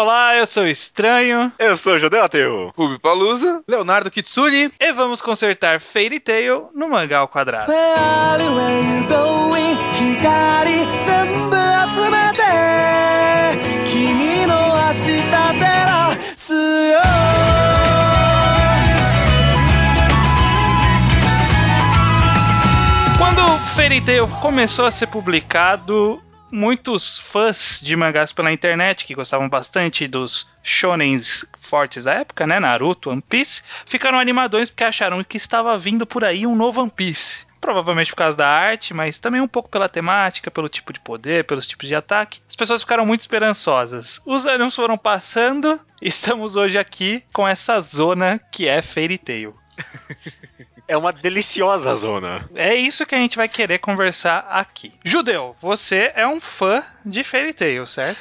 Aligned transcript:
Olá, 0.00 0.34
eu 0.34 0.46
sou 0.46 0.62
o 0.62 0.66
Estranho. 0.66 1.52
Eu 1.58 1.76
sou 1.76 1.92
o 1.92 1.98
Judeu 1.98 2.24
Ateu. 2.24 2.72
Ruby 2.74 2.98
Palusa. 2.98 3.62
Leonardo 3.68 4.10
Kitsune. 4.10 4.72
E 4.80 4.92
vamos 4.94 5.20
consertar 5.20 5.78
Fairy 5.78 6.18
Tail 6.18 6.70
no 6.74 6.88
mangá 6.88 7.18
ao 7.18 7.28
quadrado. 7.28 7.70
Quando 23.18 23.58
Fairy 23.74 24.00
Tail 24.00 24.26
começou 24.40 24.86
a 24.86 24.90
ser 24.90 25.08
publicado, 25.08 26.22
muitos 26.50 27.18
fãs 27.18 27.80
de 27.82 27.94
mangás 27.96 28.32
pela 28.32 28.52
internet 28.52 29.04
que 29.04 29.14
gostavam 29.14 29.48
bastante 29.48 30.06
dos 30.06 30.48
shonens 30.62 31.44
fortes 31.58 32.04
da 32.04 32.14
época, 32.14 32.46
né, 32.46 32.58
Naruto, 32.60 33.10
One 33.10 33.22
Piece, 33.22 33.62
ficaram 33.86 34.18
animadões 34.18 34.70
porque 34.70 34.84
acharam 34.84 35.22
que 35.24 35.36
estava 35.36 35.76
vindo 35.78 36.06
por 36.06 36.24
aí 36.24 36.46
um 36.46 36.54
novo 36.54 36.80
One 36.82 36.90
Piece. 36.90 37.46
Provavelmente 37.60 38.10
por 38.10 38.16
causa 38.16 38.38
da 38.38 38.48
arte, 38.48 38.94
mas 38.94 39.18
também 39.18 39.40
um 39.40 39.48
pouco 39.48 39.68
pela 39.68 39.88
temática, 39.88 40.50
pelo 40.50 40.68
tipo 40.68 40.94
de 40.94 41.00
poder, 41.00 41.44
pelos 41.44 41.66
tipos 41.66 41.86
de 41.86 41.94
ataque. 41.94 42.40
As 42.48 42.56
pessoas 42.56 42.80
ficaram 42.80 43.04
muito 43.04 43.20
esperançosas. 43.20 44.20
Os 44.24 44.46
anos 44.46 44.74
foram 44.74 44.96
passando 44.96 45.78
e 46.00 46.08
estamos 46.08 46.56
hoje 46.56 46.78
aqui 46.78 47.22
com 47.34 47.46
essa 47.46 47.78
zona 47.80 48.38
que 48.50 48.66
é 48.66 48.80
Fairy 48.80 49.18
Tail. 49.18 49.54
É 50.90 50.96
uma 50.96 51.12
deliciosa 51.12 51.94
zona. 51.94 52.50
É 52.52 52.74
isso 52.74 53.06
que 53.06 53.14
a 53.14 53.18
gente 53.18 53.36
vai 53.36 53.48
querer 53.48 53.78
conversar 53.78 54.44
aqui. 54.50 54.92
Judeu, 55.04 55.54
você 55.62 56.10
é 56.16 56.26
um 56.26 56.40
fã 56.40 56.82
de 57.06 57.22
Fairy 57.22 57.52
Tail, 57.52 57.86
certo? 57.86 58.20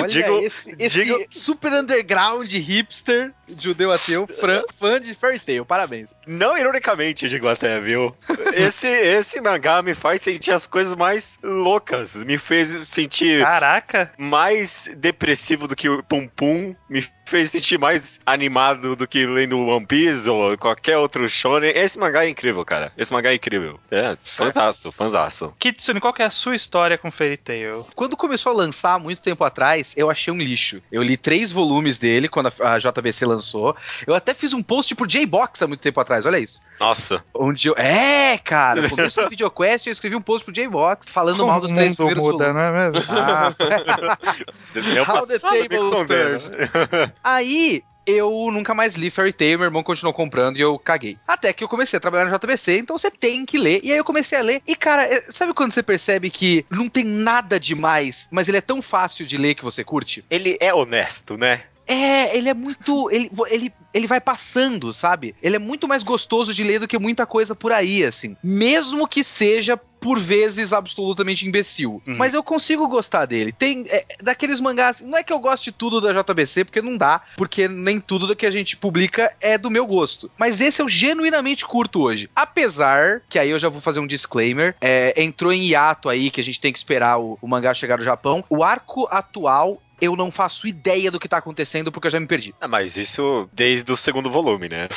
Olha 0.00 0.08
digo, 0.08 0.40
esse, 0.40 0.74
esse 0.76 1.04
digo- 1.04 1.16
super 1.30 1.72
underground 1.72 2.50
hipster 2.50 3.32
judeu 3.46 3.92
ateu, 3.92 4.26
fã, 4.26 4.64
fã 4.80 5.00
de 5.00 5.14
Fairy 5.14 5.38
Tail. 5.38 5.64
Parabéns. 5.64 6.12
Não 6.26 6.58
ironicamente, 6.58 7.28
digo 7.28 7.46
até, 7.46 7.80
viu? 7.80 8.12
Esse, 8.52 8.88
esse 8.88 9.40
mangá 9.40 9.80
me 9.80 9.94
faz 9.94 10.22
sentir 10.22 10.50
as 10.50 10.66
coisas 10.66 10.96
mais 10.96 11.38
loucas. 11.40 12.16
Me 12.16 12.36
fez 12.36 12.88
sentir 12.88 13.44
Caraca, 13.44 14.12
mais 14.18 14.90
depressivo 14.96 15.68
do 15.68 15.76
que 15.76 15.88
o 15.88 16.02
Pum 16.02 16.26
Pum. 16.26 16.74
Me 16.90 17.06
fez 17.32 17.50
sentir 17.50 17.78
mais 17.78 18.20
animado 18.26 18.94
do 18.94 19.08
que 19.08 19.24
lendo 19.26 19.58
One 19.58 19.86
Piece 19.86 20.28
ou 20.28 20.56
qualquer 20.58 20.98
outro 20.98 21.26
shonen. 21.26 21.72
Esse 21.74 21.98
mangá 21.98 22.26
é 22.26 22.28
incrível, 22.28 22.62
cara. 22.62 22.92
Esse 22.94 23.10
mangá 23.10 23.30
é 23.30 23.34
incrível. 23.36 23.80
É, 23.90 24.14
fanzaço, 24.18 24.92
fanzaço. 24.92 25.54
Kitsune, 25.58 25.98
qual 25.98 26.12
que 26.12 26.20
é 26.20 26.26
a 26.26 26.30
sua 26.30 26.54
história 26.54 26.98
com 26.98 27.10
Fairy 27.10 27.38
Tail? 27.38 27.86
Quando 27.96 28.18
começou 28.18 28.52
a 28.52 28.54
lançar, 28.54 28.98
muito 28.98 29.22
tempo 29.22 29.42
atrás, 29.44 29.94
eu 29.96 30.10
achei 30.10 30.30
um 30.30 30.36
lixo. 30.36 30.82
Eu 30.92 31.02
li 31.02 31.16
três 31.16 31.50
volumes 31.50 31.96
dele 31.96 32.28
quando 32.28 32.52
a, 32.60 32.78
JBC 32.78 33.24
lançou. 33.24 33.74
Eu 34.06 34.14
até 34.14 34.34
fiz 34.34 34.52
um 34.52 34.62
post 34.62 34.94
pro 34.94 35.06
J-Box 35.06 35.62
há 35.62 35.66
muito 35.66 35.80
tempo 35.80 35.98
atrás, 36.00 36.26
olha 36.26 36.38
isso. 36.38 36.60
Nossa. 36.78 37.24
Onde 37.32 37.68
eu. 37.68 37.74
É, 37.78 38.36
cara! 38.36 38.82
No 38.82 38.90
começo 38.90 39.22
do 39.22 39.30
VideoQuest 39.30 39.86
eu 39.86 39.92
escrevi 39.92 40.16
um 40.16 40.20
post 40.20 40.44
pro 40.44 40.52
J-Box 40.52 41.08
falando 41.08 41.46
mal 41.46 41.62
dos 41.62 41.72
o 41.72 41.74
três 41.74 41.96
primeiros 41.96 42.22
muda, 42.22 42.52
volumes. 42.52 42.54
não 42.54 42.78
é 42.78 42.90
mesmo? 42.90 43.10
Ah, 43.10 43.54
Meu 44.92 45.04
How 45.04 45.26
the 45.26 45.38
condena. 45.78 47.14
Aí 47.22 47.82
eu 48.06 48.48
nunca 48.52 48.74
mais 48.74 48.94
li 48.94 49.10
Fairy 49.10 49.32
Tail, 49.32 49.58
meu 49.58 49.66
irmão 49.66 49.82
continuou 49.82 50.12
comprando 50.12 50.56
e 50.56 50.60
eu 50.60 50.78
caguei. 50.78 51.16
Até 51.26 51.52
que 51.52 51.62
eu 51.62 51.68
comecei 51.68 51.96
a 51.96 52.00
trabalhar 52.00 52.24
no 52.28 52.36
JBC, 52.36 52.78
então 52.78 52.98
você 52.98 53.10
tem 53.10 53.46
que 53.46 53.56
ler. 53.56 53.80
E 53.82 53.92
aí 53.92 53.98
eu 53.98 54.04
comecei 54.04 54.36
a 54.38 54.42
ler. 54.42 54.62
E 54.66 54.74
cara, 54.74 55.04
é- 55.04 55.24
sabe 55.30 55.54
quando 55.54 55.72
você 55.72 55.82
percebe 55.82 56.30
que 56.30 56.66
não 56.70 56.88
tem 56.88 57.04
nada 57.04 57.60
demais, 57.60 58.28
mas 58.30 58.48
ele 58.48 58.56
é 58.58 58.62
tão 58.62 58.82
fácil 58.82 59.24
de 59.26 59.36
ler 59.36 59.54
que 59.54 59.64
você 59.64 59.84
curte? 59.84 60.24
Ele 60.30 60.56
é 60.60 60.74
honesto, 60.74 61.36
né? 61.36 61.62
É, 61.86 62.36
ele 62.36 62.48
é 62.48 62.54
muito. 62.54 63.10
Ele, 63.10 63.30
ele, 63.48 63.72
ele 63.92 64.06
vai 64.06 64.20
passando, 64.20 64.92
sabe? 64.92 65.34
Ele 65.42 65.56
é 65.56 65.58
muito 65.58 65.88
mais 65.88 66.02
gostoso 66.02 66.54
de 66.54 66.62
ler 66.62 66.78
do 66.78 66.88
que 66.88 66.98
muita 66.98 67.26
coisa 67.26 67.54
por 67.54 67.72
aí, 67.72 68.04
assim. 68.04 68.36
Mesmo 68.42 69.06
que 69.08 69.24
seja. 69.24 69.78
Por 70.02 70.20
vezes 70.20 70.72
absolutamente 70.72 71.46
imbecil. 71.46 72.02
Uhum. 72.06 72.16
Mas 72.16 72.34
eu 72.34 72.42
consigo 72.42 72.88
gostar 72.88 73.24
dele. 73.24 73.52
Tem 73.52 73.86
é, 73.88 74.04
daqueles 74.22 74.60
mangás. 74.60 75.00
Não 75.00 75.16
é 75.16 75.22
que 75.22 75.32
eu 75.32 75.38
goste 75.38 75.70
de 75.70 75.76
tudo 75.76 76.00
da 76.00 76.12
JBC, 76.12 76.64
porque 76.64 76.82
não 76.82 76.96
dá. 76.96 77.22
Porque 77.36 77.68
nem 77.68 78.00
tudo 78.00 78.26
do 78.26 78.36
que 78.36 78.44
a 78.44 78.50
gente 78.50 78.76
publica 78.76 79.34
é 79.40 79.56
do 79.56 79.70
meu 79.70 79.86
gosto. 79.86 80.30
Mas 80.36 80.60
esse 80.60 80.82
eu 80.82 80.88
genuinamente 80.88 81.64
curto 81.64 82.02
hoje. 82.02 82.28
Apesar 82.34 83.22
que 83.28 83.38
aí 83.38 83.50
eu 83.50 83.60
já 83.60 83.68
vou 83.68 83.80
fazer 83.80 84.00
um 84.00 84.06
disclaimer. 84.06 84.74
é, 84.80 85.22
entrou 85.22 85.52
em 85.52 85.62
hiato 85.62 86.08
aí, 86.08 86.30
que 86.30 86.40
a 86.40 86.44
gente 86.44 86.60
tem 86.60 86.72
que 86.72 86.78
esperar 86.78 87.18
o, 87.18 87.38
o 87.40 87.46
mangá 87.46 87.72
chegar 87.72 87.98
no 87.98 88.04
Japão. 88.04 88.44
O 88.50 88.64
arco 88.64 89.06
atual 89.10 89.80
eu 90.02 90.16
não 90.16 90.30
faço 90.32 90.66
ideia 90.66 91.10
do 91.10 91.18
que 91.20 91.28
tá 91.28 91.36
acontecendo 91.38 91.90
porque 91.92 92.08
eu 92.08 92.10
já 92.10 92.18
me 92.20 92.26
perdi. 92.26 92.52
Ah, 92.60 92.66
mas 92.68 92.96
isso 92.96 93.48
desde 93.52 93.90
o 93.92 93.96
segundo 93.96 94.28
volume, 94.28 94.68
né? 94.68 94.88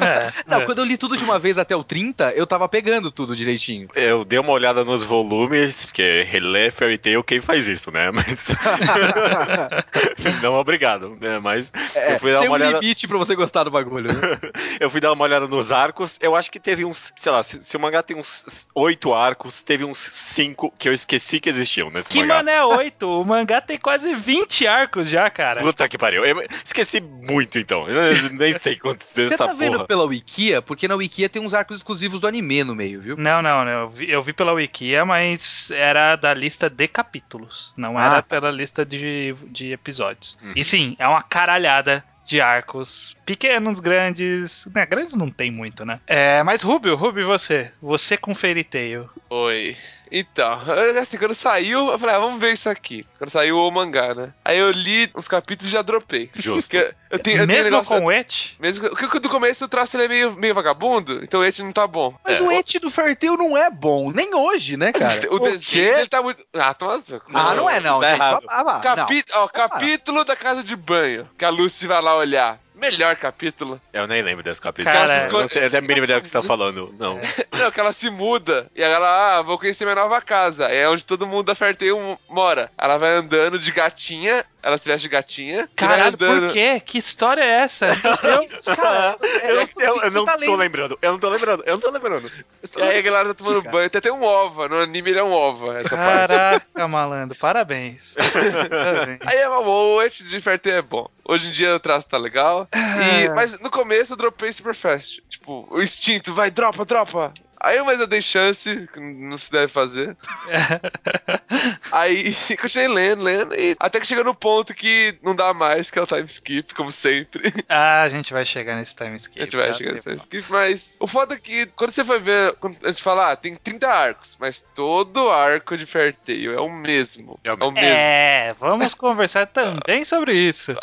É, 0.00 0.32
Não, 0.46 0.60
é. 0.60 0.64
quando 0.66 0.78
eu 0.78 0.84
li 0.84 0.96
tudo 0.98 1.16
de 1.16 1.24
uma 1.24 1.38
vez 1.38 1.56
até 1.58 1.74
o 1.74 1.82
30, 1.82 2.32
eu 2.32 2.46
tava 2.46 2.68
pegando 2.68 3.10
tudo 3.10 3.34
direitinho. 3.34 3.88
Eu 3.94 4.24
dei 4.24 4.38
uma 4.38 4.52
olhada 4.52 4.84
nos 4.84 5.02
volumes, 5.02 5.86
porque 5.86 6.22
reler 6.28 6.70
Fairy 6.72 6.98
Tail, 6.98 7.24
quem 7.24 7.40
faz 7.40 7.66
isso, 7.66 7.90
né? 7.90 8.10
Mas. 8.12 8.48
não, 10.42 10.54
obrigado, 10.54 11.16
né? 11.20 11.38
Mas 11.38 11.72
É, 11.94 12.14
eu 12.14 12.18
fui 12.18 12.32
dar 12.32 12.40
tem 12.40 12.48
uma 12.48 12.56
um 12.58 12.60
olhada. 12.60 12.78
limite 12.80 13.08
pra 13.08 13.18
você 13.18 13.34
gostar 13.34 13.64
do 13.64 13.70
bagulho, 13.70 14.12
né? 14.12 14.20
Eu 14.80 14.90
fui 14.90 15.00
dar 15.00 15.12
uma 15.12 15.24
olhada 15.24 15.46
nos 15.46 15.70
arcos. 15.72 16.18
Eu 16.20 16.34
acho 16.34 16.50
que 16.50 16.58
teve 16.58 16.84
uns, 16.84 17.12
sei 17.16 17.30
lá, 17.32 17.42
se, 17.42 17.60
se 17.64 17.76
o 17.76 17.80
mangá 17.80 18.02
tem 18.02 18.16
uns 18.16 18.66
oito 18.74 19.14
arcos, 19.14 19.62
teve 19.62 19.84
uns 19.84 19.98
cinco 19.98 20.72
que 20.78 20.88
eu 20.88 20.92
esqueci 20.92 21.40
que 21.40 21.48
existiam 21.48 21.90
nesse 21.90 22.10
Que 22.10 22.20
mangá. 22.20 22.36
mané 22.36 22.62
8? 22.64 23.02
O 23.08 23.24
mangá 23.24 23.60
tem 23.60 23.78
quase 23.78 24.14
20 24.14 24.33
arcos 24.66 25.08
já, 25.08 25.28
cara. 25.30 25.60
Puta 25.60 25.88
que 25.88 25.98
pariu. 25.98 26.24
Eu 26.24 26.44
esqueci 26.64 27.00
muito, 27.00 27.58
então. 27.58 27.88
Eu 27.88 28.30
nem 28.32 28.52
sei 28.52 28.76
quantos 28.76 29.06
Você 29.08 29.28
dessa 29.28 29.46
tá 29.46 29.52
vendo 29.52 29.74
porra. 29.74 29.86
pela 29.86 30.04
Wikia? 30.04 30.60
Porque 30.62 30.88
na 30.88 30.94
Wikia 30.94 31.28
tem 31.28 31.42
uns 31.42 31.54
arcos 31.54 31.78
exclusivos 31.78 32.20
do 32.20 32.26
anime 32.26 32.64
no 32.64 32.74
meio, 32.74 33.00
viu? 33.00 33.16
Não, 33.16 33.40
não, 33.42 33.64
não. 33.64 33.70
Eu 33.72 33.90
vi, 33.90 34.10
eu 34.10 34.22
vi 34.22 34.32
pela 34.32 34.52
Wikia, 34.52 35.04
mas 35.04 35.70
era 35.70 36.16
da 36.16 36.32
lista 36.34 36.68
de 36.70 36.88
capítulos. 36.88 37.72
Não 37.76 37.96
Ah, 37.98 38.04
era 38.06 38.22
tá. 38.22 38.22
pela 38.22 38.50
lista 38.50 38.84
de, 38.84 39.34
de 39.48 39.72
episódios. 39.72 40.38
Uhum. 40.42 40.52
E 40.56 40.64
sim, 40.64 40.96
é 40.98 41.06
uma 41.06 41.22
caralhada 41.22 42.04
de 42.24 42.40
arcos. 42.40 43.14
Pequenos, 43.26 43.80
grandes. 43.80 44.66
Né, 44.74 44.86
grandes 44.86 45.14
não 45.14 45.28
tem 45.30 45.50
muito, 45.50 45.84
né? 45.84 46.00
É, 46.06 46.42
mas 46.42 46.62
Rubio, 46.62 46.96
Rubio, 46.96 47.26
você? 47.26 47.70
Você 47.82 48.16
com 48.16 48.34
Fairy 48.34 48.64
Tail. 48.64 49.10
Oi. 49.28 49.76
Então, 50.10 50.60
assim, 51.00 51.16
quando 51.18 51.34
saiu, 51.34 51.90
eu 51.90 51.98
falei, 51.98 52.14
ah, 52.14 52.18
vamos 52.18 52.40
ver 52.40 52.52
isso 52.52 52.68
aqui. 52.68 53.06
Quando 53.18 53.30
saiu 53.30 53.56
o 53.58 53.70
mangá, 53.70 54.14
né? 54.14 54.32
Aí 54.44 54.58
eu 54.58 54.70
li 54.70 55.10
uns 55.14 55.26
capítulos 55.26 55.68
e 55.70 55.72
já 55.72 55.82
dropei. 55.82 56.30
Justo. 56.34 56.76
Eu 56.76 56.82
tenho, 56.82 56.94
eu 57.10 57.18
tenho 57.18 57.46
Mesmo 57.46 57.64
negócio- 57.72 57.98
com 57.98 58.06
o 58.06 58.12
Et? 58.12 58.54
Mesmo 58.60 58.88
que, 58.90 58.96
porque 58.96 59.18
do 59.18 59.28
começo 59.28 59.64
o 59.64 59.68
traço 59.68 59.96
ele 59.96 60.04
é 60.04 60.08
meio, 60.08 60.36
meio 60.36 60.54
vagabundo, 60.54 61.22
então 61.22 61.40
o 61.40 61.44
Eti 61.44 61.62
não 61.62 61.72
tá 61.72 61.86
bom. 61.86 62.14
Mas 62.24 62.40
É. 62.40 62.42
o 62.42 62.50
et 62.52 62.78
do 62.80 62.90
Fairy 62.90 63.16
Tail 63.16 63.36
não 63.36 63.56
é 63.56 63.70
bom, 63.70 64.10
nem 64.12 64.34
hoje, 64.34 64.76
né, 64.76 64.92
cara? 64.92 65.28
O 65.30 65.36
O 65.36 65.38
desenho 65.38 65.60
quê? 65.88 65.94
dele 65.94 66.08
tá 66.08 66.22
muito. 66.22 66.44
Ah, 66.54 66.74
azul. 66.92 67.20
Ah, 67.32 67.54
não 67.54 67.68
é 67.68 67.80
não, 67.80 68.00
tá 68.00 68.10
gente. 68.10 68.20
errado. 68.20 68.46
Ah, 68.48 68.60
ah, 68.60 68.64
não. 68.74 68.80
Capi... 68.80 69.24
Ó, 69.32 69.48
capítulo 69.48 70.24
da 70.24 70.36
casa 70.36 70.62
de 70.62 70.76
banho. 70.76 71.28
Que 71.38 71.44
a 71.44 71.50
Lucy 71.50 71.86
vai 71.86 72.00
lá 72.02 72.16
olhar. 72.16 72.58
Melhor 72.74 73.14
capítulo. 73.16 73.80
Eu 73.92 74.06
nem 74.06 74.20
lembro 74.20 74.42
desse 74.42 74.60
capítulo. 74.60 74.92
Cara, 74.92 75.24
eu 75.24 75.32
não 75.32 75.46
sei, 75.48 75.68
tenho 75.70 75.78
a 75.78 75.86
mínima 75.86 76.04
ideia 76.04 76.18
do 76.18 76.22
que 76.22 76.28
você 76.28 76.32
tá 76.32 76.42
falando. 76.42 76.92
Não. 76.98 77.20
Não, 77.52 77.70
que 77.70 77.78
ela 77.78 77.92
se 77.92 78.10
muda. 78.10 78.68
E 78.74 78.82
ela, 78.82 79.38
ah, 79.38 79.42
vou 79.42 79.58
conhecer 79.58 79.84
minha 79.84 79.94
nova 79.94 80.20
casa. 80.20 80.66
É 80.66 80.88
onde 80.88 81.04
todo 81.04 81.26
mundo 81.26 81.44
da 81.44 81.54
Fairtail 81.54 82.18
mora. 82.28 82.70
Ela 82.76 82.98
vai 82.98 83.12
andando 83.14 83.58
de 83.58 83.70
gatinha. 83.70 84.44
Ela 84.60 84.78
se 84.78 84.88
veste 84.88 85.02
de 85.02 85.08
gatinha. 85.10 85.68
Caralho, 85.76 86.16
por 86.16 86.50
quê? 86.50 86.80
Que 86.80 86.98
história 86.98 87.42
é 87.42 87.60
essa? 87.60 87.86
Eu, 87.88 88.74
Cara, 88.74 89.16
é, 89.42 89.52
eu, 89.52 89.60
é 89.60 89.68
eu- 89.78 90.02
eu 90.02 90.10
não 90.10 90.24
tá 90.24 90.38
tô 90.38 90.56
lembrando. 90.56 90.98
Eu 91.02 91.12
não 91.12 91.18
tô 91.18 91.28
lembrando. 91.28 91.62
Eu 91.66 91.74
não 91.74 91.80
tô 91.80 91.90
lembrando. 91.90 92.32
E 92.76 92.82
aí 92.82 92.98
a 92.98 93.02
galera 93.02 93.28
tá 93.28 93.34
tomando 93.34 93.62
banho. 93.62 93.86
Até 93.86 94.00
tem 94.00 94.10
um 94.10 94.22
ova. 94.22 94.66
No 94.68 94.78
anime 94.78 95.10
ele 95.10 95.18
é 95.18 95.22
um 95.24 95.32
ova, 95.32 95.78
essa 95.78 95.94
parte. 95.96 96.28
Caraca, 96.28 96.88
malandro, 96.88 97.36
parabéns. 97.38 98.14
Parabéns. 98.74 99.18
Aí 99.26 99.36
é 99.36 99.48
o 99.48 100.02
Eti 100.02 100.24
de 100.24 100.40
Fairtail 100.40 100.76
é 100.78 100.82
bom. 100.82 101.08
Hoje 101.26 101.48
em 101.48 101.52
dia 101.52 101.74
o 101.74 101.80
traço 101.80 102.06
tá 102.06 102.18
legal. 102.18 102.68
E, 102.74 103.28
mas 103.30 103.58
no 103.60 103.70
começo 103.70 104.12
eu 104.12 104.16
dropei 104.16 104.52
super 104.52 104.74
fast. 104.74 105.22
Tipo, 105.28 105.66
o 105.70 105.82
instinto, 105.82 106.34
vai, 106.34 106.50
dropa, 106.50 106.84
dropa. 106.84 107.32
Aí 107.64 107.82
mas 107.82 107.98
eu 107.98 108.06
dei 108.06 108.20
chance, 108.20 108.88
que 108.92 109.00
não 109.00 109.38
se 109.38 109.50
deve 109.50 109.72
fazer. 109.72 110.16
Aí 111.90 112.36
continuei 112.60 112.88
lendo, 112.88 113.22
lendo, 113.22 113.54
e 113.54 113.76
até 113.78 114.00
que 114.00 114.06
chega 114.06 114.22
no 114.22 114.34
ponto 114.34 114.74
que 114.74 115.16
não 115.22 115.34
dá 115.34 115.54
mais, 115.54 115.90
que 115.90 115.98
é 115.98 116.02
o 116.02 116.06
time 116.06 116.26
skip, 116.26 116.74
como 116.74 116.90
sempre. 116.90 117.52
Ah, 117.68 118.02
a 118.02 118.08
gente 118.08 118.32
vai 118.32 118.44
chegar 118.44 118.76
nesse 118.76 118.94
time 118.94 119.16
skip. 119.16 119.40
A 119.40 119.44
gente 119.44 119.56
vai 119.56 119.68
tá? 119.68 119.74
chegar 119.74 119.92
nesse 119.92 120.04
Sei 120.04 120.12
time 120.12 120.20
skip, 120.20 120.52
mas 120.52 120.96
o 121.00 121.06
foda 121.06 121.34
é 121.34 121.38
que 121.38 121.66
quando 121.66 121.92
você 121.92 122.02
vai 122.02 122.20
ver, 122.20 122.54
quando 122.54 122.76
a 122.84 122.90
gente 122.90 123.02
fala, 123.02 123.32
ah, 123.32 123.36
tem 123.36 123.56
30 123.56 123.88
arcos, 123.88 124.36
mas 124.38 124.64
todo 124.74 125.30
arco 125.30 125.76
de 125.76 125.86
Fair 125.86 126.14
Tail 126.14 126.52
é 126.52 126.60
o 126.60 126.70
mesmo. 126.70 127.38
É 127.42 127.48
É 127.48 127.52
o 127.52 127.68
o 127.68 127.70
mesmo. 127.70 127.88
É, 127.88 128.54
vamos 128.60 128.94
conversar 128.94 129.46
também 129.46 130.04
sobre 130.04 130.34
isso. 130.34 130.76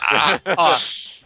Ó, 0.57 0.77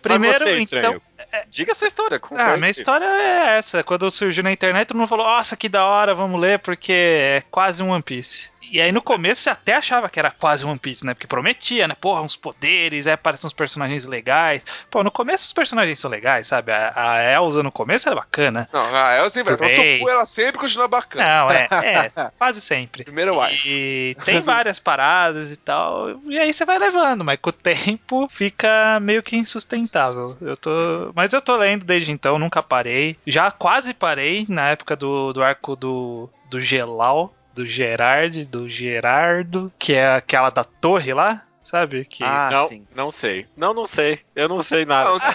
primeiro, 0.10 0.40
Mas 0.40 0.44
você, 0.44 0.60
então. 0.60 0.96
estranho. 0.96 1.02
Diga 1.50 1.72
a 1.72 1.76
sua 1.76 1.88
história. 1.88 2.20
como 2.20 2.40
Ah, 2.40 2.56
minha 2.58 2.70
história 2.70 3.06
é 3.06 3.58
essa. 3.58 3.84
Quando 3.84 4.10
surgiu 4.12 4.44
na 4.44 4.52
internet, 4.52 4.88
todo 4.88 4.98
mundo 4.98 5.08
falou: 5.08 5.26
Nossa, 5.26 5.58
que 5.58 5.68
da 5.68 5.86
hora, 5.86 6.14
vamos 6.14 6.40
ler, 6.40 6.60
porque 6.60 6.94
é 6.94 7.44
quase 7.52 7.82
um 7.84 7.90
One 7.90 8.04
Piece. 8.04 8.50
E 8.72 8.82
aí 8.82 8.92
no 8.92 9.02
começo 9.02 9.42
você 9.42 9.50
até 9.50 9.76
achava 9.76 10.10
que 10.10 10.20
era 10.20 10.32
quase 10.32 10.66
One 10.66 10.80
Piece, 10.80 11.06
né? 11.06 11.14
Porque 11.14 11.28
prometia, 11.28 11.88
né? 11.88 11.96
Porra, 12.00 12.22
uns 12.22 12.36
poderes, 12.36 13.08
aí 13.08 13.14
aparecem 13.14 13.48
uns 13.48 13.54
personagens 13.54 14.06
legais. 14.06 14.64
Pô, 14.90 15.04
no 15.04 15.12
começo 15.12 15.46
os 15.46 15.54
personagens 15.54 16.00
são 16.00 16.10
legais, 16.10 16.48
sabe? 16.48 16.72
A, 16.72 16.94
a 16.96 17.34
Elsa 17.34 17.64
no 17.64 17.72
começo 17.72 18.08
era 18.08 18.16
bacana. 18.16 18.70
Não, 18.72 18.96
a 18.96 19.18
Elsa 19.18 19.30
sempre. 19.32 19.56
Tofu, 19.58 20.10
ela 20.10 20.26
sempre 20.26 20.60
continua 20.60 20.88
bacana. 20.88 21.26
Não, 21.26 21.52
é, 21.52 21.68
é, 21.72 22.32
quase 22.38 22.62
sempre. 22.62 23.04
Primeiro 23.04 23.40
wife. 23.40 23.68
E 23.68 24.16
tem 24.24 24.42
várias 24.42 24.80
paradas 24.80 25.52
e 25.52 25.58
tal. 25.58 26.20
E 26.26 26.40
aí 26.40 26.52
você 26.54 26.66
vai 26.66 26.78
levando, 26.78 27.24
mas 27.24 27.40
com 27.40 27.50
o 27.50 27.54
tempo 27.54 28.28
fica 28.30 29.00
meio 29.00 29.24
que 29.24 29.36
insustentável. 29.36 30.38
Eu 30.42 30.58
tô. 30.58 31.12
Mas 31.14 31.34
eu 31.34 31.42
tô 31.42 31.56
lendo 31.58 31.86
desde 31.86 32.12
então, 32.12 32.40
nunca 32.40 32.62
parei. 32.64 33.18
Já 33.26 33.52
quase 33.52 33.94
parei 33.94 34.46
na 34.48 34.70
época 34.70 34.96
do, 34.96 35.34
do 35.34 35.44
arco 35.44 35.76
do, 35.76 36.30
do 36.50 36.62
Gelau, 36.62 37.34
do 37.56 37.66
Gerard, 37.66 38.46
do 38.46 38.70
Gerardo, 38.70 39.72
que 39.80 39.94
é 39.94 40.14
aquela 40.16 40.50
da 40.50 40.64
torre 40.64 41.14
lá, 41.14 41.44
sabe? 41.62 42.04
Que 42.06 42.24
Ah, 42.24 42.50
não, 42.52 42.68
sim. 42.68 42.88
não 42.94 43.10
sei. 43.10 43.48
Não, 43.56 43.74
não 43.74 43.88
sei. 43.88 44.20
Eu 44.36 44.50
não 44.50 44.62
sei 44.62 44.86
nada. 44.86 45.10
Não, 45.10 45.18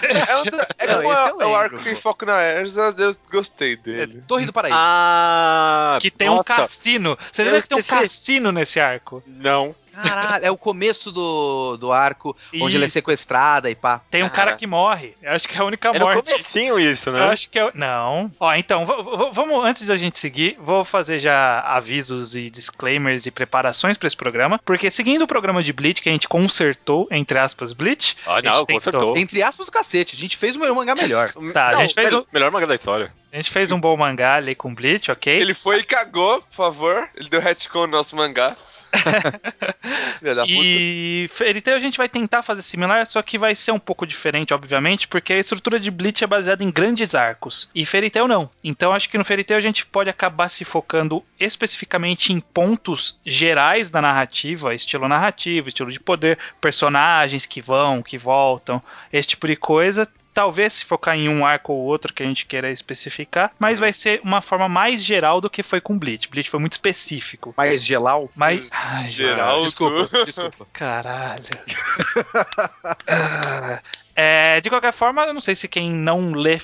é, 0.77 0.85
é, 0.85 0.87
Não, 0.87 1.01
é, 1.01 1.29
eu 1.31 1.41
é 1.41 1.45
o 1.45 1.55
arco 1.55 1.75
lembro, 1.75 1.77
que 1.79 1.83
tem 1.85 1.95
foco 1.95 2.25
na 2.25 2.41
Erza, 2.41 2.93
eu 2.97 3.15
gostei 3.31 3.75
dele. 3.75 4.23
Torre 4.27 4.45
do 4.45 4.53
Paraíso. 4.53 4.77
Ah, 4.79 5.97
que 5.99 6.11
tem 6.11 6.27
nossa, 6.27 6.53
um 6.53 6.57
cassino. 6.57 7.17
Você 7.31 7.41
Eu 7.41 7.51
vê 7.51 7.61
que 7.61 7.69
tem 7.69 7.77
um 7.79 7.83
cassino 7.83 8.51
nesse 8.51 8.79
arco. 8.79 9.23
Não. 9.25 9.75
Caralho, 9.91 10.45
é 10.45 10.49
o 10.51 10.57
começo 10.57 11.11
do, 11.11 11.75
do 11.77 11.91
arco, 11.91 12.35
onde 12.55 12.75
ela 12.75 12.85
é 12.85 12.87
Isso. 12.87 12.93
sequestrada 12.93 13.69
e 13.69 13.75
pá. 13.75 14.01
Tem 14.09 14.23
um 14.23 14.29
cara 14.29 14.51
Cara. 14.51 14.55
que 14.57 14.65
morre. 14.65 15.13
Eu 15.21 15.31
acho 15.33 15.47
que 15.47 15.57
é 15.57 15.61
a 15.61 15.65
única 15.65 15.89
É 15.89 15.99
no 15.99 16.05
morte. 16.05 16.23
comecinho 16.23 16.79
isso, 16.79 17.09
Eu 17.09 17.13
né? 17.13 17.23
acho 17.25 17.49
que 17.49 17.59
é. 17.59 17.71
Não. 17.75 18.31
Ó, 18.39 18.53
então, 18.55 18.85
vamos, 19.31 19.63
antes 19.65 19.85
da 19.85 19.95
gente 19.95 20.17
seguir, 20.17 20.57
vou 20.59 20.83
fazer 20.85 21.19
já 21.19 21.59
avisos 21.59 22.35
e 22.35 22.49
disclaimers 22.49 23.25
e 23.25 23.31
preparações 23.31 23.97
pra 23.97 24.07
esse 24.07 24.15
programa. 24.15 24.59
Porque 24.65 24.89
seguindo 24.89 25.23
o 25.23 25.27
programa 25.27 25.61
de 25.61 25.73
Bleach, 25.73 26.01
que 26.01 26.09
a 26.09 26.11
gente 26.11 26.27
consertou, 26.27 27.07
entre 27.11 27.37
aspas, 27.37 27.73
Bleach. 27.73 28.15
Ah, 28.25 28.35
a 28.35 28.41
gente 28.41 28.45
não, 28.45 28.65
Entre 29.17 29.41
aspas, 29.43 29.67
o 29.67 29.71
cacete. 29.71 30.15
A 30.15 30.19
gente 30.19 30.37
fez 30.37 30.55
um 30.55 30.73
mangá 30.73 30.95
melhor. 30.95 31.31
Tá, 31.53 31.69
a 31.69 31.71
Não, 31.73 31.81
gente 31.81 31.93
fez 31.93 32.11
melhor, 32.11 32.21
um- 32.21 32.25
melhor 32.31 32.51
mangá 32.51 32.65
da 32.65 32.75
história. 32.75 33.13
A 33.31 33.35
gente 33.35 33.49
fez 33.51 33.71
um 33.71 33.79
bom 33.79 33.95
mangá 33.97 34.35
ali 34.35 34.53
com 34.55 34.73
Bleach, 34.73 35.09
ok? 35.11 35.33
Ele 35.41 35.53
foi 35.53 35.79
e 35.79 35.83
cagou, 35.83 36.41
por 36.41 36.55
favor. 36.55 37.09
Ele 37.15 37.29
deu 37.29 37.39
retcon 37.39 37.81
no 37.81 37.87
nosso 37.87 38.15
mangá. 38.15 38.55
E 40.47 41.29
Fairy 41.33 41.63
a 41.67 41.79
gente 41.79 41.97
vai 41.97 42.07
tentar 42.07 42.43
fazer 42.43 42.61
similar, 42.61 43.05
só 43.05 43.21
que 43.21 43.37
vai 43.37 43.55
ser 43.55 43.71
um 43.71 43.79
pouco 43.79 44.05
diferente, 44.05 44.53
obviamente, 44.53 45.07
porque 45.07 45.33
a 45.33 45.39
estrutura 45.39 45.79
de 45.79 45.89
Bleach 45.89 46.23
é 46.23 46.27
baseada 46.27 46.63
em 46.63 46.71
grandes 46.71 47.15
arcos. 47.15 47.69
E 47.73 47.85
Fairy 47.85 48.11
não. 48.27 48.49
Então 48.63 48.93
acho 48.93 49.09
que 49.09 49.17
no 49.17 49.25
Fairy 49.25 49.45
a 49.53 49.59
gente 49.59 49.85
pode 49.85 50.09
acabar 50.09 50.49
se 50.49 50.63
focando 50.63 51.23
especificamente 51.39 52.31
em 52.31 52.39
pontos 52.39 53.17
gerais 53.25 53.89
da 53.89 54.01
narrativa, 54.01 54.75
estilo 54.75 55.07
narrativo, 55.07 55.69
estilo 55.69 55.91
de 55.91 55.99
poder, 55.99 56.37
personagens 56.59 57.45
que 57.45 57.61
vão, 57.61 58.03
que 58.03 58.17
voltam, 58.17 58.81
esse 59.11 59.29
tipo 59.29 59.47
de 59.47 59.55
coisa. 59.55 60.07
Talvez 60.33 60.73
se 60.73 60.85
focar 60.85 61.15
em 61.15 61.27
um 61.27 61.45
arco 61.45 61.73
ou 61.73 61.79
outro 61.79 62.13
que 62.13 62.23
a 62.23 62.25
gente 62.25 62.45
queira 62.45 62.71
especificar, 62.71 63.51
mas 63.59 63.79
vai 63.79 63.91
ser 63.91 64.21
uma 64.23 64.41
forma 64.41 64.69
mais 64.69 65.03
geral 65.03 65.41
do 65.41 65.49
que 65.49 65.63
foi 65.63 65.81
com 65.81 65.97
Bleach. 65.97 66.29
Bleach 66.29 66.49
foi 66.49 66.59
muito 66.59 66.73
específico. 66.73 67.53
Mas 67.57 67.83
gelau. 67.83 68.29
Mas. 68.35 68.63
Ai, 68.71 69.11
Geral. 69.11 69.61
Desculpa, 69.61 70.25
desculpa. 70.25 70.67
Caralho. 70.73 71.43
Ah, 73.07 73.79
é, 74.15 74.59
de 74.61 74.69
qualquer 74.69 74.91
forma, 74.93 75.23
eu 75.25 75.33
não 75.33 75.41
sei 75.41 75.55
se 75.55 75.67
quem 75.67 75.89
não 75.91 76.31
lê 76.31 76.59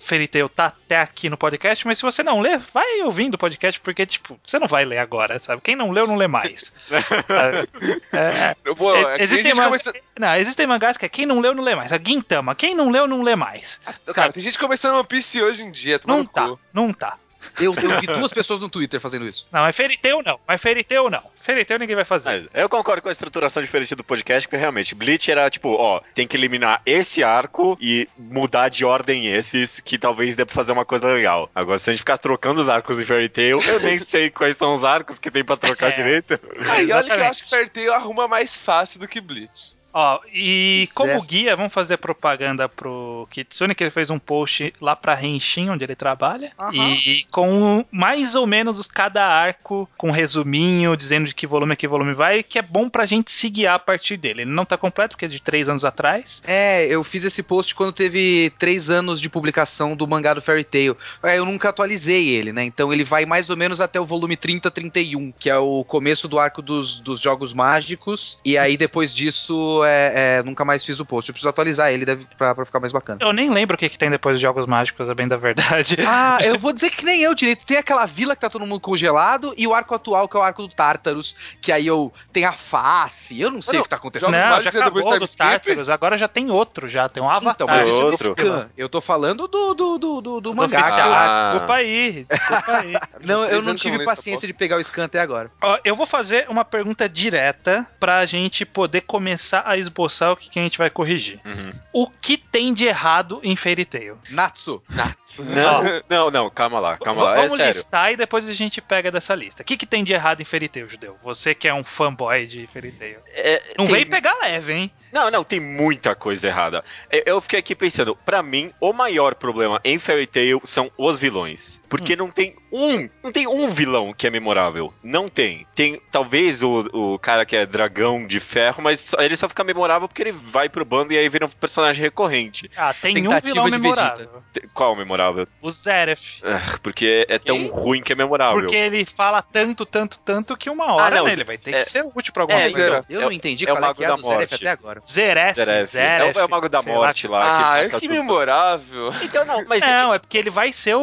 Fairy 0.00 0.28
Tail 0.28 0.48
tá 0.48 0.66
até 0.66 0.98
aqui 1.00 1.28
no 1.28 1.36
podcast, 1.36 1.86
mas 1.86 1.98
se 1.98 2.02
você 2.02 2.22
não 2.22 2.40
lê, 2.40 2.58
vai 2.72 3.02
ouvindo 3.02 3.34
o 3.34 3.38
podcast, 3.38 3.80
porque, 3.80 4.06
tipo, 4.06 4.38
você 4.46 4.58
não 4.58 4.66
vai 4.66 4.84
ler 4.84 4.98
agora, 4.98 5.38
sabe? 5.40 5.62
Quem 5.62 5.76
não 5.76 5.90
leu, 5.90 6.06
não 6.06 6.16
lê 6.16 6.26
mais. 6.26 6.72
Sabe? 6.88 7.68
É, 8.12 8.50
é, 8.50 8.54
que 8.54 8.70
a 9.06 9.16
existem, 9.18 9.54
man- 9.54 9.64
começa... 9.64 9.92
não, 10.18 10.34
existem 10.36 10.66
mangás 10.66 10.96
que 10.96 11.06
é 11.06 11.08
quem 11.08 11.24
não 11.26 11.40
leu, 11.40 11.54
não 11.54 11.62
lê 11.64 11.74
mais. 11.74 11.92
A 11.92 11.98
Gintama, 11.98 12.54
quem 12.54 12.74
não 12.74 12.90
leu, 12.90 13.06
não 13.06 13.22
lê 13.22 13.34
mais. 13.34 13.80
Cara, 14.14 14.32
tem 14.32 14.42
gente 14.42 14.58
começando 14.58 14.96
One 14.96 15.06
Piece 15.06 15.42
hoje 15.42 15.62
em 15.62 15.70
dia, 15.70 16.00
Não 16.06 16.24
tomando 16.24 16.56
tá, 16.56 16.62
não 16.72 16.92
tá. 16.92 17.16
Eu, 17.60 17.74
eu 17.74 18.00
vi 18.00 18.06
duas 18.18 18.32
pessoas 18.32 18.60
no 18.60 18.68
Twitter 18.68 19.00
fazendo 19.00 19.26
isso. 19.26 19.46
Não, 19.52 19.60
mas 19.60 19.76
Fairy 19.76 19.96
Tail 19.96 20.22
não. 20.24 20.38
Mas 20.46 20.60
Fairy 20.60 20.84
Tail 20.84 21.10
não. 21.10 21.22
Tail 21.44 21.78
ninguém 21.78 21.96
vai 21.96 22.04
fazer. 22.04 22.28
Mas 22.52 22.62
eu 22.62 22.68
concordo 22.68 23.02
com 23.02 23.08
a 23.08 23.12
estruturação 23.12 23.62
diferente 23.62 23.94
do 23.94 24.04
podcast, 24.04 24.46
porque 24.48 24.56
realmente, 24.60 24.94
Bleach 24.94 25.30
era 25.30 25.50
tipo, 25.50 25.70
ó, 25.70 26.00
tem 26.14 26.26
que 26.26 26.36
eliminar 26.36 26.80
esse 26.86 27.24
arco 27.24 27.76
e 27.80 28.08
mudar 28.16 28.68
de 28.68 28.84
ordem 28.84 29.26
esses, 29.26 29.80
que 29.80 29.98
talvez 29.98 30.36
dê 30.36 30.44
pra 30.44 30.54
fazer 30.54 30.72
uma 30.72 30.84
coisa 30.84 31.08
legal. 31.08 31.50
Agora, 31.54 31.78
se 31.78 31.90
a 31.90 31.92
gente 31.92 32.00
ficar 32.00 32.18
trocando 32.18 32.60
os 32.60 32.68
arcos 32.68 33.00
em 33.00 33.04
Fairy 33.04 33.28
Tail, 33.28 33.60
eu 33.62 33.80
nem 33.80 33.98
sei 33.98 34.30
quais 34.30 34.56
são 34.56 34.72
os 34.74 34.84
arcos 34.84 35.18
que 35.18 35.30
tem 35.30 35.44
pra 35.44 35.56
trocar 35.56 35.88
É. 35.88 35.96
direito. 35.96 36.38
Ah, 36.70 36.82
e 36.82 36.92
olha 36.92 37.04
que 37.04 37.20
eu 37.20 37.24
acho 37.26 37.42
que 37.44 37.50
Fairy 37.50 37.70
Tail 37.70 37.92
arruma 37.92 38.28
mais 38.28 38.56
fácil 38.56 39.00
do 39.00 39.08
que 39.08 39.20
Bleach. 39.20 39.72
Ó, 39.92 40.20
e 40.32 40.84
Certo. 40.88 40.94
como 40.96 41.22
guia, 41.22 41.54
vamos 41.56 41.72
fazer 41.72 41.96
propaganda 41.98 42.68
pro 42.68 43.26
Kitsune, 43.30 43.74
que 43.74 43.84
ele 43.84 43.90
fez 43.90 44.10
um 44.10 44.18
post 44.18 44.72
lá 44.80 44.96
pra 44.96 45.22
Henshin, 45.22 45.68
onde 45.70 45.84
ele 45.84 45.94
trabalha. 45.94 46.52
Aham. 46.58 46.72
E 47.06 47.24
com 47.30 47.84
mais 47.90 48.34
ou 48.34 48.46
menos 48.46 48.78
os- 48.78 48.86
cada 48.88 49.24
arco, 49.26 49.88
com 49.96 50.08
um 50.08 50.12
resuminho, 50.12 50.96
dizendo 50.96 51.26
de 51.28 51.34
que 51.34 51.46
volume 51.46 51.72
é 51.74 51.76
que 51.76 51.86
volume 51.88 52.14
vai, 52.14 52.42
que 52.42 52.58
é 52.58 52.62
bom 52.62 52.88
pra 52.88 53.06
gente 53.06 53.30
se 53.30 53.48
guiar 53.50 53.74
a 53.74 53.78
partir 53.78 54.16
dele. 54.16 54.42
Ele 54.42 54.50
não 54.50 54.64
tá 54.64 54.76
completo, 54.76 55.10
porque 55.14 55.26
é 55.26 55.28
de 55.28 55.40
três 55.40 55.68
anos 55.68 55.84
atrás. 55.84 56.42
É, 56.46 56.86
eu 56.86 57.02
fiz 57.04 57.24
esse 57.24 57.42
post 57.42 57.74
quando 57.74 57.92
teve 57.92 58.50
três 58.58 58.88
anos 58.90 59.20
de 59.20 59.28
publicação 59.28 59.94
do 59.94 60.06
mangá 60.08 60.34
do 60.34 60.42
Fairy 60.42 60.64
Tail. 60.64 60.96
É, 61.22 61.38
eu 61.38 61.44
nunca 61.44 61.68
atualizei 61.68 62.28
ele, 62.28 62.52
né? 62.52 62.64
Então 62.64 62.92
ele 62.92 63.04
vai 63.04 63.26
mais 63.26 63.50
ou 63.50 63.56
menos 63.56 63.80
até 63.80 64.00
o 64.00 64.06
volume 64.06 64.36
30, 64.36 64.70
31, 64.70 65.32
que 65.38 65.50
é 65.50 65.56
o 65.58 65.84
começo 65.84 66.26
do 66.28 66.38
arco 66.38 66.62
dos, 66.62 66.98
dos 67.00 67.20
jogos 67.20 67.52
mágicos. 67.52 68.38
E 68.44 68.56
aí 68.56 68.76
depois 68.76 69.14
disso, 69.14 69.81
é, 69.84 70.38
é, 70.38 70.42
nunca 70.42 70.64
mais 70.64 70.84
fiz 70.84 71.00
o 71.00 71.04
post. 71.04 71.30
Eu 71.30 71.34
preciso 71.34 71.48
atualizar 71.48 71.90
ele 71.92 72.04
deve, 72.04 72.26
pra, 72.36 72.54
pra 72.54 72.64
ficar 72.64 72.80
mais 72.80 72.92
bacana. 72.92 73.18
Eu 73.22 73.32
nem 73.32 73.50
lembro 73.50 73.74
o 73.74 73.78
que, 73.78 73.88
que 73.88 73.98
tem 73.98 74.10
depois 74.10 74.34
dos 74.34 74.42
Jogos 74.42 74.66
Mágicos, 74.66 75.08
é 75.08 75.14
bem 75.14 75.28
da 75.28 75.36
verdade. 75.36 75.96
Ah, 76.14 76.38
eu 76.42 76.58
vou 76.60 76.72
dizer 76.72 76.90
que 76.90 77.04
nem 77.04 77.20
eu 77.22 77.34
direito. 77.34 77.64
Tem 77.64 77.76
aquela 77.78 78.04
vila 78.06 78.34
que 78.34 78.40
tá 78.42 78.50
todo 78.50 78.66
mundo 78.66 78.80
congelado 78.80 79.54
e 79.56 79.66
o 79.66 79.72
arco 79.74 79.94
atual, 79.94 80.28
que 80.28 80.36
é 80.36 80.40
o 80.40 80.42
arco 80.42 80.62
do 80.62 80.74
Tártaros, 80.74 81.34
que 81.60 81.72
aí 81.72 81.86
eu 81.86 82.12
tem 82.32 82.44
a 82.44 82.52
face. 82.52 83.40
Eu 83.40 83.50
não 83.50 83.62
sei 83.62 83.74
Não, 83.74 83.80
o 83.80 83.84
que 83.84 83.90
tá 83.90 83.96
acontecendo. 83.96 84.30
Jogos 84.30 84.42
não, 84.42 84.50
Mágicos 84.50 84.74
já 84.74 84.80
é 84.80 84.84
depois 84.84 85.04
acabou 85.04 85.18
do 85.18 85.24
dos 85.26 85.34
time 85.34 85.48
skip? 85.48 85.64
Tártaros, 85.64 85.90
agora 85.90 86.18
já 86.18 86.28
tem 86.28 86.50
outro, 86.50 86.88
já 86.88 87.08
tem 87.08 87.22
um 87.22 87.28
Avatar. 87.30 87.54
Então, 87.54 87.66
mas 87.66 87.86
esse 87.86 87.98
é 87.98 88.02
o 88.02 88.06
outro. 88.06 88.32
scan. 88.32 88.68
Eu 88.76 88.88
tô 88.88 89.00
falando 89.00 89.48
do, 89.48 89.74
do, 89.74 89.98
do, 89.98 89.98
do, 89.98 90.20
do 90.20 90.40
Do 90.40 90.54
mangá. 90.54 90.80
oficial. 90.80 91.12
Ah. 91.12 91.50
Desculpa 91.52 91.74
aí, 91.74 92.26
desculpa 92.28 92.72
aí. 92.78 92.92
Não, 93.24 93.44
eu 93.44 93.62
não 93.62 93.74
tive 93.74 94.04
paciência 94.04 94.46
de 94.46 94.52
pegar 94.52 94.76
o 94.76 94.84
scan 94.84 95.04
até 95.04 95.20
agora. 95.20 95.50
Ó, 95.60 95.78
eu 95.84 95.94
vou 95.94 96.06
fazer 96.06 96.46
uma 96.48 96.64
pergunta 96.64 97.08
direta 97.08 97.86
pra 98.00 98.24
gente 98.26 98.64
poder 98.64 99.02
começar 99.02 99.62
a 99.64 99.71
esboçar 99.78 100.32
o 100.32 100.36
que, 100.36 100.58
a 100.58 100.62
gente 100.62 100.78
vai 100.78 100.90
corrigir. 100.90 101.40
Uhum. 101.44 101.72
O 101.92 102.08
que 102.10 102.36
tem 102.36 102.72
de 102.74 102.86
errado 102.86 103.40
em 103.42 103.54
Fairy 103.56 103.84
Tail? 103.84 104.18
Natsu. 104.30 104.82
Não, 105.38 106.02
não, 106.10 106.30
não, 106.30 106.50
calma 106.50 106.78
lá, 106.78 106.98
calma 106.98 107.20
V- 107.22 107.26
lá. 107.26 107.32
É 107.32 107.36
Vamos 107.36 107.56
sério. 107.56 107.72
listar 107.74 108.12
e 108.12 108.16
depois 108.16 108.46
a 108.46 108.52
gente 108.52 108.82
pega 108.82 109.10
dessa 109.10 109.34
lista. 109.34 109.62
O 109.62 109.64
que, 109.64 109.78
que 109.78 109.86
tem 109.86 110.04
de 110.04 110.12
errado 110.12 110.42
em 110.42 110.44
Fairy 110.44 110.68
Tail, 110.68 110.86
Judeu? 110.88 111.16
Você 111.22 111.54
que 111.54 111.66
é 111.66 111.72
um 111.72 111.82
fanboy 111.82 112.44
de 112.46 112.66
Fairy 112.66 112.92
Tail. 112.92 113.18
É, 113.28 113.62
Não 113.78 113.86
tem- 113.86 113.94
vem 113.94 114.06
pegar 114.06 114.34
leve, 114.42 114.74
hein? 114.74 114.90
Não, 115.12 115.30
não, 115.30 115.44
tem 115.44 115.60
muita 115.60 116.14
coisa 116.14 116.48
errada. 116.48 116.82
Eu- 117.10 117.22
Eu 117.32 117.40
fiquei 117.40 117.58
aqui 117.58 117.74
pensando, 117.74 118.16
pra 118.16 118.42
mim, 118.42 118.72
o 118.80 118.92
maior 118.92 119.34
problema 119.34 119.80
em 119.84 119.98
Fairy 119.98 120.26
Tail 120.26 120.60
são 120.64 120.90
os 120.98 121.18
vilões. 121.18 121.80
Porque 121.88 122.16
não 122.16 122.30
tem 122.30 122.56
um, 122.72 123.08
não 123.22 123.30
tem 123.30 123.46
um 123.46 123.68
vilão 123.68 124.14
que 124.14 124.26
é 124.26 124.30
memorável. 124.30 124.92
Não 125.02 125.28
tem. 125.28 125.66
Tem 125.74 126.00
talvez 126.10 126.62
o, 126.62 126.88
o 126.92 127.18
cara 127.18 127.44
que 127.44 127.54
é 127.54 127.66
dragão 127.66 128.26
de 128.26 128.40
ferro, 128.40 128.82
mas 128.82 129.00
só- 129.00 129.18
ele 129.20 129.36
só 129.36 129.48
fica 129.48 129.62
memorável 129.62 130.08
porque 130.08 130.22
ele 130.22 130.32
vai 130.32 130.68
pro 130.70 130.84
bando 130.84 131.12
e 131.12 131.18
aí 131.18 131.28
vira 131.28 131.44
um 131.44 131.48
personagem 131.50 132.02
recorrente. 132.02 132.70
Ah, 132.76 132.94
tem 132.94 133.12
um 133.18 133.22
Tentativa 133.22 133.52
vilão 133.54 133.64
de 133.70 133.78
memorável. 133.78 134.42
Qual 134.72 134.96
memorável? 134.96 135.46
O 135.60 135.70
Zeref. 135.70 136.40
Ah, 136.42 136.78
porque 136.82 137.26
é 137.28 137.38
tão 137.38 137.56
Quem? 137.58 137.68
ruim 137.70 138.02
que 138.02 138.12
é 138.12 138.16
memorável. 138.16 138.60
Porque 138.60 138.76
ele 138.76 139.04
fala 139.04 139.42
tanto, 139.42 139.84
tanto, 139.84 140.18
tanto 140.20 140.56
que 140.56 140.70
uma 140.70 140.94
hora 140.94 141.14
Ah, 141.16 141.18
não, 141.18 141.26
né, 141.26 141.32
ele 141.32 141.44
vai 141.44 141.58
ter 141.58 141.74
é- 141.74 141.84
que 141.84 141.90
ser 141.90 142.04
útil 142.14 142.32
pra 142.32 142.44
alguma 142.44 142.58
é, 142.58 142.70
coisa. 142.70 142.86
então, 142.86 143.04
Eu 143.10 143.18
é 143.20 143.22
não 143.24 143.28
o- 143.28 143.32
entendi 143.32 143.66
é 143.66 143.72
o 143.72 143.74
qual 143.74 143.78
é 143.78 143.86
Mago 143.88 143.98
que 143.98 144.04
é 144.04 144.08
do 144.08 144.22
Zeref 144.22 144.28
Morte. 144.50 144.54
até 144.54 144.68
agora. 144.70 145.01
Zeref, 145.04 145.54
Zeref. 145.56 145.90
Zeref. 145.92 146.36
É, 146.36 146.38
o, 146.38 146.40
é 146.40 146.44
o 146.44 146.48
Mago 146.48 146.68
da 146.68 146.82
sei 146.82 146.92
lá. 146.92 146.98
Morte 146.98 147.28
lá. 147.28 147.76
Ah, 147.82 147.88
que 147.88 148.00
que 148.00 148.08
memorável. 148.08 149.12
Então, 149.22 149.44
não, 149.44 149.64
mas 149.66 149.82
Não, 149.82 150.14
é 150.14 150.18
porque 150.18 150.38
ele 150.38 150.50
vai 150.50 150.72
ser 150.72 150.94
o, 150.94 151.02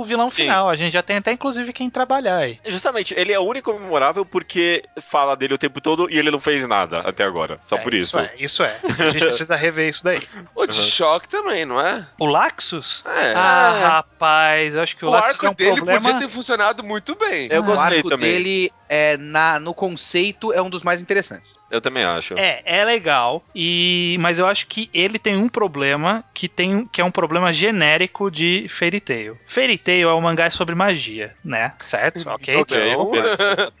o 0.00 0.04
vilão 0.04 0.30
Sim. 0.30 0.42
final. 0.42 0.68
A 0.68 0.76
gente 0.76 0.92
já 0.92 1.02
tem 1.02 1.16
até, 1.16 1.32
inclusive, 1.32 1.72
quem 1.72 1.90
trabalhar 1.90 2.36
aí. 2.36 2.58
Justamente, 2.66 3.14
ele 3.16 3.32
é 3.32 3.38
o 3.38 3.42
único 3.42 3.72
memorável 3.72 4.24
porque 4.24 4.84
fala 5.00 5.36
dele 5.36 5.54
o 5.54 5.58
tempo 5.58 5.80
todo 5.80 6.08
e 6.10 6.18
ele 6.18 6.30
não 6.30 6.40
fez 6.40 6.66
nada 6.66 7.00
até 7.00 7.24
agora. 7.24 7.56
Só 7.60 7.76
É, 7.76 7.80
por 7.80 7.92
isso. 7.94 8.18
é, 8.18 8.32
isso 8.38 8.62
é. 8.62 8.78
A 8.98 9.10
gente 9.10 9.24
precisa 9.26 9.56
rever 9.56 9.88
isso 9.88 10.04
daí. 10.04 10.20
O 10.54 10.66
de 10.66 10.78
Uhum. 10.78 10.84
choque 10.86 11.28
também, 11.28 11.64
não 11.64 11.80
é? 11.80 12.06
O 12.20 12.26
Laxus? 12.26 13.04
É. 13.06 13.32
Ah, 13.34 13.80
rapaz, 13.96 14.74
eu 14.74 14.82
acho 14.82 14.96
que 14.96 15.04
o, 15.04 15.08
o 15.08 15.10
Laxus 15.10 15.30
arco 15.32 15.46
é 15.46 15.50
um 15.50 15.54
dele 15.54 15.76
problema... 15.76 16.00
podia 16.00 16.18
ter 16.18 16.28
funcionado 16.28 16.84
muito 16.84 17.14
bem. 17.16 17.48
Eu 17.50 17.62
o 17.62 17.64
gostei 17.64 17.98
arco 17.98 18.08
também. 18.08 18.32
dele 18.32 18.72
é, 18.92 19.16
na, 19.16 19.60
no 19.60 19.72
conceito, 19.72 20.52
é 20.52 20.60
um 20.60 20.68
dos 20.68 20.82
mais 20.82 21.00
interessantes. 21.00 21.56
Eu 21.70 21.80
também 21.80 22.02
acho. 22.02 22.34
É, 22.36 22.60
é 22.64 22.84
legal, 22.84 23.44
e 23.54 24.16
mas 24.18 24.36
eu 24.36 24.48
acho 24.48 24.66
que 24.66 24.90
ele 24.92 25.16
tem 25.16 25.36
um 25.36 25.48
problema 25.48 26.24
que 26.34 26.48
tem 26.48 26.84
que 26.90 27.00
é 27.00 27.04
um 27.04 27.10
problema 27.12 27.52
genérico 27.52 28.28
de 28.32 28.66
Fairy 28.68 29.00
Tail. 29.00 29.38
Fairy 29.46 29.78
Tail 29.78 30.08
é 30.08 30.14
um 30.14 30.20
mangá 30.20 30.50
sobre 30.50 30.74
magia, 30.74 31.32
né? 31.44 31.72
Certo? 31.84 32.28
Ok. 32.30 32.56
Ok, 32.56 32.90
Então- 32.90 33.10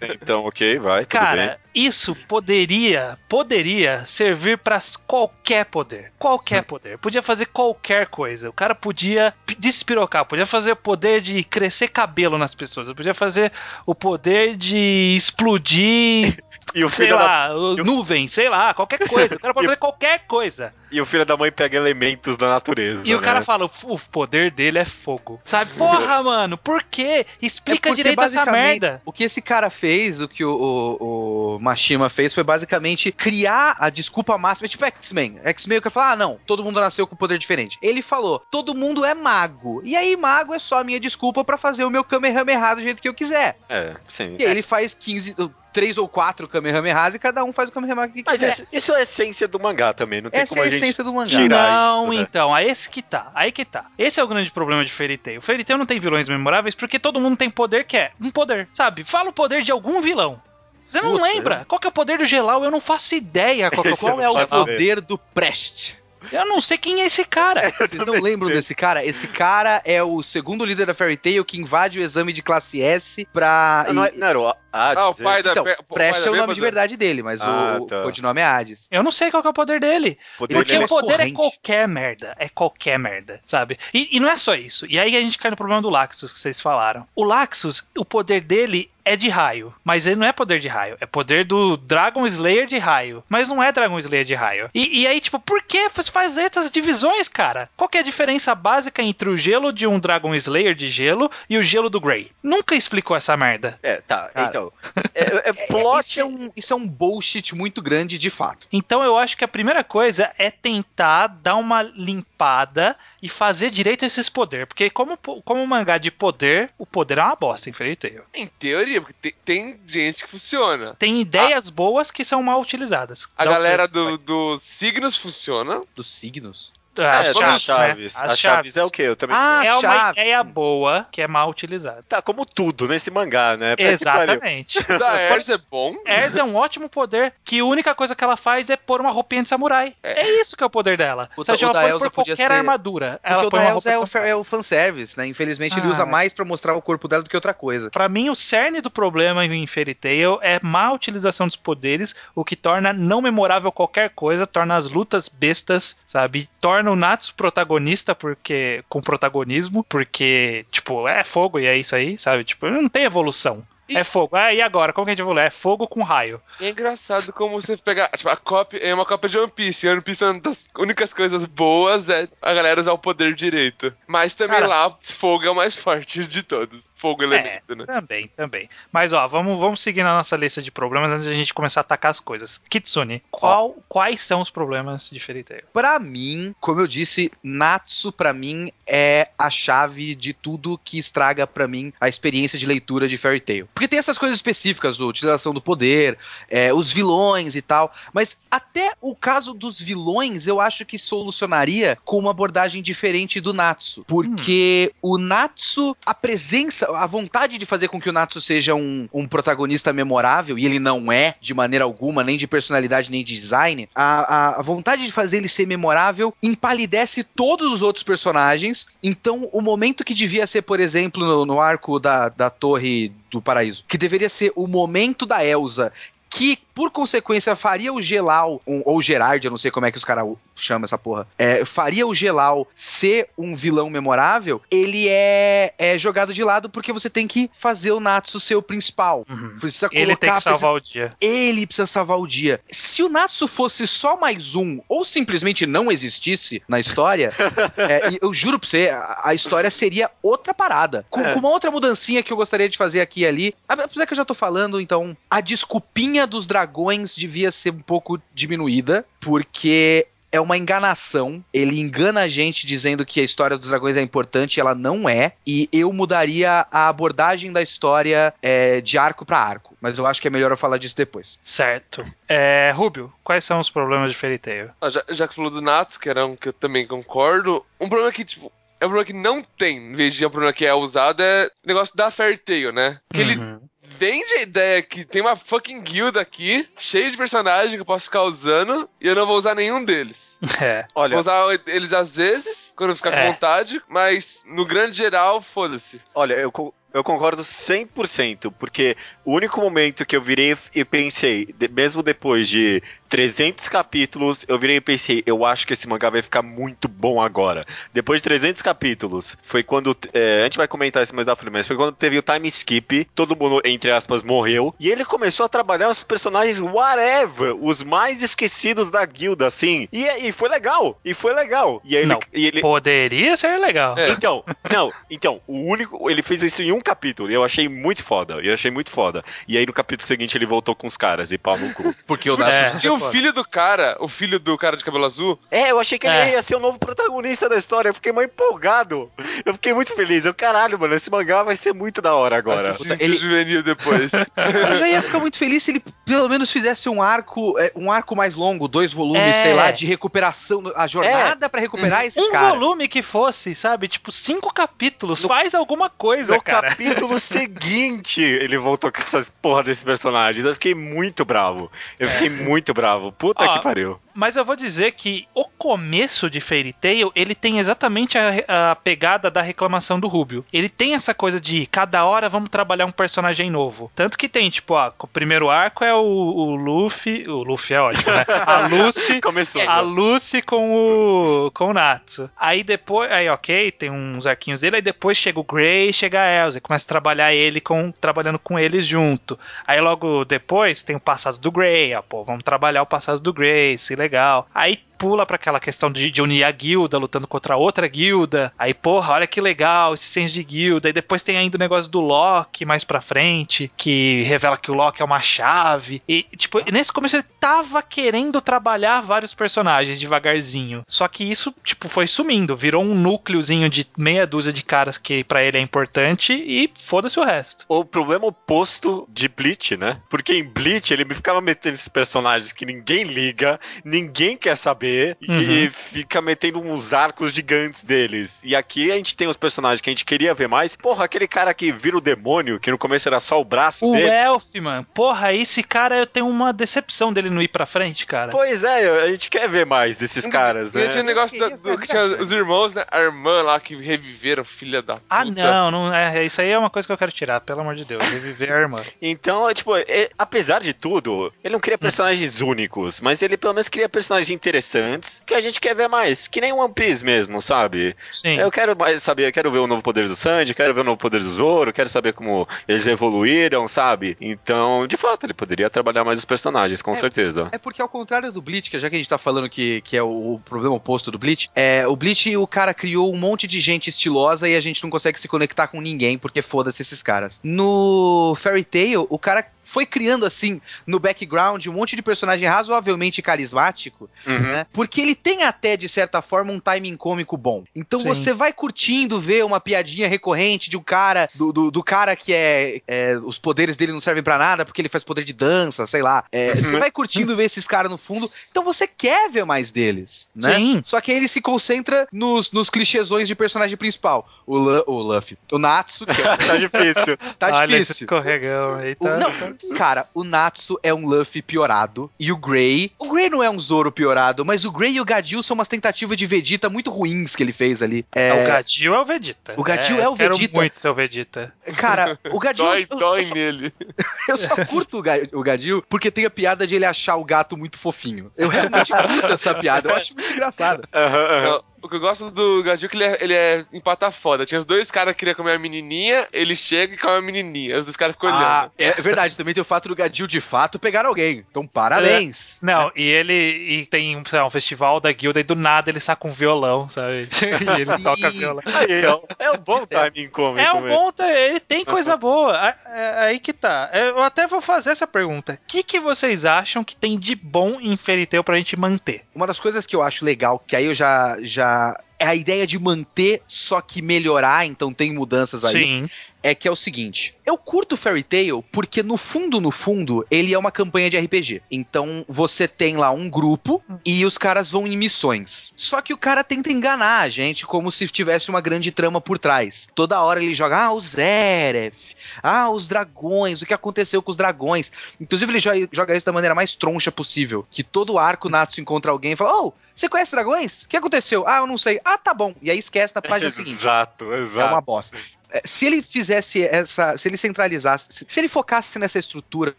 então, 0.22 0.44
ok, 0.44 0.78
vai, 0.78 1.04
tudo 1.04 1.18
bem. 1.20 1.28
Cara, 1.28 1.58
isso 1.74 2.14
poderia, 2.28 3.18
poderia 3.28 4.04
servir 4.06 4.58
pra 4.58 4.80
qualquer 5.06 5.64
poder. 5.64 6.12
Qualquer 6.18 6.62
poder. 6.62 6.98
Podia 6.98 7.22
fazer 7.22 7.46
qualquer 7.46 8.06
coisa. 8.06 8.48
O 8.48 8.52
cara 8.52 8.74
podia 8.74 9.34
despirocar, 9.58 10.24
podia 10.24 10.46
fazer 10.46 10.72
o 10.72 10.76
poder 10.76 11.20
de 11.20 11.42
crescer 11.42 11.88
cabelo 11.88 12.38
nas 12.38 12.54
pessoas, 12.54 12.92
podia 12.92 13.14
fazer 13.14 13.50
o 13.86 13.94
poder 13.94 14.56
de 14.56 14.99
explodir, 15.16 16.38
E 16.74 16.84
o 16.84 16.90
sei 16.90 17.06
filho 17.06 17.18
da 17.18 17.24
lá, 17.24 17.48
nuvem, 17.84 18.28
sei 18.28 18.48
lá, 18.48 18.72
qualquer 18.72 19.08
coisa. 19.08 19.34
O 19.34 19.38
cara 19.38 19.52
pode 19.52 19.66
fazer 19.68 19.78
qualquer 19.78 20.26
coisa. 20.26 20.72
E 20.90 21.00
o 21.00 21.06
filho 21.06 21.24
da 21.24 21.36
mãe 21.36 21.50
pega 21.52 21.76
elementos 21.76 22.36
da 22.36 22.48
natureza. 22.48 23.02
E 23.06 23.14
o 23.14 23.20
cara 23.20 23.40
né? 23.40 23.44
fala, 23.44 23.64
o 23.64 23.98
poder 23.98 24.50
dele 24.50 24.78
é 24.78 24.84
fogo. 24.84 25.40
Sabe? 25.44 25.72
Porra, 25.74 26.22
mano, 26.24 26.56
por 26.56 26.82
quê? 26.82 27.26
Explica 27.40 27.88
É 27.88 27.90
porque, 27.90 28.02
direito 28.02 28.22
essa 28.22 28.44
merda. 28.44 29.02
O 29.04 29.12
que 29.12 29.24
esse 29.24 29.40
cara 29.40 29.70
fez, 29.70 30.20
o 30.20 30.28
que 30.28 30.44
o, 30.44 30.50
o, 30.50 31.56
o 31.56 31.58
Mashima 31.60 32.08
fez, 32.08 32.34
foi 32.34 32.42
basicamente 32.42 33.12
criar 33.12 33.76
a 33.78 33.90
desculpa 33.90 34.36
máxima. 34.36 34.66
É 34.66 34.68
tipo 34.68 34.84
X-Men. 34.84 35.40
X-Men 35.44 35.78
o 35.78 35.82
cara 35.82 35.92
fala, 35.92 36.12
ah, 36.12 36.16
não, 36.16 36.38
todo 36.46 36.64
mundo 36.64 36.80
nasceu 36.80 37.06
com 37.06 37.16
poder 37.16 37.38
diferente. 37.38 37.78
Ele 37.82 38.02
falou, 38.02 38.42
todo 38.50 38.74
mundo 38.74 39.04
é 39.04 39.14
mago. 39.14 39.80
E 39.84 39.96
aí, 39.96 40.16
mago 40.16 40.54
é 40.54 40.58
só 40.58 40.80
a 40.80 40.84
minha 40.84 41.00
desculpa 41.00 41.44
pra 41.44 41.56
fazer 41.56 41.84
o 41.84 41.90
meu 41.90 42.04
Kamehameha 42.04 42.74
do 42.74 42.82
jeito 42.82 43.00
que 43.00 43.08
eu 43.08 43.14
quiser. 43.14 43.56
É, 43.68 43.96
sim. 44.06 44.36
E 44.38 44.44
aí 44.44 44.50
ele 44.50 44.62
faz 44.62 44.94
15, 44.94 45.34
uh, 45.38 45.52
três 45.72 45.96
ou 45.96 46.08
quatro 46.08 46.48
Kamehamehas 46.48 47.14
e 47.14 47.18
cada 47.18 47.44
um 47.44 47.52
faz 47.52 47.68
o 47.68 47.72
Kamehameha 47.72 48.08
que 48.08 48.22
Mas 48.24 48.40
quiser. 48.40 48.48
isso, 48.48 48.66
isso 48.72 48.92
é 48.94 48.98
a 48.98 49.02
essência 49.02 49.48
do 49.48 49.58
mangá 49.60 49.92
também, 49.92 50.20
não 50.20 50.30
tem 50.30 50.40
Essa 50.40 50.48
como 50.50 50.60
é 50.62 50.64
a 50.64 50.66
a 50.66 50.70
gente 50.70 50.82
essência 50.82 51.04
do 51.04 51.14
mangá. 51.14 51.28
tirar 51.28 51.70
não, 51.70 52.04
isso, 52.04 52.12
né? 52.12 52.16
então, 52.22 52.54
aí 52.54 52.68
esse 52.68 52.88
que 52.90 53.02
tá, 53.02 53.30
aí 53.34 53.52
que 53.52 53.64
tá. 53.64 53.86
Esse 53.98 54.20
é 54.20 54.24
o 54.24 54.28
grande 54.28 54.50
problema 54.50 54.84
de 54.84 54.92
Fairy 54.92 55.18
Tail. 55.18 55.40
Fairy 55.40 55.64
Tail 55.64 55.78
não 55.78 55.86
tem 55.86 55.98
vilões 55.98 56.28
memoráveis 56.28 56.74
porque 56.74 56.98
todo 56.98 57.20
mundo 57.20 57.36
tem 57.36 57.50
poder 57.50 57.84
que 57.84 57.96
é 57.96 58.12
um 58.20 58.30
poder, 58.30 58.68
sabe? 58.72 59.04
Fala 59.04 59.30
o 59.30 59.32
poder 59.32 59.62
de 59.62 59.72
algum 59.72 60.00
vilão. 60.00 60.40
Você 60.82 61.00
não 61.00 61.12
Puta, 61.12 61.22
lembra? 61.22 61.64
Qual 61.68 61.78
que 61.78 61.86
é 61.86 61.90
o 61.90 61.92
poder 61.92 62.18
do 62.18 62.24
Gelau? 62.24 62.64
Eu 62.64 62.70
não 62.70 62.80
faço 62.80 63.14
ideia 63.14 63.70
qual, 63.70 63.86
é 63.86 63.96
Qual 63.96 64.20
é 64.20 64.28
o 64.28 64.34
faço 64.34 64.56
poder 64.56 65.00
do 65.00 65.16
Prest? 65.16 65.99
Eu 66.32 66.46
não 66.46 66.60
sei 66.60 66.76
quem 66.78 67.02
é 67.02 67.06
esse 67.06 67.24
cara. 67.24 67.70
Vocês 67.78 68.04
não 68.06 68.14
lembram 68.20 68.48
sei. 68.48 68.56
desse 68.58 68.74
cara? 68.74 69.04
Esse 69.04 69.26
cara 69.28 69.80
é 69.84 70.02
o 70.02 70.22
segundo 70.22 70.64
líder 70.64 70.86
da 70.86 70.94
Fairy 70.94 71.16
Tail 71.16 71.44
que 71.44 71.58
invade 71.58 71.98
o 71.98 72.02
exame 72.02 72.32
de 72.32 72.42
classe 72.42 72.80
S 72.82 73.26
pra. 73.32 73.86
Não, 73.92 74.04
é, 74.04 74.12
e- 74.14 74.18
não 74.18 74.26
era 74.26 74.38
o 74.40 74.48
Hades, 74.72 75.02
Ah, 75.02 75.08
o 75.08 75.14
pai 75.16 75.34
esse 75.40 75.42
da- 75.44 75.50
Então, 75.52 75.64
pe- 75.64 75.76
o 75.80 75.94
Prest 75.94 76.20
pai 76.20 76.28
é 76.28 76.30
o 76.30 76.36
nome 76.36 76.54
de 76.54 76.60
verdade 76.60 76.96
dele, 76.96 77.22
mas 77.24 77.40
Ah, 77.42 77.78
o, 77.80 77.86
tá. 77.86 78.00
o 78.00 78.04
codinome 78.04 78.40
é 78.40 78.44
Hades. 78.44 78.86
Eu 78.90 79.02
não 79.02 79.10
sei 79.10 79.30
qual 79.30 79.42
que 79.42 79.48
é 79.48 79.50
o 79.50 79.54
poder 79.54 79.80
dele. 79.80 80.16
poder 80.38 80.54
Porque 80.54 80.72
dele 80.72 80.84
o 80.84 80.88
poder 80.88 81.12
é 81.14 81.16
corrente. 81.16 81.32
qualquer 81.34 81.88
merda. 81.88 82.36
É 82.38 82.48
qualquer 82.48 82.98
merda, 82.98 83.40
sabe? 83.44 83.78
E, 83.92 84.08
e 84.16 84.20
não 84.20 84.28
é 84.28 84.36
só 84.36 84.54
isso. 84.54 84.86
E 84.88 84.98
aí 84.98 85.16
a 85.16 85.20
gente 85.20 85.38
cai 85.38 85.50
no 85.50 85.56
problema 85.56 85.82
do 85.82 85.90
Laxus 85.90 86.32
que 86.32 86.38
vocês 86.38 86.60
falaram. 86.60 87.06
O 87.16 87.24
Laxus, 87.24 87.84
o 87.96 88.04
poder 88.04 88.40
dele 88.42 88.88
é 89.12 89.16
de 89.16 89.28
raio. 89.28 89.74
Mas 89.84 90.06
ele 90.06 90.16
não 90.16 90.26
é 90.26 90.32
poder 90.32 90.60
de 90.60 90.68
raio. 90.68 90.96
É 91.00 91.06
poder 91.06 91.44
do 91.44 91.76
Dragon 91.76 92.26
Slayer 92.26 92.66
de 92.66 92.78
raio. 92.78 93.24
Mas 93.28 93.48
não 93.48 93.62
é 93.62 93.72
Dragon 93.72 93.98
Slayer 93.98 94.24
de 94.24 94.34
raio. 94.34 94.70
E, 94.74 95.00
e 95.02 95.06
aí, 95.06 95.20
tipo, 95.20 95.38
por 95.38 95.62
que 95.62 95.88
você 95.88 96.10
faz 96.10 96.38
essas 96.38 96.70
divisões, 96.70 97.28
cara? 97.28 97.68
Qual 97.76 97.88
que 97.88 97.98
é 97.98 98.00
a 98.00 98.04
diferença 98.04 98.54
básica 98.54 99.02
entre 99.02 99.28
o 99.28 99.36
gelo 99.36 99.72
de 99.72 99.86
um 99.86 99.98
Dragon 99.98 100.34
Slayer 100.34 100.74
de 100.74 100.88
gelo 100.88 101.30
e 101.48 101.58
o 101.58 101.62
gelo 101.62 101.90
do 101.90 102.00
Grey? 102.00 102.30
Nunca 102.42 102.74
explicou 102.74 103.16
essa 103.16 103.36
merda. 103.36 103.78
É, 103.82 104.00
tá, 104.00 104.30
Cara, 104.32 104.46
então. 104.46 104.72
É, 105.14 105.48
é 105.48 105.48
É, 105.50 105.52
plot. 105.52 106.06
isso, 106.06 106.20
é 106.20 106.24
um, 106.24 106.52
isso 106.56 106.72
é 106.72 106.76
um 106.76 106.86
bullshit 106.86 107.54
muito 107.54 107.82
grande 107.82 108.16
de 108.18 108.30
fato. 108.30 108.66
Então 108.72 109.02
eu 109.02 109.18
acho 109.18 109.36
que 109.36 109.44
a 109.44 109.48
primeira 109.48 109.82
coisa 109.82 110.30
é 110.38 110.50
tentar 110.50 111.26
dar 111.26 111.56
uma 111.56 111.82
limpada 111.82 112.96
e 113.22 113.28
fazer 113.28 113.70
direito 113.70 114.04
esses 114.04 114.28
poderes. 114.28 114.66
Porque 114.66 114.90
como, 114.90 115.16
como 115.16 115.66
mangá 115.66 115.98
de 115.98 116.10
poder, 116.10 116.70
o 116.78 116.86
poder 116.86 117.18
é 117.18 117.22
uma 117.22 117.36
bosta 117.36 117.68
em 117.68 117.72
Fairy 117.72 117.96
Tail. 117.96 118.22
Em 118.34 118.46
teoria, 118.46 119.00
porque 119.00 119.14
tem, 119.14 119.34
tem 119.44 119.80
gente 119.86 120.24
que 120.24 120.30
funciona. 120.30 120.94
Tem 120.98 121.20
ideias 121.20 121.68
boas 121.68 122.10
que 122.10 122.24
são 122.24 122.42
mal 122.42 122.60
utilizadas. 122.60 123.28
A 123.36 123.44
Dá 123.44 123.52
galera 123.52 123.88
do, 123.88 124.16
dos 124.18 124.62
signos 124.62 125.16
funciona. 125.16 125.82
Dos 125.94 126.08
signos. 126.08 126.72
Vai. 126.94 127.06
É, 127.06 127.08
As 127.20 127.28
só 127.28 127.40
chaves, 127.40 127.54
as 127.56 127.62
chaves. 127.62 128.14
né? 128.14 128.20
As 128.24 128.38
chaves 128.38 128.76
é 128.76 128.84
o 128.84 128.90
quê? 128.90 129.02
Eu 129.02 129.16
também. 129.16 129.36
Ah, 129.38 129.62
É 129.64 129.72
uma 129.74 129.80
chaves. 129.82 130.12
ideia 130.22 130.42
boa 130.42 131.06
que 131.10 131.22
é 131.22 131.26
mal 131.26 131.48
utilizada. 131.48 132.04
Tá, 132.08 132.20
como 132.22 132.44
tudo 132.44 132.86
nesse 132.88 133.10
mangá, 133.10 133.56
né? 133.56 133.76
Que. 133.76 133.82
Exatamente. 133.82 134.78
Da 134.98 135.20
Erza 135.22 135.54
é 135.54 135.58
bom. 135.70 135.96
Erza 136.06 136.40
é 136.40 136.44
um 136.44 136.56
ótimo 136.56 136.88
poder 136.88 137.32
que 137.44 137.60
a 137.60 137.64
única 137.64 137.94
coisa 137.94 138.14
que 138.14 138.22
ela 138.24 138.36
faz 138.36 138.68
é 138.70 138.76
pôr 138.76 139.00
uma 139.00 139.10
roupinha 139.10 139.42
de 139.42 139.48
samurai. 139.48 139.94
É, 140.02 140.40
isso 140.40 140.56
que 140.56 140.62
é 140.62 140.66
o 140.66 140.70
poder 140.70 140.96
dela. 140.98 141.30
Puta, 141.34 141.52
Seja 141.52 141.66
o 141.66 141.70
ela 141.70 141.80
pôr 141.98 142.10
podia 142.10 142.10
qualquer 142.10 142.36
ser- 142.36 142.52
armadura. 142.52 143.18
Porque 143.22 143.32
Ela 143.32 143.46
o 143.46 143.50
põe 143.50 143.60
da 143.60 143.66
uma 143.66 143.72
Elsa 143.74 143.94
roupa 143.96 144.18
é 144.18 144.22
o, 144.22 144.26
é 144.28 144.34
o 144.36 144.44
fanservice, 144.44 145.16
né? 145.16 145.26
Infelizmente 145.26 145.78
ele 145.78 145.86
Ah. 145.86 145.90
usa 145.90 146.06
mais 146.06 146.32
pra 146.32 146.44
mostrar 146.44 146.74
o 146.74 146.82
corpo 146.82 147.06
dela 147.08 147.22
do 147.22 147.30
que 147.30 147.36
outra 147.36 147.54
coisa. 147.54 147.90
Pra 147.90 148.08
mim, 148.08 148.28
o 148.30 148.34
cerne 148.34 148.80
do 148.80 148.90
problema 148.90 149.44
em 149.44 149.66
Fairy 149.66 149.94
Tail 149.94 150.38
é 150.42 150.58
má 150.62 150.92
utilização 150.92 151.46
dos 151.46 151.56
poderes, 151.56 152.14
o 152.34 152.44
que 152.44 152.56
torna 152.56 152.92
não 152.92 153.20
memorável 153.22 153.70
qualquer 153.72 154.10
coisa, 154.10 154.46
torna 154.46 154.76
as 154.76 154.88
lutas 154.88 155.28
bestas, 155.28 155.96
sabe? 156.06 156.48
Torna 156.60 156.79
o 156.88 156.96
Natsu 156.96 157.34
protagonista 157.34 158.14
porque 158.14 158.82
com 158.88 159.00
protagonismo, 159.00 159.84
porque, 159.84 160.64
tipo, 160.70 161.06
é 161.08 161.24
fogo 161.24 161.58
e 161.58 161.66
é 161.66 161.76
isso 161.76 161.94
aí, 161.96 162.16
sabe? 162.16 162.44
Tipo, 162.44 162.68
não 162.70 162.88
tem 162.88 163.04
evolução. 163.04 163.66
E- 163.88 163.96
É 163.96 164.04
fogo. 164.04 164.36
Ah, 164.36 164.54
e 164.54 164.62
agora? 164.62 164.92
Como 164.92 165.04
que 165.04 165.10
a 165.10 165.12
gente 165.14 165.20
evolui? 165.22 165.42
É 165.42 165.50
fogo 165.50 165.88
com 165.88 166.00
raio. 166.04 166.40
É 166.60 166.68
engraçado 166.70 167.32
como 167.32 167.60
você 167.60 167.76
pegar. 167.76 168.08
Tipo, 168.10 168.28
a 168.28 168.36
cópia 168.36 168.78
é 168.78 168.94
uma 168.94 169.04
cópia 169.04 169.28
de 169.28 169.36
One 169.36 169.50
Piece. 169.50 169.84
E 169.84 169.90
One 169.90 170.00
Piece 170.00 170.22
é 170.22 170.28
uma 170.28 170.38
das 170.40 170.68
únicas 170.78 171.12
coisas 171.12 171.44
boas 171.44 172.08
é 172.08 172.28
a 172.40 172.54
galera 172.54 172.78
usar 172.80 172.92
o 172.92 172.98
poder 172.98 173.34
direito. 173.34 173.92
Mas 174.06 174.32
também 174.32 174.60
Cara- 174.60 174.68
lá, 174.68 174.96
fogo 175.02 175.44
é 175.44 175.50
o 175.50 175.56
mais 175.56 175.74
forte 175.74 176.24
de 176.24 176.40
todos. 176.44 176.84
Fogo 177.00 177.22
elemento, 177.22 177.74
né? 177.74 177.86
Também, 177.86 178.28
também. 178.28 178.68
Mas 178.92 179.14
ó, 179.14 179.26
vamos, 179.26 179.58
vamos 179.58 179.80
seguir 179.80 180.02
na 180.02 180.14
nossa 180.14 180.36
lista 180.36 180.60
de 180.60 180.70
problemas 180.70 181.10
antes 181.10 181.24
de 181.24 181.30
a 181.30 181.34
gente 181.34 181.54
começar 181.54 181.80
a 181.80 181.82
atacar 181.82 182.10
as 182.10 182.20
coisas. 182.20 182.60
Kitsune, 182.68 183.22
qual, 183.30 183.76
quais 183.88 184.20
são 184.20 184.42
os 184.42 184.50
problemas 184.50 185.08
de 185.10 185.18
Fairy 185.18 185.42
Tail? 185.42 185.62
Pra 185.72 185.98
mim, 185.98 186.54
como 186.60 186.80
eu 186.80 186.86
disse, 186.86 187.32
Natsu 187.42 188.12
pra 188.12 188.34
mim 188.34 188.70
é 188.86 189.28
a 189.38 189.48
chave 189.48 190.14
de 190.14 190.34
tudo 190.34 190.78
que 190.84 190.98
estraga 190.98 191.46
pra 191.46 191.66
mim 191.66 191.90
a 191.98 192.08
experiência 192.08 192.58
de 192.58 192.66
leitura 192.66 193.08
de 193.08 193.16
Fairy 193.16 193.40
Tail. 193.40 193.68
Porque 193.72 193.88
tem 193.88 193.98
essas 193.98 194.18
coisas 194.18 194.36
específicas, 194.36 195.00
a 195.00 195.04
utilização 195.04 195.54
do 195.54 195.62
poder, 195.62 196.18
é, 196.50 196.72
os 196.74 196.92
vilões 196.92 197.56
e 197.56 197.62
tal, 197.62 197.94
mas 198.12 198.36
até 198.50 198.92
o 199.00 199.14
caso 199.14 199.54
dos 199.54 199.80
vilões 199.80 200.46
eu 200.46 200.60
acho 200.60 200.84
que 200.84 200.98
solucionaria 200.98 201.96
com 202.04 202.18
uma 202.18 202.32
abordagem 202.32 202.82
diferente 202.82 203.40
do 203.40 203.54
Natsu, 203.54 204.04
porque 204.06 204.92
o 205.00 205.16
Natsu, 205.16 205.96
a 206.04 206.12
presença, 206.12 206.89
a 206.96 207.06
vontade 207.06 207.58
de 207.58 207.66
fazer 207.66 207.88
com 207.88 208.00
que 208.00 208.08
o 208.08 208.12
Natsu 208.12 208.40
seja 208.40 208.74
um, 208.74 209.08
um 209.12 209.26
protagonista 209.26 209.92
memorável, 209.92 210.58
e 210.58 210.66
ele 210.66 210.78
não 210.78 211.10
é 211.10 211.34
de 211.40 211.54
maneira 211.54 211.84
alguma, 211.84 212.24
nem 212.24 212.36
de 212.36 212.46
personalidade, 212.46 213.10
nem 213.10 213.24
de 213.24 213.34
design, 213.34 213.88
a, 213.94 214.04
a, 214.04 214.60
a 214.60 214.62
vontade 214.62 215.04
de 215.04 215.12
fazer 215.12 215.38
ele 215.38 215.48
ser 215.48 215.66
memorável 215.66 216.34
empalidece 216.42 217.24
todos 217.24 217.72
os 217.72 217.82
outros 217.82 218.02
personagens. 218.02 218.86
Então, 219.02 219.48
o 219.52 219.60
momento 219.60 220.04
que 220.04 220.14
devia 220.14 220.46
ser, 220.46 220.62
por 220.62 220.80
exemplo, 220.80 221.24
no, 221.24 221.46
no 221.46 221.60
arco 221.60 221.98
da, 221.98 222.28
da 222.28 222.50
Torre 222.50 223.12
do 223.30 223.40
Paraíso, 223.40 223.84
que 223.86 223.98
deveria 223.98 224.28
ser 224.28 224.52
o 224.54 224.66
momento 224.66 225.24
da 225.26 225.44
Elsa. 225.44 225.92
Que, 226.28 226.56
por 226.80 226.90
consequência, 226.90 227.54
faria 227.54 227.92
o 227.92 228.00
Gelau, 228.00 228.62
um- 228.66 228.80
ou 228.86 229.02
Gerard, 229.02 229.44
eu 229.44 229.50
não 229.50 229.58
sei 229.58 229.70
como 229.70 229.84
é 229.84 229.92
que 229.92 229.98
os 229.98 230.04
caras 230.04 230.24
chamam 230.56 230.86
essa 230.86 230.96
porra, 230.96 231.26
é, 231.36 231.62
faria 231.66 232.06
o 232.06 232.14
Gelau 232.14 232.66
ser 232.74 233.28
um 233.36 233.54
vilão 233.54 233.90
memorável, 233.90 234.62
ele 234.70 235.06
é, 235.06 235.74
é 235.78 235.98
jogado 235.98 236.32
de 236.32 236.42
lado 236.42 236.70
porque 236.70 236.90
você 236.90 237.10
tem 237.10 237.28
que 237.28 237.50
fazer 237.60 237.90
o 237.92 238.00
Natsu 238.00 238.40
ser 238.40 238.54
o 238.54 238.62
principal. 238.62 239.26
Precisa 239.60 239.90
Ele 239.92 240.16
tem 240.16 240.32
que 240.34 240.40
salvar 240.40 240.72
o 240.72 240.80
dia. 240.80 241.10
ele 241.20 241.66
precisa 241.66 241.86
salvar 241.86 242.18
o 242.18 242.26
dia. 242.26 242.62
Se 242.70 243.02
o 243.02 243.10
Natsu 243.10 243.46
fosse 243.46 243.86
só 243.86 244.16
mais 244.16 244.54
um, 244.54 244.80
ou 244.88 245.04
simplesmente 245.04 245.66
não 245.66 245.92
existisse 245.92 246.62
na 246.66 246.80
história, 246.80 247.30
é, 247.76 248.16
eu 248.22 248.32
juro 248.32 248.58
pra 248.58 248.66
você, 248.66 248.88
a, 248.88 249.20
a 249.24 249.34
história 249.34 249.70
seria 249.70 250.10
outra 250.22 250.54
parada. 250.54 251.04
Com, 251.10 251.20
É. 251.20 251.34
com 251.34 251.40
uma 251.40 251.50
outra 251.50 251.70
mudancinha 251.70 252.22
que 252.22 252.32
eu 252.32 252.38
gostaria 252.38 252.70
de 252.70 252.78
fazer 252.78 253.02
aqui 253.02 253.20
e 253.20 253.26
ali. 253.26 253.54
Apesar 253.68 254.06
que 254.06 254.14
eu 254.14 254.16
já 254.16 254.24
tô 254.24 254.32
falando, 254.34 254.80
então, 254.80 255.14
a 255.30 255.42
desculpinha 255.42 256.26
dos 256.26 256.46
dragões 256.46 256.69
devia 257.14 257.50
ser 257.50 257.70
um 257.70 257.80
pouco 257.80 258.20
diminuída, 258.34 259.04
porque. 259.20 260.06
É 260.32 260.40
uma 260.40 260.56
enganação. 260.56 261.44
Ele 261.52 261.80
engana 261.80 262.20
a 262.20 262.28
gente 262.28 262.64
dizendo 262.64 263.04
que 263.04 263.20
a 263.20 263.24
história 263.24 263.58
dos 263.58 263.68
dragões 263.68 263.96
é 263.96 264.00
importante, 264.00 264.56
e 264.56 264.60
ela 264.60 264.76
não 264.76 265.08
é. 265.08 265.32
E 265.44 265.68
eu 265.72 265.92
mudaria 265.92 266.64
a 266.70 266.88
abordagem 266.88 267.52
da 267.52 267.60
história 267.60 268.32
é, 268.40 268.80
de 268.80 268.96
arco 268.96 269.26
pra 269.26 269.38
arco. 269.38 269.76
Mas 269.80 269.98
eu 269.98 270.06
acho 270.06 270.22
que 270.22 270.28
é 270.28 270.30
melhor 270.30 270.52
eu 270.52 270.56
falar 270.56 270.78
disso 270.78 270.96
depois. 270.96 271.36
Certo. 271.42 272.04
É, 272.28 272.70
Rubio, 272.72 273.12
quais 273.24 273.44
são 273.44 273.58
os 273.58 273.68
problemas 273.68 274.12
de 274.12 274.16
Fairy 274.16 274.38
Tail? 274.38 274.70
Ah, 274.80 274.88
já, 274.88 275.02
já 275.08 275.26
que 275.26 275.34
falou 275.34 275.50
do 275.50 275.60
Nats, 275.60 275.98
que 275.98 276.08
era 276.08 276.24
um 276.24 276.36
que 276.36 276.50
eu 276.50 276.52
também 276.52 276.86
concordo, 276.86 277.66
um 277.80 277.88
problema 277.88 278.12
que, 278.12 278.24
tipo, 278.24 278.52
é 278.78 278.86
um 278.86 278.88
problema 278.88 279.06
que 279.06 279.12
não 279.12 279.42
tem, 279.42 279.78
em 279.78 279.96
vez 279.96 280.14
de 280.14 280.22
é 280.22 280.28
um 280.28 280.30
problema 280.30 280.52
que 280.52 280.64
é 280.64 280.72
usado, 280.72 281.22
é 281.22 281.50
o 281.64 281.66
negócio 281.66 281.96
da 281.96 282.08
Fairy 282.08 282.38
Tail, 282.38 282.72
né? 282.72 283.00
Que 283.12 283.20
ele 283.20 283.36
Uhum. 283.36 283.60
Vende 284.00 284.32
a 284.32 284.40
ideia 284.40 284.82
que 284.82 285.04
tem 285.04 285.20
uma 285.20 285.36
fucking 285.36 285.82
guilda 285.82 286.22
aqui, 286.22 286.66
cheia 286.78 287.10
de 287.10 287.16
personagens 287.18 287.74
que 287.74 287.80
eu 287.80 287.84
posso 287.84 288.06
ficar 288.06 288.22
usando, 288.22 288.88
e 288.98 289.06
eu 289.06 289.14
não 289.14 289.26
vou 289.26 289.36
usar 289.36 289.54
nenhum 289.54 289.84
deles. 289.84 290.38
É. 290.60 290.86
Olha, 290.94 291.10
Vou 291.10 291.20
usar 291.20 291.60
eles 291.66 291.92
às 291.92 292.16
vezes, 292.16 292.72
quando 292.74 292.90
eu 292.90 292.96
ficar 292.96 293.12
É. 293.12 293.26
com 293.26 293.32
vontade, 293.32 293.80
mas 293.88 294.42
no 294.46 294.64
grande 294.64 294.96
geral, 294.96 295.42
foda-se. 295.42 296.00
olha, 296.14 296.32
eu, 296.34 296.50
eu 296.92 297.02
concordo 297.04 297.42
100%, 297.42 298.52
porque 298.58 298.96
o 299.24 299.34
único 299.34 299.60
momento 299.60 300.04
que 300.06 300.16
eu 300.16 300.20
virei 300.22 300.56
e 300.74 300.84
pensei, 300.84 301.46
de- 301.56 301.68
mesmo 301.68 302.02
depois 302.02 302.48
de 302.48 302.82
300 303.08 303.68
capítulos, 303.68 304.44
eu 304.48 304.58
virei 304.58 304.76
e 304.76 304.80
pensei, 304.80 305.22
eu 305.26 305.44
acho 305.44 305.66
que 305.66 305.72
esse 305.72 305.88
mangá 305.88 306.10
vai 306.10 306.22
ficar 306.22 306.42
muito 306.42 306.86
bom 306.88 307.20
agora. 307.20 307.64
Depois 307.92 308.20
de 308.20 308.24
300 308.24 308.62
capítulos, 308.62 309.36
foi 309.42 309.62
quando, 309.62 309.96
é, 310.12 310.40
a 310.40 310.44
gente 310.44 310.56
vai 310.56 310.68
comentar 310.68 311.02
isso 311.02 311.14
mais 311.14 311.28
à 311.28 311.34
frente, 311.36 311.52
mas 311.52 311.66
foi 311.66 311.76
quando 311.76 311.94
teve 311.94 312.18
o 312.18 312.22
time 312.22 312.48
skip, 312.48 313.04
todo 313.14 313.36
mundo, 313.36 313.60
entre 313.64 313.90
aspas, 313.90 314.22
morreu, 314.22 314.74
e 314.78 314.90
ele 314.90 315.04
começou 315.04 315.46
a 315.46 315.48
trabalhar 315.48 315.88
os 315.90 316.02
personagens 316.04 316.60
whatever, 316.60 317.56
os 317.60 317.82
mais 317.82 318.22
esquecidos 318.22 318.90
da 318.90 319.04
guilda, 319.04 319.46
assim, 319.46 319.88
e, 319.92 320.04
e 320.26 320.32
foi 320.32 320.48
legal, 320.48 320.98
e 321.04 321.14
foi 321.14 321.32
legal. 321.34 321.80
E 321.84 321.96
aí 321.96 322.02
ele, 322.02 322.12
Não. 322.12 322.20
e 322.32 322.46
ele, 322.46 322.60
Poderia 322.60 323.36
ser 323.36 323.58
legal. 323.58 323.98
É. 323.98 324.10
então, 324.10 324.44
não, 324.72 324.92
então, 325.10 325.40
o 325.46 325.58
único. 325.68 326.10
Ele 326.10 326.22
fez 326.22 326.42
isso 326.42 326.62
em 326.62 326.72
um 326.72 326.79
capítulo 326.80 327.30
e 327.30 327.34
eu 327.34 327.44
achei 327.44 327.68
muito 327.68 328.02
foda. 328.02 328.34
Eu 328.42 328.54
achei 328.54 328.70
muito 328.70 328.90
foda. 328.90 329.24
E 329.46 329.56
aí 329.56 329.66
no 329.66 329.72
capítulo 329.72 330.06
seguinte 330.06 330.36
ele 330.36 330.46
voltou 330.46 330.74
com 330.74 330.86
os 330.86 330.96
caras 330.96 331.32
e 331.32 331.38
pau 331.38 331.56
no 331.58 331.72
cu. 331.74 331.94
Porque 332.06 332.28
o 332.28 332.32
Tipo, 332.32 332.42
Natsu 332.44 332.56
É. 332.56 332.60
precisa 332.62 332.80
Tinha 332.80 332.94
o 332.94 333.10
filho 333.10 333.32
do 333.32 333.44
cara, 333.44 333.96
o 334.00 334.08
filho 334.08 334.38
do 334.38 334.56
cara 334.58 334.76
de 334.76 334.84
cabelo 334.84 335.04
azul. 335.04 335.38
É, 335.50 335.70
eu 335.70 335.78
achei 335.80 335.98
que 335.98 336.06
ele 336.06 336.16
É. 336.16 336.30
ia 336.32 336.42
ser 336.42 336.56
o 336.56 336.60
novo 336.60 336.78
protagonista 336.78 337.48
da 337.48 337.56
história. 337.56 337.88
Eu 337.90 337.94
fiquei 337.94 338.12
mais 338.12 338.28
empolgado. 338.28 339.10
Eu 339.44 339.54
fiquei 339.54 339.72
muito 339.74 339.92
feliz. 339.94 340.24
Eu, 340.24 340.34
caralho, 340.34 340.78
mano, 340.78 340.94
esse 340.94 341.10
mangá 341.10 341.42
vai 341.42 341.56
ser 341.56 341.72
muito 341.72 342.00
da 342.02 342.14
hora 342.14 342.36
agora. 342.36 342.72
Sentir 342.72 343.02
ele- 343.02 343.16
juvenil 343.16 343.62
depois. 343.62 344.10
Eu 344.36 344.76
já 344.78 344.88
ia 344.88 345.02
ficar 345.02 345.18
muito 345.18 345.38
feliz 345.38 345.62
se 345.62 345.70
ele 345.72 345.82
pelo 346.04 346.28
menos 346.28 346.50
fizesse 346.50 346.88
um 346.88 347.02
arco, 347.02 347.58
é, 347.58 347.72
um 347.76 347.90
arco 347.90 348.14
mais 348.16 348.34
longo, 348.34 348.66
dois 348.68 348.92
volumes, 348.92 349.36
É. 349.36 349.42
sei 349.42 349.54
lá, 349.54 349.70
de 349.70 349.86
recuperação, 349.86 350.62
a 350.74 350.86
jornada 350.86 351.48
pra 351.48 351.60
recuperar 351.60 352.04
esses 352.04 352.22
Um 352.22 352.32
caras. 352.32 352.48
volume 352.50 352.88
que 352.88 353.02
fosse, 353.02 353.54
sabe? 353.54 353.88
Tipo, 353.88 354.10
cinco 354.12 354.52
capítulos. 354.52 355.22
No- 355.22 355.28
Faz 355.28 355.54
alguma 355.54 355.88
coisa, 355.88 356.34
No 356.34 356.42
cara. 356.42 356.69
Capítulo 356.70 357.18
seguinte, 357.20 358.22
ele 358.22 358.56
voltou 358.56 358.90
com 358.90 358.98
essas 358.98 359.28
porra 359.28 359.64
desses 359.64 359.84
personagens. 359.84 360.44
Eu 360.44 360.54
fiquei 360.54 360.74
muito 360.74 361.24
bravo. 361.24 361.70
Eu 361.98 362.08
fiquei 362.08 362.30
muito 362.30 362.72
bravo. 362.72 363.12
Puta 363.12 363.44
Ó, 363.44 363.52
que 363.52 363.62
pariu. 363.62 364.00
Mas 364.14 364.36
eu 364.36 364.44
vou 364.44 364.56
dizer 364.56 364.92
que 364.92 365.26
o 365.34 365.44
começo 365.44 366.28
de 366.28 366.40
Fairy 366.40 366.72
Tail, 366.72 367.12
ele 367.14 367.34
tem 367.34 367.58
exatamente 367.58 368.18
a, 368.18 368.70
a 368.70 368.76
pegada 368.76 369.30
da 369.30 369.40
reclamação 369.40 370.00
do 370.00 370.08
Rubio. 370.08 370.44
Ele 370.52 370.68
tem 370.68 370.94
essa 370.94 371.14
coisa 371.14 371.40
de 371.40 371.66
cada 371.66 372.04
hora 372.04 372.28
vamos 372.28 372.50
trabalhar 372.50 372.86
um 372.86 372.92
personagem 372.92 373.50
novo. 373.50 373.90
Tanto 373.94 374.18
que 374.18 374.28
tem, 374.28 374.50
tipo, 374.50 374.74
ó, 374.74 374.92
o 374.98 375.06
primeiro 375.06 375.48
arco 375.48 375.84
é 375.84 375.94
o, 375.94 376.02
o 376.02 376.54
Luffy. 376.54 377.28
O 377.28 377.42
Luffy 377.42 377.76
é 377.76 377.80
ótimo, 377.80 378.12
né? 378.12 378.24
A 378.28 378.66
Lucy. 378.68 379.20
Começou. 379.20 379.62
A 379.68 379.80
Lucy 379.80 380.42
com 380.42 380.74
o 380.74 381.50
com 381.52 381.70
o 381.70 381.72
Natsu. 381.72 382.30
Aí 382.36 382.62
depois, 382.62 383.10
aí 383.10 383.28
ok, 383.28 383.72
tem 383.72 383.90
uns 383.90 384.26
arquinhos 384.26 384.60
dele, 384.60 384.76
aí 384.76 384.82
depois 384.82 385.16
chega 385.16 385.40
o 385.40 385.44
Grey, 385.44 385.92
chega 385.92 386.20
a 386.20 386.44
Elsa, 386.44 386.59
começa 386.60 386.84
a 386.84 386.88
trabalhar 386.88 387.32
ele 387.34 387.60
com 387.60 387.90
trabalhando 387.92 388.38
com 388.38 388.58
eles 388.58 388.86
junto. 388.86 389.38
Aí 389.66 389.80
logo 389.80 390.24
depois 390.24 390.82
tem 390.82 390.96
o 390.96 391.00
passado 391.00 391.38
do 391.38 391.50
Grey, 391.50 391.94
ó, 391.94 392.02
pô, 392.02 392.24
vamos 392.24 392.42
trabalhar 392.42 392.82
o 392.82 392.86
passado 392.86 393.20
do 393.20 393.32
Grey, 393.32 393.78
se 393.78 393.94
legal. 393.96 394.48
Aí 394.54 394.78
pula 395.00 395.24
pra 395.24 395.36
aquela 395.36 395.58
questão 395.58 395.90
de, 395.90 396.10
de 396.10 396.20
unir 396.20 396.44
a 396.44 396.50
guilda 396.50 396.98
lutando 396.98 397.26
contra 397.26 397.56
outra 397.56 397.88
guilda. 397.88 398.52
Aí, 398.58 398.74
porra, 398.74 399.14
olha 399.14 399.26
que 399.26 399.40
legal 399.40 399.94
esse 399.94 400.04
senso 400.04 400.34
de 400.34 400.44
guilda. 400.44 400.88
Aí 400.88 400.92
depois 400.92 401.22
tem 401.22 401.38
ainda 401.38 401.56
o 401.56 401.58
negócio 401.58 401.90
do 401.90 402.00
Loki 402.00 402.66
mais 402.66 402.84
pra 402.84 403.00
frente, 403.00 403.72
que 403.78 404.22
revela 404.24 404.58
que 404.58 404.70
o 404.70 404.74
Loki 404.74 405.00
é 405.00 405.04
uma 405.04 405.22
chave. 405.22 406.02
E, 406.06 406.26
tipo, 406.36 406.60
nesse 406.70 406.92
começo 406.92 407.16
ele 407.16 407.24
tava 407.40 407.82
querendo 407.82 408.42
trabalhar 408.42 409.00
vários 409.00 409.32
personagens 409.32 409.98
devagarzinho. 409.98 410.84
Só 410.86 411.08
que 411.08 411.24
isso, 411.24 411.54
tipo, 411.64 411.88
foi 411.88 412.06
sumindo. 412.06 412.54
Virou 412.54 412.84
um 412.84 412.94
núcleozinho 412.94 413.70
de 413.70 413.86
meia 413.96 414.26
dúzia 414.26 414.52
de 414.52 414.62
caras 414.62 414.98
que 414.98 415.24
pra 415.24 415.42
ele 415.42 415.56
é 415.56 415.62
importante 415.62 416.34
e 416.34 416.70
foda-se 416.74 417.18
o 417.18 417.24
resto. 417.24 417.64
o 417.66 417.86
problema 417.86 418.26
oposto 418.26 419.08
de 419.08 419.28
Bleach, 419.28 419.78
né? 419.78 419.98
Porque 420.10 420.34
em 420.34 420.44
Bleach 420.44 420.92
ele 420.92 421.06
me 421.06 421.14
ficava 421.14 421.40
metendo 421.40 421.74
esses 421.74 421.88
personagens 421.88 422.52
que 422.52 422.66
ninguém 422.66 423.04
liga, 423.04 423.58
ninguém 423.82 424.36
quer 424.36 424.56
saber, 424.56 424.89
e 425.20 425.26
Uhum. 425.30 425.70
fica 425.70 426.20
metendo 426.20 426.60
uns 426.60 426.92
arcos 426.92 427.32
gigantes 427.32 427.82
deles. 427.82 428.40
E 428.44 428.54
aqui 428.56 428.90
a 428.90 428.96
gente 428.96 429.14
tem 429.16 429.28
os 429.28 429.36
personagens 429.36 429.80
que 429.80 429.90
a 429.90 429.92
gente 429.92 430.04
queria 430.04 430.34
ver 430.34 430.48
mais. 430.48 430.74
Porra, 430.76 431.04
aquele 431.04 431.26
cara 431.28 431.52
que 431.54 431.70
vira 431.72 431.96
o 431.96 432.00
demônio, 432.00 432.58
que 432.60 432.70
no 432.70 432.78
começo 432.78 433.08
era 433.08 433.20
só 433.20 433.40
o 433.40 433.44
braço 433.44 433.86
O 433.86 433.92
dele. 433.94 434.10
Elfman, 434.10 434.84
porra, 434.94 435.32
esse 435.32 435.62
cara 435.62 435.96
eu 435.96 436.06
tenho 436.06 436.28
uma 436.28 436.52
decepção 436.52 437.12
dele 437.12 437.30
não 437.30 437.40
ir 437.42 437.48
pra 437.48 437.66
frente, 437.66 438.06
cara. 438.06 438.30
Pois 438.30 438.64
é, 438.64 439.02
a 439.04 439.08
gente 439.08 439.28
quer 439.30 439.48
ver 439.48 439.66
mais 439.66 439.96
desses 439.98 440.26
caras, 440.26 440.74
E 440.74 440.78
né? 440.78 440.86
tinha 440.88 441.02
o 441.02 441.06
negócio 441.06 441.38
da- 441.38 441.48
do, 441.50 441.78
que 441.78 441.86
tinha 441.86 442.04
os 442.20 442.32
irmãos, 442.32 442.74
né? 442.74 442.84
A 442.90 443.00
irmã 443.00 443.42
lá 443.42 443.58
que 443.60 443.74
reviveram, 443.76 444.44
filha 444.44 444.82
da 444.82 444.94
puta. 444.94 445.06
Ah, 445.10 445.24
não, 445.24 445.70
não 445.70 445.94
é. 445.94 446.24
Isso 446.24 446.40
aí 446.40 446.50
é 446.50 446.58
uma 446.58 446.70
coisa 446.70 446.86
que 446.86 446.92
eu 446.92 446.98
quero 446.98 447.12
tirar, 447.12 447.40
pelo 447.40 447.60
amor 447.60 447.74
de 447.74 447.84
Deus. 447.84 448.02
Reviver 448.02 448.52
a 448.52 448.60
irmã. 448.60 448.82
Então, 449.00 449.48
é, 449.48 449.54
tipo, 449.54 449.76
é- 449.76 450.10
apesar 450.18 450.60
de 450.60 450.72
tudo, 450.72 451.32
ele 451.42 451.52
não 451.52 451.60
cria 451.60 451.78
personagens 451.78 452.40
únicos, 452.40 453.00
mas 453.00 453.22
ele 453.22 453.36
pelo 453.36 453.52
menos 453.54 453.68
cria 453.68 453.88
personagens 453.88 454.30
interessantes 454.30 454.79
que 455.26 455.34
a 455.34 455.40
gente 455.40 455.60
quer 455.60 455.74
ver 455.74 455.88
mais. 455.88 456.26
Que 456.28 456.40
nem 456.40 456.52
One 456.52 456.72
Piece 456.72 457.04
mesmo, 457.04 457.40
sabe? 457.42 457.96
Sim. 458.10 458.36
Eu 458.38 458.50
quero 458.50 458.76
mais 458.76 459.02
saber, 459.02 459.26
eu 459.28 459.32
quero 459.32 459.50
ver 459.50 459.58
o 459.58 459.66
novo 459.66 459.82
poder 459.82 460.06
do 460.08 460.16
Sanji, 460.16 460.54
quero 460.54 460.74
ver 460.74 460.80
o 460.80 460.84
novo 460.84 460.96
poder 460.98 461.20
do 461.22 461.30
Zoro, 461.30 461.72
quero 461.72 461.88
saber 461.88 462.12
como 462.12 462.46
eles 462.68 462.86
evoluíram, 462.86 463.66
sabe? 463.68 464.16
Então, 464.20 464.86
de 464.86 464.96
fato, 464.96 465.24
ele 465.26 465.34
poderia 465.34 465.68
trabalhar 465.70 466.04
mais 466.04 466.18
os 466.18 466.24
personagens, 466.24 466.82
com 466.82 466.92
É. 466.92 466.96
certeza. 466.96 467.48
É 467.52 467.58
porque 467.58 467.80
ao 467.82 467.88
contrário 467.88 468.32
do 468.32 468.40
Bleach, 468.42 468.70
que 468.70 468.78
já 468.78 468.88
que 468.88 468.96
a 468.96 468.98
gente 468.98 469.08
tá 469.08 469.18
falando 469.18 469.48
que, 469.48 469.80
que 469.82 469.96
é 469.96 470.02
o, 470.02 470.34
o 470.34 470.40
problema 470.44 470.74
oposto 470.74 471.10
do 471.10 471.18
Bleach, 471.18 471.50
é, 471.54 471.86
o 471.86 471.96
Bleach 471.96 472.36
o 472.36 472.46
cara 472.46 472.72
criou 472.74 473.12
um 473.12 473.16
monte 473.16 473.46
de 473.46 473.60
gente 473.60 473.88
estilosa 473.88 474.48
e 474.48 474.56
a 474.56 474.60
gente 474.60 474.82
não 474.82 474.90
consegue 474.90 475.20
se 475.20 475.28
conectar 475.28 475.66
com 475.68 475.80
ninguém 475.80 476.18
porque 476.18 476.42
foda-se 476.42 476.82
esses 476.82 477.02
caras. 477.02 477.40
No 477.42 478.34
Fairy 478.38 478.64
Tail, 478.64 479.06
o 479.08 479.18
cara 479.18 479.44
foi 479.70 479.86
criando 479.86 480.26
assim 480.26 480.60
no 480.86 480.98
background 480.98 481.64
um 481.66 481.72
monte 481.72 481.94
de 481.96 482.02
personagem 482.02 482.48
razoavelmente 482.48 483.22
carismático, 483.22 484.08
Uhum. 484.26 484.38
né? 484.38 484.66
Porque 484.72 485.00
ele 485.00 485.14
tem 485.14 485.44
até 485.44 485.76
de 485.76 485.88
certa 485.88 486.20
forma 486.20 486.52
um 486.52 486.60
timing 486.60 486.96
cômico 486.96 487.36
bom. 487.36 487.64
Então 487.74 488.00
Sim. 488.00 488.08
você 488.08 488.32
vai 488.34 488.52
curtindo 488.52 489.20
ver 489.20 489.44
uma 489.44 489.60
piadinha 489.60 490.08
recorrente 490.08 490.68
de 490.68 490.76
um 490.76 490.82
cara 490.82 491.28
do, 491.34 491.52
do, 491.52 491.70
do 491.70 491.82
cara 491.82 492.14
que 492.16 492.32
é, 492.32 492.80
é, 492.86 493.16
os 493.22 493.38
poderes 493.38 493.76
dele 493.76 493.92
não 493.92 494.00
servem 494.00 494.22
pra 494.22 494.36
nada 494.38 494.64
porque 494.64 494.80
ele 494.80 494.88
faz 494.88 495.04
poder 495.04 495.24
de 495.24 495.32
dança, 495.32 495.86
sei 495.86 496.02
lá. 496.02 496.24
É, 496.32 496.54
você 496.54 496.78
vai 496.78 496.90
curtindo 496.90 497.36
ver 497.36 497.44
esses 497.44 497.66
caras 497.66 497.90
no 497.90 497.96
fundo. 497.98 498.30
Então 498.50 498.62
você 498.64 498.86
quer 498.86 499.30
ver 499.30 499.44
mais 499.44 499.70
deles, 499.72 500.28
né? 500.34 500.54
Sim. 500.56 500.82
Só 500.84 501.00
que 501.00 501.10
aí 501.10 501.16
ele 501.16 501.28
se 501.28 501.40
concentra 501.40 502.06
nos, 502.12 502.50
nos 502.52 502.68
clichêsões 502.68 503.28
de 503.28 503.34
personagem 503.34 503.76
principal. 503.76 504.28
O, 504.46 504.56
Lu, 504.58 504.84
o 504.86 504.98
Luffy. 505.02 505.38
O 505.52 505.58
Natsu, 505.58 506.04
que 506.06 506.20
é, 506.20 506.36
tá 506.36 506.56
difícil. 506.56 507.16
tá 507.38 507.46
Olha 507.56 507.76
esse 507.76 507.92
difícil. 507.92 508.04
escorregão 508.04 508.74
aí. 508.74 508.96
O- 508.98 509.04
Tá, 509.04 509.16
não, 509.16 509.30
tá- 509.32 509.52
cara, 509.76 510.06
o 510.14 510.24
Natsu 510.24 510.78
é 510.82 510.92
um 510.92 511.06
Luffy 511.06 511.42
piorado. 511.42 512.10
E 512.18 512.30
o 512.32 512.36
Grey. 512.36 512.92
O 512.98 513.08
Grey 513.10 513.28
não 513.30 513.42
é 513.42 513.50
um 513.50 513.58
Zoro 513.58 513.90
piorado, 513.92 514.44
mas 514.44 514.64
o 514.64 514.70
Grey 514.72 514.92
e 514.94 515.00
o 515.00 515.04
Gadil 515.04 515.42
são 515.42 515.54
umas 515.54 515.68
tentativas 515.68 516.16
de 516.16 516.26
Vegeta 516.26 516.68
muito 516.68 516.90
ruins 516.90 517.34
que 517.36 517.42
ele 517.42 517.52
fez 517.52 517.82
ali. 517.82 518.04
É, 518.12 518.32
O 518.44 518.46
Gadil 518.48 518.94
é 518.94 519.00
o 519.00 519.04
Vegeta. 519.04 519.54
O 519.56 519.62
Gadil 519.62 520.00
é 520.00 520.08
o 520.08 520.12
eu 520.12 520.16
quero 520.16 520.34
Vegeta. 520.36 520.56
muito 520.58 520.80
ser 520.80 520.88
o 520.88 520.94
Vegeta. 520.94 521.52
Cara, 521.76 522.18
o 522.30 522.38
Gadil. 522.38 522.64
Dói, 522.64 522.86
eu, 522.90 522.98
dói 522.98 523.20
eu 523.20 523.24
só, 523.24 523.34
nele. 523.34 523.72
eu 524.28 524.36
só 524.36 524.64
curto 524.66 524.98
o, 524.98 525.02
Ga- 525.02 525.28
o 525.32 525.42
Gadil 525.42 525.84
porque 525.88 526.10
tem 526.10 526.24
a 526.26 526.30
piada 526.30 526.66
de 526.66 526.74
ele 526.74 526.84
achar 526.84 527.16
o 527.16 527.24
gato 527.24 527.56
muito 527.56 527.78
fofinho. 527.78 528.30
Eu 528.36 528.48
realmente 528.48 528.92
curto 528.92 529.32
essa 529.32 529.54
piada. 529.54 529.88
Eu 529.90 529.96
acho 529.96 530.14
muito 530.14 530.32
engraçado. 530.32 530.82
Aham. 530.92 531.62
O 531.82 531.88
que 531.88 531.96
eu 531.96 532.00
gosto 532.00 532.30
do 532.30 532.62
Gadil 532.62 532.86
é 532.86 532.88
que 532.90 532.96
ele 532.96 533.04
é, 533.04 533.18
ele 533.20 533.34
é 533.34 533.64
empata 533.72 534.10
foda. 534.10 534.44
Tinha 534.44 534.58
os 534.58 534.64
dois 534.64 534.90
caras 534.90 535.14
que 535.14 535.20
queriam 535.20 535.34
comer 535.34 535.52
a 535.54 535.58
menininha, 535.58 536.28
ele 536.32 536.54
chega 536.54 536.94
e 536.94 536.98
come 536.98 537.16
a 537.18 537.22
menininha. 537.22 537.78
Os 537.78 537.86
dois 537.86 537.96
caras 537.96 538.14
ficam 538.14 538.28
Ah, 538.30 538.36
olhando. 538.36 538.72
é 538.78 539.00
verdade, 539.02 539.36
também 539.36 539.54
tem 539.54 539.62
o 539.62 539.64
fato 539.64 539.88
do 539.88 539.94
Gadil 539.96 540.26
de 540.26 540.40
fato 540.40 540.78
pegar 540.78 541.06
alguém. 541.06 541.44
Então, 541.50 541.66
parabéns. 541.66 542.58
Não, 542.62 542.90
e 542.94 543.02
ele 543.08 543.32
e 543.32 543.86
tem 543.86 544.22
sei 544.26 544.38
lá, 544.38 544.46
um 544.46 544.50
festival 544.50 545.00
da 545.00 545.10
guilda 545.12 545.40
e 545.40 545.42
do 545.42 545.54
nada 545.54 545.90
ele 545.90 546.00
saca 546.00 546.26
um 546.26 546.32
violão, 546.32 546.88
sabe? 546.88 547.28
E 547.40 547.80
ele 547.80 547.86
Sim. 547.96 548.02
toca 548.02 548.30
violão. 548.30 548.62
Aí, 548.66 549.02
é 549.38 549.50
um 549.52 549.58
bom 549.58 549.86
timing 549.86 550.28
cômico 550.28 550.60
É 550.60 550.72
um 550.72 550.82
bom, 550.86 551.10
ele 551.24 551.60
tem 551.60 551.84
coisa 551.84 552.16
boa. 552.18 552.52
A- 552.56 552.76
Aí 553.20 553.38
que 553.38 553.52
tá. 553.52 553.90
Eu 553.92 554.22
até 554.22 554.46
vou 554.46 554.60
fazer 554.60 554.90
essa 554.90 555.06
pergunta. 555.06 555.54
O 555.54 555.58
que, 555.66 555.82
que 555.82 556.00
vocês 556.00 556.44
acham 556.44 556.82
que 556.84 556.94
tem 556.96 557.18
de 557.18 557.34
bom 557.34 557.80
em 557.80 557.96
Fairy 557.96 558.26
Tail 558.26 558.44
pra 558.44 558.56
gente 558.56 558.78
manter? 558.78 559.22
Uma 559.34 559.46
das 559.46 559.58
coisas 559.60 559.86
que 559.86 559.94
eu 559.96 560.02
acho 560.02 560.24
legal, 560.24 560.58
que 560.66 560.74
aí 560.76 560.86
eu 560.86 560.94
já. 560.94 561.36
já 561.40 561.69
é 562.18 562.26
a 562.26 562.34
ideia 562.34 562.66
de 562.66 562.78
manter, 562.78 563.42
só 563.48 563.80
que 563.80 564.02
melhorar, 564.02 564.66
então 564.66 564.92
tem 564.92 565.12
mudanças 565.12 565.64
aí. 565.64 565.72
Sim. 565.72 566.10
É 566.42 566.54
que 566.54 566.66
é 566.66 566.70
o 566.70 566.76
seguinte: 566.76 567.34
eu 567.44 567.56
curto 567.58 567.96
Fairy 567.96 568.22
Tail 568.22 568.64
porque 568.72 569.02
no 569.02 569.16
fundo, 569.16 569.60
no 569.60 569.70
fundo, 569.70 570.26
ele 570.30 570.54
é 570.54 570.58
uma 570.58 570.70
campanha 570.70 571.10
de 571.10 571.18
RPG. 571.18 571.62
Então 571.70 572.24
você 572.28 572.66
tem 572.68 572.96
lá 572.96 573.10
um 573.10 573.28
grupo 573.28 573.82
e 574.04 574.24
os 574.24 574.38
caras 574.38 574.70
vão 574.70 574.86
em 574.86 574.96
missões. 574.96 575.72
Só 575.76 576.00
que 576.00 576.12
o 576.14 576.18
cara 576.18 576.42
tenta 576.44 576.70
enganar 576.72 577.20
a 577.20 577.28
gente 577.28 577.66
como 577.66 577.90
se 577.92 578.06
tivesse 578.08 578.48
uma 578.48 578.60
grande 578.60 578.90
trama 578.90 579.20
por 579.20 579.38
trás. 579.38 579.88
Toda 579.94 580.20
hora 580.22 580.42
ele 580.42 580.54
joga, 580.54 580.84
ah, 580.84 580.92
o 580.92 581.00
Zeref, 581.00 581.96
ah, 582.42 582.70
os 582.70 582.86
dragões, 582.88 583.60
o 583.62 583.66
que 583.66 583.74
aconteceu 583.74 584.22
com 584.22 584.30
os 584.30 584.36
dragões. 584.36 584.90
Inclusive 585.20 585.52
ele 585.52 585.60
jo- 585.60 585.88
joga 585.92 586.16
isso 586.16 586.26
da 586.26 586.32
maneira 586.32 586.54
mais 586.54 586.74
troncha 586.76 587.10
possível. 587.12 587.66
Que 587.70 587.82
todo 587.82 588.18
arco 588.18 588.48
Natsu 588.48 588.80
encontra 588.80 589.10
alguém 589.10 589.32
e 589.32 589.36
fala, 589.36 589.60
oh, 589.62 589.72
você 589.94 590.08
conhece 590.08 590.32
dragões? 590.32 590.82
O 590.82 590.88
que 590.88 590.96
aconteceu? 590.96 591.44
Ah, 591.46 591.58
eu 591.58 591.66
não 591.66 591.76
sei. 591.76 592.00
Ah, 592.04 592.16
tá 592.16 592.32
bom. 592.32 592.54
E 592.62 592.70
aí 592.70 592.78
esquece 592.78 593.14
na 593.14 593.20
página 593.20 593.50
seguinte. 593.52 593.72
Exato, 593.76 594.32
É 594.32 594.38
exato. 594.38 594.72
uma 594.72 594.80
bosta. 594.80 595.18
É, 595.52 595.62
Se 595.64 595.86
ele 595.86 596.02
fizesse 596.02 596.62
essa. 596.62 597.16
Se 597.16 597.28
ele 597.28 597.36
centralizasse. 597.36 598.08
Se, 598.26 598.40
ele 598.40 598.48
focasse 598.48 598.98
nessa 598.98 599.18
estrutura 599.18 599.74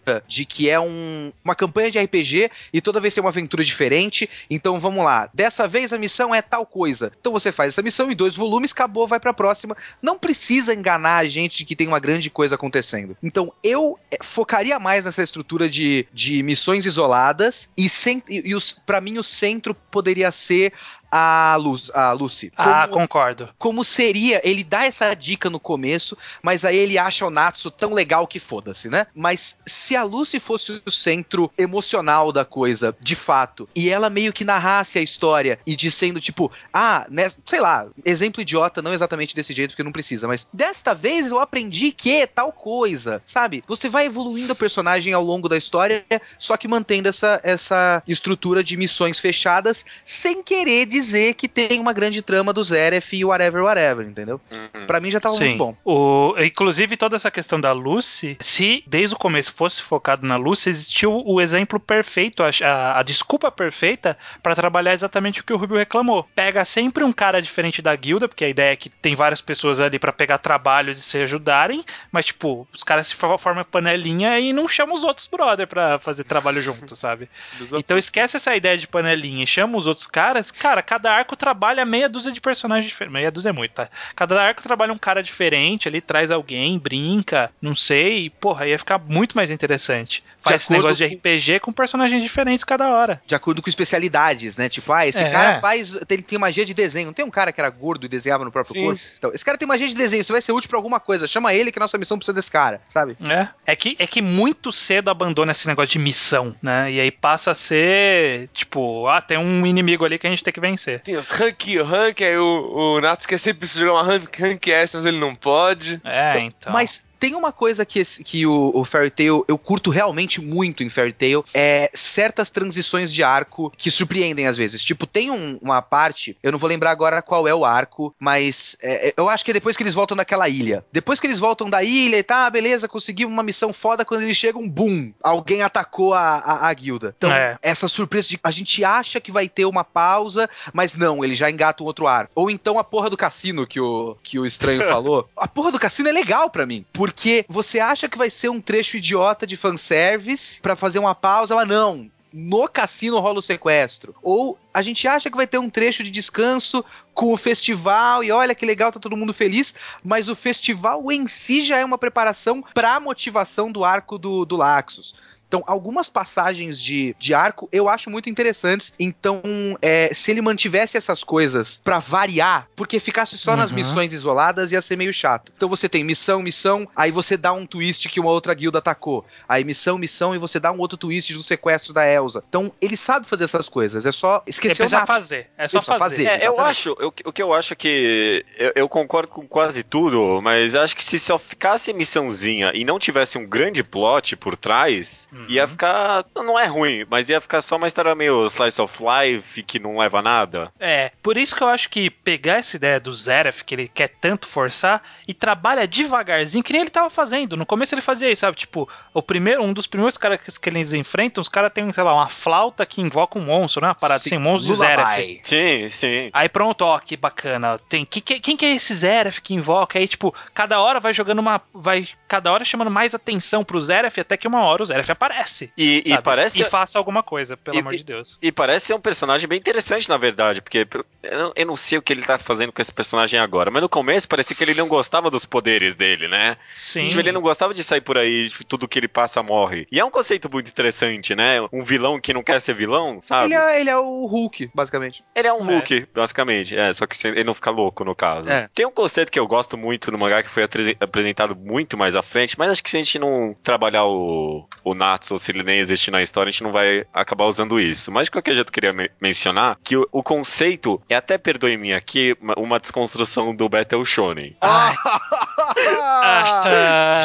de 0.28 0.46
que 0.46 0.70
é 0.70 0.80
um, 0.80 1.32
uma 1.44 1.56
campanha 1.56 1.92
de 1.92 2.00
RPG 2.00 2.52
e 2.74 2.82
toda 2.82 3.00
vez 3.00 3.14
tem 3.14 3.24
uma 3.24 3.30
aventura 3.30 3.64
diferente, 3.64 4.30
então 4.50 4.80
vamos 4.80 5.04
lá. 5.04 5.30
Dessa 5.34 5.68
vez 5.68 5.92
a 5.94 5.98
missão 5.98 6.34
é 6.34 6.42
tal 6.42 6.66
coisa. 6.66 7.12
Então 7.20 7.32
você 7.32 7.52
faz 7.52 7.70
essa 7.70 7.82
missão 7.82 8.12
em 8.12 8.16
dois 8.16 8.36
volumes, 8.36 8.72
acabou, 8.72 9.08
vai 9.08 9.20
pra 9.20 9.34
próxima. 9.34 9.76
Não 10.02 10.18
precisa 10.18 10.74
enganar 10.74 11.18
a 11.18 11.26
gente 11.26 11.60
de 11.60 11.66
que 11.66 11.76
tem 11.76 11.88
uma 11.88 12.00
grande 12.00 12.30
coisa 12.30 12.56
acontecendo. 12.56 13.18
Então 13.22 13.54
eu 13.64 14.00
é, 14.12 14.18
focaria 14.22 14.80
mais 14.80 15.06
nessa 15.06 15.24
estrutura 15.24 15.70
de, 15.70 16.08
de 16.14 16.44
missões 16.44 16.86
isoladas 16.86 17.70
e, 17.78 17.88
e, 18.30 18.54
e 18.54 18.58
pra 18.86 19.02
mim 19.02 19.18
o 19.18 19.24
centro 19.24 19.74
poderia 19.74 20.32
ser 20.32 20.74
a, 21.12 21.56
Luz, 21.58 21.92
a 21.94 22.14
Lucy. 22.14 22.52
Ah, 22.56 22.88
Como- 22.88 23.02
concordo. 23.02 23.50
como 23.60 23.84
seria, 23.84 24.42
ele 24.44 24.64
dá 24.64 24.86
essa 24.86 25.14
dica 25.14 25.50
no 25.50 25.60
começo, 25.60 26.18
mas 26.42 26.64
aí 26.64 26.78
ele 26.78 26.98
acha 26.98 27.26
o 27.26 27.30
Natsu 27.30 27.70
tão 27.70 27.94
legal 27.94 28.26
que 28.26 28.40
foda-se, 28.40 28.90
né? 28.90 29.06
Mas 29.14 29.58
se 29.68 29.96
a 29.96 30.04
Lucy 30.04 30.40
fosse 30.40 30.82
o 30.86 30.92
centro 30.92 31.52
emocional 31.58 32.32
da 32.32 32.46
coisa, 32.46 32.96
de 33.02 33.16
fato, 33.16 33.68
e 33.76 33.90
ela 33.90 34.10
meio 34.10 34.32
que 34.32 34.46
narrasse 34.46 34.98
a 34.98 35.02
história 35.02 35.60
e 35.68 35.76
dizendo, 35.76 36.22
tipo, 36.22 36.50
ah, 36.74 37.06
né, 37.10 37.30
sei 37.46 37.60
lá, 37.60 37.88
exemplo 38.06 38.42
idiota, 38.42 38.82
não 38.82 38.94
exatamente 38.94 39.36
desse 39.36 39.54
jeito, 39.54 39.72
porque 39.72 39.84
não 39.84 39.92
precisa, 39.92 40.28
mas 40.28 40.48
desta 40.54 40.94
vez 40.94 41.28
eu 41.32 41.40
aprendi 41.40 41.92
que 41.92 42.26
tal 42.26 42.54
coisa, 42.54 43.22
sabe? 43.26 43.64
Você 43.68 43.90
vai 43.90 44.06
evoluindo 44.06 44.54
a 44.54 44.56
personagem 44.56 45.14
ao 45.14 45.24
longo 45.24 45.50
da 45.50 45.58
história, 45.58 46.06
só 46.40 46.56
que 46.56 46.68
mantendo 46.68 47.10
essa, 47.10 47.40
essa 47.44 48.02
estrutura 48.08 48.64
de 48.64 48.78
missões 48.78 49.20
fechadas, 49.20 49.86
sem 50.06 50.42
querer 50.42 50.86
dizer 50.86 51.01
que 51.38 51.48
tem 51.48 51.80
uma 51.80 51.94
grande 51.94 52.22
trama 52.22 52.54
do 52.54 52.64
Zeref 52.64 53.16
e 53.16 53.26
whatever, 53.26 53.64
whatever, 53.64 54.06
entendeu? 54.08 54.40
Uhum. 54.52 54.86
Pra 54.86 55.00
mim 55.00 55.12
já 55.12 55.20
tava 55.20 55.36
muito 55.36 55.58
bom. 55.58 55.76
O, 55.86 56.36
inclusive, 56.40 56.96
toda 56.98 57.16
essa 57.16 57.32
questão 57.32 57.60
da 57.60 57.72
Lucy, 57.72 58.38
se 58.40 58.84
desde 58.88 59.16
o 59.16 59.20
começo 59.20 59.54
fosse 59.54 59.82
focado 59.82 60.26
na 60.26 60.36
Lucy, 60.38 60.70
existiu 60.70 61.22
o 61.26 61.42
exemplo 61.42 61.80
perfeito, 61.80 62.44
a, 62.44 62.50
a- 62.64 63.00
a 63.00 63.04
desculpa 63.04 63.52
perfeita 63.52 64.18
pra 64.44 64.56
trabalhar 64.56 64.94
exatamente 64.94 65.42
o 65.42 65.44
que 65.44 65.54
o 65.54 65.58
Rubio 65.58 65.78
reclamou. 65.78 66.28
Pega 66.36 66.64
sempre 66.66 67.04
um 67.04 67.12
cara 67.14 67.42
diferente 67.42 67.82
da 67.82 67.96
guilda, 67.96 68.28
porque 68.28 68.46
a 68.46 68.50
ideia 68.50 68.74
é 68.74 68.76
que 68.76 68.90
tem 68.90 69.16
várias 69.16 69.42
pessoas 69.42 69.80
ali 69.80 69.98
pra 70.00 70.12
pegar 70.14 70.38
trabalhos 70.38 70.98
e 71.00 71.02
se 71.02 71.18
ajudarem, 71.18 71.84
mas, 72.12 72.26
tipo, 72.26 72.68
os 72.74 72.84
caras 72.84 73.08
se 73.08 73.16
for- 73.16 73.40
formam 73.40 73.64
panelinha 73.64 74.40
e 74.40 74.54
não 74.54 74.68
chamam 74.68 74.96
os 74.96 75.04
outros 75.04 75.28
brother 75.28 75.68
pra 75.68 76.00
fazer 76.00 76.24
trabalho 76.24 76.62
junto, 76.62 76.96
sabe? 76.96 77.30
Então 77.82 77.98
esquece 77.98 78.38
essa 78.38 78.56
ideia 78.56 78.78
de 78.78 78.88
panelinha 78.88 79.44
e 79.44 79.48
chama 79.48 79.78
os 79.78 79.88
outros 79.88 80.06
caras. 80.06 80.52
Cara, 80.52 80.82
cada 80.92 81.10
arco 81.10 81.38
trabalha 81.38 81.86
meia 81.86 82.10
dúzia 82.10 82.34
de 82.34 82.42
personagens 82.42 82.88
diferentes. 82.92 83.14
Meia 83.14 83.32
dúzia 83.32 83.48
é 83.48 83.54
muito, 83.54 83.72
tá? 83.72 83.88
Cada 84.14 84.42
arco 84.44 84.62
trabalha 84.62 84.92
um 84.92 84.98
cara 84.98 85.24
diferente, 85.24 85.88
ali 85.88 86.02
traz 86.02 86.30
alguém, 86.30 86.78
brinca, 86.78 87.50
não 87.62 87.74
sei. 87.74 88.26
E, 88.26 88.30
porra, 88.30 88.68
ia 88.68 88.78
ficar 88.78 88.98
muito 89.00 89.34
mais 89.38 89.50
interessante. 89.50 90.22
Faz 90.42 90.64
esse 90.64 90.72
negócio 90.74 90.98
de 91.08 91.16
com- 91.16 91.16
RPG 91.30 91.60
com 91.62 91.72
personagens 91.72 92.22
diferentes 92.22 92.66
cada 92.66 92.90
hora. 92.90 93.22
De 93.26 93.34
acordo 93.34 93.62
com 93.62 93.70
especialidades, 93.70 94.58
né? 94.58 94.68
Tipo, 94.68 94.92
ah, 94.92 95.08
esse 95.08 95.24
É. 95.24 95.30
cara 95.30 95.62
faz. 95.62 95.98
Tem, 96.06 96.22
tem 96.22 96.38
magia 96.38 96.66
de 96.66 96.74
desenho. 96.74 97.06
Não 97.06 97.14
tem 97.14 97.24
um 97.24 97.30
cara 97.32 97.54
que 97.54 97.62
era 97.62 97.70
gordo 97.70 98.06
e 98.06 98.10
desenhava 98.10 98.44
no 98.44 98.52
próprio 98.52 98.74
Sim. 98.76 98.86
corpo? 98.88 99.02
Então, 99.18 99.32
esse 99.34 99.46
cara 99.46 99.58
tem 99.58 99.66
magia 99.68 99.88
de 99.88 99.96
desenho. 99.96 100.20
Isso 100.22 100.34
vai 100.34 100.42
ser 100.42 100.52
útil 100.52 100.68
pra 100.70 100.78
alguma 100.78 101.00
coisa. 101.00 101.26
Chama 101.26 101.54
ele 101.54 101.72
que 101.72 101.80
nossa 101.80 101.98
missão 101.98 102.18
precisa 102.18 102.34
desse 102.34 102.52
cara, 102.52 102.82
sabe? 102.90 103.16
É. 103.24 103.48
É 103.66 103.76
que, 103.78 103.96
é 103.98 104.06
que 104.06 104.22
muito 104.22 104.74
cedo 104.74 105.10
abandona 105.10 105.54
esse 105.54 105.68
negócio 105.68 105.92
de 105.92 106.00
missão, 106.00 106.54
né? 106.62 106.92
E 106.92 107.00
aí 107.00 107.12
passa 107.12 107.52
a 107.52 107.56
ser, 107.56 108.50
tipo, 108.54 109.08
ah, 109.08 109.22
tem 109.22 109.38
um 109.38 109.66
inimigo 109.66 110.04
ali 110.04 110.18
que 110.20 110.28
a 110.28 110.30
gente 110.30 110.44
tem 110.44 110.52
que 110.52 110.60
vencer. 110.60 110.81
Tem 111.04 111.16
os 111.16 111.30
rank, 111.30 111.68
o 111.80 111.84
rank, 111.84 112.22
aí 112.22 112.38
o, 112.38 112.96
o 112.96 113.02
Natsu 113.02 113.28
quer 113.28 113.38
sempre 113.38 113.68
jogar 113.68 113.94
uma 113.94 114.04
rank, 114.04 114.38
rank 114.38 114.68
S, 114.68 114.96
mas 114.96 115.06
ele 115.06 115.20
não 115.20 115.36
pode. 115.36 116.02
É, 116.04 116.40
então. 116.40 116.74
Mas 116.74 117.06
tem 117.22 117.36
uma 117.36 117.52
coisa 117.52 117.86
que, 117.86 118.00
esse- 118.00 118.24
que 118.24 118.48
o, 118.48 118.72
o 118.74 118.84
Fairy 118.84 119.12
Tail 119.12 119.46
eu 119.48 119.56
curto 119.58 119.92
realmente 119.92 120.42
muito 120.42 120.82
em 120.84 120.90
Fairy 120.90 121.14
Tail 121.14 121.46
é 121.54 121.92
certas 121.94 122.50
transições 122.50 123.14
de 123.14 123.22
arco 123.22 123.72
que 123.78 123.92
surpreendem 123.92 124.48
às 124.48 124.58
vezes. 124.58 124.84
Tipo, 124.84 125.06
tem 125.06 125.30
um- 125.30 125.60
uma 125.62 125.84
parte, 125.84 126.36
eu 126.42 126.52
não 126.52 126.58
vou 126.58 126.68
lembrar 126.68 126.90
agora 126.90 127.22
qual 127.22 127.48
é 127.48 127.54
o 127.54 127.64
arco, 127.64 128.14
mas 128.20 128.76
é, 128.82 129.10
é, 129.10 129.14
eu 129.16 129.30
acho 129.30 129.46
que 129.46 129.52
é 129.52 129.54
depois 129.54 129.78
que 129.78 129.84
eles 129.84 129.94
voltam 129.94 130.18
daquela 130.18 130.50
ilha. 130.50 130.84
Depois 130.92 131.20
que 131.20 131.28
eles 131.28 131.38
voltam 131.38 131.70
da 131.70 131.84
ilha 131.84 132.18
e 132.18 132.24
tá, 132.24 132.50
beleza, 132.50 132.88
conseguimos 132.88 133.32
uma 133.32 133.44
missão 133.44 133.72
foda, 133.72 134.04
quando 134.04 134.24
eles 134.24 134.36
chegam, 134.36 134.68
boom, 134.68 135.14
alguém 135.22 135.62
atacou 135.62 136.16
a, 136.16 136.38
a, 136.40 136.68
a 136.70 136.74
guilda. 136.74 137.14
Então, 137.18 137.32
É. 137.32 137.56
essa 137.62 137.88
surpresa 137.88 138.30
de 138.30 138.40
a 138.44 138.50
gente 138.50 138.84
acha 138.84 139.22
que 139.22 139.32
vai 139.32 139.48
ter 139.48 139.66
uma 139.66 139.84
pausa, 139.84 140.50
mas 140.74 140.98
não, 140.98 141.24
ele 141.24 141.36
já 141.36 141.52
engata 141.52 141.84
um 141.84 141.86
outro 141.86 142.08
arco. 142.08 142.32
Ou 142.34 142.50
então 142.50 142.80
a 142.80 142.84
porra 142.84 143.12
do 143.12 143.16
cassino 143.18 143.68
que 143.68 143.80
o, 143.80 144.18
que 144.24 144.40
o 144.40 144.46
estranho 144.46 144.82
falou. 144.90 145.30
A 145.38 145.48
porra 145.48 145.72
do 145.72 145.78
cassino 145.80 146.10
é 146.10 146.12
legal 146.12 146.50
pra 146.50 146.66
mim, 146.66 146.84
porque 146.92 147.11
você 147.48 147.80
acha 147.80 148.08
que 148.08 148.18
vai 148.18 148.30
ser 148.30 148.50
um 148.50 148.62
trecho 148.62 148.98
idiota 148.98 149.46
de 149.46 149.58
fanservice 149.58 150.62
pra 150.62 150.76
fazer 150.76 151.00
uma 151.00 151.16
pausa, 151.16 151.56
mas 151.56 151.68
não. 151.68 152.10
No 152.34 152.68
cassino 152.68 153.20
rola 153.20 153.40
o 153.40 153.44
sequestro. 153.44 154.16
Ou 154.22 154.58
a 154.74 154.82
gente 154.82 155.06
acha 155.08 155.30
que 155.30 155.36
vai 155.36 155.46
ter 155.46 155.58
um 155.58 155.70
trecho 155.70 156.04
de 156.04 156.10
descanso 156.10 156.84
com 157.14 157.34
o 157.34 157.38
festival 157.38 158.24
e 158.24 158.32
olha 158.32 158.56
que 158.56 158.66
legal, 158.66 158.92
tá 158.92 159.00
todo 159.00 159.18
mundo 159.18 159.34
feliz, 159.34 159.76
mas 160.04 160.30
o 160.30 160.36
festival 160.36 161.12
em 161.12 161.28
si 161.28 161.62
já 161.62 161.78
é 161.78 161.86
uma 161.86 161.98
preparação 161.98 162.64
pra 162.74 163.00
motivação 163.00 163.70
do 163.70 163.84
arco 163.84 164.18
do, 164.18 164.46
do 164.46 164.56
Laxus. 164.56 165.14
Então, 165.52 165.62
algumas 165.68 166.08
passagens 166.08 166.82
de, 166.82 167.14
de 167.20 167.34
arco 167.34 167.68
eu 167.74 167.90
acho 167.90 168.10
muito 168.10 168.30
interessantes. 168.30 168.94
Então, 168.98 169.42
é, 169.82 170.14
se 170.14 170.32
ele 170.32 170.42
mantivesse 170.42 170.96
essas 170.96 171.26
coisas 171.26 171.82
pra 171.84 172.00
variar, 172.00 172.70
porque 172.74 173.02
ficasse 173.02 173.38
só 173.38 173.54
nas 173.58 173.70
Uhum. 173.70 173.76
missões 173.76 174.14
isoladas 174.14 174.72
ia 174.72 174.82
ser 174.82 174.96
meio 174.96 175.14
chato. 175.14 175.52
Então, 175.58 175.68
você 175.68 175.90
tem 175.90 176.06
missão, 176.06 176.42
missão, 176.42 176.88
aí 176.96 177.12
você 177.12 177.36
dá 177.36 177.52
um 177.52 177.66
twist 177.66 178.08
que 178.08 178.18
uma 178.22 178.32
outra 178.32 178.54
guilda 178.54 178.78
atacou. 178.78 179.26
Aí, 179.48 179.66
missão, 179.66 179.98
missão, 179.98 180.34
e 180.34 180.38
você 180.38 180.58
dá 180.58 180.72
um 180.72 180.80
outro 180.80 180.98
twist 180.98 181.34
do 181.34 181.44
sequestro 181.44 181.92
da 181.92 182.08
Elsa. 182.10 182.42
Então, 182.48 182.72
ele 182.82 182.96
sabe 182.96 183.28
fazer 183.28 183.44
essas 183.44 183.68
coisas. 183.68 184.06
É 184.06 184.12
só 184.14 184.42
esquecer 184.48 184.86
o 184.86 185.06
fazer. 185.06 185.48
É 185.58 185.68
só 185.68 185.82
fazer. 185.82 186.00
fazer. 186.00 186.26
É, 186.28 186.48
eu 186.48 186.58
acho, 186.62 186.96
eu- 186.98 187.14
o 187.26 187.34
que 187.34 187.44
eu 187.44 187.54
acho 187.54 187.74
é 187.74 187.76
que 187.76 188.46
eu, 188.58 188.72
eu 188.74 188.88
concordo 188.88 189.30
com 189.30 189.46
quase 189.46 189.84
tudo, 189.84 190.40
mas 190.42 190.76
acho 190.76 190.96
que 190.96 191.04
se 191.04 191.20
só 191.20 191.38
ficasse 191.38 191.92
missãozinha 191.92 192.72
e 192.74 192.86
não 192.86 192.98
tivesse 192.98 193.38
um 193.38 193.46
grande 193.46 193.84
plot 193.84 194.38
por 194.38 194.56
trás, 194.56 195.28
Uhum. 195.42 195.46
ia 195.50 195.68
ficar, 195.68 196.26
não 196.36 196.58
é 196.60 196.66
ruim, 196.66 197.06
mas 197.10 197.30
ia 197.30 197.40
ficar 197.42 197.62
só 197.62 197.76
uma 197.78 197.88
história 197.88 198.14
meio 198.16 198.46
slice 198.48 198.82
of 198.82 198.98
life 199.02 199.64
que 199.64 199.80
não 199.80 199.98
leva 199.98 200.20
a 200.20 200.22
nada. 200.22 200.72
É, 200.80 201.12
por 201.22 201.38
isso 201.38 201.56
que 201.56 201.62
eu 201.64 201.68
acho 201.70 201.90
que 201.90 202.10
pegar 202.10 202.58
essa 202.58 202.76
ideia 202.76 203.00
do 203.00 203.14
Zeref, 203.14 203.64
que 203.64 203.76
ele 203.76 203.88
quer 203.88 204.08
tanto 204.10 204.48
forçar, 204.48 205.02
e 205.28 205.34
trabalha 205.34 205.88
devagarzinho, 205.88 206.64
que 206.64 206.74
nem 206.74 206.82
ele 206.82 206.90
tava 206.90 207.10
fazendo. 207.10 207.56
No 207.58 207.66
começo 207.66 207.94
ele 207.96 208.02
fazia 208.02 208.30
isso, 208.32 208.42
sabe? 208.42 208.58
Tipo, 208.58 208.88
o 209.14 209.22
primeiro, 209.22 209.64
um 209.64 209.74
dos 209.74 209.88
primeiros 209.88 210.18
caras 210.18 210.58
que, 210.58 210.70
eles 210.70 210.94
enfrentam, 210.94 211.42
os 211.42 211.50
caras 211.50 211.72
têm, 211.74 211.92
sei 211.92 212.04
lá, 212.04 212.14
uma 212.14 212.30
flauta 212.30 212.86
que 212.86 213.02
invoca 213.02 213.38
um 213.40 213.44
monstro, 213.46 213.82
né? 213.82 213.88
Uma 213.90 213.96
parada 213.96 214.20
sem 214.20 214.38
monstro 214.40 214.72
de 214.72 214.78
Zeref. 214.80 215.40
Sim, 215.44 215.90
sim. 215.90 216.30
Aí 216.34 216.48
pronto, 216.50 216.82
ó, 216.84 217.00
que 217.00 217.16
bacana. 217.18 217.80
Tem 217.90 218.06
que, 218.06 218.22
que- 218.22 218.40
quem 218.40 218.56
que 218.58 218.66
é 218.66 218.76
esse 218.76 218.94
Zeref 218.94 219.40
que 219.42 219.54
invoca? 219.54 219.98
Aí, 220.00 220.08
tipo, 220.08 220.34
cada 220.54 220.80
hora 220.80 221.00
vai 221.00 221.14
jogando 221.14 221.40
uma. 221.40 221.62
Vai. 221.74 222.08
Cada 222.28 222.52
hora 222.52 222.64
chamando 222.66 222.92
mais 222.92 223.14
atenção 223.16 223.64
pro 223.64 223.80
Zeref, 223.82 224.20
até 224.20 224.38
que 224.38 224.48
uma 224.48 224.62
hora 224.64 224.84
o 224.84 224.86
Zeref 224.86 225.10
aparece. 225.12 225.31
E, 225.78 226.04
e 226.06 226.10
sabe? 226.12 226.24
parece 226.24 226.62
E 226.62 226.66
faça 226.66 226.98
alguma 226.98 227.24
coisa, 227.24 227.56
pelo 227.58 227.78
E- 227.78 227.80
amor 227.80 227.96
de 227.96 228.04
Deus. 228.04 228.38
E 228.42 228.52
parece 228.52 228.88
ser 228.88 228.94
um 228.94 229.00
personagem 229.02 229.48
bem 229.48 229.60
interessante, 229.60 230.08
na 230.10 230.18
verdade, 230.18 230.62
porque 230.62 230.88
eu 231.24 231.38
não, 231.38 231.52
eu 231.56 231.66
não 231.66 231.78
sei 231.78 231.98
o 231.98 232.02
que 232.02 232.14
ele 232.14 232.24
tá 232.24 232.38
fazendo 232.38 232.72
com 232.72 232.82
esse 232.82 232.92
personagem 232.94 233.40
agora, 233.40 233.70
mas 233.72 233.82
no 233.82 233.90
começo 233.90 234.28
parecia 234.28 234.56
que 234.56 234.64
ele 234.64 234.74
não 234.74 234.88
gostava 234.88 235.30
dos 235.30 235.46
poderes 235.46 235.96
dele, 235.96 236.28
né? 236.28 236.58
Sim. 236.72 237.08
Tipo, 237.08 237.20
ele 237.22 237.32
não 237.32 237.42
gostava 237.42 237.74
de 237.74 237.84
sair 237.84 238.02
por 238.02 238.18
aí, 238.18 238.50
tipo, 238.50 238.64
tudo 238.66 238.88
que 238.88 239.00
ele 239.00 239.08
passa 239.08 239.42
morre. 239.44 239.88
E 239.92 240.00
é 240.00 240.06
um 240.06 240.12
conceito 240.12 240.50
muito 240.52 240.70
interessante, 240.70 241.36
né? 241.36 241.58
Um 241.72 241.84
vilão 241.84 242.20
que 242.20 242.34
não 242.34 242.44
quer 242.44 242.60
ser 242.60 242.74
vilão, 242.74 243.20
sabe? 243.22 243.54
Ele 243.54 243.56
é, 243.62 243.82
ele 243.82 243.90
é 243.90 243.98
o 243.98 244.26
Hulk, 244.26 244.72
basicamente. 244.74 245.24
Ele 245.36 245.48
é 245.48 245.54
um 245.54 245.70
É. 245.70 245.74
Hulk, 245.76 246.08
basicamente. 246.14 246.76
É, 246.78 246.92
só 246.94 247.06
que 247.06 247.16
ele 247.28 247.44
não 247.44 247.54
fica 247.54 247.70
louco, 247.72 248.04
no 248.04 248.16
caso. 248.16 248.50
É. 248.50 248.70
Tem 248.74 248.86
um 248.86 248.92
conceito 248.92 249.32
que 249.32 249.40
eu 249.40 249.48
gosto 249.48 249.78
muito 249.78 250.12
no 250.12 250.18
mangá, 250.18 250.42
que 250.44 250.50
foi 250.50 250.64
apresentado 251.00 251.56
muito 251.56 251.98
mais 251.98 252.16
à 252.16 252.22
frente, 252.22 252.58
mas 252.58 252.72
acho 252.72 252.84
que 252.84 252.90
se 252.90 252.98
a 252.98 253.02
gente 253.02 253.20
não 253.20 253.56
trabalhar 253.64 254.06
o, 254.06 254.68
o 254.84 254.94
Natsu, 255.22 255.34
ou 255.36 255.40
se 255.40 255.52
ele 255.52 255.64
nem 255.64 255.80
existe 255.80 256.10
na 256.10 256.22
história, 256.22 256.50
a 256.50 256.52
gente 256.52 256.64
não 256.64 256.72
vai 256.72 257.06
acabar 257.14 257.46
usando 257.46 257.80
isso. 257.80 258.12
Mas 258.12 258.26
de 258.26 258.32
qualquer 258.32 258.56
jeito 258.56 258.70
eu 258.70 258.74
queria 258.74 258.92
me 258.92 259.10
mencionar 259.22 259.78
que 259.84 259.96
o, 259.96 260.08
o 260.12 260.24
conceito 260.24 261.02
é 261.08 261.16
até, 261.16 261.38
perdoe-me 261.38 261.94
aqui, 261.94 262.36
uma, 262.42 262.56
uma 262.58 262.80
desconstrução 262.80 263.56
do 263.56 263.70
Battle 263.70 264.04
Shonen. 264.04 264.56
Ah, 264.60 264.96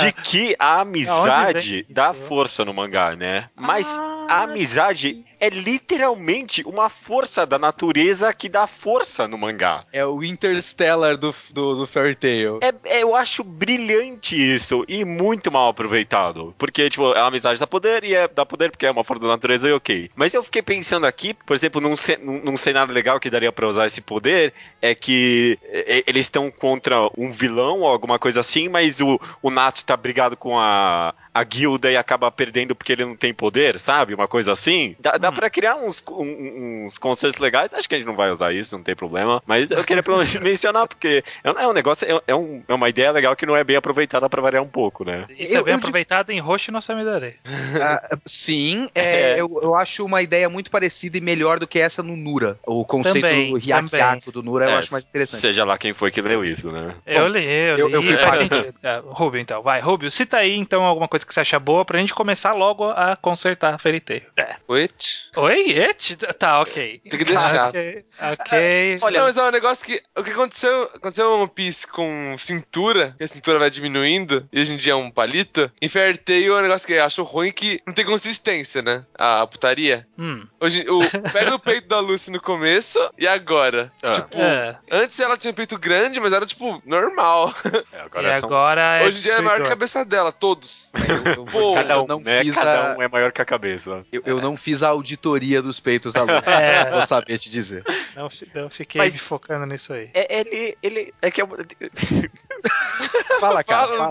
De 0.02 0.12
que 0.12 0.54
a 0.58 0.76
Aonde 0.76 0.88
amizade 0.98 1.86
dá 1.88 2.12
força 2.12 2.64
no 2.64 2.74
mangá, 2.74 3.16
né? 3.16 3.48
Mas 3.56 3.96
Ah, 3.98 4.26
a 4.28 4.42
amizade 4.42 5.24
é 5.46 5.48
literalmente 5.48 6.62
uma 6.66 6.88
força 6.88 7.46
da 7.46 7.58
natureza 7.58 8.32
que 8.34 8.48
dá 8.48 8.66
força 8.66 9.28
no 9.28 9.38
mangá. 9.38 9.84
É 9.92 10.04
o 10.04 10.24
Interstellar 10.24 11.16
do, 11.16 11.32
do, 11.50 11.74
do 11.76 11.86
Fairy 11.86 12.16
Tail. 12.16 12.58
É, 12.60 12.96
é- 12.96 13.02
eu 13.02 13.14
acho 13.14 13.44
brilhante 13.44 14.34
isso 14.36 14.84
e 14.88 15.04
muito 15.04 15.52
mal 15.52 15.68
aproveitado. 15.68 16.54
Porque, 16.58 16.90
tipo, 16.90 17.12
a 17.12 17.26
amizade 17.26 17.60
dá 17.60 17.66
poder 17.66 18.02
e 18.02 18.14
é 18.14 18.26
dá 18.26 18.44
poder 18.44 18.70
porque 18.70 18.86
é 18.86 18.90
uma 18.90 19.04
força 19.04 19.22
da 19.22 19.28
natureza 19.28 19.68
e 19.68 19.72
ok. 19.72 20.10
Mas 20.16 20.34
eu 20.34 20.42
fiquei 20.42 20.62
pensando 20.62 21.06
aqui, 21.06 21.32
por 21.34 21.54
exemplo, 21.54 21.80
num, 21.80 21.94
num, 22.22 22.42
num 22.42 22.56
cenário 22.56 22.92
legal 22.92 23.20
que 23.20 23.30
daria 23.30 23.52
pra 23.52 23.68
usar 23.68 23.86
esse 23.86 24.00
poder, 24.00 24.52
é 24.82 24.94
que 24.94 25.58
é, 25.64 26.02
eles 26.06 26.22
estão 26.22 26.50
contra 26.50 27.08
um 27.16 27.30
vilão 27.30 27.80
ou 27.80 27.86
alguma 27.86 28.18
coisa 28.18 28.40
assim, 28.40 28.68
mas 28.68 29.00
o, 29.00 29.20
o 29.40 29.50
Natsu 29.50 29.84
tá 29.84 29.96
brigado 29.96 30.36
com 30.36 30.58
a, 30.58 31.14
a 31.38 31.44
guilda 31.44 31.90
e 31.90 31.96
acaba 31.96 32.30
perdendo 32.30 32.74
porque 32.74 32.92
ele 32.92 33.04
não 33.04 33.16
tem 33.16 33.32
poder, 33.34 33.78
sabe? 33.78 34.14
Uma 34.14 34.26
coisa 34.28 34.52
assim. 34.52 34.96
Dá, 34.98 35.18
dá 35.18 35.30
pra 35.32 35.50
criar 35.50 35.76
uns, 35.76 36.02
um- 36.08 36.86
uns 36.86 36.98
conceitos 36.98 37.38
legais. 37.40 37.74
Acho 37.74 37.88
que 37.88 37.94
a 37.94 37.98
gente 37.98 38.06
não 38.06 38.16
vai 38.16 38.30
usar 38.30 38.52
isso, 38.54 38.76
não 38.76 38.82
tem 38.82 38.94
problema. 38.96 39.42
Mas 39.46 39.70
eu 39.70 39.84
queria 39.84 40.02
pelo 40.02 40.16
menos 40.18 40.34
mencionar, 40.40 40.86
porque 40.86 41.22
é, 41.44 41.50
um- 41.50 41.58
é 41.58 41.72
negócio, 41.74 42.06
é, 42.10 42.20
é 42.28 42.34
um- 42.34 42.62
é 42.66 42.74
uma 42.74 42.88
ideia 42.88 43.10
legal 43.12 43.36
que 43.36 43.44
não 43.46 43.56
é 43.56 43.62
bem 43.64 43.76
aproveitada 43.76 44.28
pra 44.28 44.40
variar 44.42 44.62
um 44.62 44.68
pouco, 44.68 45.04
né? 45.04 45.26
Isso 45.38 45.54
é 45.54 45.58
Eu- 45.58 45.64
bem 45.64 45.72
eu- 45.74 45.78
aproveitado 45.78 46.30
em 46.30 46.38
Roshi 46.40 46.70
no 46.70 46.80
Samidare. 46.80 47.36
Ah, 47.82 48.16
sim, 48.26 48.88
é, 48.94 49.06
É. 49.36 49.40
Eu, 49.40 49.60
eu 49.62 49.74
acho 49.74 50.04
uma 50.04 50.22
ideia 50.22 50.48
muito 50.48 50.70
parecida 50.70 51.18
e 51.18 51.20
melhor 51.20 51.58
do 51.58 51.66
que 51.66 51.78
essa 51.78 52.02
no 52.02 52.16
Nura. 52.16 52.58
O 52.66 52.84
conceito 52.84 53.20
Também, 53.20 53.52
do 53.52 54.32
do 54.32 54.42
Nura 54.42 54.64
eu 54.66 54.70
É, 54.70 54.74
acho 54.76 54.92
mais 54.92 55.04
interessante. 55.04 55.40
Seja 55.40 55.64
lá 55.64 55.76
quem 55.76 55.92
foi 55.92 56.10
que 56.10 56.20
leu 56.22 56.44
isso, 56.44 56.70
né? 56.72 56.94
Eu 57.04 57.26
li, 57.28 57.44
eu 57.44 57.74
li. 57.76 57.80
eu- 57.80 57.90
eu 57.90 58.02
fui 58.02 58.16
faz 58.16 58.36
falar. 58.36 58.36
sentido. 58.36 58.74
É, 58.82 59.02
Rubio, 59.04 59.40
então. 59.40 59.62
Vai, 59.62 59.80
Rubio, 59.80 60.10
cita 60.10 60.38
aí, 60.38 60.56
então, 60.56 60.82
alguma 60.84 61.08
coisa 61.08 61.25
que 61.26 61.34
você 61.34 61.40
acha 61.40 61.58
boa 61.58 61.84
pra 61.84 61.98
gente 61.98 62.14
começar 62.14 62.52
logo 62.52 62.90
a 62.90 63.16
consertar 63.16 63.74
a 63.74 63.78
Fairy 63.78 64.00
Tail. 64.00 64.22
Wait. 64.68 64.92
Oi? 65.36 65.70
Et? 65.72 66.16
Tá, 66.38 66.60
ok. 66.60 67.00
Tem 67.08 67.18
que 67.18 67.24
deixar. 67.24 67.68
Ok, 67.68 68.04
ok. 68.20 68.98
Olha, 69.02 69.18
Não, 69.20 69.26
mas 69.26 69.36
é 69.36 69.42
um 69.42 69.50
negócio 69.50 69.84
que. 69.84 70.02
O 70.16 70.22
que 70.22 70.30
aconteceu? 70.30 70.84
Aconteceu 70.94 71.30
One 71.32 71.48
Piece 71.48 71.86
com 71.86 72.36
cintura, 72.38 73.14
que 73.18 73.24
a 73.24 73.28
cintura 73.28 73.58
vai 73.58 73.70
diminuindo, 73.70 74.48
e 74.52 74.60
hoje 74.60 74.74
em 74.74 74.76
dia 74.76 74.92
é 74.92 74.96
um 74.96 75.10
palito. 75.10 75.70
Em 75.80 75.88
Fairy 75.88 76.18
Tail 76.18 76.56
é 76.56 76.58
um 76.58 76.62
negócio 76.62 76.86
que 76.86 76.92
eu 76.94 77.04
acho 77.04 77.22
ruim 77.22 77.52
que 77.52 77.80
não 77.86 77.92
tem 77.94 78.04
consistência, 78.04 78.82
né? 78.82 79.04
A 79.14 79.46
putaria. 79.46 80.06
Hum, 80.18 80.46
Hoje, 80.60 80.84
o, 80.88 80.98
pega 81.32 81.54
o 81.54 81.58
peito 81.58 81.88
da 81.88 82.00
Lucy 82.00 82.30
no 82.30 82.40
começo 82.40 82.98
e 83.18 83.26
agora. 83.26 83.92
Ah. 84.02 84.12
Tipo, 84.12 84.38
é. 84.38 84.78
antes 84.90 85.18
ela 85.20 85.36
tinha 85.36 85.50
um 85.50 85.54
peito 85.54 85.78
grande, 85.78 86.18
mas 86.20 86.32
era, 86.32 86.46
tipo, 86.46 86.82
normal. 86.86 87.54
É, 87.92 87.96
E 87.96 88.00
agora 88.00 88.32
são- 88.32 88.48
agora 88.48 88.82
é 88.98 89.04
Hoje 89.06 89.18
em 89.18 89.22
dia 89.22 89.32
é 89.34 89.40
maior 89.40 89.56
que 89.60 89.66
a 89.66 89.70
cabeça 89.70 90.04
dela, 90.04 90.32
todos. 90.32 90.90
Eu, 91.24 91.44
Pô, 91.44 91.74
Cada 91.74 91.94
eu 91.94 92.02
um, 92.04 92.06
não 92.06 92.20
né? 92.20 92.42
fiz 92.42 92.54
Cada 92.54 92.92
a- 92.92 92.96
um 92.96 93.02
é 93.02 93.08
maior 93.08 93.32
que 93.32 93.40
a 93.40 93.44
cabeça. 93.44 94.04
eu, 94.12 94.22
eu 94.26 94.40
não 94.40 94.56
fiz 94.56 94.82
a 94.82 94.88
auditoria 94.88 95.60
dos 95.62 95.80
peitos 95.80 96.12
da 96.12 96.22
Lua. 96.22 96.42
É. 96.46 96.90
Vou 96.90 97.06
saber 97.06 97.38
te 97.38 97.50
dizer. 97.50 97.84
Não, 98.14 98.28
não 98.54 98.70
fiquei 98.70 98.98
Mas- 99.00 99.14
me 99.14 99.20
focando 99.20 99.66
nisso 99.66 99.92
aí. 99.92 100.10
É, 100.14 100.40
ele, 100.40 100.76
ele, 100.82 101.14
é 101.22 101.30
que 101.30 101.40
eu... 101.42 101.48
Fala, 103.40 103.62
cara. 103.62 103.88
Fala. 103.96 104.10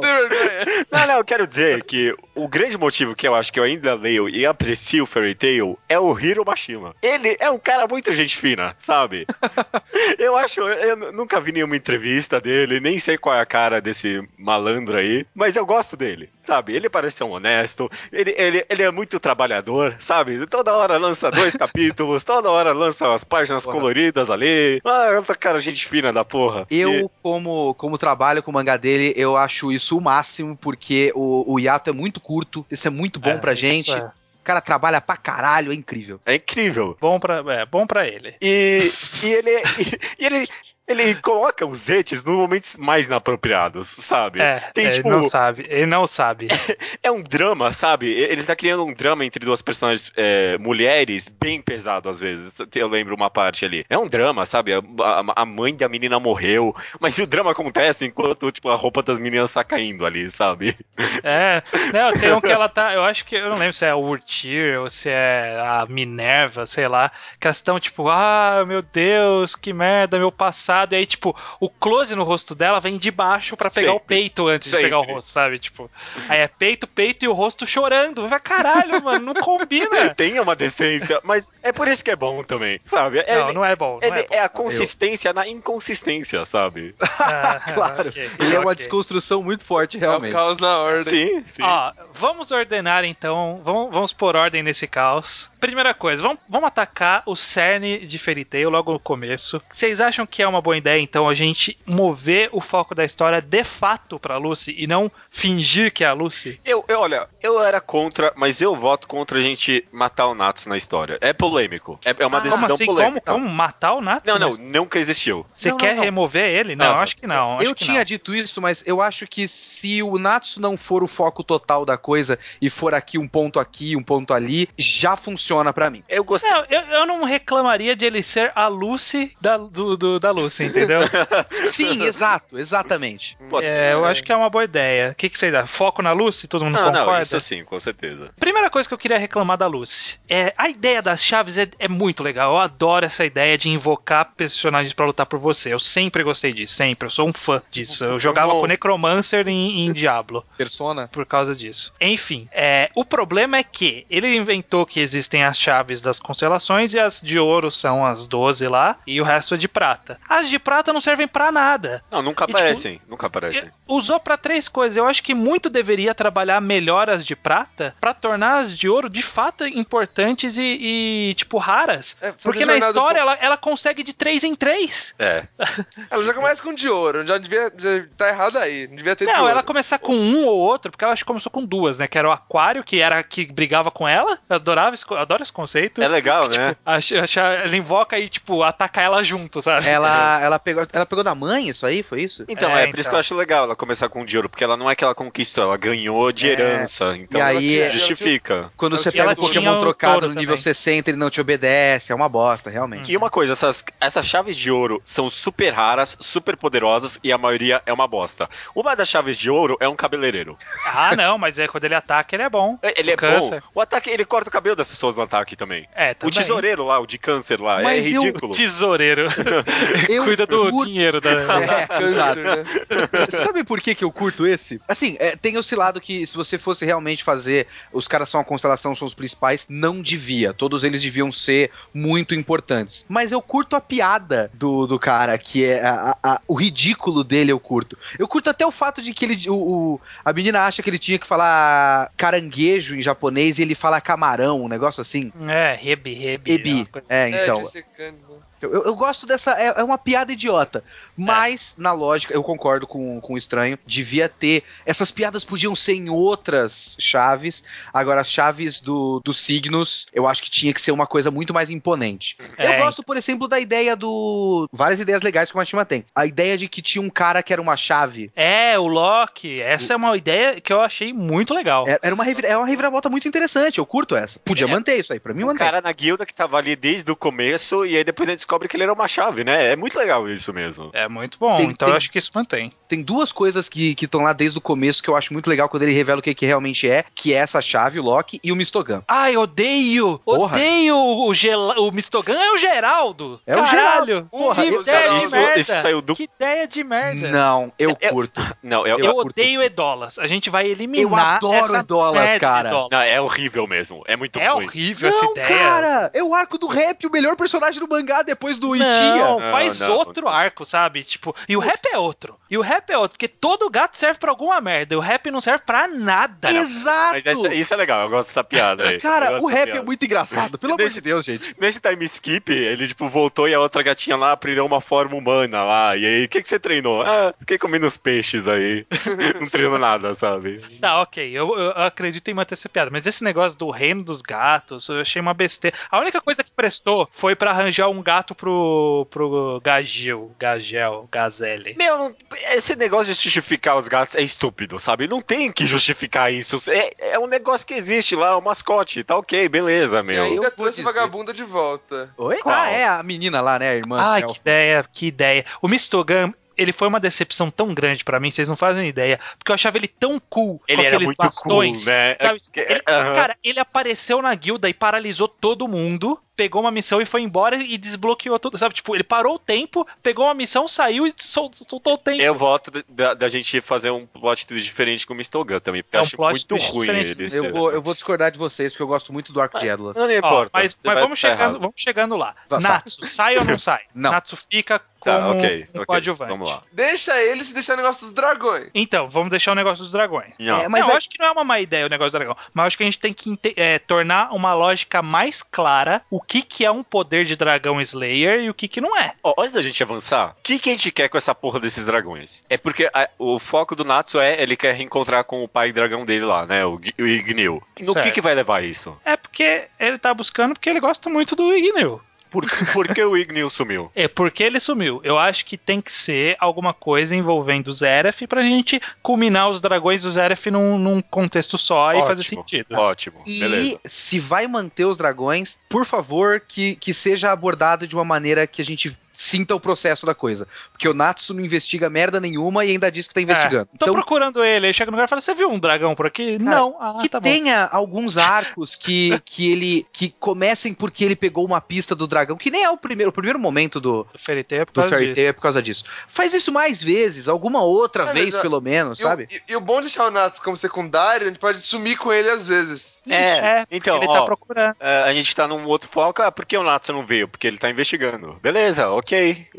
Não, 0.91 1.08
não, 1.08 1.18
eu 1.18 1.26
quero 1.26 1.48
dizer 1.48 1.84
que 1.84 2.15
o 2.36 2.48
grande 2.48 2.78
motivo 2.78 3.15
que 3.15 3.28
eu 3.28 3.34
acho 3.36 3.52
que 3.52 3.60
eu 3.60 3.63
ainda 3.63 3.96
leio 3.96 4.30
e 4.30 4.46
aprecio 4.46 5.04
o 5.04 5.08
Fairy 5.08 5.34
Tail 5.36 5.78
é 5.89 6.00
o 6.00 6.18
Hiro 6.20 6.46
Mashima. 6.46 6.96
Ele 7.02 7.36
é 7.39 7.50
um 7.50 7.58
cara 7.58 7.88
muito 7.88 8.12
gente 8.13 8.38
fina, 8.38 8.76
sabe? 8.78 9.26
eu 10.20 10.38
acho, 10.38 10.62
eu 10.62 11.12
nunca 11.12 11.39
vi 11.39 11.52
nenhuma 11.52 11.76
entrevista 11.76 12.39
dele, 12.39 12.80
nem 12.80 13.00
sei 13.00 13.18
qual 13.18 13.36
é 13.36 13.39
a 13.41 13.46
cara 13.46 13.82
desse 13.82 14.24
malandro 14.38 14.98
aí, 14.98 15.26
mas 15.34 15.56
eu 15.56 15.65
gosto 15.65 15.98
dele, 15.98 16.30
sabe? 16.41 16.74
Ele 16.76 16.85
parece 16.89 17.17
ser 17.17 17.24
um 17.24 17.32
honesto, 17.32 17.89
ele, 18.12 18.34
ele, 18.38 18.65
ele 18.69 18.84
é 18.84 18.91
muito 18.91 19.19
trabalhador, 19.19 19.95
sabe? 20.00 20.45
Toda 20.48 20.74
hora 20.74 20.98
lança 20.98 21.30
dois 21.32 21.56
capítulos, 21.58 22.24
toda 22.24 22.50
hora 22.50 22.71
lança 22.74 23.13
as 23.13 23.24
páginas 23.24 23.63
Porra. 23.65 23.78
coloridas 23.78 24.30
ali. 24.30 24.82
Ah, 24.86 25.08
cara 25.39 25.60
gente 25.60 25.86
fina 25.88 26.12
da 26.13 26.24
porra. 26.26 26.65
E- 26.69 26.80
Eu, 26.80 27.12
como, 27.21 27.74
como 27.76 27.98
trabalho 27.98 28.41
com 28.43 28.52
o 28.52 28.54
mangá 28.54 28.78
dele, 28.78 29.13
eu 29.15 29.36
acho 29.38 29.71
isso 29.71 29.98
o 29.98 30.02
máximo, 30.02 30.56
porque 30.58 31.12
o, 31.15 31.54
o 31.54 31.60
hiato 31.60 31.89
é 31.89 31.93
muito 31.93 32.19
curto, 32.19 32.65
isso 32.69 32.88
é 32.88 32.91
muito 32.91 33.19
bom 33.19 33.32
É, 33.32 33.38
pra 33.38 33.54
gente. 33.56 33.91
é 33.91 33.98
O 34.06 34.43
cara 34.43 34.62
trabalha 34.62 35.02
pra 35.02 35.17
caralho, 35.17 35.71
é 35.71 35.76
incrível. 35.76 36.19
é 36.26 36.36
incrível. 36.36 36.95
bom 37.02 37.19
pra, 37.19 37.43
é, 37.54 37.65
bom 37.65 37.86
pra 37.88 38.08
ele. 38.08 38.36
E, 38.41 38.91
e 39.24 39.28
ele, 39.28 39.52
e, 39.52 40.24
e 40.24 40.26
ele, 40.26 40.48
ele 40.88 41.15
coloca 41.15 41.65
os 41.65 41.89
etes 41.89 42.24
nos 42.24 42.36
momentos 42.36 42.78
mais 42.78 43.08
inapropriados, 43.08 43.88
sabe? 43.88 44.39
É, 44.39 44.60
Tem, 44.74 44.86
ele 44.86 44.93
tipo, 44.93 45.10
não 45.10 45.24
sabe. 45.24 45.65
Ele 45.69 45.86
não 45.88 46.06
sabe. 46.06 46.48
é 47.02 47.10
um 47.12 47.24
drama, 47.24 47.74
sabe? 47.74 48.12
Ele 48.12 48.43
tá 48.43 48.56
criando 48.56 48.86
um 48.86 48.93
drama 48.93 49.26
entre 49.26 49.43
duas 49.43 49.62
personagens 49.62 50.12
é, 50.15 50.58
mulheres 50.60 51.28
bem 51.28 51.62
pesado 51.62 52.08
às 52.08 52.19
vezes. 52.19 52.54
Eu 52.76 52.88
lembro 52.88 53.15
uma 53.15 53.30
parte 53.30 53.65
ali. 53.65 53.84
É 53.89 53.98
um 53.98 54.08
drama, 54.08 54.45
sabe? 54.45 54.74
A, 54.74 54.78
a- 55.02 55.34
a 55.41 55.45
mãe 55.45 55.76
da 55.76 55.89
menina 55.89 56.19
morreu, 56.19 56.76
mas 57.00 57.17
o 57.17 57.26
drama 57.26 57.52
acontece 57.52 58.06
enquanto, 58.06 58.52
tipo, 58.52 58.69
a 58.69 58.76
roupa 58.76 59.02
das 59.02 59.17
meninas 59.17 59.52
tá 59.52 59.63
caindo 59.63 60.06
ali, 60.06 60.30
sabe? 60.30 60.78
É, 61.24 61.63
não, 61.93 62.12
tem 62.13 62.32
um 62.34 62.41
que 62.41 62.52
ela 62.52 62.69
tá. 62.69 62.93
Eu 62.93 63.04
acho 63.04 63.26
que. 63.26 63.36
Eu 63.36 63.50
não 63.50 63.58
lembro 63.58 63.74
se 63.76 63.86
é 63.86 63.89
a 63.89 63.95
Urtir 63.95 64.78
ou 64.80 64.89
se 64.89 65.10
é 65.10 65.58
a 65.60 65.86
Minerva, 65.89 66.65
sei 66.65 66.88
lá. 66.88 67.12
Que 67.39 67.48
elas 67.48 67.58
estão 67.58 67.80
tipo, 67.80 68.08
ah, 68.10 68.63
meu 68.67 68.82
Deus, 68.84 69.56
que 69.56 69.74
merda, 69.74 70.19
meu 70.19 70.32
passado. 70.32 70.74
E 70.83 70.95
aí, 70.97 71.05
tipo, 71.05 71.35
o 71.59 71.69
close 71.69 72.15
no 72.15 72.23
rosto 72.23 72.53
dela 72.55 72.79
vem 72.79 72.97
de 72.97 73.09
baixo 73.11 73.55
pra 73.55 73.69
pegar 73.71 73.91
o 73.91 73.93
Sempre. 73.99 74.07
peito 74.07 74.47
antes 74.47 74.69
de 74.71 74.77
pegar 74.77 74.97
o 74.97 75.01
Sempre. 75.01 75.13
rosto, 75.15 75.29
sabe? 75.29 75.59
Tipo, 75.59 75.89
aí 76.27 76.39
é 76.39 76.47
peito, 76.47 76.85
peito 76.88 77.23
e 77.25 77.27
o 77.27 77.33
rosto 77.33 77.65
chorando. 77.65 78.27
Vai 78.27 78.39
caralho, 78.39 79.01
mano, 79.03 79.33
não 79.33 79.41
combina. 79.41 80.13
Tem 80.15 80.39
uma 80.39 80.55
decência, 80.55 81.19
mas 81.23 81.51
é 81.63 81.71
por 81.71 81.88
isso 81.88 82.03
que 82.03 82.11
é 82.11 82.15
bom 82.15 82.43
também, 82.43 82.79
sabe? 82.85 83.19
É, 83.19 83.38
Não, 83.39 83.53
não 83.53 83.65
é 83.65 83.75
bom. 83.75 83.99
Não 84.01 84.07
ele 84.07 84.19
é, 84.19 84.27
bom. 84.27 84.35
é 84.35 84.39
a 84.39 84.49
consistência 84.49 85.31
na 85.33 85.47
inconsistência, 85.47 86.45
sabe? 86.45 86.95
Ah, 87.19 87.59
Claro. 87.73 88.09
ok, 88.09 88.29
Ele 88.39 88.55
é 88.55 88.59
uma 88.59 88.75
desconstrução 88.75 89.41
muito 89.41 89.63
forte, 89.65 89.97
É 89.97 89.99
o 89.99 90.01
realmente. 90.01 90.31
caos 90.33 90.57
na 90.57 90.79
ordem. 90.79 91.03
Sim, 91.03 91.41
sim. 91.45 91.63
Ó, 91.63 91.91
vamos 92.13 92.51
ordenar 92.51 93.03
então, 93.03 93.61
vamos, 93.63 93.91
vamos 93.91 94.13
pôr 94.13 94.35
ordem 94.35 94.61
nesse 94.63 94.88
caos. 94.88 95.49
Primeira 95.59 95.93
coisa, 95.93 96.21
vamos, 96.21 96.39
vamos 96.47 96.67
atacar 96.67 97.23
o 97.25 97.35
cerne 97.35 98.05
de 98.05 98.19
Fairy 98.19 98.45
Tail 98.45 98.69
logo 98.69 98.91
no 98.93 98.99
começo. 98.99 99.61
Vocês 99.69 99.99
acham 99.99 100.25
que 100.25 100.41
é 100.43 100.47
uma 100.47 100.61
boa 100.65 100.78
ideia 100.78 100.99
então 100.99 101.30
a 101.30 101.36
gente 101.36 101.78
mover 101.86 102.49
o 102.51 102.60
foco 102.60 102.95
da 102.95 103.04
história 103.06 103.39
de 103.39 103.63
fato 103.63 104.19
pra 104.19 104.38
Lucy 104.38 104.73
e 104.75 104.88
não 104.88 105.12
fingir 105.30 105.93
que 105.93 106.04
é 106.04 106.08
a 106.08 106.13
Lucy? 106.13 106.60
Eu, 106.65 106.84
eu, 106.88 107.01
olha, 107.01 107.30
eu 107.41 107.62
era 107.62 107.80
contra, 107.80 108.34
mas 108.36 108.62
eu 108.62 108.75
voto 108.75 109.08
contra 109.08 109.38
a 109.38 109.41
gente 109.41 109.86
matar 109.91 110.28
o 110.28 110.34
Natsu 110.34 110.67
na 110.67 110.75
história. 110.75 111.19
É 111.21 111.34
polêmico. 111.34 111.99
É, 112.04 112.15
é 112.17 112.25
uma 112.25 112.39
Ah, 112.39 112.41
decisão 112.41 112.67
como 112.69 112.73
assim? 112.75 112.86
Como, 112.88 112.97
polêmica. 112.97 113.32
como 113.32 113.47
matar 113.49 113.93
o 113.93 114.01
Natsu? 114.01 114.32
Não, 114.32 114.39
não, 114.39 114.47
Mas 114.49 114.58
nunca 114.58 114.97
existiu. 114.97 115.45
Você 115.54 115.69
Não, 115.69 115.78
quer 115.78 115.95
não. 115.95 116.04
remover 116.04 116.49
ele? 116.49 116.75
Não, 116.75 116.86
Não, 116.93 116.99
acho 116.99 117.15
que 117.15 117.28
não. 117.28 117.62
eu 117.62 117.75
tinha 117.75 117.99
não. 117.99 118.06
dito 118.06 118.34
isso, 118.34 118.60
mas 118.60 118.82
eu 118.88 119.01
acho 119.01 119.28
que 119.28 119.47
se 119.47 120.01
o 120.01 120.17
Natsu 120.17 120.60
não 120.60 120.75
for 120.78 121.04
o 121.04 121.08
foco 121.08 121.43
total 121.43 121.86
da 121.86 121.97
coisa 121.97 122.39
e 122.60 122.69
for 122.69 122.93
aqui 122.95 123.17
um 123.19 123.28
ponto 123.28 123.60
aqui, 123.60 123.95
um 123.95 124.01
ponto 124.04 124.34
ali, 124.34 124.67
já 124.78 125.15
funciona 125.15 125.71
pra 125.71 125.89
mim. 125.91 126.04
Eu 126.10 126.23
gostei. 126.23 126.49
Não, 126.49 126.65
eu, 126.69 126.82
eu 126.82 127.06
não 127.06 127.23
reclamaria 127.23 127.95
de 127.95 128.06
ele 128.06 128.23
ser 128.23 128.51
a 128.56 128.67
Lucy 128.67 129.36
da, 129.39 129.58
do, 129.58 129.95
do- 129.95 130.19
da 130.19 130.32
Lucy, 130.32 130.55
entendeu? 130.63 131.00
Sim, 131.72 132.04
exato, 132.04 132.58
exatamente. 132.58 133.38
Pode 133.50 133.70
ser. 133.70 133.78
É, 133.78 133.94
eu 133.94 134.06
acho 134.06 134.24
que 134.24 134.32
é 134.32 134.36
uma 134.36 134.50
boa 134.50 134.63
ideia. 134.63 135.12
O 135.12 135.15
que, 135.15 135.30
que 135.30 135.38
você 135.38 135.52
dá? 135.52 135.68
Foco 135.68 136.02
na 136.02 136.12
Lucy? 136.12 136.48
Todo 136.48 136.65
mundo 136.65 136.76
Não, 136.76 136.86
concorda? 136.86 137.12
não, 137.12 137.20
isso 137.20 137.39
sim, 137.39 137.63
com 137.63 137.80
certeza. 137.80 138.30
Primeira 138.39 138.70
coisa 138.70 138.88
que 138.88 138.94
eu 138.94 138.98
queria 138.98 139.18
reclamar 139.18 139.58
da 139.58 139.68
Lucy 139.68 140.20
é 140.30 140.54
a 140.58 140.70
ideia 140.70 141.02
das 141.02 141.24
chaves 141.24 141.58
é, 141.58 141.68
é 141.80 141.88
muito 141.88 142.24
legal. 142.24 142.54
Eu 142.54 142.60
adoro 142.60 143.06
essa 143.06 143.26
ideia 143.26 143.58
de 143.58 143.70
invocar 143.70 144.32
personagens 144.36 144.94
pra 144.94 145.06
lutar 145.06 145.26
por 145.26 145.39
você. 145.39 145.74
Eu 145.74 145.80
sempre 145.80 146.24
gostei 146.24 146.54
disso, 146.54 146.74
sempre. 146.76 147.08
Eu 147.08 147.12
sou 147.12 147.28
um 147.28 147.34
fã 147.34 147.62
disso. 147.72 148.04
Eu 148.06 148.20
jogava 148.20 148.54
Bom. 148.54 148.62
com 148.62 148.68
Necromancer 148.68 149.48
em, 149.48 149.86
em 149.86 149.94
Diablo 149.94 150.46
Persona. 150.58 151.08
por 151.12 151.26
causa 151.26 151.56
disso. 151.56 151.94
Enfim, 152.00 152.48
é, 152.52 152.89
o 152.96 153.04
problema 153.06 153.58
é 153.58 153.63
que 153.63 154.06
ele 154.10 154.36
inventou 154.36 154.86
que 154.86 155.00
existem 155.00 155.44
as 155.44 155.58
chaves 155.58 156.02
das 156.02 156.20
constelações 156.20 156.94
e 156.94 157.00
as 157.00 157.22
de 157.22 157.39
ouro 157.39 157.72
são 157.72 158.06
as 158.06 158.28
12 158.28 158.68
lá 158.68 158.98
e 159.06 159.20
o 159.20 159.24
resto 159.24 159.56
é 159.56 159.58
de 159.58 159.68
prata. 159.68 160.20
As 160.28 160.44
De 160.49 160.60
prata 160.60 160.93
não 160.93 161.01
servem 161.01 161.27
pra 161.27 161.51
nada. 161.51 162.03
Não, 162.12 162.21
nunca 162.21 162.43
E, 162.43 162.47
tipo, 162.47 162.58
aparecem. 162.58 163.01
Nunca 163.08 163.27
aparecem. 163.27 163.69
Usou 163.88 164.19
pra 164.19 164.38
três 164.38 164.67
coisas. 164.67 164.97
Eu 164.97 165.08
acho 165.08 165.23
que 165.23 165.34
muito 165.34 165.69
deveria 165.69 166.13
trabalhar 166.15 166.62
melhor 166.62 167.10
as 167.10 167.25
de 167.25 167.36
prata 167.36 167.95
pra 167.99 168.13
tornar 168.13 168.60
as 168.60 168.77
de 168.77 168.88
ouro 168.89 169.10
de 169.10 169.21
fato 169.21 169.65
importantes 169.65 170.58
e, 170.58 170.63
e, 170.63 171.34
tipo, 171.36 171.58
raras. 171.58 172.15
É, 172.21 172.31
Porque 172.31 172.65
na 172.65 172.73
do 172.73 172.79
história 172.79 173.19
ela, 173.19 173.38
ela 173.41 173.58
consegue 173.58 174.03
de 174.03 174.13
três 174.13 174.43
em 174.43 174.55
três. 174.55 175.13
É. 175.19 175.43
Ela 176.10 176.23
já 176.23 176.34
começa 176.34 176.62
com 176.62 176.73
de 176.73 176.88
ouro, 176.88 177.25
já 177.25 177.38
devia. 177.38 177.71
Já 177.77 178.05
tá 178.17 178.29
errado 178.29 178.58
aí. 178.58 178.88
Não 178.88 178.95
devia 178.95 179.15
ter 179.15 179.25
de 179.25 179.31
Não, 179.31 179.41
ouro. 179.41 179.51
ela 179.51 179.63
começar 179.63 179.97
com 179.97 180.15
um 180.15 180.45
ou 180.45 180.58
outro, 180.58 180.91
porque 180.91 181.03
ela 181.03 181.13
acho 181.13 181.23
que 181.23 181.27
começou 181.27 181.51
com 181.51 181.65
duas, 181.65 181.97
né? 181.97 182.08
Que 182.08 182.17
era 182.17 182.27
o 182.29 182.31
aquário, 182.31 182.84
que 182.84 183.01
era 183.01 183.23
que 183.23 183.45
brigava 183.45 183.89
com 183.91 184.08
ela. 184.08 184.39
Eu 184.49 184.55
adorava 184.55 184.95
adoro 185.17 185.43
esse 185.43 185.51
conceito. 185.51 186.01
É 186.01 186.08
legal, 186.08 186.47
né? 186.49 186.75
Acha, 186.86 187.23
acha, 187.23 187.41
ela 187.41 187.75
invoca 187.75 188.17
e, 188.19 188.29
tipo, 188.29 188.63
ataca 188.63 189.01
ela 189.01 189.23
junto, 189.23 189.62
sabe? 189.62 189.88
Ela, 189.88 190.35
ela, 190.41 190.60
pegou, 190.60 190.86
ela 190.91 191.06
pegou 191.06 191.24
da 191.24 191.34
mãe 191.36 191.69
isso 191.69 191.86
aí? 191.86 192.04
Foi 192.04 192.21
isso? 192.21 192.45
Então, 192.48 192.69
É, 192.69 192.84
é, 192.84 192.88
por 192.88 193.00
isso 193.00 193.02
então. 193.02 193.12
que 193.12 193.15
eu 193.15 193.19
acho 193.19 193.36
legal 193.36 193.65
ela 193.65 193.76
começar 193.76 194.10
com 194.10 194.26
de 194.26 194.36
ouro, 194.38 194.50
porque 194.50 194.63
ela 194.63 194.78
não 194.78 194.89
é 194.89 194.95
que 194.95 195.04
ela 195.04 195.15
conquistou, 195.15 195.63
ela 195.63 195.78
ganhou 195.78 196.32
de 196.32 196.48
É. 196.50 196.52
herança. 196.54 197.15
Então 197.17 197.39
E 197.39 197.43
aí- 197.43 197.80
ela 197.80 197.89
justifica. 197.91 198.71
Quando 198.78 198.98
você 198.98 199.12
pega 199.12 199.32
um 199.32 199.36
Pokémon 199.36 199.78
o 199.78 199.80
trocado 199.80 200.28
no 200.28 200.34
nível 200.36 200.56
também. 200.56 200.63
60, 200.63 201.10
ele 201.10 201.17
não 201.17 201.30
te 201.30 201.39
obedece. 201.41 202.12
É 202.12 202.15
uma 202.15 202.30
bosta, 202.30 202.69
realmente. 202.69 203.12
E 203.12 203.17
uma 203.17 203.30
coisa, 203.30 203.54
essas, 203.54 203.84
essas 204.00 204.26
chaves 204.26 204.56
de 204.56 204.69
ouro 204.71 205.02
são 205.04 205.30
super 205.30 205.69
raras, 205.74 206.15
super 206.19 206.56
poderosas 206.58 207.19
e 207.24 207.32
a 207.32 207.38
maioria 207.38 207.82
é 207.86 207.93
uma 207.93 208.08
bosta. 208.08 208.50
Uma 208.74 208.95
das 208.95 209.10
chaves 209.10 209.38
de 209.38 209.50
ouro 209.50 209.78
é 209.80 209.88
um 209.88 209.95
cabeleireiro. 209.95 210.58
Ah, 210.86 211.15
não, 211.15 211.38
mas 211.38 211.60
é 211.60 211.67
quando 211.67 211.84
ele 211.86 211.95
ataca, 211.95 212.36
ele 212.36 212.43
é 212.43 212.50
bom. 212.50 212.78
É, 212.82 213.00
Ele 213.00 213.12
é 213.12 213.15
Câncer. 213.15 213.62
bom. 213.62 213.67
O 213.76 213.82
ataque, 213.82 214.10
ele 214.10 214.26
corta 214.26 214.50
o 214.50 214.52
cabelo 214.52 214.76
das 214.76 214.88
pessoas 214.88 215.15
no 215.15 215.21
ataque 215.21 215.56
também. 215.56 215.88
É, 215.95 216.12
O 216.12 216.15
também. 216.15 216.34
tesoureiro 216.34 216.84
lá, 216.86 217.00
o 217.00 217.06
de 217.06 217.17
câncer 217.17 217.60
lá, 217.60 217.82
Mas 217.82 218.06
é 218.06 218.10
eu- 218.10 218.21
ridículo. 218.21 218.54
Tesoureiro. 218.54 219.26
Eu 220.15 220.23
Cuida 220.23 220.45
do 220.45 220.69
curto- 220.69 220.86
dinheiro 220.86 221.19
da. 221.21 221.32
É, 221.95 222.04
exato. 222.04 222.41
Câncer, 222.41 222.43
né? 222.43 223.28
Sabe 223.43 223.63
por 223.63 223.80
que, 223.82 223.93
que 223.95 224.04
eu 224.04 224.12
curto 224.12 224.45
esse? 224.47 224.80
Assim, 224.88 225.15
é, 225.19 225.36
tem 225.36 225.56
esse 225.58 225.75
lado 225.75 225.99
que 226.01 226.25
se 226.25 226.36
você 226.36 226.58
fosse 226.58 226.86
realmente 226.86 227.23
fazer, 227.23 227.67
os 227.91 228.08
caras 228.08 228.30
são 228.30 228.39
a 228.39 228.43
constelação, 228.43 228.95
são 228.95 229.06
os 229.06 229.13
principais, 229.13 229.65
não 229.69 230.01
devia. 230.01 230.54
Todos 230.54 230.84
eles 230.84 231.01
deviam 231.01 231.32
ser 231.32 231.71
muito 231.93 232.34
importantes. 232.36 233.06
Mas 233.08 233.32
eu 233.32 233.41
curto 233.41 233.75
a 233.75 233.82
piada 233.82 234.49
do, 234.54 234.86
do 234.88 234.99
cara, 234.99 235.38
que 235.38 235.63
é 235.65 235.84
a- 235.86 236.17
a- 236.23 236.41
o 236.47 236.54
ridículo 236.56 237.23
dele, 237.23 237.51
eu 237.51 237.60
curto. 237.60 237.97
Eu 238.17 238.28
curto 238.28 238.49
até 238.49 238.65
o 238.65 238.71
fato 238.71 239.01
de 239.01 239.13
que 239.13 239.25
ele, 239.25 239.49
o, 239.49 239.56
o- 239.56 240.01
a 240.23 240.32
menina 240.34 240.62
acha 240.62 240.82
que 240.84 240.89
ele 240.89 240.99
tinha 240.99 241.17
que 241.19 241.28
falar 241.28 242.12
caranguejo 242.17 242.95
em 242.95 243.01
japonês 243.01 243.58
e 243.58 243.62
ele 243.62 243.75
fala 243.75 243.99
camarão, 244.01 244.62
um 244.63 244.67
negócio 244.67 245.01
assim. 245.01 245.32
É, 245.47 245.73
rebi, 245.80 246.13
rebi. 246.13 246.51
Ebi. 246.51 246.73
uma 246.73 246.86
coisa- 246.86 247.08
É, 247.10 247.30
É, 247.32 247.43
então. 247.43 247.65
ser 247.65 247.84
câncer, 247.95 248.12
né? 248.13 248.36
Eu, 248.62 248.72
eu- 248.86 248.96
gosto 248.96 249.26
dessa. 249.26 249.52
É, 249.52 249.74
é 249.80 249.84
uma 249.84 249.98
piada 249.98 250.32
idiota. 250.32 250.84
Mas, 251.18 251.76
na 251.78 251.91
lógica, 251.91 252.34
eu 252.34 252.44
concordo 252.44 252.88
com, 252.88 253.20
com 253.22 253.34
o 253.34 253.38
estranho. 253.38 253.78
Devia 253.86 254.28
ter. 254.30 254.63
Essas 254.86 255.12
piadas 255.12 255.44
podiam 255.44 255.76
ser 255.76 255.94
em 255.94 256.10
outras 256.10 256.96
chaves. 257.00 257.63
Agora, 257.94 258.22
as 258.22 258.30
chaves 258.30 258.80
do, 258.82 259.22
dos 259.24 259.38
signos, 259.39 260.08
eu 260.13 260.28
acho 260.28 260.41
que 260.44 260.50
tinha 260.50 260.74
que 260.74 260.82
ser 260.82 260.91
uma 260.91 261.06
coisa 261.06 261.30
muito 261.30 261.54
mais 261.54 261.70
imponente. 261.70 262.38
É, 262.58 262.76
eu 262.80 262.84
gosto, 262.84 263.04
por 263.04 263.18
exemplo, 263.18 263.48
da 263.48 263.60
ideia 263.60 263.96
do. 263.96 264.68
Várias 264.72 265.00
ideias 265.00 265.22
legais 265.22 265.50
que 265.52 265.56
o 265.56 265.60
Matima 265.60 265.86
tem. 265.86 266.06
A 266.15 266.26
ideia 266.26 266.58
de 266.58 266.68
que 266.68 266.82
tinha 266.82 267.02
um 267.02 267.10
cara 267.10 267.44
que 267.44 267.54
era 267.54 267.62
uma 267.62 267.78
chave. 267.78 268.32
É, 268.36 268.78
o 268.80 268.88
Loki. 268.88 269.60
Essa 269.62 269.94
é 269.94 269.96
uma 269.96 270.15
ideia 270.18 270.60
que 270.60 270.72
eu 270.72 270.82
achei 270.82 271.13
muito 271.13 271.54
legal. 271.54 271.86
É- 271.88 272.00
Era 272.02 272.15
uma, 272.15 272.24
revira- 272.24 272.48
é 272.48 272.58
uma 272.58 272.65
reviravolta 272.68 273.10
muito 273.10 273.28
interessante. 273.28 273.78
Eu 273.80 273.86
curto 273.86 274.15
essa. 274.15 274.39
Podia 274.39 274.65
É. 274.65 274.70
manter 274.70 274.98
isso 275.00 275.12
aí. 275.13 275.20
Pra 275.20 275.34
mim, 275.34 275.44
O 275.44 275.48
manter. 275.48 275.60
cara 275.60 275.82
na 275.82 275.91
guilda 275.91 276.26
que 276.26 276.34
tava 276.34 276.58
ali 276.58 276.76
desde 276.76 277.10
o 277.12 277.15
começo 277.15 277.86
e 277.86 277.96
aí 277.98 278.04
depois 278.04 278.28
a 278.30 278.32
gente 278.32 278.44
descobre 278.45 278.67
que 278.67 278.77
ele 278.77 278.84
era 278.84 278.93
uma 278.93 279.08
chave, 279.08 279.43
né? 279.43 279.71
É 279.71 279.75
muito 279.75 279.97
legal 279.97 280.29
isso 280.29 280.53
mesmo. 280.53 280.91
É 280.93 281.08
muito 281.10 281.38
bom, 281.39 281.55
Tem- 281.58 281.65
então 281.65 281.88
tem- 281.88 281.93
eu 281.93 281.97
acho 281.97 282.12
que 282.12 282.19
isso 282.19 282.29
mantém. 282.34 282.71
Tem 282.88 283.01
duas 283.01 283.31
coisas 283.31 283.67
que 283.67 283.95
estão 283.99 284.21
lá 284.21 284.34
desde 284.34 284.58
o 284.58 284.62
começo 284.62 285.01
que 285.01 285.10
eu 285.10 285.15
acho 285.15 285.34
muito 285.34 285.49
legal 285.49 285.67
quando 285.67 285.81
ele 285.84 285.91
revela 285.93 286.19
o 286.19 286.21
que, 286.21 286.34
que 286.36 286.45
realmente 286.45 286.88
é, 286.88 287.03
que 287.15 287.34
é 287.34 287.38
essa 287.38 287.60
chave, 287.60 287.99
o 287.99 288.03
Loki 288.03 288.39
e 288.43 288.51
o 288.51 288.55
Mistogan. 288.55 289.01
Ai, 289.08 289.36
odeio! 289.36 290.19
Porra. 290.23 290.55
Odeio 290.55 290.95
o, 290.95 291.34
Gela... 291.34 291.79
o 291.79 291.91
Mistogan 291.91 292.38
é 292.39 292.51
o 292.51 292.58
Geraldo! 292.58 293.41
É 293.47 293.55
o 293.58 293.63
Caralho! 293.63 294.27
Porra, 294.29 294.63
que 294.63 294.69
ideia 294.69 295.10
de 295.10 295.17
isso, 295.23 295.36
merda! 295.36 295.60
isso 295.60 295.75
saiu 295.75 296.01
do. 296.01 296.15
Que 296.15 296.23
ideia 296.36 296.67
de 296.67 296.84
merda! 296.84 297.29
Não, 297.31 297.73
eu 297.79 297.97
Eu- 297.99 298.10
curto. 298.12 298.41
Não, 298.62 298.86
eu, 298.86 298.99
Eu, 298.99 299.05
eu 299.05 299.13
curto. 299.15 299.29
odeio 299.31 299.62
Edolas. 299.62 300.19
A 300.19 300.27
gente 300.27 300.49
vai 300.49 300.67
eliminar 300.67 301.03
Eu 301.03 301.15
adoro 301.15 301.55
essa 301.65 301.77
Edolas, 301.79 302.29
de 302.34 302.39
cara. 302.39 302.69
Edolas. 302.69 302.89
Não, 302.91 303.01
é 303.01 303.19
horrível 303.19 303.65
mesmo. 303.67 304.03
É 304.08 304.15
muito 304.15 304.38
É 304.39 304.47
ruim. 304.49 304.65
horrível 304.65 305.10
essa 305.10 305.25
Não, 305.25 305.31
ideia. 305.31 305.47
cara, 305.47 306.12
é 306.13 306.23
o 306.23 306.34
arco 306.36 306.58
do 306.60 306.67
rap, 306.67 307.05
o 307.08 307.12
melhor 307.12 307.36
personagem 307.36 307.79
do 307.79 307.88
mangá 307.88 308.21
depois 308.36 308.58
do 308.58 308.76
Itia. 308.76 309.15
Não, 309.15 309.39
Não, 309.39 309.52
faz 309.52 309.80
não. 309.80 309.91
outro 309.95 310.28
arco, 310.28 310.65
sabe? 310.65 311.04
Tipo, 311.04 311.36
e 311.48 311.56
o 311.56 311.60
rap 311.60 311.86
é 311.91 311.98
outro. 311.98 312.38
E 312.50 312.58
o 312.58 312.62
rap 312.62 312.89
é 312.91 312.98
outro, 312.98 313.17
porque 313.17 313.28
todo 313.28 313.69
gato 313.69 313.98
serve 313.98 314.19
pra 314.19 314.30
alguma 314.30 314.62
merda. 314.62 314.93
E 314.93 314.98
o 314.98 315.00
rap 315.00 315.32
não 315.32 315.41
serve 315.41 315.63
pra 315.65 315.88
nada. 315.88 316.52
Exato. 316.52 317.13
Mas 317.13 317.26
essa- 317.26 317.54
isso 317.54 317.74
é 317.74 317.78
legal, 317.78 318.02
eu 318.04 318.10
gosto 318.10 318.30
dessa 318.30 318.43
piada 318.43 318.88
aí. 318.88 319.00
Cara, 319.00 319.41
o 319.41 319.48
rap 319.48 319.62
é 319.69 319.71
piada. 319.74 319.84
muito 319.84 320.06
engraçado, 320.06 320.58
pelo 320.58 320.74
amor 320.74 320.89
de 320.89 321.02
Deus, 321.02 321.26
gente. 321.26 321.56
Nesse 321.60 321.80
time 321.80 322.06
skip, 322.06 322.52
ele, 322.52 322.88
tipo, 322.88 323.08
voltou 323.08 323.48
e 323.50 323.54
a 323.54 323.60
outra 323.60 323.82
gatinha 323.82 324.15
lá 324.15 324.32
aprendeu 324.32 324.65
uma 324.65 324.80
forma 324.82 325.15
humana 325.15 325.63
lá. 325.63 325.98
E 325.98 326.06
aí, 326.06 326.26
o 326.26 326.30
que, 326.30 326.41
que 326.41 326.48
você 326.48 326.60
treinou? 326.60 327.02
Ah, 327.02 327.34
fiquei 327.39 327.58
comendo 327.58 327.86
os 327.86 327.98
peixes 327.98 328.48
aí. 328.48 328.86
Não 329.39 329.48
treino 329.50 329.78
nada, 329.78 330.13
sabe? 330.15 330.60
Tá, 330.80 331.02
ok, 331.02 331.30
eu, 331.32 331.58
eu 331.58 331.71
acredito 331.71 332.28
em 332.30 332.34
manter 332.34 332.54
essa 332.54 332.69
piada, 332.69 332.89
mas 332.91 333.06
esse 333.06 333.24
negócio 333.24 333.58
do 333.58 333.69
reino 333.69 334.04
dos 334.04 334.21
gatos, 334.21 334.88
eu 334.89 335.00
achei 335.02 335.21
uma 335.21 335.34
besteira. 335.34 335.76
A 335.89 336.00
única 336.00 336.21
coisa 336.21 336.43
que 336.43 336.52
prestou 336.52 337.08
foi 337.12 337.36
pra 337.36 337.52
arranjar 337.52 337.89
um 337.89 338.02
gato 338.02 338.24
pro, 338.33 339.05
pro 339.11 339.61
Gagil, 339.63 340.33
Gagel, 340.39 341.07
Gazelle. 341.11 341.75
Meu, 341.77 342.15
esse 342.53 342.75
negócio 342.75 343.13
de 343.13 343.19
justificar 343.21 343.77
os 343.77 343.88
gatos 343.88 344.15
é 344.15 344.21
estúpido, 344.21 344.79
sabe? 344.79 345.07
Não 345.07 345.21
tem 345.21 345.51
que 345.51 345.67
justificar 345.67 346.31
isso. 346.33 346.59
É, 346.71 347.11
é 347.13 347.19
um 347.19 347.27
negócio 347.27 347.67
que 347.67 347.73
existe 347.73 348.15
lá, 348.15 348.38
o 348.38 348.41
mascote. 348.41 349.03
Tá 349.03 349.17
ok, 349.17 349.47
beleza, 349.49 349.99
E 349.99 350.03
meu. 350.03 350.23
ainda 350.23 350.35
eu 350.35 350.41
vou 350.41 350.51
trouxe 350.51 350.77
dizer. 350.81 350.83
vagabunda 350.83 351.33
de 351.33 351.43
volta. 351.43 352.09
Oi? 352.17 352.38
Qual? 352.38 352.55
Ah, 352.55 352.69
é 352.69 352.88
a 352.88 353.03
menina 353.03 353.41
lá, 353.41 353.59
né, 353.59 353.69
a 353.71 353.75
irmã. 353.75 353.97
Ai, 353.99 354.21
Elfa. 354.23 354.33
que 354.33 354.39
ideia, 354.39 354.85
que 354.91 355.05
ideia. 355.07 355.45
O 355.61 355.67
Mistogan, 355.67 356.33
ele 356.57 356.71
foi 356.71 356.88
uma 356.88 356.99
decepção 357.01 357.51
tão 357.51 357.73
grande 357.73 358.03
pra 358.05 358.17
mim, 358.19 358.31
vocês 358.31 358.47
não 358.47 358.55
fazem 358.55 358.88
ideia, 358.88 359.19
porque 359.38 359.51
eu 359.51 359.55
achava 359.55 359.77
ele 359.77 359.89
tão 359.89 360.19
cool 360.29 360.61
Ele 360.67 360.77
com 360.77 360.81
era 360.83 360.89
aqueles 360.95 361.07
muito 361.07 361.17
bastões. 361.17 361.83
cool, 361.83 361.93
né? 361.93 362.15
Sabe? 362.19 362.39
É, 362.55 362.71
Ele- 362.73 362.81
aham. 362.88 363.15
Cara, 363.15 363.38
ele 363.43 363.59
apareceu 363.59 364.21
na 364.21 364.33
guilda 364.33 364.69
e 364.69 364.73
paralisou 364.73 365.27
todo 365.27 365.67
mundo, 365.67 366.17
pegou 366.36 366.62
uma 366.62 366.71
missão 366.71 367.02
e 367.02 367.06
foi 367.06 367.21
embora 367.21 367.56
e 367.56 367.78
desbloqueou 367.78 368.38
tudo, 368.39 368.58
sabe? 368.58 368.76
Tipo, 368.76 368.95
ele 368.95 369.04
parou 369.04 369.36
o 369.36 369.39
tempo, 369.39 369.88
pegou 370.04 370.26
uma 370.26 370.34
missão, 370.34 370.67
saiu 370.67 371.08
e 371.08 371.13
sol- 371.17 371.52
soltou 371.54 371.93
o 371.93 371.98
tempo. 371.98 372.21
Eu 372.21 372.36
voto 372.36 372.71
da- 372.89 373.28
gente 373.30 373.60
fazer 373.62 373.89
um 373.91 374.06
plot 374.06 374.45
twist 374.48 374.65
diferente 374.65 375.06
com 375.08 375.13
o 375.13 375.17
Mistogan 375.17 375.60
também, 375.60 375.82
porque 375.84 375.95
É 375.98 376.00
eu 376.00 376.04
um 376.04 376.06
acho 376.06 376.15
plot 376.17 376.32
muito 376.50 376.56
ruim 376.71 376.88
ele 376.89 377.26
Eu 377.36 377.52
vou, 377.52 377.71
eu 377.71 377.82
vou 377.82 377.93
discordar 377.93 378.32
de 378.32 378.38
vocês, 378.38 378.71
porque 378.71 378.84
eu 378.84 378.88
gosto 378.88 379.12
muito 379.12 379.34
do 379.34 379.41
arco 379.41 379.60
de 379.60 379.67
Edolas. 379.67 379.95
Não, 379.98 380.08
não 380.08 380.13
Ó, 380.13 380.17
importa. 380.17 380.52
mas 380.54 380.74
você 380.74 380.88
mas 380.88 380.93
vai 380.95 381.04
vamos, 381.04 381.19
tá 381.21 381.28
chegando, 381.30 381.41
errado. 381.41 381.60
vamos 381.60 381.76
chegando 381.78 382.15
lá. 382.15 382.36
Tá. 382.48 382.60
Natsu, 382.60 383.06
sai 383.06 383.38
ou 383.38 383.45
não 383.45 383.58
sai? 383.60 383.82
Não. 383.95 384.12
Natsu 384.12 384.36
fica 384.38 384.80
Tá, 385.06 385.17
como 385.21 385.38
ok, 385.38 385.67
um 385.69 385.76
ok. 385.76 385.86
coadjuvante. 385.86 386.30
Vamos 386.32 386.50
lá. 386.50 386.63
Deixa 386.71 387.15
ele 387.21 387.45
se 387.45 387.54
deixar 387.54 387.76
o 387.76 387.78
negócio 387.78 388.06
dos 388.08 388.12
dragões. 388.13 388.69
Então, 388.74 389.08
vamos 389.08 389.30
deixar 389.30 389.52
o 389.52 389.56
negócio 389.56 389.84
dos 389.84 389.91
dragões. 389.93 390.34
Não. 390.39 390.60
É, 390.62 390.67
mas 390.67 390.82
não, 390.82 390.89
eu 390.89 390.93
é- 390.95 390.98
acho 390.98 391.08
que 391.10 391.19
não 391.19 391.28
é 391.28 391.32
uma 391.32 391.43
má 391.43 391.60
ideia 391.60 391.86
o 391.86 391.89
negócio 391.89 392.12
do 392.12 392.17
dragão. 392.17 392.36
Mas 392.56 392.63
eu 392.63 392.67
acho 392.67 392.78
que 392.78 392.84
a 392.84 392.86
gente 392.88 392.98
tem 393.00 393.13
que 393.13 393.38
é, 393.56 393.78
tornar 393.78 394.34
uma 394.34 394.54
lógica 394.56 395.04
mais 395.04 395.43
clara 395.43 396.02
o 396.10 396.19
que, 396.25 396.41
que 396.41 396.65
é 396.65 396.71
um 396.71 396.83
poder 396.83 397.23
de 397.25 397.35
dragão 397.35 397.79
Slayer 397.79 398.41
e 398.41 398.49
o 398.49 398.53
que, 398.53 398.67
que 398.67 398.81
não 398.81 398.97
é. 398.97 399.13
Ó, 399.23 399.33
antes 399.38 399.53
da 399.53 399.61
gente 399.61 399.81
avançar, 399.83 400.31
o 400.39 400.41
que, 400.43 400.59
que 400.59 400.69
a 400.69 400.73
gente 400.73 400.91
quer 400.91 401.07
com 401.07 401.17
essa 401.17 401.33
porra 401.35 401.59
desses 401.59 401.85
dragões? 401.85 402.43
É 402.49 402.57
porque 402.57 402.89
a- 402.93 403.09
o 403.17 403.39
foco 403.39 403.75
do 403.75 403.83
Natsu 403.85 404.19
é 404.19 404.41
ele 404.41 404.55
quer 404.57 404.73
reencontrar 404.75 405.23
com 405.23 405.43
o 405.43 405.47
pai 405.47 405.71
dragão 405.71 406.03
dele 406.05 406.25
lá, 406.25 406.45
né? 406.45 406.65
O, 406.65 406.75
o 406.99 407.07
Ignil. 407.07 407.61
No 407.79 407.93
Certo. 407.93 408.05
que, 408.05 408.11
que 408.11 408.21
vai 408.21 408.33
levar 408.35 408.63
isso? 408.63 408.97
É 409.05 409.15
porque 409.15 409.65
ele 409.79 409.97
tá 409.97 410.13
buscando 410.13 410.53
porque 410.53 410.69
ele 410.69 410.79
gosta 410.79 411.09
muito 411.09 411.35
do 411.35 411.55
Ignil. 411.55 412.01
Por, 412.36 412.45
por 412.74 412.88
que 412.93 413.02
o 413.04 413.15
Ignil 413.15 413.50
sumiu? 413.50 413.91
É 413.95 414.08
porque 414.08 414.43
ele 414.43 414.60
sumiu. 414.60 415.00
Eu 415.04 415.17
acho 415.17 415.45
que 415.45 415.58
tem 415.58 415.80
que 415.80 415.91
ser 415.91 416.36
alguma 416.39 416.74
coisa 416.74 417.15
envolvendo 417.15 417.69
o 417.69 417.74
Zeref 417.74 418.28
pra 418.28 418.43
gente 418.43 418.82
culminar 419.02 419.50
os 419.50 419.62
dragões 419.62 420.02
do 420.04 420.12
Zeref 420.12 420.52
num, 420.52 420.78
num 420.78 421.02
contexto 421.02 421.58
só 421.58 421.91
e 421.93 421.95
Ótimo. 421.98 422.08
fazer 422.08 422.24
sentido. 422.24 422.76
Ótimo, 422.76 423.21
E 423.26 423.39
beleza. 423.39 423.80
se 423.86 424.19
vai 424.19 424.48
manter 424.48 424.86
os 424.86 424.98
dragões, 424.98 425.58
por 425.69 425.86
favor, 425.86 426.41
que, 426.45 426.76
que 426.76 426.93
seja 426.93 427.32
abordado 427.32 427.88
de 427.88 427.95
uma 427.95 428.06
maneira 428.06 428.45
que 428.45 428.62
a 428.62 428.65
gente 428.65 428.95
sinta 429.15 429.56
o 429.56 429.60
processo 429.60 430.06
da 430.06 430.13
coisa. 430.13 430.47
Porque 430.71 430.88
o 430.88 430.93
Natsu 430.93 431.34
não 431.34 431.43
investiga 431.43 431.89
merda 431.89 432.19
nenhuma 432.19 432.65
e 432.65 432.71
ainda 432.71 432.91
diz 432.91 433.08
que 433.08 433.13
tá 433.13 433.21
investigando. 433.21 433.65
Tô 433.80 433.86
então, 433.86 433.93
procurando 433.93 434.43
ele, 434.43 434.67
aí 434.67 434.73
chega 434.73 434.91
no 434.91 434.95
lugar 434.97 435.06
e 435.06 435.10
fala: 435.10 435.21
Você 435.21 435.34
viu 435.34 435.49
um 435.49 435.58
dragão 435.60 435.95
por 435.95 436.06
aqui? 436.06 436.38
não. 436.38 436.75
Ah, 436.80 436.97
que 437.01 437.08
tá 437.10 437.19
bom. 437.19 437.30
tenha 437.30 437.65
alguns 437.71 438.17
arcos 438.17 438.75
que, 438.75 439.19
que 439.25 439.51
ele 439.51 439.88
que 439.93 440.10
comecem 440.19 440.73
porque 440.73 441.04
ele 441.06 441.15
pegou 441.15 441.45
uma 441.45 441.62
pista 441.62 441.95
do 441.95 442.06
dragão, 442.08 442.36
que 442.38 442.51
nem 442.51 442.63
é 442.63 442.69
o 442.69 442.78
primeiro, 442.78 443.10
o 443.10 443.13
primeiro 443.13 443.39
momento 443.39 443.80
do, 443.80 444.04
Do 444.12 444.19
Fairy 444.19 444.43
Tail 444.43 444.62
é 444.62 444.65
por 444.65 444.73
do 444.73 444.82
causa 444.82 444.89
Fairy 444.89 445.06
disso. 445.08 445.15
Tail 445.15 445.30
é 445.30 445.34
por 445.34 445.41
causa 445.41 445.62
disso. 445.63 445.84
Faz 446.10 446.34
isso 446.34 446.51
mais 446.51 446.84
vezes, 446.84 447.28
alguma 447.28 447.63
outra 447.63 448.10
É, 448.10 448.13
vez 448.13 448.36
a- 448.36 448.41
pelo 448.41 448.60
menos, 448.60 448.99
E 448.99 449.04
o- 449.04 449.08
sabe? 449.08 449.28
E, 449.32 449.54
e 449.54 449.56
o 449.56 449.62
bom 449.62 449.75
de 449.78 449.84
deixar 449.88 450.08
o 450.08 450.12
Natsu 450.12 450.41
como 450.43 450.58
secundário, 450.58 451.25
a 451.28 451.30
gente 451.30 451.39
pode 451.39 451.62
sumir 451.62 451.97
com 451.97 452.12
ele 452.12 452.30
às 452.30 452.47
vezes. 452.47 452.99
É, 453.08 453.15
É, 453.62 453.65
então, 453.71 453.97
ele 453.97 454.08
ó, 454.08 454.13
tá 454.19 454.25
procurando. 454.25 454.75
é, 454.80 455.04
a 455.04 455.13
gente 455.13 455.36
tá 455.36 455.47
num 455.47 455.65
outro 455.67 455.88
foco. 455.89 456.21
Ah, 456.23 456.32
por 456.32 456.43
que 456.45 456.58
o 456.58 456.63
Natsu 456.63 456.91
não 456.91 457.06
veio? 457.06 457.28
Porque 457.28 457.45
ele 457.45 457.58
tá 457.58 457.69
investigando. 457.69 458.38
Beleza, 458.41 458.89
ok, 458.89 459.05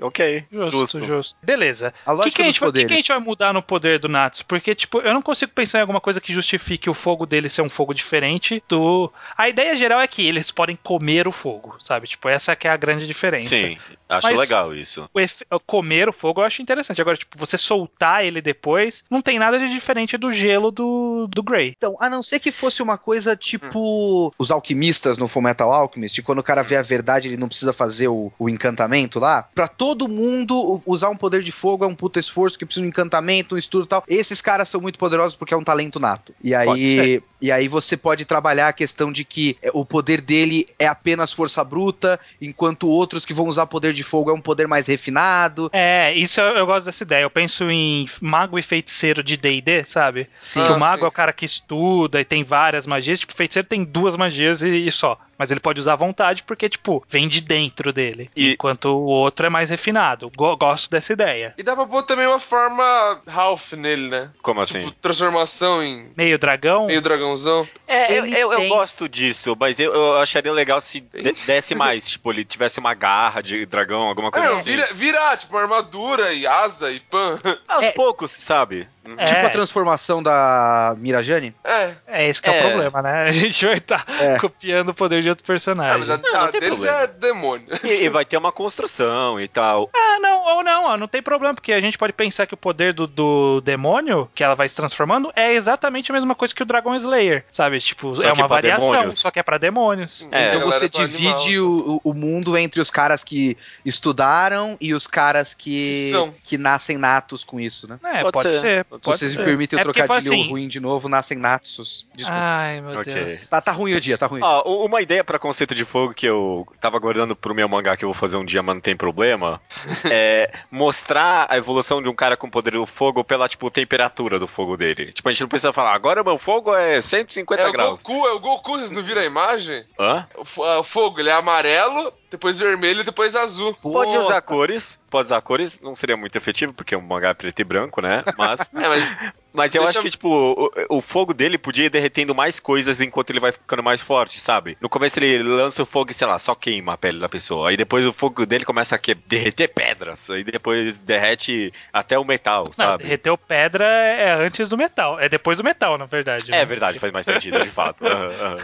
ok. 0.00 0.44
Justo, 0.50 0.70
Justo. 0.78 1.04
justo. 1.04 1.46
Beleza. 1.46 1.92
A 2.04 2.12
O 2.14 2.20
que, 2.22 2.30
que, 2.30 2.42
a 2.42 2.44
gente 2.46 2.60
vai- 2.60 2.72
que, 2.72 2.84
que 2.84 2.92
a 2.92 2.96
gente 2.96 3.08
vai 3.08 3.18
mudar 3.18 3.52
no 3.52 3.62
poder 3.62 3.98
do 3.98 4.08
Natsu? 4.08 4.44
Porque, 4.46 4.74
tipo, 4.74 4.98
eu 5.00 5.14
não 5.14 5.22
consigo 5.22 5.52
pensar 5.52 5.78
em 5.78 5.80
alguma 5.82 6.00
coisa 6.00 6.20
que 6.20 6.32
justifique 6.32 6.88
o 6.90 6.94
fogo 6.94 7.26
dele 7.26 7.48
ser 7.48 7.62
um 7.62 7.68
fogo 7.68 7.94
diferente 7.94 8.62
do. 8.68 9.12
A 9.36 9.48
ideia 9.48 9.74
geral 9.76 10.00
é 10.00 10.06
que 10.06 10.26
eles 10.26 10.50
podem 10.50 10.76
comer 10.82 11.28
o 11.28 11.32
fogo, 11.32 11.76
sabe? 11.80 12.06
Tipo, 12.08 12.28
essa 12.28 12.56
que 12.56 12.66
é 12.66 12.70
a 12.70 12.76
grande 12.76 13.06
diferença. 13.06 13.54
Sim, 13.54 13.78
acho 14.08 14.26
Mas- 14.28 14.38
legal 14.40 14.74
isso. 14.74 15.08
O 15.12 15.20
efe- 15.20 15.44
Comer 15.66 16.08
o 16.08 16.12
fogo 16.12 16.40
eu 16.40 16.44
acho 16.44 16.62
interessante. 16.62 17.00
Agora, 17.00 17.16
tipo, 17.16 17.36
você 17.38 17.56
soltar 17.58 18.24
ele 18.24 18.40
depois, 18.40 19.04
não 19.10 19.20
tem 19.22 19.38
nada 19.38 19.58
de 19.58 19.68
diferente 19.68 20.16
do 20.16 20.32
gelo 20.32 20.70
do, 20.70 21.26
do 21.28 21.42
Grey. 21.42 21.74
Então, 21.76 21.96
a 22.00 22.08
não 22.08 22.22
ser 22.22 22.40
que 22.40 22.50
fosse 22.52 22.82
uma 22.82 22.96
coisa 22.96 23.36
tipo 23.36 24.32
os 24.38 24.50
alquimistas 24.50 25.18
no 25.18 25.28
Fullmetal 25.28 25.72
Alchemist, 25.72 26.22
quando 26.22 26.38
o 26.38 26.42
cara 26.42 26.62
vê 26.62 26.76
a 26.76 26.82
verdade, 26.82 27.28
ele 27.28 27.36
não 27.36 27.48
precisa 27.48 27.72
fazer 27.72 28.08
o, 28.08 28.32
o 28.38 28.48
encantamento 28.48 29.18
lá. 29.18 29.35
Pra 29.42 29.68
todo 29.68 30.08
mundo, 30.08 30.80
usar 30.86 31.10
um 31.10 31.16
poder 31.16 31.42
de 31.42 31.52
fogo 31.52 31.84
é 31.84 31.88
um 31.88 31.94
puta 31.94 32.18
esforço 32.18 32.58
que 32.58 32.64
precisa 32.64 32.82
de 32.82 32.86
um 32.86 32.90
encantamento, 32.90 33.54
um 33.54 33.58
estudo 33.58 33.84
e 33.84 33.88
tal. 33.88 34.04
Esses 34.08 34.40
caras 34.40 34.68
são 34.68 34.80
muito 34.80 34.98
poderosos 34.98 35.36
porque 35.36 35.54
é 35.54 35.56
um 35.56 35.64
talento 35.64 35.98
nato. 35.98 36.34
E 36.42 36.54
aí, 36.54 37.22
e 37.40 37.52
aí 37.52 37.68
você 37.68 37.96
pode 37.96 38.24
trabalhar 38.24 38.68
a 38.68 38.72
questão 38.72 39.12
de 39.12 39.24
que 39.24 39.56
é, 39.62 39.70
o 39.72 39.84
poder 39.84 40.20
dele 40.20 40.68
é 40.78 40.86
apenas 40.86 41.32
força 41.32 41.62
bruta, 41.62 42.18
enquanto 42.40 42.88
outros 42.88 43.24
que 43.24 43.34
vão 43.34 43.46
usar 43.46 43.66
poder 43.66 43.92
de 43.92 44.02
fogo 44.02 44.30
é 44.30 44.34
um 44.34 44.40
poder 44.40 44.66
mais 44.66 44.86
refinado. 44.86 45.70
É, 45.72 46.14
isso 46.14 46.40
eu, 46.40 46.56
eu 46.56 46.66
gosto 46.66 46.86
dessa 46.86 47.02
ideia. 47.02 47.22
Eu 47.22 47.30
penso 47.30 47.70
em 47.70 48.06
mago 48.20 48.58
e 48.58 48.62
feiticeiro 48.62 49.22
de 49.22 49.36
D&D, 49.36 49.84
sabe? 49.84 50.28
Sim. 50.38 50.62
que 50.62 50.72
Ah, 50.72 50.76
o 50.76 50.80
mago 50.80 51.00
sim. 51.00 51.04
é 51.04 51.08
o 51.08 51.12
cara 51.12 51.32
que 51.32 51.44
estuda 51.44 52.20
e 52.20 52.24
tem 52.24 52.42
várias 52.42 52.86
magias. 52.86 53.20
Tipo, 53.20 53.32
o 53.32 53.36
feiticeiro 53.36 53.68
tem 53.68 53.84
duas 53.84 54.16
magias 54.16 54.62
e, 54.62 54.86
e 54.86 54.90
só. 54.90 55.18
Mas 55.38 55.50
ele 55.50 55.60
pode 55.60 55.80
usar 55.80 55.94
à 55.94 55.96
vontade 55.96 56.42
porque, 56.42 56.68
tipo, 56.68 57.04
vem 57.08 57.28
de 57.28 57.40
dentro 57.40 57.92
dele. 57.92 58.30
E- 58.34 58.52
Enquanto 58.52 58.86
o 58.86 59.04
outro 59.04 59.46
é 59.46 59.48
mais 59.50 59.70
refinado. 59.70 60.30
Go- 60.36 60.56
gosto 60.56 60.90
dessa 60.90 61.12
ideia. 61.12 61.54
E 61.58 61.62
dá 61.62 61.74
pra 61.76 61.86
pôr 61.86 62.02
também 62.04 62.26
uma 62.26 62.40
forma 62.40 63.20
Ralph 63.26 63.72
nele, 63.74 64.08
né? 64.08 64.30
Como 64.42 64.60
assim? 64.60 64.80
Tipo, 64.80 64.92
transformação 64.92 65.82
em 65.82 66.10
Meio 66.16 66.38
dragão. 66.38 66.86
meio 66.86 67.00
dragãozão. 67.02 67.66
É, 67.86 68.18
eu, 68.18 68.26
eu, 68.26 68.52
eu 68.52 68.68
gosto 68.68 69.08
disso, 69.08 69.56
mas 69.58 69.78
eu, 69.78 69.92
eu 69.92 70.16
acharia 70.16 70.52
legal 70.52 70.80
se 70.80 71.00
de- 71.00 71.32
desse 71.46 71.74
mais. 71.74 72.08
tipo, 72.08 72.32
ele 72.32 72.44
tivesse 72.44 72.78
uma 72.78 72.94
garra 72.94 73.42
de 73.42 73.66
dragão, 73.66 74.02
alguma 74.02 74.28
É, 74.28 74.30
coisa 74.32 74.48
não, 74.48 74.56
assim. 74.56 74.70
vira, 74.70 74.88
vira, 74.94 75.36
tipo, 75.36 75.56
armadura 75.56 76.32
e 76.32 76.46
asa 76.46 76.90
e 76.90 77.00
pan. 77.00 77.38
Aos 77.68 77.84
É. 77.86 77.92
poucos, 77.92 78.30
sabe? 78.30 78.88
Uhum. 79.06 79.14
É. 79.18 79.24
Tipo 79.26 79.46
a 79.46 79.50
transformação 79.50 80.22
da 80.22 80.94
Mirajane. 80.98 81.54
É. 81.64 81.94
É 82.06 82.28
esse 82.28 82.40
que 82.42 82.50
é, 82.50 82.56
É. 82.56 82.60
o 82.60 82.68
problema, 82.70 83.02
né? 83.02 83.22
A 83.24 83.32
gente 83.32 83.64
vai 83.64 83.74
estar 83.74 84.04
É. 84.20 84.38
copiando 84.38 84.88
o 84.90 84.94
poder 84.94 85.22
de 85.22 85.28
outro 85.28 85.44
Ah, 85.44 85.46
personagem. 85.46 85.98
mas 85.98 86.10
a, 86.10 86.16
Não, 86.18 86.32
não 86.32 86.40
a 86.40 86.50
deles 86.50 86.68
problema. 86.68 86.98
é 86.98 87.06
demônio. 87.06 87.66
E, 87.84 87.88
e 88.04 88.08
vai 88.08 88.24
ter 88.24 88.36
uma 88.36 88.52
construção 88.52 89.40
e 89.40 89.48
tal. 89.48 89.90
Ah, 89.94 90.18
não, 90.20 90.44
ou 90.56 90.62
não, 90.64 90.84
ó, 90.86 90.96
não 90.96 91.08
tem 91.08 91.22
problema, 91.22 91.54
porque 91.54 91.72
a 91.72 91.80
gente 91.80 91.96
pode 91.98 92.12
pensar 92.12 92.46
que 92.46 92.54
o 92.54 92.56
poder 92.56 92.92
do, 92.92 93.06
do 93.06 93.60
demônio, 93.62 94.28
que 94.34 94.42
ela 94.44 94.54
vai 94.54 94.68
se 94.68 94.76
transformando, 94.76 95.32
é 95.36 95.52
exatamente 95.52 96.10
a 96.10 96.14
mesma 96.14 96.34
coisa 96.34 96.54
que 96.54 96.62
o 96.62 96.66
Dragon 96.66 96.94
Slayer, 96.94 97.44
sabe? 97.50 97.78
Tipo, 97.80 98.14
Só 98.14 98.22
é 98.22 98.32
que 98.32 98.40
uma 98.40 98.48
pra 98.48 98.56
variação, 98.56 98.90
demônios. 98.90 99.18
só 99.18 99.30
que 99.30 99.38
é 99.38 99.42
pra 99.42 99.58
demônios. 99.58 100.26
É. 100.30 100.54
então 100.54 100.66
você 100.70 100.88
divide 100.88 101.58
o, 101.60 102.00
o 102.02 102.12
mundo 102.14 102.56
entre 102.56 102.80
os 102.80 102.90
caras 102.90 103.22
que 103.24 103.56
estudaram 103.84 104.76
e 104.80 104.94
os 104.94 105.06
caras 105.06 105.54
que, 105.54 105.66
Que 106.06 106.10
são. 106.12 106.34
que 106.42 106.58
nascem 106.58 106.96
natos 106.98 107.42
com 107.44 107.58
isso, 107.60 107.88
né? 107.88 107.98
É, 108.04 108.22
Pode 108.22 108.32
pode, 108.32 108.52
ser. 108.54 108.60
ser. 108.60 108.86
Pode 108.98 109.18
Se 109.18 109.24
vocês 109.24 109.32
ser. 109.32 109.38
me 109.40 109.44
permitem 109.44 109.78
o 109.78 109.80
É 109.80 109.84
porque, 109.84 110.00
trocadilho 110.00 110.32
assim- 110.34 110.48
ruim 110.50 110.68
de 110.68 110.80
novo, 110.80 111.08
nascem 111.08 111.36
natsus. 111.38 112.08
Desculpa. 112.14 112.40
Ai, 112.40 112.80
meu 112.80 113.00
Ok. 113.00 113.12
Deus. 113.12 113.48
Tá, 113.48 113.60
tá 113.60 113.72
ruim 113.72 113.94
o 113.94 114.00
dia, 114.00 114.16
tá 114.18 114.26
ruim. 114.26 114.40
U- 114.42 114.84
uma 114.86 115.00
ideia 115.02 115.22
pra 115.24 115.38
conceito 115.38 115.74
de 115.74 115.84
fogo 115.84 116.12
que 116.14 116.26
eu 116.26 116.66
tava 116.80 116.98
guardando 116.98 117.34
pro 117.36 117.54
meu 117.54 117.68
mangá 117.68 117.96
que 117.96 118.04
eu 118.04 118.08
vou 118.08 118.14
fazer 118.14 118.36
um 118.36 118.44
dia, 118.44 118.62
mas 118.62 118.74
não 118.76 118.80
tem 118.80 118.96
problema, 118.96 119.60
é 120.10 120.50
mostrar 120.70 121.46
a 121.50 121.56
evolução 121.56 122.02
de 122.02 122.08
um 122.08 122.14
cara 122.14 122.36
com 122.36 122.48
poder 122.48 122.72
do 122.72 122.86
fogo 122.86 123.24
pela, 123.24 123.48
tipo, 123.48 123.70
temperatura 123.70 124.38
do 124.38 124.46
fogo 124.46 124.76
dele. 124.76 125.12
Tipo, 125.12 125.28
a 125.28 125.32
gente 125.32 125.40
não 125.42 125.48
precisa 125.48 125.72
falar, 125.72 125.92
agora 125.94 126.22
meu 126.22 126.38
fogo 126.38 126.74
é 126.74 127.00
150 127.00 127.62
É 127.62 127.68
o 127.68 127.72
graus. 127.72 128.02
Goku, 128.02 128.26
é 128.26 128.32
o 128.32 128.40
Goku, 128.40 128.72
vocês 128.78 128.90
não 128.92 129.02
viram 129.02 129.22
a 129.22 129.24
imagem? 129.24 129.84
Hã? 129.98 130.26
O, 130.36 130.62
ah, 130.64 130.80
o 130.80 130.84
fogo, 130.84 131.20
ele 131.20 131.30
é 131.30 131.32
amarelo, 131.32 132.12
depois 132.30 132.58
vermelho 132.58 133.00
e 133.00 133.04
depois 133.04 133.34
azul. 133.34 133.74
Pode 133.80 134.12
Pô, 134.12 134.18
usar 134.18 134.40
cores, 134.42 134.98
pode 135.08 135.26
usar 135.26 135.40
cores, 135.40 135.78
não 135.80 135.94
seria 135.94 136.16
muito 136.16 136.36
efetivo, 136.36 136.72
porque 136.72 136.94
o 136.96 137.02
mangá 137.02 137.28
é 137.30 137.34
preto 137.34 137.60
e 137.60 137.64
branco, 137.64 138.00
né? 138.00 138.24
Mas, 138.36 138.60
É, 138.74 138.88
mas 138.88 139.16
mas 139.52 139.74
eu 139.74 139.84
acho 139.86 139.98
eu- 139.98 140.02
que, 140.02 140.10
tipo, 140.10 140.28
o, 140.28 140.70
o 140.98 141.00
fogo 141.00 141.32
dele 141.32 141.56
podia 141.56 141.86
ir 141.86 141.90
derretendo 141.90 142.34
mais 142.34 142.60
coisas 142.60 143.00
enquanto 143.00 143.30
ele 143.30 143.40
vai 143.40 143.52
ficando 143.52 143.82
mais 143.82 144.02
forte, 144.02 144.38
sabe? 144.38 144.76
No 144.82 144.88
começo 144.88 145.18
ele 145.18 145.42
lança 145.42 145.82
o 145.82 145.86
fogo 145.86 146.10
e, 146.10 146.14
sei 146.14 146.26
lá, 146.26 146.38
só 146.38 146.54
queima 146.54 146.92
a 146.92 146.98
pele 146.98 147.18
da 147.18 147.28
pessoa. 147.28 147.70
Aí 147.70 147.76
depois 147.76 148.04
o 148.06 148.12
fogo 148.12 148.44
dele 148.44 148.66
começa 148.66 148.94
a 148.94 148.98
que- 148.98 149.14
derreter 149.14 149.68
pedras. 149.68 150.28
Aí 150.28 150.44
depois 150.44 150.98
derrete 151.00 151.72
até 151.90 152.18
o 152.18 152.24
metal, 152.24 152.64
Não, 152.66 152.72
sabe? 152.72 153.04
derreteu 153.04 153.38
pedra 153.38 153.86
é 153.86 154.32
antes 154.34 154.68
do 154.68 154.76
metal. 154.76 155.18
É 155.18 155.28
depois 155.28 155.56
do 155.58 155.64
metal, 155.64 155.96
na 155.96 156.04
verdade. 156.06 156.50
É 156.50 156.58
né? 156.58 156.64
verdade, 156.66 156.98
faz 156.98 157.12
mais 157.12 157.24
sentido, 157.24 157.58
de 157.62 157.70
fato. 157.70 158.04
Aham, 158.06 158.30
aham. 158.40 158.56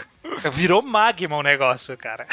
Virou 0.53 0.83
magma 0.83 1.37
o 1.37 1.43
negócio, 1.43 1.97
cara. 1.97 2.27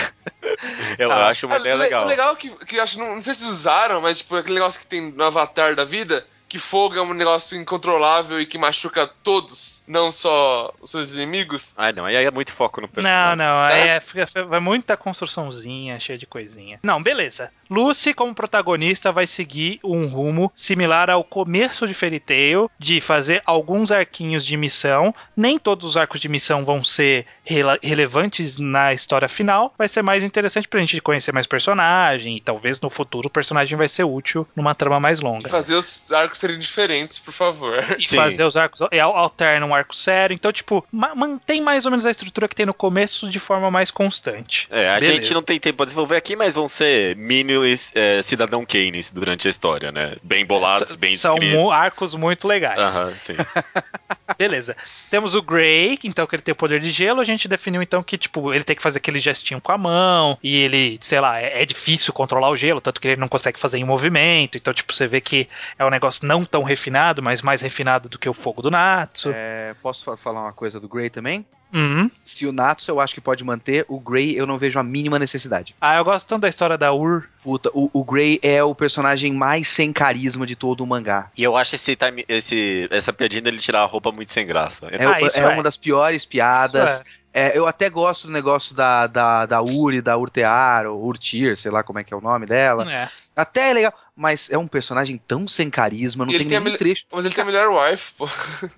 Eu 0.98 1.12
Ah, 1.12 1.28
acho 1.28 1.46
uma 1.48 1.58
ideia 1.58 1.76
le- 1.76 1.84
legal. 1.84 2.04
O 2.04 2.08
legal 2.08 2.34
é 2.34 2.36
que, 2.36 2.50
que 2.66 2.80
acho, 2.80 3.00
não, 3.00 3.16
não 3.16 3.22
sei 3.22 3.34
se 3.34 3.46
usaram, 3.46 4.02
mas 4.02 4.20
tipo, 4.20 4.36
aquele 4.36 4.56
negócio 4.56 4.80
que 4.80 4.86
tem 4.88 5.12
no 5.12 5.24
Avatar 5.24 5.76
da 5.76 5.86
vida, 5.86 6.26
que 6.48 6.58
fogo 6.58 6.96
é 6.96 7.02
um 7.02 7.14
negócio 7.14 7.56
incontrolável 7.60 8.42
e 8.42 8.46
que 8.46 8.58
machuca 8.58 9.08
todos, 9.24 9.84
não 9.88 10.10
só 10.12 10.74
os 10.82 10.90
seus 10.90 11.14
inimigos. 11.14 11.74
Ah, 11.78 11.92
não, 11.92 12.06
aí 12.06 12.16
é 12.16 12.32
muito 12.32 12.52
foco 12.52 12.82
no 12.82 12.88
Não, 12.88 12.94
personagem. 12.94 13.38
não, 13.38 13.60
aí 13.62 13.82
É? 13.82 13.88
é, 13.96 14.00
fica- 14.00 14.26
vai 14.46 14.60
muita 14.60 14.98
construçãozinha, 14.98 16.00
cheia 16.00 16.18
de 16.18 16.26
coisinha. 16.26 16.80
Não, 16.84 17.02
beleza. 17.04 17.52
Lucy, 17.70 18.16
como 18.16 18.34
protagonista, 18.34 19.12
vai 19.12 19.28
seguir 19.28 19.80
um 19.84 20.08
rumo 20.08 20.52
similar 20.56 21.08
ao 21.12 21.24
começo 21.24 21.88
de 21.88 21.94
Fairy 21.94 22.20
Tail, 22.20 22.70
de 22.80 23.00
fazer 23.00 23.44
alguns 23.46 23.92
arquinhos 23.92 24.44
de 24.44 24.58
missão. 24.58 25.14
Nem 25.38 25.60
todos 25.60 25.88
os 25.88 25.98
arcos 25.98 26.20
de 26.20 26.28
missão 26.28 26.66
vão 26.66 26.84
ser 26.84 27.28
rela- 27.50 27.80
relevantes 27.82 28.58
na 28.58 28.94
história 28.94 29.28
final. 29.28 29.74
Vai 29.78 29.88
ser 29.88 30.02
mais 30.02 30.24
interessante 30.24 30.68
pra 30.68 30.80
gente 30.80 31.02
conhecer 31.02 31.34
mais 31.34 31.48
personagem 31.48 32.38
e 32.38 32.40
talvez 32.40 32.80
no 32.80 32.90
futuro 32.90 33.28
o 33.28 33.32
personagem 33.32 33.78
vai 33.78 33.88
ser 33.90 34.04
útil 34.04 34.48
numa 34.56 34.76
trama 34.76 35.00
mais 35.00 35.20
E 35.20 35.24
longa. 35.24 35.50
fazer 35.50 35.76
os 35.76 36.12
arcos 36.12 36.40
serem 36.40 36.60
diferentes, 36.60 37.18
por 37.18 37.34
favor. 37.34 37.84
E 37.98 38.06
Sim. 38.08 38.16
fazer 38.16 38.44
os 38.44 38.56
arcos, 38.56 38.82
e 38.92 39.00
al- 39.00 39.16
alterna 39.18 39.66
um 39.66 39.74
arco 39.74 39.96
sério. 39.96 40.34
Então, 40.34 40.52
tipo, 40.52 40.86
ma- 40.92 41.16
mantém 41.16 41.62
mais 41.62 41.86
ou 41.86 41.92
menos 41.92 42.06
a 42.06 42.12
estrutura 42.12 42.48
que 42.48 42.56
tem 42.56 42.66
no 42.66 42.74
começo 42.74 43.30
de 43.30 43.40
forma 43.40 43.72
mais 43.72 43.90
constante. 43.92 44.68
É, 44.70 44.90
a 44.90 45.00
Beleza. 45.00 45.14
gente 45.14 45.34
não 45.34 45.42
tem 45.42 45.60
tempo 45.60 45.78
pra 45.78 45.86
desenvolver 45.86 46.16
aqui, 46.18 46.36
mas 46.36 46.54
vão 46.54 46.68
ser 46.68 47.16
mini 47.16 47.50
é, 47.96 48.22
Cidadão 48.22 48.64
Kanes 48.66 49.12
durante 49.12 49.48
a 49.48 49.52
história, 49.52 49.92
né? 49.92 50.16
Bem 50.24 50.46
bolados, 50.46 50.96
bem 50.96 51.16
São 51.16 51.36
descritos. 51.36 51.72
arcos 51.72 52.14
muito 52.16 52.48
legais. 52.48 52.80
Aham, 52.80 53.14
sim. 53.18 53.36
Beleza. 54.38 54.76
Temos 55.10 55.36
o 55.36 55.42
Grey, 55.42 55.98
que 55.98 56.08
então 56.08 56.26
que 56.28 56.36
ele 56.36 56.42
tem 56.44 56.52
o 56.52 56.56
poder 56.56 56.80
de 56.80 56.92
gelo. 56.92 57.20
A 57.20 57.26
gente 57.26 57.39
definiu 57.48 57.82
então 57.82 58.04
que, 58.04 58.18
tipo, 58.18 58.54
ele 58.54 58.64
tem 58.64 58.76
que 58.76 58.82
fazer 58.82 58.98
aquele 58.98 59.20
gestinho 59.20 59.62
com 59.62 59.72
a 59.72 59.78
mão. 59.78 60.38
E 60.44 60.56
ele, 60.58 60.98
sei 61.02 61.20
lá, 61.20 61.40
é, 61.40 61.62
é 61.62 61.66
difícil 61.66 62.14
controlar 62.14 62.50
o 62.50 62.58
gelo, 62.58 62.82
tanto 62.82 63.00
que 63.00 63.08
ele 63.08 63.20
não 63.22 63.28
consegue 63.28 63.60
fazer 63.60 63.78
em 63.78 63.84
movimento. 63.84 64.58
Então, 64.58 64.74
tipo, 64.74 64.94
você 64.94 65.08
vê 65.08 65.22
que 65.22 65.48
é 65.78 65.86
um 65.86 65.90
negócio 65.90 66.28
não 66.28 66.44
tão 66.46 66.64
refinado, 66.64 67.22
mas 67.22 67.42
mais 67.42 67.62
refinado 67.62 68.10
do 68.10 68.18
que 68.20 68.28
o 68.30 68.34
fogo 68.34 68.62
do 68.62 68.72
Natsu. 68.72 69.32
É, 69.34 69.76
posso 69.82 70.04
fa- 70.04 70.18
falar 70.18 70.42
uma 70.42 70.54
coisa 70.54 70.80
do 70.80 70.88
Grey 70.90 71.10
também? 71.10 71.46
Uhum. 71.74 72.10
Se 72.24 72.46
o 72.48 72.52
Natsu 72.52 72.92
eu 72.92 73.00
acho 73.00 73.14
que 73.14 73.22
pode 73.22 73.44
manter, 73.44 73.86
o 73.88 74.00
Grey 74.00 74.36
eu 74.38 74.48
não 74.48 74.58
vejo 74.58 74.80
a 74.80 74.84
mínima 74.84 75.20
necessidade. 75.20 75.76
Ah, 75.80 75.98
eu 75.98 76.04
gosto 76.04 76.28
tanto 76.28 76.42
da 76.42 76.50
história 76.50 76.78
da 76.78 76.94
Ur. 76.94 77.28
Puta, 77.44 77.70
o, 77.74 77.90
o 77.94 78.04
Grey 78.04 78.40
é 78.42 78.64
o 78.64 78.74
personagem 78.76 79.34
mais 79.34 79.68
sem 79.68 79.94
carisma 79.94 80.46
de 80.46 80.56
todo 80.56 80.82
o 80.82 80.88
mangá. 80.88 81.30
E 81.38 81.44
eu 81.44 81.56
acho 81.56 81.76
esse, 81.76 81.96
time, 81.96 82.26
esse 82.28 82.88
essa 82.92 83.14
piadinha 83.14 83.42
dele 83.42 83.58
tirar 83.58 83.82
a 83.82 83.86
roupa 83.86 84.12
muito 84.12 84.32
sem 84.32 84.46
graça. 84.46 84.88
É, 84.92 85.06
Ah, 85.06 85.20
é 85.22 85.40
é. 85.40 85.48
uma 85.48 85.64
das 85.64 85.78
piores 85.78 86.26
piadas. 86.26 86.94
Isso 86.94 87.04
É, 87.32 87.56
eu 87.56 87.68
até 87.68 87.90
gosto 87.90 88.26
do 88.26 88.34
negócio 88.34 88.76
da, 88.76 89.06
da, 89.06 89.46
da 89.46 89.62
Uri, 89.62 90.02
da 90.02 90.18
Urtear, 90.18 90.88
ou 90.88 91.06
Urtir, 91.06 91.56
sei 91.56 91.70
lá 91.70 91.84
como 91.84 92.00
é 92.00 92.04
que 92.04 92.14
é 92.14 92.18
o 92.18 92.22
nome 92.22 92.48
dela. 92.48 92.92
É. 92.92 93.10
Até 93.36 93.70
é 93.70 93.74
legal, 93.74 93.94
mas 94.20 94.50
é 94.52 94.58
um 94.58 94.68
personagem 94.68 95.20
tão 95.26 95.48
sem 95.48 95.70
carisma, 95.70 96.26
não 96.26 96.32
E 96.32 96.36
ele 96.36 96.44
tem 96.44 96.52
tem 96.54 96.60
nenhum 96.60 96.78
trecho. 96.78 97.06
Mas 97.12 97.24
ele 97.24 97.34
tem 97.34 97.42
a 97.42 97.46
melhor 97.46 97.70
wife, 97.70 98.12
pô. 98.18 98.28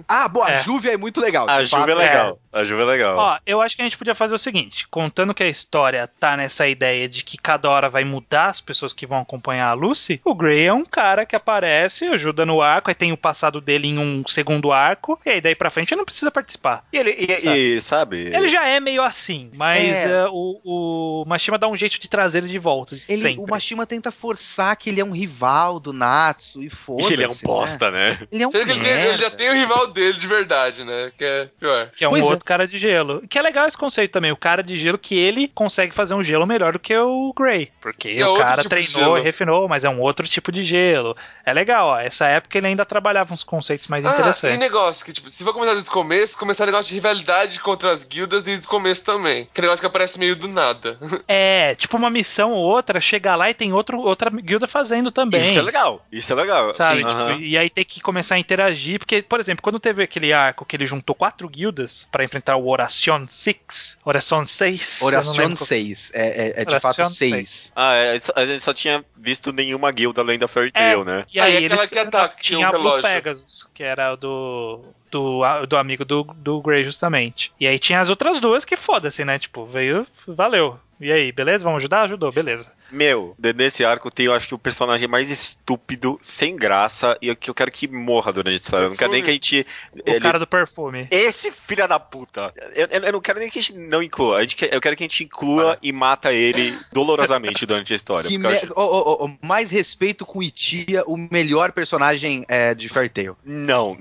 Ah, 0.08 0.28
boa, 0.28 0.48
É. 0.50 0.60
a 0.60 0.62
Júvia 0.62 0.92
é 0.94 0.98
muito 0.98 1.20
legal. 1.20 1.50
A 1.50 1.64
Juve 1.64 1.92
é 1.92 1.96
legal. 1.96 2.40
A 2.54 2.64
Juve 2.64 2.84
é 2.84 2.86
legal. 2.86 3.18
Ó, 3.18 3.38
eu 3.46 3.60
acho 3.62 3.76
que 3.76 3.82
a 3.82 3.86
gente 3.86 3.98
podia 3.98 4.14
fazer 4.14 4.36
o 4.36 4.40
seguinte: 4.40 4.88
contando 4.88 5.34
que 5.34 5.42
a 5.42 5.48
história 5.50 6.08
tá 6.20 6.38
nessa 6.38 6.68
ideia 6.68 7.10
de 7.10 7.24
que 7.24 7.38
cada 7.38 7.70
hora 7.70 7.90
vai 7.90 8.04
mudar 8.04 8.50
as 8.50 8.62
pessoas 8.62 8.94
que 8.94 9.08
vão 9.08 9.20
acompanhar 9.20 9.70
a 9.70 9.74
Lucy, 9.74 10.22
o 10.24 10.36
Grey 10.36 10.66
é 10.66 10.74
um 10.74 10.86
cara 10.86 11.26
que 11.26 11.36
aparece, 11.36 12.06
ajuda 12.06 12.46
no 12.46 12.62
arco, 12.62 12.90
aí 12.92 12.96
tem 12.96 13.12
o 13.12 13.18
passado 13.18 13.60
dele 13.60 13.88
em 13.88 13.98
um 13.98 14.24
segundo 14.28 14.72
arco, 14.72 15.20
e 15.26 15.30
aí 15.30 15.42
daí 15.42 15.56
pra 15.56 15.70
frente 15.72 15.92
ele 15.94 16.00
não 16.00 16.06
precisa 16.06 16.30
participar. 16.30 16.86
E 16.94 16.98
ele, 16.98 17.12
e, 17.18 17.78
e, 17.78 17.82
sabe? 17.82 18.18
Ele 18.34 18.48
já 18.48 18.68
é 18.68 18.80
meio 18.80 19.02
assim, 19.02 19.50
mas 19.56 19.98
É. 20.06 20.10
eh, 20.12 20.28
o, 20.30 21.22
o 21.24 21.26
Mashima 21.26 21.58
dá 21.58 21.68
um 21.68 21.76
jeito 21.76 22.00
de 22.00 22.08
trazer 22.10 22.40
ele 22.40 22.48
de 22.48 22.60
volta. 22.60 22.96
Ele, 23.10 23.22
sempre. 23.22 23.40
o 23.44 23.48
Mashima 23.50 23.86
tenta 23.88 24.12
forçar 24.12 24.76
que 24.76 24.90
ele 24.90 25.02
é 25.02 25.06
um 25.06 25.12
rival 25.12 25.31
do 25.80 25.94
Natsu 25.94 26.62
e 26.64 26.70
foda-se. 26.70 27.14
ele 27.14 27.24
é 27.24 27.28
um 27.28 27.32
né? 27.32 27.38
bosta, 27.44 27.90
né? 27.92 28.18
Ele 28.32 28.44
é 28.44 28.48
um 28.48 28.52
Sendo 28.52 28.66
que 28.66 28.72
ele, 28.72 28.80
tem- 28.82 28.92
ele 28.92 29.18
já 29.18 29.32
tem 29.32 29.50
o 29.50 29.54
rival 29.54 29.88
dele 29.88 30.18
de 30.18 30.28
verdade, 30.28 30.84
né? 30.84 31.12
Que 31.18 31.24
é 31.24 31.50
pior. 31.60 31.90
Que 31.96 32.04
é 32.04 32.08
um 32.08 32.12
Pois 32.12 32.24
é. 32.26 32.30
outro 32.30 32.46
cara 32.46 32.68
de 32.68 32.78
gelo. 32.78 33.24
Que 33.28 33.40
é 33.40 33.42
legal 33.42 33.68
esse 33.68 33.78
conceito 33.78 34.12
também. 34.12 34.32
O 34.32 34.38
cara 34.38 34.62
de 34.62 34.78
gelo 34.78 34.98
que 34.98 35.18
ele 35.18 35.48
consegue 35.48 35.94
fazer 35.96 36.14
um 36.14 36.24
gelo 36.24 36.46
melhor 36.46 36.74
do 36.74 36.80
que 36.80 36.96
o 36.96 37.34
Grey. 37.38 37.72
Porque 37.82 38.10
É 38.10 38.28
o 38.28 38.38
cara 38.38 38.62
tipo 38.64 38.70
treinou 38.70 39.18
e 39.18 39.22
refinou, 39.22 39.68
mas 39.68 39.84
é 39.84 39.90
um 39.90 40.00
outro 40.02 40.28
tipo 40.28 40.52
de 40.52 40.64
gelo. 40.64 41.16
É 41.46 41.54
legal, 41.54 41.88
ó. 41.88 42.00
Essa 42.00 42.28
época 42.28 42.58
ele 42.58 42.68
ainda 42.68 42.86
trabalhava 42.86 43.34
uns 43.34 43.44
conceitos 43.44 43.88
mais 43.88 44.06
Ah, 44.06 44.10
e 44.10 44.14
interessantes. 44.14 44.60
negócio 44.60 45.06
que, 45.06 45.14
tipo, 45.14 45.30
se 45.30 45.44
for 45.44 45.54
começar 45.54 45.74
desde 45.74 45.90
o 45.90 45.94
começo, 45.94 46.38
começar 46.38 46.66
negócio 46.66 46.90
de 46.90 46.96
rivalidade 46.96 47.60
contra 47.60 47.92
as 47.92 48.04
guildas 48.04 48.44
desde 48.44 48.66
o 48.66 48.70
começo 48.70 49.04
também. 49.04 49.48
Que 49.54 49.62
negócio 49.62 49.82
que 49.82 49.88
aparece 49.88 50.18
meio 50.20 50.36
do 50.36 50.48
nada. 50.48 50.98
É, 51.28 51.76
tipo 51.76 51.96
uma 51.98 52.10
missão 52.10 52.52
ou 52.52 52.64
outra, 52.64 53.00
chegar 53.00 53.36
lá 53.36 53.50
e 53.50 53.54
tem 53.54 53.72
outro, 53.74 54.00
outra 54.00 54.30
guilda 54.30 54.68
fazendo 54.68 55.12
também. 55.12 55.40
Isso 55.42 55.60
é 55.60 55.62
legal. 55.62 56.06
Isso 56.12 56.32
é 56.32 56.36
legal. 56.36 56.74
Sabe? 56.74 56.98
Sim, 57.02 57.08
Tipo, 57.08 57.20
aham. 57.20 57.38
E 57.40 57.58
aí 57.58 57.70
tem 57.70 57.86
que 57.86 58.02
começar 58.02 58.36
a 58.36 58.40
interagir. 58.40 59.00
Porque, 59.00 59.22
por 59.22 59.40
exemplo, 59.40 59.62
quando 59.64 59.80
teve 59.80 60.04
aquele 60.04 60.34
arco 60.34 60.66
que 60.66 60.76
ele 60.76 60.86
juntou 60.86 61.16
quatro 61.16 61.48
guildas 61.48 62.08
pra 62.12 62.24
enfrentar 62.24 62.58
o 62.58 62.68
Oracion 62.68 63.26
6, 63.30 63.98
Oracion 64.04 64.46
6. 64.46 65.00
eu 65.02 65.12
não 65.12 65.18
Oracion 65.18 65.34
lembro 65.34 65.58
qual- 65.58 65.68
6. 65.68 66.12
É, 66.14 66.22
é, 66.28 66.62
é 66.62 66.66
de 66.66 66.72
Oracion 66.72 67.06
fato 67.06 67.10
6. 67.14 67.72
Ah, 67.76 67.94
é, 67.96 68.20
a 68.36 68.46
gente 68.46 68.62
só 68.64 68.74
tinha 68.74 69.04
visto 69.18 69.52
nenhuma 69.54 69.92
guilda 69.92 70.22
além 70.22 70.38
da 70.38 70.48
Fairy 70.48 70.72
Tail, 70.72 71.04
né? 71.06 71.26
E 71.34 71.40
aí 71.40 71.66
aquela 71.66 71.82
eles 71.82 71.90
que 71.90 72.00
ataca, 72.00 72.36
tinha 72.40 72.70
um 72.70 72.72
Blue. 72.72 73.02
Pegasus, 73.02 73.70
que 73.74 73.84
era 73.84 74.14
o 74.14 74.18
do 74.18 74.82
do, 75.12 75.42
do 75.68 75.78
amigo 75.78 76.06
do, 76.06 76.24
do 76.36 76.62
Grey 76.62 76.84
justamente. 76.84 77.52
E 77.60 77.68
aí 77.68 77.78
tinha 77.78 78.00
as 78.00 78.10
outras 78.10 78.40
duas 78.40 78.64
que 78.66 78.76
foda-se, 78.78 79.24
né? 79.26 79.38
Tipo, 79.38 79.66
veio, 79.66 80.08
valeu. 80.28 80.80
E 81.00 81.12
aí, 81.12 81.32
beleza? 81.32 81.64
Vamos 81.64 81.80
ajudar? 81.80 82.04
Ajudou, 82.04 82.32
beleza. 82.32 82.72
Meu, 82.92 83.36
nesse 83.56 83.84
arco 83.84 84.12
tem, 84.12 84.28
eu 84.28 84.36
acho 84.36 84.48
que 84.48 84.54
o 84.54 84.60
personagem 84.60 85.08
mais 85.08 85.30
estúpido, 85.30 86.20
sem 86.22 86.56
graça, 86.56 87.18
e 87.20 87.34
que 87.36 87.50
eu 87.50 87.56
quero 87.56 87.72
que 87.72 87.88
morra 87.88 88.32
durante 88.32 88.54
a 88.54 88.58
história. 88.58 88.86
Eu 88.86 88.90
não 88.92 88.96
quero 88.98 89.12
nem 89.12 89.24
que 89.24 89.30
a 89.32 89.34
gente. 89.34 89.66
O 89.94 90.00
ele- 90.06 90.20
cara 90.20 90.38
do 90.38 90.46
perfume. 90.46 91.08
Esse 91.10 91.50
filho 91.52 91.88
da 91.88 92.00
puta. 92.00 92.54
Eu, 92.76 92.86
eu- 92.92 93.02
eu 93.06 93.12
não 93.14 93.20
quero 93.22 93.40
nem 93.40 93.50
que 93.50 93.58
a 93.58 93.62
gente 93.64 93.74
não 93.80 94.04
inclua. 94.04 94.38
A 94.38 94.42
gente 94.42 94.56
quer- 94.56 94.72
eu 94.72 94.80
quero 94.80 94.96
que 94.96 95.04
a 95.04 95.08
gente 95.08 95.24
inclua 95.24 95.76
e 95.82 95.92
mata 95.92 96.32
ele 96.32 96.78
dolorosamente 96.92 97.66
durante 97.66 97.94
a 97.94 97.96
história. 97.96 98.30
Me- 98.30 98.48
acho- 98.48 98.72
Ô, 98.76 98.82
ô, 98.82 99.26
ô, 99.26 99.32
mais 99.42 99.72
respeito 99.72 100.24
com 100.24 100.44
Itia, 100.44 101.04
o 101.08 101.18
melhor 101.18 101.72
personagem 101.72 102.46
é, 102.48 102.76
de 102.76 102.90
Fairy 102.90 103.10
Tail. 103.10 103.36
Não, 103.44 103.98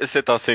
você 0.00 0.22
tá 0.22 0.36
sendo 0.36 0.51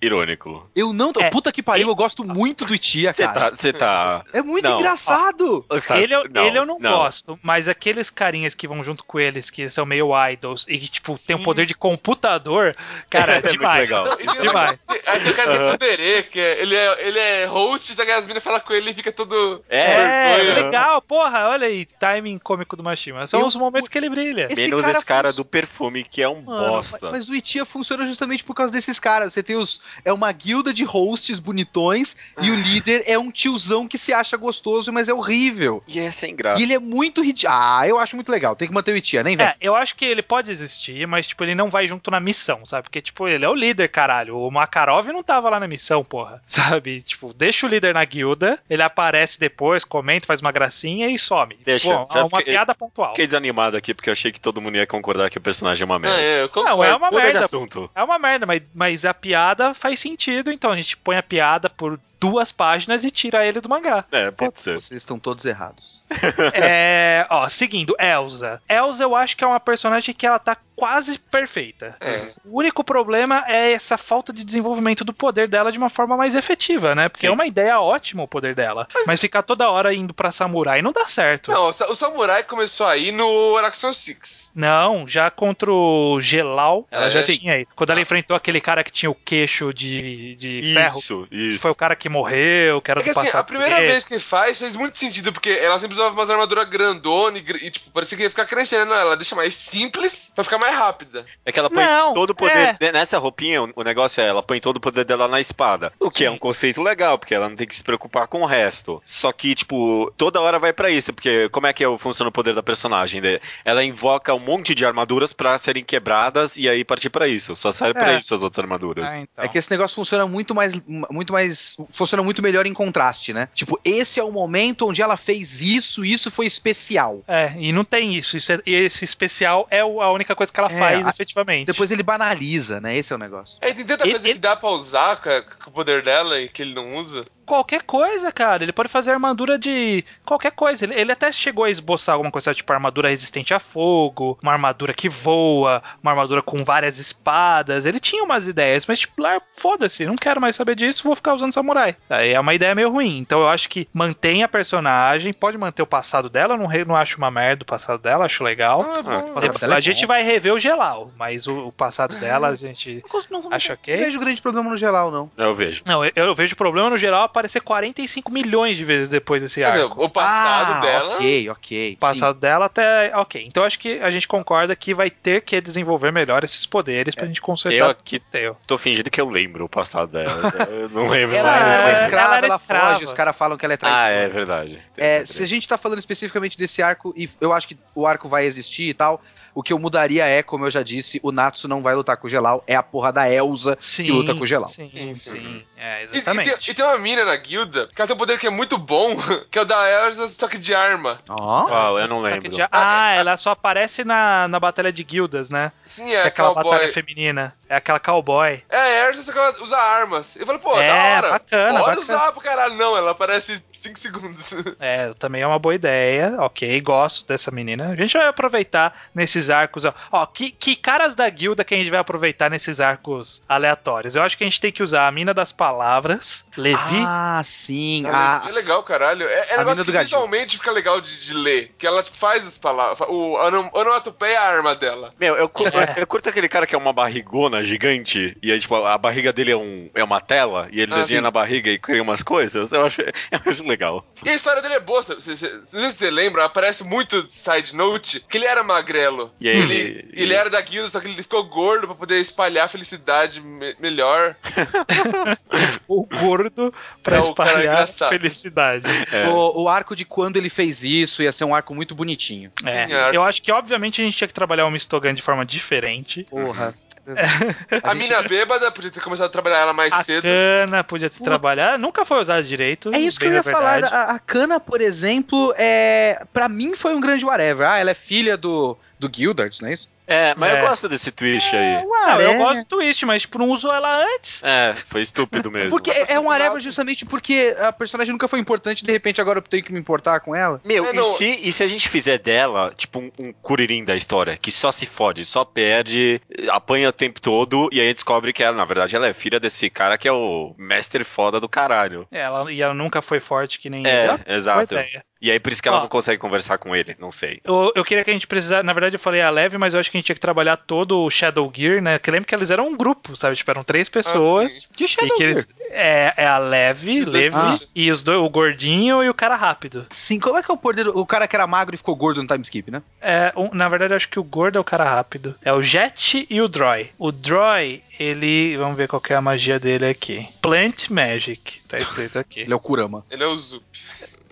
irônico. 0.00 0.68
Eu 0.74 0.92
não 0.92 1.12
tô. 1.12 1.20
É, 1.20 1.30
puta 1.30 1.52
que 1.52 1.62
pariu, 1.62 1.88
eu 1.88 1.94
gosto 1.94 2.24
muito 2.24 2.64
do 2.64 2.74
Itia, 2.74 3.12
cara. 3.14 3.32
tá. 3.32 3.50
Você 3.56 3.72
tá. 3.72 4.24
É 4.32 4.42
muito 4.42 4.64
Não, 4.68 4.78
engraçado. 4.78 5.64
tá- 5.86 5.98
ele, 5.98 6.14
eu, 6.14 6.22
ele 6.24 6.58
eu 6.58 6.66
não, 6.66 6.78
gosto, 6.78 7.38
mas 7.42 7.68
aqueles 7.68 8.10
carinhas 8.10 8.54
que 8.54 8.66
vão 8.68 8.82
junto 8.84 9.04
com 9.04 9.18
eles, 9.20 9.50
que 9.50 9.68
são 9.70 9.84
meio 9.86 10.10
idols 10.30 10.66
e 10.68 10.78
que, 10.78 10.88
tipo, 10.88 11.18
tem 11.26 11.36
o 11.36 11.38
Sim. 11.38 11.44
poder 11.44 11.66
de 11.66 11.74
computador, 11.74 12.74
cara, 13.10 13.34
é 13.34 13.38
É 13.38 13.40
muito 13.42 13.52
demais. 13.52 13.80
legal. 13.80 14.06
Então, 14.06 14.20
e 14.20 14.26
tem 14.38 14.48
Demais. 14.48 14.86
Aí 15.06 15.20
tem 15.20 15.32
o 15.32 15.36
cara 15.36 15.50
que 15.52 15.56
é 15.58 15.62
tsundere, 15.68 16.22
que 16.24 16.40
é, 16.40 16.62
ele, 16.62 16.74
é, 16.74 17.06
ele 17.08 17.18
é 17.18 17.44
host, 17.46 17.94
só 17.94 18.04
que 18.04 18.10
as 18.10 18.22
meninas 18.22 18.42
falam 18.42 18.60
com 18.60 18.72
ele 18.72 18.90
e 18.90 18.94
fica 18.94 19.12
todo... 19.12 19.62
É, 19.68 20.38
É, 20.40 20.42
legal, 20.62 21.02
porra, 21.02 21.48
olha 21.48 21.66
aí, 21.66 21.84
timing 21.84 22.38
cômico 22.38 22.76
do 22.76 22.82
Mashima. 22.82 23.26
São 23.26 23.40
Eu- 23.40 23.46
os 23.46 23.56
momentos 23.56 23.88
que 23.88 23.98
ele 23.98 24.08
brilha. 24.08 24.46
Esse 24.50 24.56
Menos 24.62 24.80
cara 24.82 24.92
esse 24.96 25.04
cara 25.04 25.30
fun- 25.32 25.36
do 25.36 25.44
perfume, 25.44 26.04
que 26.04 26.22
é 26.22 26.28
um 26.28 26.42
Mano, 26.42 26.68
bosta. 26.68 27.10
Mas 27.10 27.28
o 27.28 27.34
Itia 27.34 27.64
funciona 27.64 28.06
justamente 28.06 28.44
por 28.44 28.54
causa 28.54 28.72
desses 28.72 28.98
caras. 28.98 29.36
Você 29.38 29.42
tem 29.42 29.56
os. 29.56 29.80
É 30.04 30.12
uma 30.12 30.30
guilda 30.32 30.72
de 30.72 30.82
hosts 30.84 31.38
bonitões 31.38 32.16
e 32.42 32.50
o 32.50 32.54
líder 32.56 33.04
é 33.06 33.16
um 33.18 33.30
tiozão 33.30 33.86
que 33.86 33.96
se 33.96 34.12
acha 34.12 34.36
gostoso, 34.36 34.92
mas 34.92 35.08
é 35.08 35.14
horrível. 35.14 35.82
E 35.86 36.00
é 36.00 36.10
sem 36.10 36.34
graça. 36.34 36.60
E 36.60 36.64
ele 36.64 36.74
é 36.74 36.78
muito 36.78 37.22
ridículo. 37.22 37.54
Ah, 37.56 37.86
eu 37.86 37.98
acho 37.98 38.16
muito 38.16 38.30
legal. 38.30 38.56
Tem 38.56 38.66
que 38.66 38.74
manter 38.74 38.92
o 38.92 38.96
Itia, 38.96 39.22
nem 39.22 39.36
vem. 39.36 39.46
É, 39.46 39.54
eu 39.60 39.76
acho 39.76 39.94
que 39.94 40.04
ele 40.04 40.22
pode 40.22 40.50
existir, 40.50 41.06
mas, 41.06 41.26
tipo, 41.26 41.44
ele 41.44 41.54
não 41.54 41.70
vai 41.70 41.86
junto 41.86 42.10
na 42.10 42.18
missão, 42.18 42.66
sabe? 42.66 42.82
Porque, 42.84 43.00
tipo, 43.00 43.28
ele 43.28 43.44
é 43.44 43.48
o 43.48 43.54
líder, 43.54 43.88
caralho. 43.88 44.36
O 44.38 44.50
Makarov 44.50 45.06
não 45.08 45.22
tava 45.22 45.48
lá 45.50 45.60
na 45.60 45.68
missão, 45.68 46.04
porra. 46.04 46.42
Sabe? 46.46 47.00
Tipo, 47.02 47.32
deixa 47.32 47.66
o 47.66 47.68
líder 47.68 47.94
na 47.94 48.04
guilda, 48.04 48.58
ele 48.68 48.82
aparece 48.82 49.38
depois, 49.38 49.84
comenta, 49.84 50.26
faz 50.26 50.40
uma 50.40 50.50
gracinha 50.50 51.08
e 51.08 51.18
some. 51.18 51.56
Deixa, 51.64 51.88
Bom, 51.88 52.08
já 52.12 52.20
é 52.20 52.22
uma 52.22 52.38
fiquei- 52.38 52.54
piada 52.54 52.74
pontual. 52.74 53.10
Fiquei 53.10 53.26
desanimado 53.26 53.76
aqui 53.76 53.94
porque 53.94 54.08
eu 54.10 54.12
achei 54.12 54.32
que 54.32 54.40
todo 54.40 54.60
mundo 54.60 54.76
ia 54.76 54.86
concordar 54.86 55.30
que 55.30 55.38
o 55.38 55.40
personagem 55.40 55.82
é 55.82 55.86
uma 55.86 55.96
Ah, 55.96 55.98
merda. 55.98 56.20
é, 56.20 56.42
eu 56.42 56.50
Não, 56.64 56.82
é 56.84 56.94
uma 56.96 57.10
merda. 57.10 57.40
assunto. 57.44 57.90
É 57.94 58.02
uma 58.02 58.18
merda, 58.18 58.46
mas, 58.46 58.62
mas 58.74 59.04
a 59.04 59.14
piada 59.14 59.27
faz 59.74 60.00
sentido, 60.00 60.50
então 60.50 60.70
a 60.70 60.76
gente 60.76 60.96
põe 60.96 61.16
a 61.16 61.22
piada 61.22 61.68
por 61.68 61.98
duas 62.20 62.50
páginas 62.52 63.04
e 63.04 63.10
tira 63.10 63.46
ele 63.46 63.60
do 63.60 63.68
mangá. 63.68 64.04
É, 64.10 64.30
pode 64.30 64.60
ser. 64.60 64.74
Vocês 64.80 65.02
estão 65.02 65.18
todos 65.18 65.44
errados. 65.44 66.04
é, 66.54 67.26
ó, 67.30 67.48
seguindo, 67.48 67.94
Elsa. 67.98 68.60
Elsa 68.68 69.02
eu 69.02 69.14
acho 69.16 69.36
que 69.36 69.44
é 69.44 69.46
uma 69.46 69.60
personagem 69.60 70.14
que 70.14 70.26
ela 70.26 70.38
tá 70.38 70.56
quase 70.74 71.18
perfeita. 71.18 71.96
É. 72.00 72.28
O 72.44 72.58
único 72.58 72.84
problema 72.84 73.44
é 73.48 73.72
essa 73.72 73.98
falta 73.98 74.32
de 74.32 74.44
desenvolvimento 74.44 75.04
do 75.04 75.12
poder 75.12 75.48
dela 75.48 75.72
de 75.72 75.78
uma 75.78 75.90
forma 75.90 76.16
mais 76.16 76.34
efetiva, 76.36 76.94
né? 76.94 77.08
Porque 77.08 77.22
Sim. 77.26 77.28
é 77.28 77.30
uma 77.32 77.46
ideia 77.46 77.80
ótima 77.80 78.22
o 78.22 78.28
poder 78.28 78.54
dela. 78.54 78.86
Mas, 79.06 79.18
ficar 79.20 79.42
toda 79.42 79.68
hora 79.70 79.92
indo 79.92 80.14
pra 80.14 80.30
samurai 80.30 80.80
não 80.80 80.92
dá 80.92 81.04
certo. 81.06 81.50
Não, 81.50 81.68
o 81.68 81.72
sa- 81.72 81.90
o 81.90 81.94
Samurai 81.96 82.44
começou 82.44 82.86
aí 82.86 83.10
no 83.10 83.56
Araxon 83.56 83.92
Six. 83.92 84.52
Não, 84.54 85.06
já 85.06 85.30
contra 85.30 85.70
o 85.72 86.20
Gelal, 86.20 86.86
ela 86.90 87.06
É, 87.06 87.10
já 87.10 87.20
sim. 87.20 87.38
tinha 87.38 87.60
isso. 87.60 87.72
Quando 87.74 87.90
ela 87.90 88.00
enfrentou 88.00 88.36
aquele 88.36 88.60
cara 88.60 88.84
que 88.84 88.92
tinha 88.92 89.10
o 89.10 89.14
queixo 89.14 89.72
de, 89.74 90.36
de 90.36 90.74
ferro, 90.74 90.98
Isso, 90.98 91.26
que 91.28 91.36
isso. 91.36 91.62
foi 91.62 91.70
o 91.72 91.74
cara 91.74 91.96
que 91.96 92.07
morreu, 92.08 92.80
que 92.80 92.90
era 92.90 93.00
É 93.00 93.04
que 93.04 93.12
do 93.12 93.20
assim, 93.20 93.36
a 93.36 93.42
primeira 93.44 93.76
dele. 93.76 93.88
vez 93.88 94.04
que 94.04 94.18
faz 94.18 94.58
fez 94.58 94.76
muito 94.76 94.98
sentido, 94.98 95.32
porque 95.32 95.50
ela 95.50 95.78
sempre 95.78 95.94
usava 95.94 96.14
umas 96.14 96.30
armaduras 96.30 96.68
grandona 96.68 97.38
e, 97.38 97.40
e, 97.66 97.70
tipo, 97.70 97.90
parecia 97.90 98.16
que 98.16 98.24
ia 98.24 98.30
ficar 98.30 98.46
crescendo. 98.46 98.86
Não, 98.86 98.96
ela 98.96 99.16
deixa 99.16 99.34
mais 99.34 99.54
simples 99.54 100.30
pra 100.34 100.44
ficar 100.44 100.58
mais 100.58 100.74
rápida. 100.76 101.24
É 101.44 101.52
que 101.52 101.58
ela 101.58 101.70
põe 101.70 101.84
Não, 101.84 102.14
todo 102.14 102.30
o 102.30 102.34
poder. 102.34 102.76
é. 102.80 102.92
Nessa 102.92 103.18
roupinha, 103.18 103.62
o- 103.62 103.82
negócio 103.84 104.20
é 104.20 104.26
ela 104.26 104.42
põe 104.42 104.60
todo 104.60 104.76
o 104.76 104.80
poder 104.80 105.04
dela 105.04 105.28
na 105.28 105.40
espada. 105.40 105.92
O 105.98 106.10
que 106.10 106.18
Sim. 106.18 106.24
é 106.26 106.30
um 106.30 106.38
conceito 106.38 106.82
legal, 106.82 107.18
porque 107.18 107.34
ela 107.34 107.48
não 107.48 107.56
tem 107.56 107.66
que 107.66 107.74
se 107.76 107.82
preocupar 107.84 108.26
com 108.26 108.42
o 108.42 108.46
resto. 108.46 109.00
Só 109.04 109.32
que, 109.32 109.54
tipo, 109.54 110.12
toda 110.16 110.40
hora 110.40 110.58
vai 110.58 110.72
pra 110.72 110.90
isso, 110.90 111.12
porque 111.12 111.48
como 111.50 111.66
é 111.66 111.72
que 111.72 111.84
é- 111.84 111.98
funciona 111.98 112.28
o 112.28 112.32
poder 112.32 112.54
da 112.54 112.62
personagem? 112.62 113.20
né? 113.20 113.40
Ela 113.64 113.82
invoca 113.84 114.34
um 114.34 114.38
monte 114.38 114.74
de 114.74 114.84
armaduras 114.84 115.32
pra 115.32 115.56
serem 115.58 115.82
quebradas 115.84 116.56
e 116.56 116.68
aí 116.68 116.84
partir 116.84 117.10
pra 117.10 117.26
isso. 117.28 117.54
Só 117.56 117.70
serve 117.72 117.94
pra 117.94 118.12
É. 118.12 118.18
isso 118.18 118.34
as 118.34 118.42
outras 118.42 118.62
armaduras. 118.64 119.12
Ah, 119.12 119.18
então. 119.18 119.44
É 119.44 119.48
que 119.48 119.58
esse 119.58 119.70
negócio 119.70 119.94
funciona 119.94 120.26
muito 120.26 120.54
mais, 120.54 120.72
muito 120.86 121.32
mais, 121.32 121.76
funciona 121.98 122.22
muito 122.22 122.40
melhor 122.40 122.66
em 122.66 122.72
contraste, 122.72 123.32
né? 123.32 123.48
Tipo, 123.54 123.78
esse 123.84 124.18
é 124.20 124.24
o 124.24 124.30
momento 124.32 124.86
onde 124.88 125.02
ela 125.02 125.16
fez 125.16 125.60
isso, 125.60 126.04
isso 126.04 126.30
foi 126.30 126.46
especial. 126.46 127.22
É, 127.28 127.52
e 127.58 127.72
não 127.72 127.84
tem 127.84 128.14
isso. 128.16 128.36
isso 128.36 128.52
é- 128.52 128.60
esse 128.64 129.04
especial 129.04 129.66
é 129.70 129.80
a 129.80 130.10
única 130.10 130.34
coisa 130.34 130.52
que 130.52 130.60
ela 130.60 130.70
É, 130.72 130.78
faz 130.78 131.06
a- 131.06 131.10
efetivamente. 131.10 131.66
Depois 131.66 131.90
ele 131.90 132.02
banaliza, 132.02 132.80
né? 132.80 132.96
Esse 132.96 133.12
é 133.12 133.16
o 133.16 133.18
negócio. 133.18 133.58
É, 133.60 133.72
tem 133.72 133.84
tanta 133.84 134.04
Ele- 134.04 134.12
coisa 134.12 134.26
ele- 134.28 134.34
que 134.34 134.40
dá 134.40 134.54
pra 134.56 134.70
usar 134.70 135.20
com 135.20 135.70
o 135.70 135.72
poder 135.72 136.02
dela 136.02 136.40
e 136.40 136.48
que 136.48 136.62
ele 136.62 136.74
não 136.74 136.96
usa. 136.96 137.24
Qualquer 137.48 137.82
coisa, 137.82 138.30
cara. 138.30 138.62
Ele 138.62 138.72
pode 138.72 138.88
fazer 138.90 139.10
armadura 139.10 139.58
de 139.58 140.04
qualquer 140.24 140.52
coisa. 140.52 140.84
Ele, 140.84 140.94
ele 140.94 141.12
até 141.12 141.32
chegou 141.32 141.64
a 141.64 141.70
esboçar 141.70 142.12
alguma 142.14 142.30
coisa, 142.30 142.54
tipo 142.54 142.70
armadura 142.72 143.08
resistente 143.08 143.54
a 143.54 143.58
fogo, 143.58 144.38
uma 144.42 144.52
armadura 144.52 144.92
que 144.92 145.08
voa, 145.08 145.82
uma 146.02 146.10
armadura 146.12 146.42
com 146.42 146.62
várias 146.64 146.98
espadas. 146.98 147.86
Ele 147.86 147.98
tinha 147.98 148.22
umas 148.22 148.46
ideias, 148.46 148.86
mas 148.86 149.00
tipo, 149.00 149.20
lá, 149.22 149.40
foda-se, 149.56 150.04
não 150.06 150.16
quero 150.16 150.40
mais 150.40 150.56
saber 150.56 150.74
disso, 150.76 151.02
vou 151.04 151.16
ficar 151.16 151.34
usando 151.34 151.52
samurai. 151.54 151.96
Aí 152.10 152.32
é 152.32 152.40
uma 152.40 152.54
ideia 152.54 152.74
meio 152.74 152.90
ruim. 152.90 153.18
Então 153.18 153.40
eu 153.40 153.48
acho 153.48 153.68
que 153.68 153.88
mantém 153.94 154.42
a 154.42 154.48
personagem, 154.48 155.32
pode 155.32 155.56
manter 155.56 155.82
o 155.82 155.86
passado 155.86 156.28
dela, 156.28 156.54
eu 156.54 156.58
não, 156.58 156.66
re- 156.66 156.84
não 156.84 156.96
acho 156.96 157.16
uma 157.18 157.30
merda 157.30 157.62
o 157.62 157.66
passado 157.66 158.00
dela, 158.00 158.26
acho 158.26 158.44
legal. 158.44 158.82
Ah, 158.82 159.02
bom. 159.02 159.18
O 159.30 159.32
passado 159.32 159.58
dela 159.60 159.74
é 159.74 159.76
a 159.78 159.80
gente 159.80 160.04
vai 160.06 160.22
rever 160.22 160.52
o 160.52 160.58
Gelal, 160.58 161.10
mas 161.16 161.46
o, 161.46 161.68
o 161.68 161.72
passado 161.72 162.16
dela 162.18 162.48
a 162.48 162.54
gente 162.54 163.02
Não, 163.30 163.40
não, 163.42 163.52
acha 163.52 163.70
não 163.72 163.74
ok. 163.80 163.96
vejo 163.96 164.20
grande 164.20 164.42
problema 164.42 164.68
no 164.70 164.76
geral, 164.76 165.10
não. 165.10 165.30
Eu 165.36 165.54
vejo. 165.54 165.82
Não, 165.86 166.04
eu, 166.04 166.12
eu 166.14 166.34
vejo 166.34 166.54
problema 166.56 166.90
no 166.90 166.96
geral 166.96 167.24
aparecer 167.38 167.60
45 167.60 168.30
milhões 168.32 168.76
de 168.76 168.84
vezes 168.84 169.08
depois 169.08 169.40
desse 169.40 169.62
arco. 169.62 170.02
o 170.02 170.10
passado 170.10 170.72
ah, 170.74 170.80
dela. 170.80 171.14
Ok, 171.14 171.50
ok. 171.50 171.92
O 171.94 171.98
passado 171.98 172.38
dela 172.38 172.66
até. 172.66 173.12
Ok. 173.16 173.44
Então 173.46 173.62
acho 173.64 173.78
que 173.78 174.00
a 174.00 174.10
gente 174.10 174.26
concorda 174.26 174.74
que 174.74 174.92
vai 174.92 175.08
ter 175.08 175.40
que 175.42 175.60
desenvolver 175.60 176.12
melhor 176.12 176.42
esses 176.44 176.66
poderes 176.66 177.14
pra 177.14 177.26
gente 177.26 177.38
Eu 177.40 177.44
consertar 177.44 177.90
aqui 177.90 178.16
o 178.16 178.20
Tail. 178.20 178.56
tô 178.66 178.76
fingindo 178.76 179.10
que 179.10 179.20
eu 179.20 179.30
lembro 179.30 179.64
o 179.64 179.68
passado 179.68 180.10
dela. 180.12 180.52
Eu 180.68 180.88
não 180.88 181.06
lembro 181.08 181.36
Ela, 181.36 181.52
Ah, 181.52 181.56
ela 181.58 181.66
mais. 181.68 181.86
é 181.86 181.90
é, 181.90 182.04
escrava, 182.04 182.08
ela 182.08 182.36
ela, 182.38 182.46
era 182.46 182.48
escrava. 182.48 182.92
foge, 182.94 183.04
os 183.04 183.14
caras 183.14 183.36
falam 183.36 183.56
que 183.56 183.64
ela 183.64 183.74
é 183.74 183.76
traidora. 183.76 184.02
Ah, 184.04 184.08
é 184.08 184.28
verdade. 184.28 184.78
É, 184.96 185.24
se 185.24 185.42
a 185.42 185.46
gente 185.46 185.66
tá 185.68 185.78
falando 185.78 185.98
especificamente 185.98 186.58
desse 186.58 186.82
arco, 186.82 187.14
e 187.16 187.28
eu 187.40 187.52
acho 187.52 187.68
que 187.68 187.78
o 187.94 188.06
arco 188.06 188.28
vai 188.28 188.44
existir 188.44 188.88
e 188.90 188.94
tal, 188.94 189.22
o 189.58 189.62
que 189.62 189.72
eu 189.72 189.78
mudaria 189.78 190.24
é, 190.24 190.40
como 190.40 190.66
eu 190.66 190.70
já 190.70 190.84
disse, 190.84 191.18
o 191.20 191.32
Natsu 191.32 191.66
não 191.66 191.82
vai 191.82 191.92
lutar 191.92 192.16
com 192.16 192.28
o 192.28 192.30
Gelal, 192.30 192.62
é 192.64 192.76
a 192.76 192.82
porra 192.82 193.12
da 193.12 193.28
Elsa 193.28 193.76
Sim. 193.80 194.04
que 194.04 194.12
luta 194.12 194.32
com 194.32 194.42
o 194.44 194.46
Gelal. 194.46 194.68
Sim, 194.68 195.12
sim. 195.16 195.64
É, 195.76 195.98
E, 195.98 196.00
e, 196.02 196.04
exatamente. 196.04 196.50
tem, 196.60 196.70
e 196.70 196.74
tem 196.74 196.84
uma 196.84 196.96
mina 196.98 197.24
na 197.24 197.34
guilda 197.34 197.88
que 197.92 198.00
ela 198.00 198.06
tem 198.06 198.14
um 198.14 198.18
poder 198.18 198.38
que 198.38 198.46
é 198.46 198.50
muito 198.50 198.78
bom, 198.78 199.16
que 199.50 199.58
é 199.58 199.62
o 199.62 199.64
da 199.64 200.06
Elsa, 200.06 200.28
só 200.28 200.46
que 200.46 200.58
de 200.58 200.72
arma. 200.74 201.18
Ó. 201.28 201.64
Qual? 201.66 201.98
Eu 201.98 202.06
não 202.06 202.20
Só 202.20 202.28
que 202.28 202.34
lembro. 202.34 202.56
já- 202.56 202.68
Ah, 202.70 203.10
ela 203.14 203.36
só 203.36 203.50
aparece 203.50 204.04
na, 204.04 204.46
na 204.46 204.60
batalha 204.60 204.92
de 204.92 205.02
guildas, 205.02 205.50
né? 205.50 205.72
Sim, 205.84 206.10
é 206.12 206.14
é 206.14 206.22
aquela 206.26 206.54
cowboy. 206.54 206.72
batalha 206.74 206.92
feminina. 206.92 207.52
É 207.68 207.76
aquela 207.76 208.00
cowboy. 208.00 208.62
É 208.68 208.76
a 208.78 208.88
Erza, 209.08 209.22
só 209.22 209.32
que 209.32 209.38
ela 209.38 209.54
usa 209.60 209.76
armas. 209.76 210.34
Eu 210.36 210.46
falei, 210.46 210.60
pô, 210.60 210.80
É, 210.80 210.88
da 210.88 210.94
hora. 210.94 211.30
bacana, 211.32 211.78
Pode 211.80 211.96
bacana. 211.96 212.00
usar 212.00 212.32
pro 212.32 212.40
caralho. 212.40 212.74
Não, 212.74 212.96
ela 212.96 213.10
aparece 213.10 213.62
5 213.76 213.98
segundos. 213.98 214.52
É, 214.80 215.12
também 215.18 215.42
é 215.42 215.46
uma 215.46 215.58
boa 215.58 215.74
ideia. 215.74 216.34
Ok, 216.38 216.80
gosto 216.80 217.26
dessa 217.26 217.50
menina. 217.50 217.88
A 217.90 217.94
gente 217.96 218.16
vai 218.16 218.26
aproveitar 218.26 219.08
nesses 219.14 219.50
arcos. 219.50 219.84
Ó, 219.84 219.92
Ó, 220.12 220.26
que, 220.26 220.50
que 220.50 220.74
caras 220.76 221.14
da 221.14 221.28
guilda 221.28 221.64
que 221.64 221.74
a 221.74 221.76
gente 221.76 221.90
vai 221.90 221.98
aproveitar 221.98 222.50
nesses 222.50 222.80
arcos 222.80 223.42
aleatórios? 223.48 224.16
Eu 224.16 224.22
acho 224.22 224.36
que 224.38 224.44
a 224.44 224.46
gente 224.46 224.60
tem 224.60 224.72
que 224.72 224.82
usar 224.82 225.06
a 225.06 225.10
mina 225.12 225.34
das 225.34 225.52
palavras, 225.52 226.44
Levi. 226.56 227.02
Ah, 227.06 227.42
sim. 227.44 228.06
É 228.06 228.10
Ah, 228.10 228.48
legal, 228.52 228.82
caralho. 228.82 229.26
É, 229.28 229.32
é 229.32 229.52
A 229.52 229.54
um 229.56 229.58
negócio 229.58 229.64
mina 229.64 229.76
do 229.76 229.84
que 229.86 229.92
Gadil. 229.92 230.04
visualmente 230.04 230.56
fica 230.58 230.70
legal 230.70 231.00
de, 231.00 231.20
de 231.20 231.34
ler. 231.34 231.74
Que 231.78 231.86
ela 231.86 232.02
tipo, 232.02 232.16
faz 232.16 232.46
as 232.46 232.56
palavras. 232.58 233.08
O 233.08 233.34
ono- 233.34 233.70
onomatopeia 233.72 234.34
é 234.34 234.36
a 234.36 234.42
arma 234.42 234.74
dela. 234.74 235.12
Meu, 235.18 235.36
eu, 235.36 235.50
É. 235.96 236.00
eu 236.02 236.06
curto 236.06 236.28
aquele 236.28 236.48
cara 236.48 236.66
que 236.66 236.74
é 236.74 236.78
uma 236.78 236.92
barrigona 236.92 237.57
gigante, 237.62 238.36
e 238.42 238.52
aí, 238.52 238.58
tipo, 238.60 238.74
a 238.76 238.96
barriga 238.98 239.32
dele 239.32 239.52
é, 239.52 239.56
um, 239.56 239.88
é 239.94 240.02
uma 240.04 240.20
tela, 240.20 240.68
e 240.70 240.80
ele 240.80 240.92
Ah, 240.92 240.96
desenha 240.96 241.20
sim. 241.20 241.24
na 241.24 241.30
barriga 241.30 241.70
e 241.70 241.78
cria 241.78 242.02
umas 242.02 242.22
coisas. 242.22 242.72
Eu 242.72 242.84
acho, 242.86 243.00
eu 243.30 243.40
acho 243.46 243.66
legal. 243.66 244.04
E 244.24 244.28
a 244.28 244.34
história 244.34 244.60
dele 244.62 244.74
é 244.74 244.80
boa. 244.80 245.02
Não 245.08 245.20
sei 245.20 245.36
se 245.36 245.60
você 245.64 246.10
lembra, 246.10 246.44
aparece 246.44 246.82
muito 246.84 247.28
side 247.28 247.74
note 247.74 248.20
que 248.28 248.36
ele 248.38 248.44
era 248.46 248.62
magrelo. 248.64 249.32
E 249.40 249.48
aí 249.48 249.56
ele, 249.56 249.74
ele- 249.74 250.08
ele 250.12 250.34
era 250.34 250.50
da 250.50 250.60
guilda, 250.60 250.88
só 250.90 251.00
que 251.00 251.06
ele 251.08 251.22
ficou 251.22 251.44
gordo 251.44 251.86
pra 251.86 251.94
poder 251.96 252.20
espalhar 252.20 252.66
a 252.66 252.68
felicidade 252.68 253.40
me- 253.40 253.74
melhor. 253.78 254.34
O 255.88 256.04
gordo 256.04 256.72
pra 257.02 257.16
É 257.16 257.20
espalhar 257.20 257.88
felicidade. 257.88 258.84
É. 259.12 259.26
o, 259.28 259.62
o 259.62 259.68
arco 259.68 259.94
de 259.96 260.04
quando 260.04 260.36
ele 260.36 260.50
fez 260.50 260.82
isso 260.82 261.22
ia 261.22 261.32
ser 261.32 261.44
um 261.44 261.54
arco 261.54 261.74
muito 261.74 261.94
bonitinho. 261.94 262.50
É, 262.64 262.86
Sim, 262.86 262.92
arco. 262.92 263.16
eu 263.16 263.22
acho 263.22 263.40
que 263.40 263.50
obviamente 263.50 264.00
a 264.00 264.04
gente 264.04 264.16
tinha 264.16 264.28
que 264.28 264.34
trabalhar 264.34 264.66
o 264.66 264.70
Mistogan 264.70 265.14
de 265.14 265.22
forma 265.22 265.44
diferente. 265.46 266.24
Porra. 266.24 266.74
A, 267.82 267.94
mina 267.94 268.22
bêbada 268.22 268.70
podia 268.70 268.90
ter 268.90 269.00
começado 269.00 269.26
a 269.26 269.30
trabalhar 269.30 269.58
ela 269.58 269.72
mais 269.72 269.92
A 269.94 270.02
cedo. 270.02 270.22
cana 270.22 270.84
podia 270.84 271.08
ter 271.08 271.22
trabalhado, 271.22 271.78
nunca 271.78 272.04
foi 272.04 272.20
usada 272.20 272.42
direito. 272.42 272.90
É 272.94 272.98
isso 272.98 273.18
que 273.18 273.26
eu 273.26 273.32
ia 273.32 273.42
falar. 273.42 273.84
A, 273.84 274.02
a 274.14 274.18
Kana, 274.18 274.60
por 274.60 274.80
exemplo, 274.80 275.54
é. 275.56 276.22
Pra 276.32 276.48
mim 276.48 276.74
foi 276.76 276.94
um 276.94 277.00
grande 277.00 277.24
whatever. 277.24 277.66
Ah, 277.68 277.78
ela 277.78 277.90
é 277.90 277.94
filha 277.94 278.36
do, 278.36 278.76
do 278.98 279.10
Gildarts, 279.14 279.60
não 279.60 279.68
é 279.68 279.74
isso? 279.74 279.88
É, 280.08 280.34
mas 280.36 280.54
É. 280.54 280.56
eu 280.62 280.66
gosto 280.68 280.88
desse 280.88 281.12
twist 281.12 281.54
aí. 281.54 281.84
Não, 281.84 282.20
eu 282.20 282.30
é. 282.30 282.36
gosto 282.38 282.60
do 282.60 282.64
twist, 282.64 283.04
mas 283.04 283.22
tipo, 283.22 283.38
não 283.38 283.50
usou 283.50 283.72
ela 283.72 284.02
antes. 284.14 284.42
É, 284.42 284.74
foi 284.74 285.02
estúpido 285.02 285.50
mesmo. 285.50 285.68
Porque 285.70 285.90
é, 285.90 286.12
é 286.14 286.20
um 286.20 286.24
whatever 286.28 286.60
justamente 286.60 287.04
porque 287.04 287.54
a 287.60 287.70
personagem 287.72 288.12
nunca 288.12 288.26
foi 288.26 288.38
importante 288.38 288.80
e 288.80 288.86
de 288.86 288.92
repente 288.92 289.20
agora 289.20 289.38
eu 289.38 289.42
tenho 289.42 289.62
que 289.62 289.72
me 289.72 289.78
importar 289.78 290.20
com 290.20 290.34
ela. 290.34 290.60
Meu, 290.64 290.86
É, 290.86 290.90
e, 290.90 290.92
não- 290.94 291.04
se, 291.12 291.28
e 291.42 291.52
se 291.52 291.62
a 291.62 291.66
gente 291.66 291.88
fizer 291.90 292.18
dela, 292.18 292.72
tipo, 292.74 292.98
um, 293.00 293.10
um 293.18 293.32
curirim 293.32 293.84
da 293.84 293.94
história, 293.94 294.36
que 294.36 294.50
só 294.50 294.72
se 294.72 294.86
fode, 294.86 295.24
só 295.26 295.44
perde, 295.44 296.20
apanha 296.50 296.88
o 296.88 296.92
tempo 296.92 297.20
todo, 297.20 297.68
e 297.70 297.78
aí 297.80 297.92
descobre 297.92 298.32
que 298.32 298.42
ela, 298.42 298.56
na 298.56 298.64
verdade, 298.64 298.96
ela 298.96 299.06
é 299.06 299.12
filha 299.12 299.38
desse 299.38 299.68
cara 299.68 299.98
que 299.98 300.08
é 300.08 300.12
o 300.12 300.54
mestre 300.56 301.04
foda 301.04 301.38
do 301.38 301.48
caralho. 301.48 302.06
É, 302.10 302.20
Ela, 302.20 302.50
e 302.52 302.62
ela 302.62 302.72
nunca 302.74 303.02
foi 303.02 303.20
forte 303.20 303.58
que 303.58 303.68
nem 303.68 303.86
É, 303.86 304.04
ele. 304.06 304.06
Boa 304.08 304.20
exato. 304.36 304.74
E 305.20 305.30
aí 305.30 305.40
por 305.40 305.50
isso 305.52 305.60
que 305.62 305.68
ela 305.68 305.78
Ó. 305.78 305.80
não 305.82 305.88
consegue 305.88 306.18
conversar 306.20 306.58
com 306.58 306.76
ele, 306.76 306.94
não 307.00 307.10
sei. 307.10 307.40
Eu, 307.42 307.72
eu 307.74 307.84
queria 307.84 308.04
que 308.04 308.10
a 308.10 308.12
gente 308.12 308.26
precisasse. 308.26 308.64
Na 308.64 308.72
verdade, 308.72 308.94
eu 308.94 309.00
falei 309.00 309.20
a 309.20 309.30
leve, 309.30 309.58
mas 309.58 309.74
eu 309.74 309.80
acho 309.80 309.90
que 309.90 309.96
a 309.96 309.98
gente 309.98 310.06
tinha 310.06 310.14
que 310.14 310.20
trabalhar 310.20 310.56
todo 310.56 311.02
o 311.02 311.10
Shadow 311.10 311.50
Gear, 311.54 311.82
né? 311.82 311.98
Que 311.98 312.10
lembra 312.10 312.26
que 312.28 312.34
eles 312.34 312.50
eram 312.50 312.68
um 312.68 312.76
grupo, 312.76 313.16
sabe? 313.16 313.34
Tipo, 313.34 313.50
eram 313.50 313.62
três 313.64 313.88
pessoas. 313.88 314.68
Que 314.76 314.84
e 314.84 314.88
Shadow 314.88 315.16
que 315.16 315.22
eles. 315.24 315.48
É, 315.70 316.14
é 316.16 316.26
a 316.26 316.38
leve, 316.38 317.00
Os 317.02 317.08
leve, 317.08 317.30
bichos. 317.36 317.68
e 317.74 317.90
os 317.90 318.02
dois, 318.02 318.18
o 318.20 318.28
gordinho 318.28 319.02
e 319.02 319.08
o 319.08 319.14
cara 319.14 319.34
rápido. 319.36 319.86
Sim, 319.90 320.18
como 320.20 320.38
é 320.38 320.42
que 320.42 320.50
é 320.50 320.54
o 320.54 320.56
poder? 320.56 320.84
do- 320.84 320.96
O 320.98 321.04
cara 321.04 321.26
que 321.26 321.34
era 321.36 321.46
magro 321.46 321.74
e 321.74 321.78
ficou 321.78 321.96
gordo 321.96 322.22
no 322.22 322.26
time 322.28 322.42
skip, 322.42 322.70
né? 322.70 322.80
É, 323.00 323.32
um- 323.36 323.50
na 323.52 323.68
verdade, 323.68 323.92
eu 323.92 323.96
acho 323.96 324.08
que 324.08 324.20
o 324.20 324.24
gordo 324.24 324.56
é 324.56 324.60
o 324.60 324.64
cara 324.64 324.84
rápido. 324.84 325.34
É 325.42 325.52
o 325.52 325.60
Jet 325.62 326.26
e 326.30 326.40
o 326.40 326.48
Droy. 326.48 326.90
O 326.96 327.10
Droy, 327.12 327.82
ele. 327.98 328.56
Vamos 328.56 328.76
ver 328.76 328.86
qual 328.88 329.00
que 329.00 329.12
é 329.12 329.16
a 329.16 329.20
magia 329.20 329.58
dele 329.58 329.86
aqui. 329.86 330.28
Plant 330.40 330.88
Magic, 330.90 331.60
tá 331.68 331.76
escrito 331.76 332.18
aqui. 332.18 332.40
Ele 332.40 332.52
é 332.52 332.56
o 332.56 332.60
Kurama. 332.60 333.04
Ele 333.10 333.22
é 333.24 333.26
o 333.26 333.36
Zup. 333.36 333.64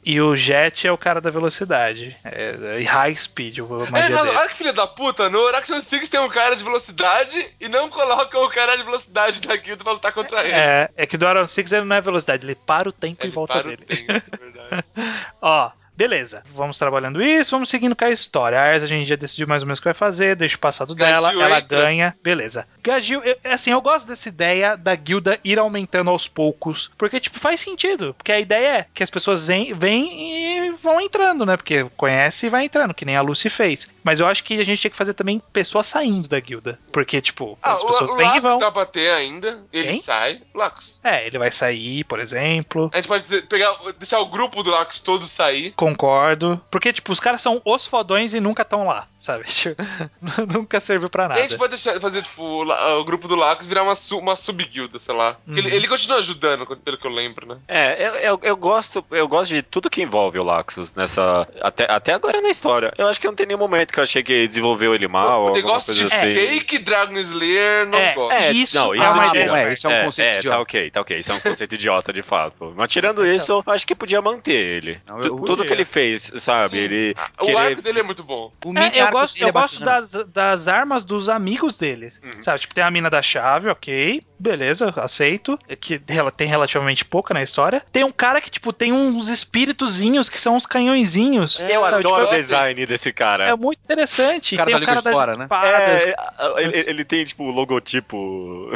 E 0.07 0.21
o 0.21 0.37
Jet 0.37 0.87
é 0.87 0.93
o 0.93 0.97
cara 0.97 1.21
da 1.21 1.31
velocidade. 1.31 2.17
É, 2.25 2.79
e 2.79 2.85
High 2.85 3.17
Speed, 3.17 3.59
a 3.59 3.63
É, 3.63 3.91
magia 3.91 4.09
não, 4.11 4.29
olha 4.37 4.49
que 4.49 4.55
filha 4.55 4.73
da 4.73 4.87
puta, 4.87 5.29
no 5.29 5.41
Oraction 5.41 5.81
Six 5.81 6.09
tem 6.09 6.21
um 6.21 6.29
cara 6.29 6.55
de 6.55 6.63
velocidade 6.63 7.53
e 7.61 7.69
não 7.69 7.91
colocam 7.91 8.45
o 8.45 8.49
cara 8.49 8.77
de 8.77 8.85
velocidade 8.85 9.41
da 9.43 9.57
guilda 9.57 9.83
pra 9.83 9.95
lutar 9.95 10.13
contra 10.13 10.45
ele. 10.45 10.53
É, 10.55 10.89
é 10.97 11.07
que 11.07 11.17
do 11.17 11.29
Iron 11.29 11.49
Six 11.49 11.73
ele 11.73 11.87
não 11.87 11.97
é 11.97 12.01
velocidade, 12.01 12.47
ele 12.47 12.55
para 12.55 12.89
o 12.89 12.93
tempo 12.93 13.21
Ele 13.21 13.31
em 13.33 13.35
volta 13.35 13.55
para 13.55 13.67
o 13.67 13.77
dele. 13.77 13.85
tempo, 13.85 14.13
é 14.13 14.37
verdade. 14.37 14.85
Ó, 15.43 15.71
beleza. 15.97 16.43
Vamos 16.47 16.79
trabalhando 16.79 17.23
isso, 17.23 17.51
vamos 17.53 17.69
seguindo 17.69 17.97
com 17.97 18.05
a 18.05 18.11
história. 18.11 18.61
A 18.61 18.67
Erza 18.75 18.85
a 18.85 18.89
gente 18.89 19.09
já 19.09 19.17
decidiu 19.17 19.47
mais 19.49 19.63
ou 19.63 19.67
menos 19.67 19.79
o 19.79 19.83
que 19.83 19.87
vai 19.89 19.95
fazer, 19.95 20.37
deixa 20.37 20.57
o 20.57 20.61
passado 20.61 20.95
dela, 20.95 21.33
ela 21.33 21.59
entra. 21.59 21.63
ganha, 21.63 22.17
beleza. 22.23 22.67
Gagil, 22.83 23.23
eu- 23.25 23.37
assim, 23.45 23.71
eu 23.71 23.81
gosto 23.81 24.07
dessa 24.09 24.29
ideia 24.29 24.77
da 24.77 24.95
guilda 24.95 25.39
ir 25.45 25.59
aumentando 25.59 26.11
aos 26.11 26.29
poucos, 26.29 26.91
porque, 26.99 27.19
tipo, 27.21 27.39
faz 27.41 27.61
sentido. 27.61 28.15
Porque 28.15 28.33
a 28.33 28.41
ideia 28.41 28.69
é 28.79 28.87
que 28.95 29.03
as 29.03 29.11
pessoas 29.11 29.47
vêm 29.47 29.73
vêm 29.75 30.67
e 30.69 30.71
vão 30.73 31.01
entrando, 31.01 31.45
né? 31.47 31.57
Porque 31.57 31.85
conhece 31.97 32.47
e 32.47 32.49
vai 32.51 32.65
entrando, 32.65 32.95
que 32.95 33.05
nem 33.05 33.17
a 33.17 33.23
Lucy 33.23 33.49
fez. 33.51 33.89
Mas 34.05 34.21
eu 34.21 34.27
acho 34.27 34.45
que 34.45 34.61
a 34.61 34.65
gente 34.65 34.81
tinha 34.81 34.91
que 34.91 34.97
fazer 34.97 35.15
também 35.15 35.41
pessoas 35.53 35.87
saindo 35.87 36.29
da 36.29 36.39
guilda. 36.41 36.79
Porque, 36.93 37.21
tipo, 37.21 37.59
Ah, 37.63 37.75
as 37.75 37.83
o, 37.83 37.87
pessoas 37.87 38.11
o 38.13 38.17
vêm 38.17 38.27
e 38.27 38.31
Lux 38.31 38.43
vão. 38.43 38.59
dá 38.59 38.71
pra 38.71 38.87
ter 38.87 39.11
ainda, 39.11 39.65
ele 39.73 39.89
Quem? 39.93 40.01
sai. 40.01 40.41
Lux. 40.55 41.01
É, 41.03 41.27
ele 41.27 41.39
vai 41.39 41.51
sair, 41.51 42.05
por 42.05 42.21
exemplo. 42.21 42.91
A 42.93 42.97
gente 42.97 43.09
pode 43.09 43.25
de- 43.25 43.43
pegar, 43.43 43.75
deixar 43.99 44.21
o 44.21 44.27
grupo 44.27 44.63
do 44.63 44.71
Lux 44.71 45.01
todo 45.01 45.25
sair. 45.27 45.73
Concordo. 45.91 46.61
Porque, 46.71 46.93
tipo, 46.93 47.13
os 47.13 47.21
caras 47.21 47.41
são 47.41 47.61
os 47.65 47.87
fodões 47.87 48.35
e 48.35 48.41
nunca 48.41 48.63
estão 48.63 48.87
lá, 48.87 49.07
sabe? 49.19 49.45
Tipo, 49.57 49.83
nunca 50.53 50.79
serviu 50.81 51.09
pra 51.09 51.25
E 51.25 51.27
a 51.27 51.29
nada. 51.31 51.41
gente 51.43 51.57
pode 51.57 51.71
deixar, 51.71 52.01
fazer, 52.01 52.23
tipo, 52.23 52.43
o, 52.43 53.01
o 53.01 53.05
grupo 53.05 53.27
do 53.29 53.35
Lux 53.35 53.67
virar 53.67 53.83
uma, 53.83 53.95
su, 53.95 54.19
uma 54.19 54.37
sub-guilda, 54.37 54.99
sei 54.99 55.15
lá. 55.15 55.37
Porque 55.45 55.61
Ele, 55.61 55.69
Uhum. 55.71 55.75
ele 55.77 55.89
continua 55.89 56.19
ajudando, 56.19 56.67
pelo 56.77 56.99
que 56.99 57.07
eu 57.07 57.11
lembro, 57.11 57.47
né? 57.47 57.57
É, 57.69 58.07
eu, 58.09 58.15
eu, 58.17 58.41
eu 58.43 58.57
gosto, 58.57 59.05
eu 59.11 59.27
gosto 59.29 59.55
de 59.55 59.63
tudo 59.63 59.89
que 59.91 60.03
envolve 60.03 60.39
o 60.39 60.45
Laxus 60.45 60.93
nessa. 60.95 61.47
Até, 61.61 61.87
até 61.91 62.13
agora 62.13 62.41
na 62.41 62.49
história. 62.51 62.93
Eu 62.99 63.09
acho 63.09 63.21
que 63.21 63.27
não 63.27 63.35
tem 63.35 63.47
nenhum 63.47 63.59
momento 63.59 63.93
que 63.93 63.99
eu 63.99 64.03
achei 64.03 64.23
que 64.23 64.47
desenvolveu 64.47 64.95
ele 64.95 65.09
mal. 65.09 65.25
o 65.25 65.29
ou 65.29 65.33
alguma 65.49 65.57
negócio 65.57 65.95
de 65.95 66.05
assim. 66.05 66.35
fake 66.35 66.79
Dragon 66.79 67.17
Slayer, 67.19 67.87
não 67.87 67.99
É, 67.99 68.13
gosto. 68.15 68.33
É, 68.33 68.53
Isso 68.53 68.77
não, 68.77 68.95
é 68.95 68.99
isso 68.99 69.11
uma 69.13 69.31
tira. 69.31 69.45
ideia. 69.45 69.69
é, 69.69 69.73
esse 69.73 69.87
é 69.87 69.89
um 69.89 70.05
conceito 70.05 70.29
é, 70.29 70.39
idiota. 70.39 70.57
tá 70.57 70.63
ok, 70.63 70.91
tá 70.91 71.01
ok. 71.01 71.19
Isso 71.19 71.33
é 71.33 71.35
um 71.35 71.41
conceito 71.41 71.75
idiota 71.75 72.13
de 72.13 72.23
fato. 72.23 72.73
Mas 72.77 72.91
tirando 72.93 73.25
isso, 73.27 73.53
eu 73.67 73.73
acho 73.73 73.87
que 73.87 73.95
podia 73.95 74.21
manter 74.21 74.53
ele. 74.53 75.01
Não, 75.07 75.21
eu- 75.21 75.37
Tudo 75.41 75.65
que 75.65 75.73
ele 75.77 75.85
fez, 75.85 76.31
sabe? 76.37 76.71
Sim. 76.71 76.77
Ele. 76.79 77.15
O 77.41 77.45
querer- 77.47 77.57
arco 77.59 77.83
dele 77.83 78.01
é 78.01 78.03
muito 78.03 78.23
bom. 78.25 78.53
O 78.65 78.71
É, 78.71 78.73
mini 78.73 78.99
eu 78.99 79.11
gosto, 79.11 79.41
eu 79.41 79.49
é 79.49 79.53
gosto 79.53 79.85
das, 79.85 80.11
das 80.29 80.69
armas 80.69 81.05
dos 81.05 81.29
amigos 81.29 81.77
dele. 81.79 82.11
Uhum. 82.23 82.43
Sabe? 82.43 82.61
Tipo, 82.61 82.75
tem 82.75 82.85
a 82.85 82.91
mina 82.91 83.09
da 83.11 83.23
chave, 83.23 83.69
ok. 83.69 84.23
Beleza, 84.39 84.93
aceito. 84.97 85.59
É 85.69 85.75
Que 85.77 86.01
ela 86.09 86.31
tem 86.31 86.47
relativamente 86.47 87.05
pouca 87.05 87.33
na 87.35 87.43
história. 87.43 87.83
Tem 87.93 88.05
um 88.05 88.13
cara 88.13 88.41
que, 88.41 88.51
tipo, 88.51 88.73
tem 88.73 88.93
uns 88.93 89.29
espíritozinhos 89.29 90.29
que 90.29 90.39
são 90.39 90.57
uns 90.57 90.67
canhõezinhos. 90.67 91.61
Eu 91.61 91.83
sabe? 91.85 91.97
adoro 92.07 92.25
Tipo, 92.25 92.35
o 92.35 92.37
design 92.39 92.87
desse 92.87 93.13
cara. 93.13 93.45
É 93.47 93.57
muito 93.57 93.79
interessante. 93.85 94.55
O 94.55 94.59
cara 94.59 94.71
tem 94.71 94.79
da 94.81 94.83
o 94.85 94.87
cara 94.87 95.03
das 95.03 95.15
fora, 95.15 95.37
né? 95.37 95.45
espadas. 95.45 96.05
É, 96.05 96.15
a- 96.19 96.55
ele, 96.59 96.79
ele 96.91 97.05
tem, 97.05 97.25
tipo, 97.25 97.45
o 97.45 97.51
logotipo 97.51 98.71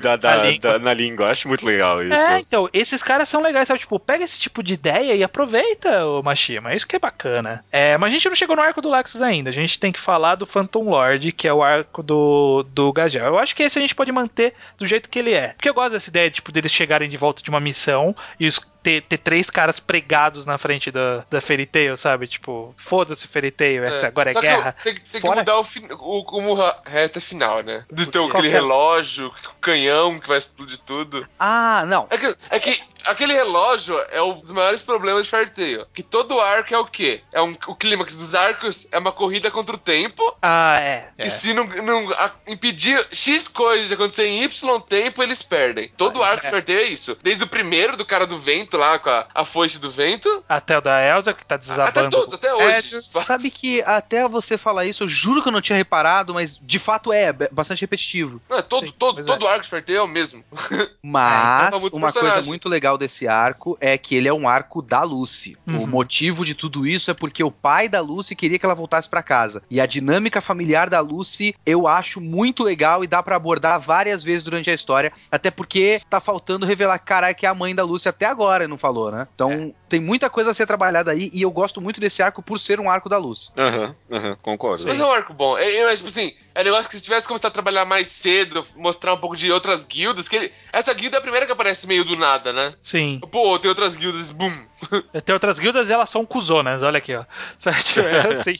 da, 0.00 0.16
da- 0.16 0.36
Na 0.36 0.42
língua. 0.44 0.72
da- 0.72 0.78
na 0.78 0.94
língua. 0.94 1.30
Acho 1.30 1.48
muito 1.48 1.64
legal 1.66 2.02
isso. 2.02 2.14
É, 2.14 2.40
então, 2.40 2.68
esses 2.72 3.02
caras 3.02 3.28
são 3.28 3.42
legais, 3.42 3.68
sabe? 3.68 3.80
Tipo, 3.80 3.98
pega 3.98 4.24
esse 4.24 4.40
tipo 4.40 4.62
de 4.62 4.74
ideia 4.74 5.14
e 5.14 5.22
aproveita, 5.22 6.04
o 6.06 6.22
Mashima. 6.22 6.74
Isso 6.74 6.86
que 6.86 6.96
é 6.96 6.98
bacana. 6.98 7.64
É, 7.70 7.96
mas 7.98 8.10
a 8.10 8.12
gente 8.14 8.28
não 8.28 8.36
chegou 8.36 8.56
no 8.56 8.62
arco 8.62 8.80
do 8.80 8.88
Laxus 8.88 9.22
ainda. 9.22 9.50
A 9.50 9.52
gente 9.52 9.78
tem 9.78 9.92
que 9.92 10.00
falar 10.00 10.34
do 10.36 10.46
Phantom 10.46 10.88
Lord, 10.90 11.32
que 11.32 11.46
é 11.48 11.52
o 11.52 11.62
arco 11.62 12.02
do, 12.02 12.64
do 12.72 12.92
Gajel. 12.92 13.26
Eu 13.26 13.38
acho 13.38 13.54
que 13.54 13.62
esse 13.62 13.78
a 13.78 13.82
gente 13.82 13.94
pode 13.94 14.10
manter 14.12 14.54
do 14.78 14.86
jeito 14.86 15.10
que 15.10 15.18
ele 15.18 15.34
é. 15.34 15.48
Porque 15.48 15.68
eu 15.68 15.74
gosto 15.74 15.92
dessa 15.92 16.08
ideia, 16.08 16.30
tipo, 16.30 16.50
deles 16.52 16.72
chegarem 16.72 17.08
de 17.08 17.16
volta 17.16 17.42
de 17.42 17.50
uma 17.50 17.60
missão 17.60 18.14
e 18.38 18.46
os 18.46 18.60
ter, 18.82 19.02
ter 19.02 19.18
três 19.18 19.50
caras 19.50 19.80
pregados 19.80 20.46
na 20.46 20.56
frente 20.56 20.90
da, 20.90 21.24
da 21.28 21.40
Fairy 21.40 21.66
Tail, 21.66 21.96
sabe? 21.96 22.26
Tipo, 22.28 22.72
foda-se 22.78 23.26
Fairy 23.26 23.50
Tail, 23.50 23.84
essa 23.84 24.06
agora 24.06 24.30
é 24.30 24.32
Só 24.32 24.40
que 24.40 24.46
guerra. 24.46 24.76
Tem, 24.82 24.94
tem 24.94 25.04
que 25.04 25.20
Fora- 25.20 25.40
mudar 25.40 25.58
o, 25.58 25.64
fin- 25.64 25.88
o 25.90 26.24
como 26.24 26.54
reta 26.86 27.20
final, 27.20 27.62
né? 27.62 27.84
De 27.92 28.06
ter 28.06 28.18
Qual 28.18 28.28
aquele 28.28 28.42
que 28.44 28.48
é? 28.48 28.52
relógio, 28.52 29.26
o 29.28 29.60
canhão 29.60 30.18
que 30.20 30.28
vai 30.28 30.38
explodir 30.38 30.78
tudo. 30.86 31.26
Ah, 31.38 31.84
não. 31.86 32.06
É 32.08 32.16
que, 32.16 32.36
é 32.50 32.58
que 32.60 32.80
aquele 33.10 33.32
relógio 33.32 33.98
é 34.10 34.22
um 34.22 34.40
dos 34.40 34.52
maiores 34.52 34.82
problemas 34.82 35.24
de 35.24 35.30
Fairy 35.30 35.50
Tail. 35.50 35.86
Que 35.94 36.02
todo 36.02 36.40
arco 36.40 36.74
é 36.74 36.78
o 36.78 36.84
quê? 36.86 37.20
É 37.32 37.40
um, 37.42 37.56
o 37.66 37.74
clímax 37.74 38.16
dos 38.16 38.34
arcos 38.34 38.86
é 38.92 38.98
uma 38.98 39.12
corrida 39.12 39.50
contra 39.50 39.74
o 39.74 39.78
tempo. 39.78 40.36
Ah, 40.42 40.78
é. 40.80 41.08
é. 41.18 41.26
E 41.26 41.30
se 41.30 41.52
não, 41.54 41.64
não 41.64 42.10
a- 42.12 42.32
impedir 42.46 43.06
X 43.12 43.48
coisas 43.48 43.88
de 43.88 43.94
acontecer 43.94 44.26
em 44.26 44.42
Y 44.42 44.80
tempo, 44.80 45.22
eles 45.22 45.42
perdem. 45.42 45.90
Todo 45.96 46.22
Ah, 46.22 46.28
arco 46.28 46.44
de 46.44 46.50
Fairy 46.50 46.64
Tail 46.66 46.78
é 46.80 46.84
isso. 46.88 47.16
Desde 47.22 47.44
o 47.44 47.46
primeiro 47.48 47.96
do 47.96 48.04
cara 48.04 48.26
do 48.26 48.38
vento 48.38 48.76
lá, 48.76 48.98
com 48.98 49.10
a, 49.10 49.26
a 49.34 49.44
foice 49.44 49.78
do 49.78 49.90
vento. 49.90 50.44
Até 50.48 50.78
o 50.78 50.80
da 50.80 51.02
Elsa, 51.04 51.32
que 51.32 51.44
tá 51.44 51.56
desabando. 51.56 51.88
Até 51.98 52.08
todos, 52.10 52.34
até 52.34 52.54
hoje. 52.54 52.96
É, 52.96 53.00
Sabe 53.00 53.50
que 53.50 53.82
até 53.82 54.26
você 54.28 54.56
falar 54.58 54.84
isso, 54.84 55.04
eu 55.04 55.08
juro 55.08 55.42
que 55.42 55.48
eu 55.48 55.52
não 55.52 55.60
tinha 55.60 55.76
reparado, 55.76 56.34
mas 56.34 56.58
de 56.60 56.78
fato 56.78 57.12
é 57.12 57.32
bastante 57.50 57.80
repetitivo. 57.80 58.40
Não, 58.48 58.58
é 58.58 58.62
todo, 58.62 58.86
Sim, 58.86 58.94
todo, 58.98 59.24
todo 59.24 59.46
arco 59.46 59.64
de 59.64 59.70
Fairy 59.70 59.84
Tail 59.86 59.98
é 59.98 60.02
o 60.02 60.08
mesmo. 60.08 60.44
Mas 61.02 61.68
então 61.68 61.80
tá 61.80 61.96
uma 61.96 62.06
personagem. 62.06 62.34
coisa 62.34 62.48
muito 62.48 62.68
legal 62.68 62.97
desse 62.98 63.26
arco 63.26 63.78
é 63.80 63.96
que 63.96 64.14
ele 64.14 64.28
é 64.28 64.32
um 64.32 64.48
arco 64.48 64.82
da 64.82 65.02
Lucy. 65.02 65.56
Uhum. 65.66 65.84
O 65.84 65.86
motivo 65.86 66.44
de 66.44 66.54
tudo 66.54 66.86
isso 66.86 67.10
é 67.10 67.14
porque 67.14 67.42
o 67.42 67.50
pai 67.50 67.88
da 67.88 68.00
Lucy 68.00 68.34
queria 68.34 68.58
que 68.58 68.66
ela 68.66 68.74
voltasse 68.74 69.08
pra 69.08 69.22
casa. 69.22 69.62
E 69.70 69.80
a 69.80 69.86
dinâmica 69.86 70.40
familiar 70.40 70.90
da 70.90 71.00
Lucy 71.00 71.54
eu 71.64 71.86
acho 71.88 72.20
muito 72.20 72.62
legal 72.62 73.02
e 73.02 73.06
dá 73.06 73.22
pra 73.22 73.36
abordar 73.36 73.80
várias 73.80 74.22
vezes 74.22 74.42
durante 74.42 74.70
a 74.70 74.74
história. 74.74 75.12
Até 75.30 75.50
porque 75.50 76.00
tá 76.10 76.20
faltando 76.20 76.66
revelar, 76.66 76.98
caralho, 76.98 77.34
que 77.34 77.46
é 77.46 77.48
a 77.48 77.54
mãe 77.54 77.74
da 77.74 77.84
Lucy 77.84 78.08
até 78.08 78.26
agora 78.26 78.68
não 78.68 78.76
falou, 78.78 79.10
né? 79.10 79.26
Então 79.34 79.74
tem 79.88 80.00
muita 80.00 80.28
coisa 80.28 80.50
a 80.50 80.54
ser 80.54 80.66
trabalhada 80.66 81.10
aí 81.10 81.30
e 81.32 81.40
eu 81.42 81.50
gosto 81.50 81.80
muito 81.80 82.00
desse 82.00 82.22
arco 82.22 82.42
por 82.42 82.58
ser 82.60 82.78
um 82.80 82.90
arco 82.90 83.08
da 83.08 83.16
Lucy. 83.16 83.50
Aham, 83.56 83.94
aham, 84.10 84.36
concordo. 84.42 84.84
Mas 84.86 84.98
é 85.00 85.04
um 85.04 85.10
arco 85.10 85.32
bom. 85.32 85.56
É, 85.56 85.70
é, 85.76 85.94
tipo 85.96 86.08
assim, 86.08 86.34
é 86.54 86.60
um 86.60 86.64
negócio 86.64 86.90
que 86.90 86.96
se 86.96 87.02
tivesse 87.02 87.26
começado 87.26 87.50
a 87.50 87.54
trabalhar 87.54 87.84
mais 87.84 88.08
cedo, 88.08 88.66
mostrar 88.76 89.14
um 89.14 89.18
pouco 89.18 89.36
de 89.36 89.50
outras 89.50 89.84
guildas, 89.84 90.28
que 90.28 90.36
ele- 90.36 90.52
essa 90.72 90.92
guilda 90.92 91.16
é 91.16 91.18
a 91.18 91.22
primeira 91.22 91.46
que 91.46 91.52
aparece 91.52 91.86
meio 91.86 92.04
do 92.04 92.16
nada, 92.16 92.52
né? 92.52 92.74
Sim. 92.80 93.20
Pô, 93.30 93.58
tem 93.58 93.68
outras 93.68 93.96
guildas, 93.96 94.30
bum. 94.30 94.52
Tem 95.24 95.32
outras 95.32 95.58
guildas 95.58 95.88
e 95.88 95.92
elas 95.92 96.08
são 96.08 96.24
cuzonas, 96.24 96.84
olha 96.84 96.98
aqui, 96.98 97.14
ó. 97.14 97.24
É 97.98 98.32
assim. 98.32 98.54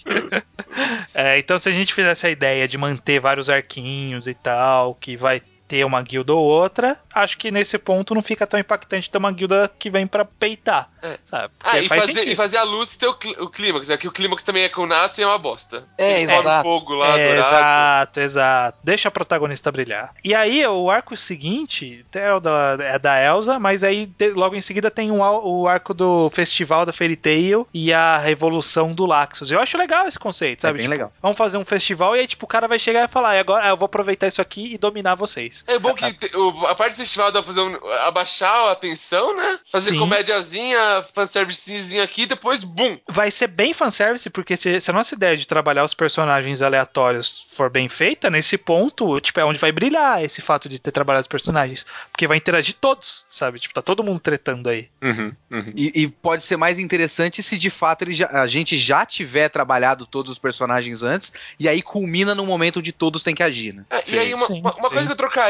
É, 1.15 1.39
então, 1.39 1.59
se 1.59 1.69
a 1.69 1.73
gente 1.73 1.95
fizesse 1.95 2.27
a 2.27 2.31
ideia 2.31 2.67
de 2.67 2.77
manter 2.77 3.21
vários 3.21 3.49
arquinhos 3.49 4.27
e 4.27 4.35
tal, 4.35 4.95
que 4.95 5.17
vai 5.17 5.41
ter 5.69 5.85
uma 5.85 6.01
guilda 6.03 6.33
ou 6.35 6.43
outra, 6.45 6.97
acho 7.15 7.37
que 7.37 7.51
nesse 7.51 7.77
ponto 7.79 8.15
não 8.15 8.23
fica 8.23 8.47
tão 8.47 8.59
impactante 8.59 9.11
ter 9.11 9.19
uma 9.19 9.31
guilda 9.31 9.71
que 9.79 9.91
vem 9.91 10.07
pra 10.07 10.25
peitar, 10.25 10.89
É. 11.03 11.19
sabe? 11.27 11.53
Ah, 11.63 11.79
e 11.79 11.87
faz 11.87 12.07
fazer, 12.07 12.27
e 12.27 12.35
fazer 12.35 12.57
a 12.57 12.63
luz 12.63 12.97
ter 12.97 13.07
o, 13.07 13.15
clí- 13.15 13.37
o 13.39 13.49
clímax, 13.51 13.89
né? 13.89 13.97
Que 13.99 14.09
o 14.09 14.13
clímax 14.13 14.43
também 14.43 14.63
é 14.65 14.69
com 14.71 14.81
o 14.83 14.87
Natsu 14.87 15.21
e 15.21 15.25
é 15.25 15.27
uma 15.27 15.39
bosta. 15.39 15.87
É, 15.99 16.23
Ele 16.23 16.33
exato. 16.33 16.63
fogo 16.63 16.95
lá, 16.95 17.19
É, 17.19 17.29
dourado. 17.35 17.49
exato, 17.55 18.21
exato. 18.21 18.79
Deixa 18.83 19.09
a 19.09 19.13
protagonista 19.13 19.71
brilhar. 19.71 20.15
E 20.25 20.35
aí, 20.35 20.67
o 20.67 20.91
arco 20.91 21.15
seguinte, 21.17 22.05
até 22.09 22.33
o 22.35 22.41
da, 22.41 22.77
é 22.81 22.99
da 22.99 23.23
Elsa, 23.23 23.59
mas 23.59 23.85
aí 23.85 24.07
de- 24.07 24.31
logo 24.31 24.55
em 24.57 24.61
seguida 24.63 24.91
tem 24.91 25.11
um 25.11 25.21
o 25.21 25.69
arco 25.69 25.93
do 25.93 26.31
festival 26.31 26.87
da 26.87 26.93
Fairy 26.93 27.17
Tail 27.17 27.69
e 27.75 27.93
a 27.93 28.17
revolução 28.17 28.93
do 28.95 29.05
Laxus. 29.05 29.51
Eu 29.51 29.61
acho 29.61 29.77
legal 29.77 30.07
esse 30.09 30.19
conceito, 30.19 30.63
sabe? 30.63 30.75
bem 30.79 30.83
Tipo, 30.85 30.93
legal. 30.93 31.13
Vamos 31.21 31.37
fazer 31.37 31.59
um 31.59 31.65
festival 31.65 32.17
e 32.17 32.21
aí, 32.21 32.27
tipo, 32.27 32.45
o 32.47 32.49
cara 32.49 32.67
vai 32.67 32.79
chegar 32.79 33.05
e 33.05 33.09
falar: 33.09 33.37
"E 33.37 33.41
agora 33.41 33.69
eu 33.69 33.77
vou 33.77 33.87
aproveitar 33.87 34.27
isso 34.27 34.41
aqui 34.41 34.75
e 34.75 34.79
dominar 34.79 35.15
vocês. 35.15 35.58
É 35.67 35.79
bom 35.79 35.95
que 35.95 36.13
te- 36.13 36.37
o- 36.37 36.67
a 36.67 36.75
parte 36.75 36.93
do 36.95 36.97
festival 36.99 37.31
dá 37.33 37.43
pra 37.43 37.53
fazer 37.53 37.61
um, 37.61 37.77
abaixar 38.03 38.71
a 38.71 38.75
tensão, 38.77 39.37
né? 39.37 39.59
Fazer 39.71 39.91
Sim. 39.93 39.99
comédiazinha, 39.99 41.05
fanservicezinho 41.15 42.03
aqui, 42.03 42.27
depois, 42.27 42.65
bum! 42.65 42.99
Vai 43.09 43.31
ser 43.31 43.47
bem 43.49 43.73
fanservice, 43.73 44.31
porque 44.31 44.57
se, 44.57 44.81
se 44.81 44.91
a 44.91 44.95
nossa 44.95 45.15
ideia 45.15 45.37
de 45.37 45.47
trabalhar 45.47 45.85
os 45.85 45.95
personagens 45.95 46.63
aleatórios 46.63 47.47
for 47.51 47.71
bem 47.71 47.89
feita, 47.89 48.31
nesse 48.31 48.57
ponto, 48.59 49.21
tipo, 49.21 49.41
é 49.41 49.45
onde 49.45 49.59
vai 49.59 49.73
brilhar 49.73 50.23
esse 50.23 50.41
fato 50.41 50.69
de 50.69 50.79
ter 50.79 50.91
trabalhado 50.93 51.23
os 51.23 51.29
personagens. 51.29 51.87
Porque 52.13 52.27
vai 52.27 52.37
interagir 52.37 52.77
todos, 52.81 53.25
sabe? 53.29 53.59
Tipo, 53.61 53.75
tá 53.75 53.83
todo 53.83 54.03
mundo 54.05 54.21
tretando 54.21 54.69
aí. 54.69 54.89
Uhum, 55.03 55.33
uhum. 55.51 55.73
E, 55.75 56.03
e 56.03 56.09
pode 56.09 56.43
ser 56.45 56.57
mais 56.57 56.79
interessante 56.79 57.43
se 57.43 57.57
de 57.59 57.71
fato 57.71 58.03
ele 58.03 58.15
já- 58.15 58.29
a 58.31 58.47
gente 58.47 58.77
já 58.79 59.05
tiver 59.07 59.49
trabalhado 59.49 60.07
todos 60.07 60.33
os 60.33 60.39
personagens 60.39 61.03
antes, 61.03 61.33
e 61.59 61.69
aí 61.69 61.83
culmina 61.83 62.35
no 62.35 62.45
momento 62.47 62.79
onde 62.79 62.93
todos 62.93 63.23
têm 63.23 63.35
que 63.35 63.43
agir, 63.43 63.73
né? 63.75 63.85
É, 63.91 64.03
Sim, 64.05 64.17
e 64.17 64.19
aí, 64.19 64.35
uma, 64.35 64.47
sim, 64.47 64.61
uma- 64.61 64.73
uma 64.73 64.83
sim. 64.83 64.89
coisa 64.91 65.07
que 65.07 65.13
eu 65.13 65.17
trocaria 65.17 65.48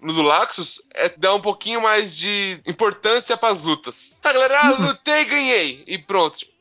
no 0.00 0.12
do 0.12 0.22
Laxus 0.22 0.82
é 0.94 1.08
dar 1.08 1.34
um 1.34 1.40
pouquinho 1.40 1.80
mais 1.82 2.16
de 2.16 2.60
importância 2.66 3.36
pras 3.36 3.62
lutas. 3.62 4.18
Tá, 4.22 4.32
galera, 4.32 4.60
ah, 4.60 4.72
Uhum. 4.72 4.86
lutei 4.88 5.20
e 5.22 5.24
ganhei. 5.24 5.84
E 5.86 5.98
pronto. 5.98 6.38
Tipo, 6.38 6.52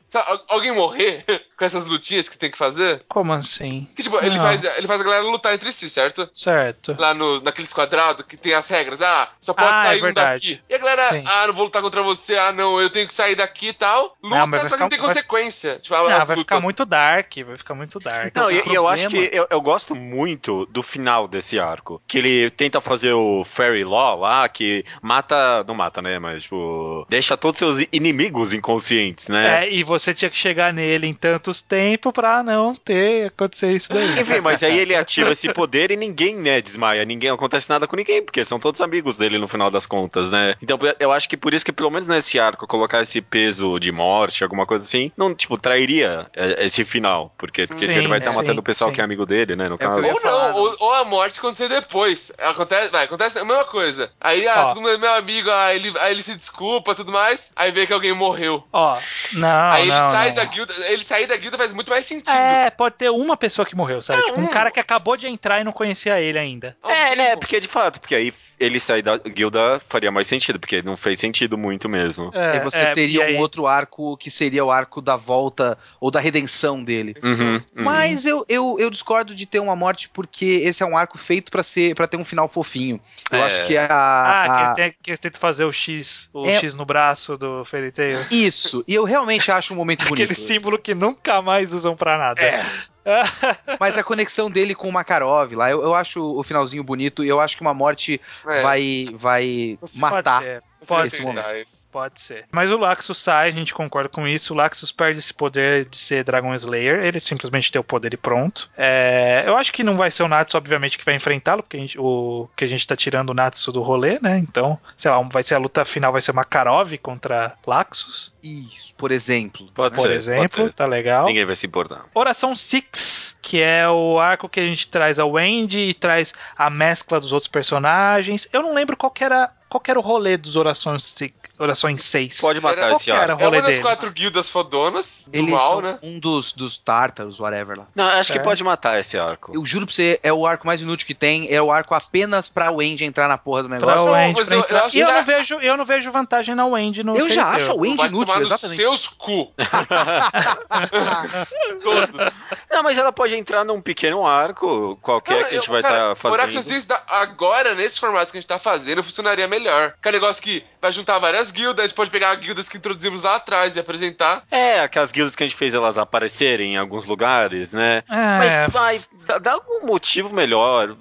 alguém 0.47 0.71
morrer 0.73 1.25
com 1.57 1.65
essas 1.65 1.85
lutinhas 1.85 2.27
que 2.29 2.37
tem 2.37 2.51
que 2.51 2.57
fazer? 2.57 3.03
Como 3.07 3.33
assim? 3.33 3.87
Que, 3.95 4.03
tipo, 4.03 4.17
ele 4.17 4.35
Não. 4.37 4.43
faz, 4.43 4.63
ele 4.63 4.87
faz 4.87 5.01
a 5.01 5.03
galera 5.03 5.23
lutar 5.23 5.53
entre 5.53 5.71
si, 5.71 5.89
certo? 5.89 6.27
Certo. 6.31 6.95
Lá 6.97 7.13
no, 7.13 7.41
naqueles 7.41 7.73
quadrados 7.73 8.25
que 8.25 8.37
tem 8.37 8.53
as 8.53 8.67
regras. 8.67 9.01
Ah, 9.01 9.29
só 9.41 9.53
pode 9.53 9.69
Ah, 9.69 9.83
é 9.85 9.87
sair 9.87 9.99
um 9.99 10.01
verdade. 10.01 10.55
daqui. 10.55 10.63
E 10.69 10.75
a 10.75 10.77
galera, 10.77 11.03
Sim. 11.05 11.23
ah, 11.25 11.47
não 11.47 11.53
vou 11.53 11.65
lutar 11.65 11.81
contra 11.81 12.01
você. 12.03 12.35
Ah, 12.37 12.51
não, 12.51 12.79
eu 12.81 12.89
tenho 12.89 13.07
que 13.07 13.13
sair 13.13 13.35
daqui 13.35 13.69
e 13.69 13.73
tal. 13.73 14.15
Luta, 14.23 14.35
Não, 14.37 14.47
mas 14.47 14.69
só 14.69 14.75
que 14.75 14.83
não 14.83 14.89
ficar- 14.89 14.89
tem 14.89 14.99
vai- 14.99 15.07
consequência. 15.07 15.77
Tipo, 15.79 15.95
Ah, 15.95 16.17
as 16.17 16.27
vai 16.27 16.37
ficar 16.37 16.55
lutas. 16.55 16.63
muito 16.63 16.85
dark, 16.85 17.33
vai 17.45 17.57
ficar 17.57 17.73
muito 17.75 17.99
dark. 17.99 18.35
Não, 18.35 18.51
e, 18.51 18.61
eu 18.73 18.87
acho 18.87 19.07
que 19.07 19.29
eu, 19.31 19.47
eu 19.49 19.61
gosto 19.61 19.95
muito 19.95 20.65
do 20.67 20.83
final 20.83 21.27
desse 21.27 21.59
arco. 21.59 22.01
Que 22.07 22.17
ele 22.17 22.49
tenta 22.49 22.79
fazer 22.81 23.13
o 23.13 23.43
Fairy 23.43 23.83
Law 23.83 24.19
lá, 24.19 24.47
que 24.49 24.83
mata. 25.01 25.63
Não 25.67 25.75
mata, 25.75 26.01
né? 26.01 26.19
Mas, 26.19 26.43
tipo. 26.43 27.05
Deixa 27.09 27.35
todos 27.37 27.59
seus 27.59 27.79
inimigos 27.91 28.53
inconscientes, 28.53 29.29
né? 29.29 29.65
É, 29.65 29.71
e 29.73 29.83
você 29.83 30.04
tinha 30.13 30.29
que 30.29 30.37
chegar 30.37 30.73
nele 30.73 31.07
em 31.07 31.13
tantos 31.13 31.61
tempos 31.61 32.13
pra 32.13 32.43
não 32.43 32.73
ter 32.73 33.27
acontecer 33.27 33.71
isso 33.71 33.93
daí. 33.93 34.19
Enfim, 34.19 34.41
mas 34.41 34.63
aí 34.63 34.77
ele 34.77 34.95
ativa 34.95 35.31
esse 35.31 35.51
poder 35.53 35.91
e 35.91 35.95
ninguém, 35.95 36.35
né, 36.35 36.61
desmaia. 36.61 37.05
Ninguém 37.05 37.29
acontece 37.29 37.69
nada 37.69 37.87
com 37.87 37.95
ninguém, 37.95 38.23
porque 38.23 38.43
são 38.43 38.59
todos 38.59 38.81
amigos 38.81 39.17
dele 39.17 39.37
no 39.37 39.47
final 39.47 39.69
das 39.69 39.85
contas, 39.85 40.31
né? 40.31 40.55
Então 40.61 40.77
eu 40.99 41.11
acho 41.11 41.29
que 41.29 41.37
por 41.37 41.53
isso 41.53 41.65
que, 41.65 41.71
pelo 41.71 41.89
menos 41.89 42.07
nesse 42.07 42.39
arco, 42.39 42.67
colocar 42.67 43.01
esse 43.01 43.21
peso 43.21 43.79
de 43.79 43.91
morte, 43.91 44.43
alguma 44.43 44.65
coisa 44.65 44.83
assim, 44.83 45.11
não, 45.17 45.33
tipo, 45.33 45.57
trairia 45.57 46.27
é, 46.35 46.65
esse 46.65 46.83
final. 46.83 47.33
Porque, 47.37 47.67
porque 47.67 47.91
Sim, 47.91 47.99
ele 47.99 48.07
vai 48.07 48.19
estar 48.19 48.31
sim, 48.31 48.37
matando 48.37 48.59
o 48.59 48.63
pessoal 48.63 48.89
sim. 48.89 48.95
que 48.95 49.01
é 49.01 49.03
amigo 49.03 49.25
dele, 49.25 49.55
né? 49.55 49.69
No 49.69 49.75
É 49.75 49.77
caso. 49.77 50.05
Ou 50.05 50.21
falar, 50.21 50.49
não, 50.49 50.55
ou, 50.55 50.75
ou 50.79 50.93
a 50.93 51.03
morte 51.03 51.39
acontecer 51.39 51.69
depois. 51.69 52.31
Acontece, 52.37 52.91
vai, 52.91 53.05
acontece 53.05 53.39
a 53.39 53.45
mesma 53.45 53.65
coisa. 53.65 54.11
Aí, 54.19 54.47
ah, 54.47 54.65
todo 54.65 54.81
mundo 54.81 54.89
é 54.89 54.97
meu 54.97 55.11
amigo, 55.11 55.49
aí 55.51 55.77
ele, 55.77 55.93
aí 55.99 56.13
ele 56.13 56.23
se 56.23 56.35
desculpa 56.35 56.91
e 56.91 56.95
tudo 56.95 57.11
mais, 57.11 57.51
aí 57.55 57.71
vê 57.71 57.85
que 57.85 57.93
alguém 57.93 58.13
morreu. 58.13 58.63
Ó, 58.71 58.97
não, 59.33 59.71
aí 59.71 59.84
ele 59.85 59.97
não, 59.97 60.11
sai 60.11 60.29
não. 60.29 60.35
da 60.35 60.45
guilda, 60.45 60.73
ele 60.87 61.03
sair 61.03 61.27
da 61.27 61.37
guilda 61.37 61.57
faz 61.57 61.73
muito 61.73 61.89
mais 61.89 62.05
sentido. 62.05 62.31
É, 62.35 62.69
pode 62.69 62.95
ter 62.95 63.09
uma 63.09 63.37
pessoa 63.37 63.65
que 63.65 63.75
morreu, 63.75 64.01
sabe? 64.01 64.19
É, 64.19 64.23
tipo, 64.25 64.39
um 64.39 64.45
um. 64.45 64.47
cara 64.47 64.71
que 64.71 64.79
acabou 64.79 65.17
de 65.17 65.27
entrar 65.27 65.61
e 65.61 65.63
não 65.63 65.71
conhecia 65.71 66.19
ele 66.19 66.39
ainda. 66.39 66.75
É, 66.83 67.15
né? 67.15 67.35
Porque 67.35 67.59
de 67.59 67.67
fato, 67.67 67.99
porque 67.99 68.15
aí 68.15 68.33
ele 68.59 68.79
sair 68.79 69.01
da 69.01 69.17
guilda 69.17 69.81
faria 69.89 70.11
mais 70.11 70.27
sentido, 70.27 70.59
porque 70.59 70.81
não 70.81 70.95
fez 70.95 71.19
sentido 71.19 71.57
muito 71.57 71.87
mesmo. 71.89 72.31
É, 72.33 72.51
aí 72.57 72.59
você 72.63 72.77
é, 72.77 72.93
teria 72.93 73.19
e 73.19 73.23
aí- 73.23 73.35
um 73.35 73.39
outro 73.39 73.67
arco 73.67 74.15
que 74.17 74.29
seria 74.31 74.63
o 74.63 74.71
arco 74.71 75.01
da 75.01 75.15
volta 75.15 75.77
ou 75.99 76.09
da 76.09 76.19
redenção 76.19 76.83
dele. 76.83 77.15
Uhum, 77.23 77.55
uhum. 77.55 77.61
Mas 77.83 78.25
eu, 78.25 78.45
eu, 78.47 78.77
eu 78.79 78.89
discordo 78.89 79.35
de 79.35 79.45
ter 79.45 79.59
uma 79.59 79.75
morte 79.75 80.09
porque 80.09 80.45
esse 80.63 80.81
é 80.81 80.85
um 80.85 80.97
arco 80.97 81.17
feito 81.17 81.51
pra 81.51 81.63
ser 81.63 81.95
para 81.95 82.07
ter 82.07 82.17
um 82.17 82.25
final 82.25 82.47
fofinho. 82.47 82.99
Eu 83.31 83.39
É. 83.39 83.43
acho 83.43 83.65
que 83.67 83.77
a, 83.77 83.87
Ah, 83.89 84.71
a- 84.71 84.75
que 84.75 85.09
eles 85.11 85.19
tentam 85.19 85.39
fazer 85.39 85.65
o 85.65 85.71
X, 85.73 86.29
o 86.33 86.45
É- 86.47 86.59
X 86.59 86.75
no 86.75 86.85
braço 86.85 87.37
do 87.37 87.65
Fairy 87.65 87.91
Tail. 87.91 88.25
isso. 88.31 88.83
E 88.87 88.93
eu 88.95 89.03
realmente 89.03 89.51
acho 89.51 89.73
um 89.73 89.77
momento 89.77 89.99
bonito. 90.07 90.31
Aquele 90.31 90.33
símbolo 90.39 90.77
que 90.79 90.93
nunca 90.95 91.41
mais 91.41 91.73
usam 91.73 91.95
pra 91.95 92.17
nada. 92.17 92.41
É. 92.41 92.65
Mas 93.79 93.97
a 93.97 94.03
conexão 94.03 94.49
dele 94.49 94.73
com 94.73 94.89
o 94.89 94.91
Makarov 94.91 95.53
lá, 95.53 95.69
eu, 95.69 95.83
eu 95.83 95.93
acho 95.93 96.21
o 96.21 96.43
finalzinho 96.43 96.83
bonito 96.83 97.23
e 97.23 97.27
eu 97.27 97.39
acho 97.39 97.55
que 97.55 97.61
uma 97.61 97.73
morte 97.73 98.19
É. 98.47 98.61
vai, 98.61 99.07
vai 99.13 99.77
Pode 99.79 99.99
matar. 99.99 100.63
Você 100.85 100.93
pode 100.93 101.09
ser, 101.09 101.61
isso. 101.61 101.87
pode 101.91 102.21
ser. 102.21 102.45
Mas 102.51 102.71
o 102.71 102.77
Laxus 102.77 103.17
sai, 103.17 103.49
a 103.49 103.51
gente 103.51 103.73
concorda 103.73 104.09
com 104.09 104.27
isso. 104.27 104.53
O 104.53 104.57
Laxus 104.57 104.91
perde 104.91 105.19
esse 105.19 105.33
poder 105.33 105.85
de 105.85 105.97
ser 105.97 106.23
Dragon 106.23 106.53
Slayer. 106.55 107.03
Ele 107.03 107.19
simplesmente 107.19 107.71
tem 107.71 107.79
o 107.79 107.83
poder 107.83 108.13
e 108.13 108.17
pronto. 108.17 108.69
É, 108.77 109.43
eu 109.45 109.55
acho 109.57 109.73
que 109.73 109.83
não 109.83 109.97
vai 109.97 110.11
ser 110.11 110.23
o 110.23 110.27
Natsu, 110.27 110.57
obviamente, 110.57 110.97
que 110.97 111.05
vai 111.05 111.15
enfrentá-lo, 111.15 111.63
porque 111.63 111.77
a 111.77 111.79
gente, 111.79 111.99
o 111.99 112.49
que 112.55 112.63
a 112.63 112.67
gente 112.67 112.85
tá 112.85 112.95
tirando 112.95 113.29
o 113.29 113.33
Natsu 113.33 113.71
do 113.71 113.81
rolê, 113.81 114.19
né? 114.21 114.37
Então, 114.37 114.79
sei 114.95 115.11
lá, 115.11 115.21
vai 115.21 115.43
ser 115.43 115.55
a 115.55 115.59
luta 115.59 115.83
final, 115.85 116.11
vai 116.11 116.21
ser 116.21 116.33
Makarov 116.33 116.97
contra 116.99 117.53
Laxus, 117.65 118.33
Isso, 118.43 118.93
por 118.95 119.11
exemplo. 119.11 119.69
Pode 119.73 119.95
por 119.95 120.01
ser, 120.01 120.07
pode 120.07 120.17
exemplo. 120.17 120.65
ser. 120.65 120.73
Tá 120.73 120.85
legal. 120.85 121.25
Ninguém 121.25 121.45
vai 121.45 121.55
se 121.55 121.65
importar. 121.65 122.05
Oração 122.13 122.55
Six, 122.55 123.37
que 123.41 123.61
é 123.61 123.87
o 123.89 124.19
arco 124.19 124.49
que 124.49 124.59
a 124.59 124.63
gente 124.63 124.87
traz 124.87 125.19
a 125.19 125.25
Wendy 125.25 125.79
e 125.79 125.93
traz 125.93 126.33
a 126.57 126.69
mescla 126.69 127.19
dos 127.19 127.33
outros 127.33 127.47
personagens. 127.47 128.47
Eu 128.51 128.61
não 128.61 128.73
lembro 128.73 128.97
qual 128.97 129.11
que 129.11 129.23
era, 129.23 129.51
qual 129.75 129.81
que 129.81 129.91
era 129.91 129.99
o 129.99 130.03
rolê 130.03 130.37
dos 130.37 130.55
Orações 130.55 131.13
Orações 131.57 132.03
6. 132.03 132.41
Pode 132.41 132.59
matar 132.59 132.91
esse 132.91 133.05
que 133.05 133.11
era? 133.11 133.31
arco. 133.33 133.41
É 133.41 133.45
rolê 133.45 133.57
uma 133.57 133.61
das 133.63 133.71
deles. 133.77 133.81
quatro 133.85 134.11
guildas 134.11 134.49
fodonas 134.49 135.29
do 135.31 135.37
Eles 135.37 135.51
mal, 135.51 135.81
né? 135.81 135.97
um 136.03 136.19
dos, 136.19 136.51
dos 136.51 136.77
tártaros, 136.77 137.39
whatever 137.39 137.77
lá. 137.79 137.87
Não, 137.95 138.03
acho 138.05 138.25
Certo. 138.25 138.39
que 138.39 138.43
pode 138.43 138.61
matar 138.61 138.99
esse 138.99 139.17
arco. 139.17 139.53
Eu 139.55 139.65
juro 139.65 139.85
pra 139.85 139.95
você, 139.95 140.19
é 140.21 140.33
o 140.33 140.45
arco 140.45 140.67
mais 140.67 140.81
inútil 140.81 141.07
que 141.07 141.15
tem, 141.15 141.47
é 141.53 141.61
o 141.61 141.71
arco 141.71 141.95
apenas 141.95 142.49
pra 142.49 142.71
Wendy 142.71 143.05
entrar 143.05 143.29
na 143.29 143.37
porra 143.37 143.63
do 143.63 143.69
Pra 143.69 143.77
negócio. 143.79 144.05
Não, 144.05 144.11
Wendy, 144.11 144.33
mas 144.37 144.47
pra 144.47 144.55
eu- 144.55 144.59
eu 144.59 144.63
entrar. 144.65 144.79
acho 144.85 144.97
E 144.97 144.99
eu 144.99 145.07
que 145.07 145.13
não, 145.13 145.23
vejo, 145.23 145.53
eu 145.61 145.77
não 145.77 145.85
vejo 145.85 146.11
vantagem 146.11 146.55
na 146.55 146.65
Wendy 146.65 147.03
no 147.05 147.15
Eu 147.15 147.29
já 147.29 147.47
acho 147.47 147.71
a. 147.71 147.75
Wendy 147.75 147.97
vai 147.97 148.07
inútil, 148.07 148.25
tomar 148.27 148.39
nos 148.41 148.49
exatamente. 148.49 148.77
seus 148.77 149.07
cu. 149.07 149.53
Todos. 151.81 152.33
Não, 152.69 152.83
mas 152.83 152.97
ela 152.97 153.11
pode 153.13 153.35
entrar 153.35 153.63
num 153.63 153.79
pequeno 153.81 154.25
arco 154.27 154.97
qualquer 155.01 155.47
que 155.47 155.55
a 155.55 155.59
gente 155.59 155.69
vai 155.69 155.79
estar 155.81 156.11
O 156.11 156.15
fazendo. 156.15 156.95
Agora, 157.07 157.73
nesse 157.75 157.99
formato 157.99 158.31
que 158.31 158.37
a 158.37 158.41
gente 158.41 158.47
tá 158.47 158.59
fazendo, 158.59 159.03
funcionaria 159.03 159.47
melhor. 159.65 159.93
Que 160.01 160.07
é 160.07 160.11
um 160.11 160.13
negócio 160.13 160.41
que 160.43 160.63
vai 160.81 160.91
juntar 160.91 161.17
várias 161.19 161.51
guildas, 161.51 161.79
a 161.83 161.87
gente 161.87 161.95
pode 161.95 162.09
pegar 162.11 162.33
guildas 162.35 162.69
que 162.69 162.77
introduzimos 162.77 163.23
lá 163.23 163.35
atrás 163.37 163.75
e 163.75 163.79
apresentar. 163.79 164.43
É, 164.51 164.81
aquelas 164.81 165.11
guildas 165.11 165.35
que 165.35 165.43
a 165.43 165.47
gente 165.47 165.55
fez 165.57 165.73
elas 165.73 165.97
aparecerem 165.97 166.73
em 166.73 166.77
alguns 166.77 167.05
lugares, 167.05 167.73
né? 167.73 168.03
É, 168.09 168.37
Mas 168.37 168.71
vai, 168.71 169.01
Dá, 169.41 169.53
algum 169.53 169.87
motivo 169.87 170.33
melhor. 170.33 170.95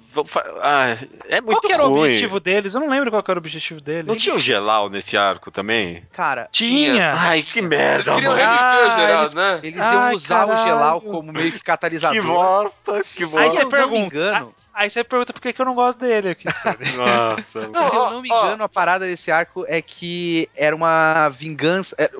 Ah, 0.61 0.97
é 1.29 1.39
muito 1.41 1.59
Qual 1.59 1.61
que 1.61 1.71
era 1.73 1.85
o 1.85 1.89
ruim. 1.89 2.01
objetivo 2.09 2.39
deles? 2.39 2.73
Eu 2.73 2.81
não 2.81 2.89
lembro 2.89 3.11
qual 3.11 3.21
que 3.21 3.29
era 3.31 3.37
o 3.37 3.41
objetivo 3.41 3.79
deles. 3.79 4.05
Não 4.05 4.15
tinha 4.15 4.33
o 4.35 4.39
Gelal 4.39 4.89
nesse 4.89 5.15
arco 5.15 5.51
também? 5.51 6.03
Cara, 6.11 6.47
Tinha. 6.51 7.13
Ai, 7.15 7.43
que 7.43 7.59
Eles 7.59 7.69
merda, 7.69 8.13
queriam 8.15 8.33
mano. 8.35 8.43
reviver 8.43 8.63
Ah, 8.63 8.87
o 8.87 8.99
Geraldo, 8.99 9.21
eles- 9.23 9.33
né? 9.35 9.59
eles 9.63 9.75
iam 9.77 10.01
Ai, 10.01 10.15
usar 10.15 10.43
o 10.45 10.47
caralho. 10.47 10.67
Gelal 10.67 11.01
como 11.01 11.31
meio 11.31 11.51
que 11.51 11.59
catalisador. 11.59 12.15
Que 12.15 12.21
bosta, 12.27 13.01
que 13.15 13.23
Aí 13.23 13.29
bosta. 13.29 13.49
você 13.51 13.59
não 13.59 13.65
me 13.65 13.71
pergunta. 13.71 14.15
engano, 14.15 14.55
Aí 14.75 14.89
você 14.89 15.03
pergunta 15.05 15.31
por 15.31 15.41
que, 15.41 15.53
que 15.53 15.61
eu 15.61 15.65
não 15.65 15.73
gosto 15.73 15.99
dele. 15.99 16.35
Nossa. 16.97 17.61
se 17.73 17.95
eu 17.95 18.09
não 18.11 18.21
me 18.21 18.27
engano, 18.29 18.63
a 18.65 18.69
parada 18.69 19.05
desse 19.05 19.31
arco 19.31 19.63
é 19.69 19.81
que 19.81 20.49
era 20.53 20.75
uma 20.75 21.29
vingança. 21.29 21.95
é, 21.97 22.11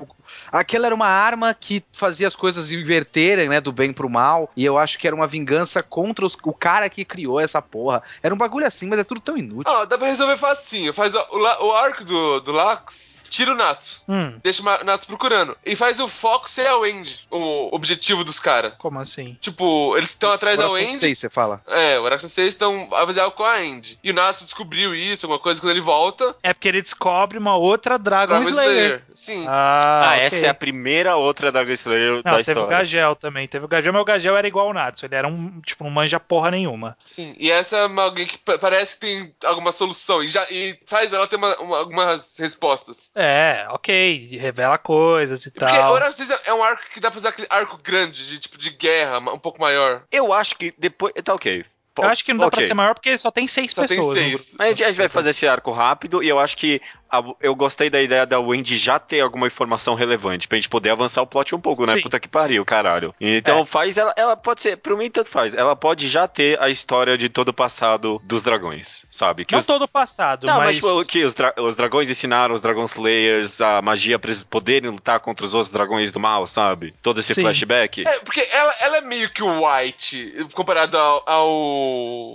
Aquela 0.51 0.85
era 0.85 0.95
uma 0.95 1.07
arma 1.07 1.53
que 1.53 1.83
fazia 1.91 2.27
as 2.27 2.35
coisas 2.35 2.71
inverterem, 2.71 3.49
né? 3.49 3.59
Do 3.59 3.71
bem 3.73 3.91
pro 3.91 4.09
mal. 4.09 4.49
E 4.55 4.63
eu 4.63 4.77
acho 4.77 4.97
que 4.97 5.05
era 5.05 5.15
uma 5.15 5.27
vingança 5.27 5.83
contra 5.83 6.25
os- 6.25 6.37
o 6.43 6.53
cara 6.53 6.89
que 6.89 7.03
criou 7.03 7.39
essa 7.39 7.61
porra. 7.61 8.01
Era 8.23 8.33
um 8.33 8.37
bagulho 8.37 8.65
assim, 8.65 8.87
mas 8.87 8.99
é 8.99 9.03
tudo 9.03 9.19
tão 9.19 9.37
inútil. 9.37 9.71
Ó, 9.73 9.85
dá 9.85 9.97
pra 9.97 10.07
resolver 10.07 10.37
facinho. 10.37 10.93
Faz 10.93 11.13
o, 11.13 11.19
o 11.31 11.71
arco 11.73 12.05
do, 12.05 12.39
do 12.39 12.51
Lax, 12.53 13.14
tira 13.35 13.51
o 13.51 13.55
Natsu. 13.55 14.01
hum, 14.07 14.37
Deixa 14.43 14.61
o 14.61 14.83
Natsu 14.83 15.07
procurando. 15.07 15.57
E 15.65 15.75
faz 15.75 15.99
o 15.99 16.07
foco 16.07 16.49
ser 16.49 16.67
a 16.67 16.77
Wendy, 16.77 17.25
o 17.29 17.69
objetivo 17.75 18.23
dos 18.23 18.39
caras. 18.39 18.73
como 18.77 18.99
assim? 18.99 19.37
Tipo, 19.41 19.95
eles 19.97 20.09
estão 20.11 20.31
atrás 20.31 20.57
da 20.57 20.69
Wendy. 20.69 20.95
seis, 20.95 21.19
você 21.19 21.29
fala. 21.29 21.61
É, 21.67 21.99
o 21.99 22.05
Araxa 22.05 22.27
6 22.27 22.47
estão 22.49 22.87
a 22.93 23.05
fazer 23.05 23.19
algo 23.21 23.35
com 23.35 23.43
a 23.43 23.55
Andy. 23.57 23.99
E 24.03 24.11
o 24.11 24.13
Natsu 24.13 24.43
descobriu 24.45 24.95
isso, 24.95 25.25
alguma 25.25 25.39
coisa, 25.39 25.59
quando 25.59 25.71
ele 25.71 25.81
volta. 25.81 26.35
É 26.43 26.53
porque 26.53 26.67
ele 26.67 26.81
descobre 26.81 27.37
uma 27.37 27.55
outra 27.55 27.97
Dragon, 27.97 28.33
Dragon 28.35 28.49
Slayer. 28.49 28.71
Slayer. 28.71 29.03
Sim. 29.13 29.45
Ah, 29.47 30.11
Ah, 30.11 30.13
ok. 30.13 30.23
essa 30.25 30.45
é 30.45 30.49
a 30.49 30.53
primeira 30.53 31.15
outra 31.15 31.51
Dragon 31.51 31.71
Slayer 31.71 32.11
Não, 32.15 32.21
da 32.21 32.29
teve 32.31 32.41
história. 32.41 32.63
o 32.63 32.67
Gagel 32.67 33.15
também. 33.15 33.47
Teve 33.47 33.65
o 33.65 33.67
Gagel, 33.67 33.93
mas 33.93 34.01
o 34.01 34.05
Gagel 34.05 34.37
era 34.37 34.47
igual 34.47 34.67
ao 34.67 34.73
Natsu. 34.73 35.05
Ele 35.05 35.15
era 35.15 35.27
um, 35.27 35.59
tipo, 35.61 35.83
não 35.83 35.91
manja 35.91 36.19
porra 36.19 36.51
nenhuma. 36.51 36.97
Sim. 37.05 37.35
E 37.37 37.49
essa 37.51 37.77
é 37.77 37.85
uma- 37.85 38.03
alguém 38.03 38.25
que 38.27 38.37
pa- 38.37 38.57
parece 38.57 38.93
que 38.95 38.99
tem 38.99 39.33
alguma 39.43 39.71
solução. 39.71 40.23
E, 40.23 40.27
já, 40.27 40.45
e 40.49 40.77
faz 40.85 41.13
ela 41.13 41.27
ter 41.27 41.35
uma- 41.37 41.55
uma- 41.59 41.77
algumas 41.79 42.37
respostas. 42.37 43.09
É, 43.15 43.24
ok. 43.69 44.37
Revela 44.39 44.77
coisas 44.77 45.45
e 45.45 45.51
Porque 45.51 45.65
tal. 45.65 45.93
o 45.93 45.95
Araxa 45.95 46.25
6 46.25 46.41
é 46.45 46.53
um 46.53 46.63
arco 46.63 46.83
que 46.93 46.99
dá 46.99 47.09
pra 47.09 47.17
usar 47.17 47.29
aquele 47.29 47.47
arco 47.49 47.77
grande, 47.83 48.25
de 48.27 48.39
tipo 48.39 48.57
de 48.57 48.69
guerra, 48.71 49.19
um 49.19 49.39
pouco 49.39 49.59
maior. 49.59 50.03
Eu 50.11 50.33
acho 50.33 50.55
que 50.55 50.73
depois. 50.77 51.13
Tá 51.23 51.33
ok. 51.33 51.65
Eu 52.03 52.09
acho 52.09 52.23
que 52.25 52.33
não 52.33 52.39
dá 52.45 52.49
pra 52.51 52.57
ok. 52.59 52.67
ser 52.67 52.73
maior 52.73 52.93
porque 52.93 53.17
só 53.17 53.31
tem 53.31 53.47
seis 53.47 53.71
Só 53.71 53.85
tem 53.85 53.97
pessoas. 53.97 54.15
no 54.15 54.21
seis. 54.21 54.33
grupo. 54.35 54.51
Mas 54.57 54.67
a 54.67 54.71
gente- 54.71 54.83
a 54.83 54.87
gente 54.87 54.97
vai 54.97 55.07
fazer 55.07 55.29
esse 55.29 55.47
arco 55.47 55.71
rápido 55.71 56.21
e 56.23 56.27
eu 56.29 56.39
acho 56.39 56.57
que 56.57 56.81
a- 57.09 57.23
eu 57.41 57.55
gostei 57.55 57.89
da 57.89 58.01
ideia 58.01 58.25
da 58.25 58.39
Wendy 58.39 58.77
já 58.77 58.99
ter 58.99 59.21
alguma 59.21 59.47
informação 59.47 59.95
relevante 59.95 60.47
pra 60.47 60.57
gente 60.57 60.67
poder 60.69 60.89
avançar 60.89 61.21
o 61.21 61.27
plot 61.27 61.55
um 61.55 61.59
pouco, 61.61 61.85
né? 61.85 61.93
Sim, 61.93 62.01
Puta 62.01 62.19
que 62.19 62.27
pariu, 62.27 62.65
caralho. 62.65 63.13
Então 63.21 63.59
É. 63.59 63.65
faz 63.65 63.97
ela, 63.97 64.13
ela 64.17 64.35
pode 64.35 64.61
ser, 64.61 64.77
pra 64.77 64.95
mim 64.95 65.09
tanto 65.09 65.29
faz, 65.29 65.53
ela 65.53 65.75
pode 65.75 66.07
já 66.09 66.27
ter 66.27 66.61
a 66.61 66.69
história 66.69 67.17
de 67.17 67.29
todo 67.29 67.49
o 67.49 67.53
passado 67.53 68.21
dos 68.23 68.43
dragões, 68.43 69.05
sabe? 69.09 69.45
Que 69.45 69.53
Não 69.53 69.59
os- 69.59 69.65
todo 69.65 69.83
o 69.83 69.87
passado, 69.87 70.45
Não, 70.45 70.57
mas, 70.57 70.65
mas... 70.67 70.75
tipo, 70.75 71.05
que 71.05 71.23
os, 71.23 71.33
dra- 71.33 71.53
os 71.57 71.75
dragões 71.75 72.09
ensinaram 72.09 72.53
os 72.53 72.61
Dragon 72.61 72.83
Slayers 72.85 73.61
a 73.61 73.81
magia 73.81 74.19
pra 74.19 74.29
eles 74.29 74.43
poderem 74.43 74.89
lutar 74.91 75.19
contra 75.19 75.45
os 75.45 75.53
outros 75.53 75.71
dragões 75.71 76.11
do 76.11 76.19
mal, 76.19 76.45
sabe? 76.45 76.93
Todo 77.01 77.19
esse 77.19 77.33
Sim. 77.33 77.41
flashback. 77.41 78.05
É, 78.05 78.19
porque 78.19 78.47
ela, 78.51 78.73
ela 78.81 78.97
é 78.97 79.01
meio 79.01 79.29
que 79.29 79.41
o 79.41 79.65
White, 79.65 80.47
comparado 80.53 80.97
ao, 80.97 81.23
ao- 81.29 81.84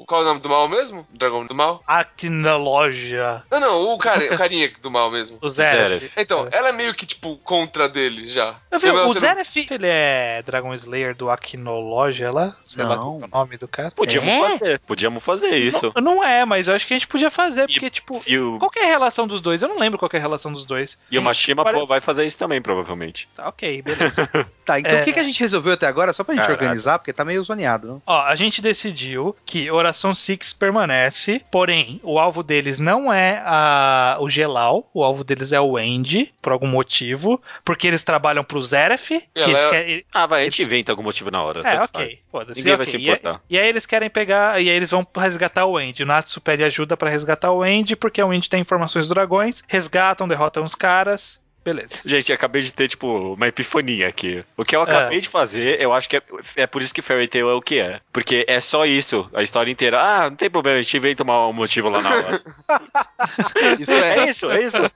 Qual 0.07 0.21
é 0.21 0.25
o 0.25 0.27
nome 0.29 0.41
do 0.41 0.49
mal 0.49 0.69
mesmo? 0.69 1.07
Dragão 1.13 1.47
do 1.47 1.55
mal? 1.55 1.83
Loja, 2.59 3.43
Não, 3.51 3.61
não, 3.61 3.95
o, 3.95 3.99
cara, 3.99 4.25
o 4.33 4.37
carinha 4.39 4.71
do 4.83 4.91
mal 4.91 5.11
mesmo. 5.11 5.39
o 5.41 5.49
Zeref. 5.49 6.13
Então, 6.17 6.49
ela 6.51 6.69
é 6.69 6.73
meio 6.73 6.95
que, 6.95 7.07
tipo, 7.07 7.37
contra 7.39 7.89
dele 7.89 8.29
já. 8.29 8.57
Eu 8.71 8.79
vi, 8.79 8.91
o 8.91 9.15
Zeref, 9.15 9.57
ele 9.71 9.87
é 9.87 10.43
Dragon 10.45 10.73
Slayer 10.75 11.15
do 11.15 11.31
Aquinologia 11.31 12.31
lá? 12.31 12.57
Sei 12.67 12.83
lá 12.85 12.97
Não. 12.97 13.21
é 13.23 13.25
o 13.27 13.29
nome 13.29 13.57
do 13.57 13.69
cara. 13.69 13.91
Podíamos 13.91 14.29
É? 14.29 14.41
fazer, 14.49 14.79
podíamos 14.81 15.23
fazer 15.23 15.51
isso. 15.57 15.93
Não, 15.97 16.03
não 16.21 16.25
é, 16.25 16.45
mas 16.45 16.69
eu 16.69 16.75
acho 16.75 16.87
que 16.87 16.95
a 16.95 16.97
gente 16.99 17.07
podia 17.07 17.31
fazer, 17.31 17.69
E- 17.69 17.73
porque, 17.73 17.91
tipo... 17.91 18.23
E 18.27 18.39
o, 18.39 18.59
Qual 18.59 18.71
que 18.71 18.79
é 18.79 18.85
a 18.85 18.89
relação 18.89 19.27
dos 19.27 19.41
dois? 19.41 19.63
Eu 19.63 19.69
não 19.69 19.79
lembro 19.79 19.99
qual 19.99 20.09
que 20.09 20.17
é 20.17 20.19
a 20.19 20.23
relação 20.23 20.53
dos 20.53 20.65
dois. 20.65 20.99
e 21.11 21.19
o 21.19 21.23
Mashima 21.23 21.65
vai 21.87 22.01
fazer 22.01 22.25
isso 22.27 22.39
também, 22.39 22.61
provavelmente. 22.61 23.29
Tá, 23.35 23.49
ok, 23.49 23.83
beleza. 23.83 24.29
Tá, 24.71 24.79
então 24.79 24.93
É. 24.93 25.03
o 25.03 25.05
que, 25.05 25.13
que 25.13 25.19
a 25.19 25.25
gente 25.25 25.41
resolveu 25.41 25.73
até 25.73 25.87
agora? 25.89 26.13
Só 26.13 26.23
pra 26.23 26.33
gente 26.33 26.43
Caraca. 26.45 26.63
organizar, 26.63 26.99
porque 27.01 27.13
tá 27.13 27.25
meio 27.25 27.43
zoneado, 27.43 27.89
não? 27.89 28.03
Ó, 28.07 28.21
a 28.23 28.37
gente 28.37 28.63
decidiu 28.63 29.35
que 29.45 29.71
Oração 29.71 30.15
Six 30.15 30.53
permanece, 30.53 31.43
porém, 31.51 32.01
o 32.03 32.19
alvo 32.19 32.43
deles 32.43 32.79
não 32.79 33.13
é 33.13 33.43
a, 33.45 34.17
o 34.21 34.29
Gelal, 34.31 34.89
o 34.95 35.03
alvo 35.03 35.25
deles 35.25 35.53
é 35.53 35.61
o 35.61 35.77
Andy, 35.77 36.33
por 36.41 36.53
algum 36.53 36.67
motivo, 36.69 37.41
porque 37.65 37.87
eles 37.87 38.05
trabalham 38.05 38.45
pro 38.45 38.63
Zeref, 38.63 39.09
que 39.09 39.27
Ela 39.35 39.59
é- 39.59 39.71
querem... 39.71 40.05
Ah, 40.13 40.27
vai, 40.27 40.43
a 40.43 40.45
gente 40.45 40.59
Eles- 40.61 40.67
inventa 40.69 40.93
algum 40.93 41.03
motivo 41.03 41.31
na 41.31 41.43
hora. 41.43 41.61
É, 41.69 41.81
ok. 41.81 42.13
Ninguém 42.55 42.65
vai 42.65 42.75
ok. 42.75 42.85
se 42.87 42.97
E 42.97 43.03
importar. 43.05 43.41
E, 43.51 43.59
aí 43.59 43.69
eles 43.69 43.87
querem 43.87 44.09
pegar. 44.11 44.61
E 44.61 44.69
aí 44.71 44.77
eles 44.77 44.91
vão 44.91 45.07
resgatar 45.17 45.67
o 45.67 45.77
Andy. 45.77 46.03
O 46.03 46.07
Natsu 46.07 46.41
pede 46.41 46.63
ajuda 46.63 46.97
pra 46.97 47.11
resgatar 47.11 47.51
o 47.53 47.63
Andy, 47.63 47.97
porque 47.97 48.23
o 48.23 48.31
Andy 48.31 48.49
tem 48.49 48.61
informações 48.61 49.07
dos 49.07 49.15
dragões. 49.15 49.63
Resgatam, 49.67 50.29
derrotam 50.29 50.65
os 50.65 50.75
caras. 50.75 51.41
Beleza. 51.65 52.01
Gente, 52.05 52.33
acabei 52.33 52.63
de 52.63 52.73
ter, 52.73 52.89
tipo, 52.89 53.35
uma 53.35 53.47
epifania 53.49 54.09
aqui. 54.09 54.43
O 54.57 54.65
que 54.65 54.75
eu 54.75 54.81
acabei 54.83 55.19
É. 55.19 55.21
de 55.21 55.29
fazer, 55.29 55.81
eu 55.81 55.93
acho 55.93 56.09
que 56.09 56.17
é, 56.17 56.23
é 56.57 56.67
por 56.67 56.81
isso 56.81 56.95
que 56.95 57.03
Fairy 57.03 57.29
Tail 57.29 57.51
é 57.51 57.55
o 57.55 57.61
que 57.61 57.79
é. 57.79 58.01
Porque 58.13 58.45
é 58.49 58.59
só 58.61 58.87
isso, 58.87 59.29
a 59.35 59.43
história 59.43 59.71
inteira. 59.71 60.01
Ah, 60.01 60.31
não 60.31 60.37
tem 60.37 60.49
problema, 60.49 60.79
a 60.79 60.83
gente 60.83 60.97
inventa 60.97 61.23
um 61.23 61.53
motivo 61.53 61.89
lá 61.91 62.01
na 62.01 62.11
hora. 62.11 62.43
Isso 63.79 63.93
é. 63.93 64.19
é 64.19 64.29
isso, 64.29 64.51
é 64.51 64.63
isso. 64.63 64.91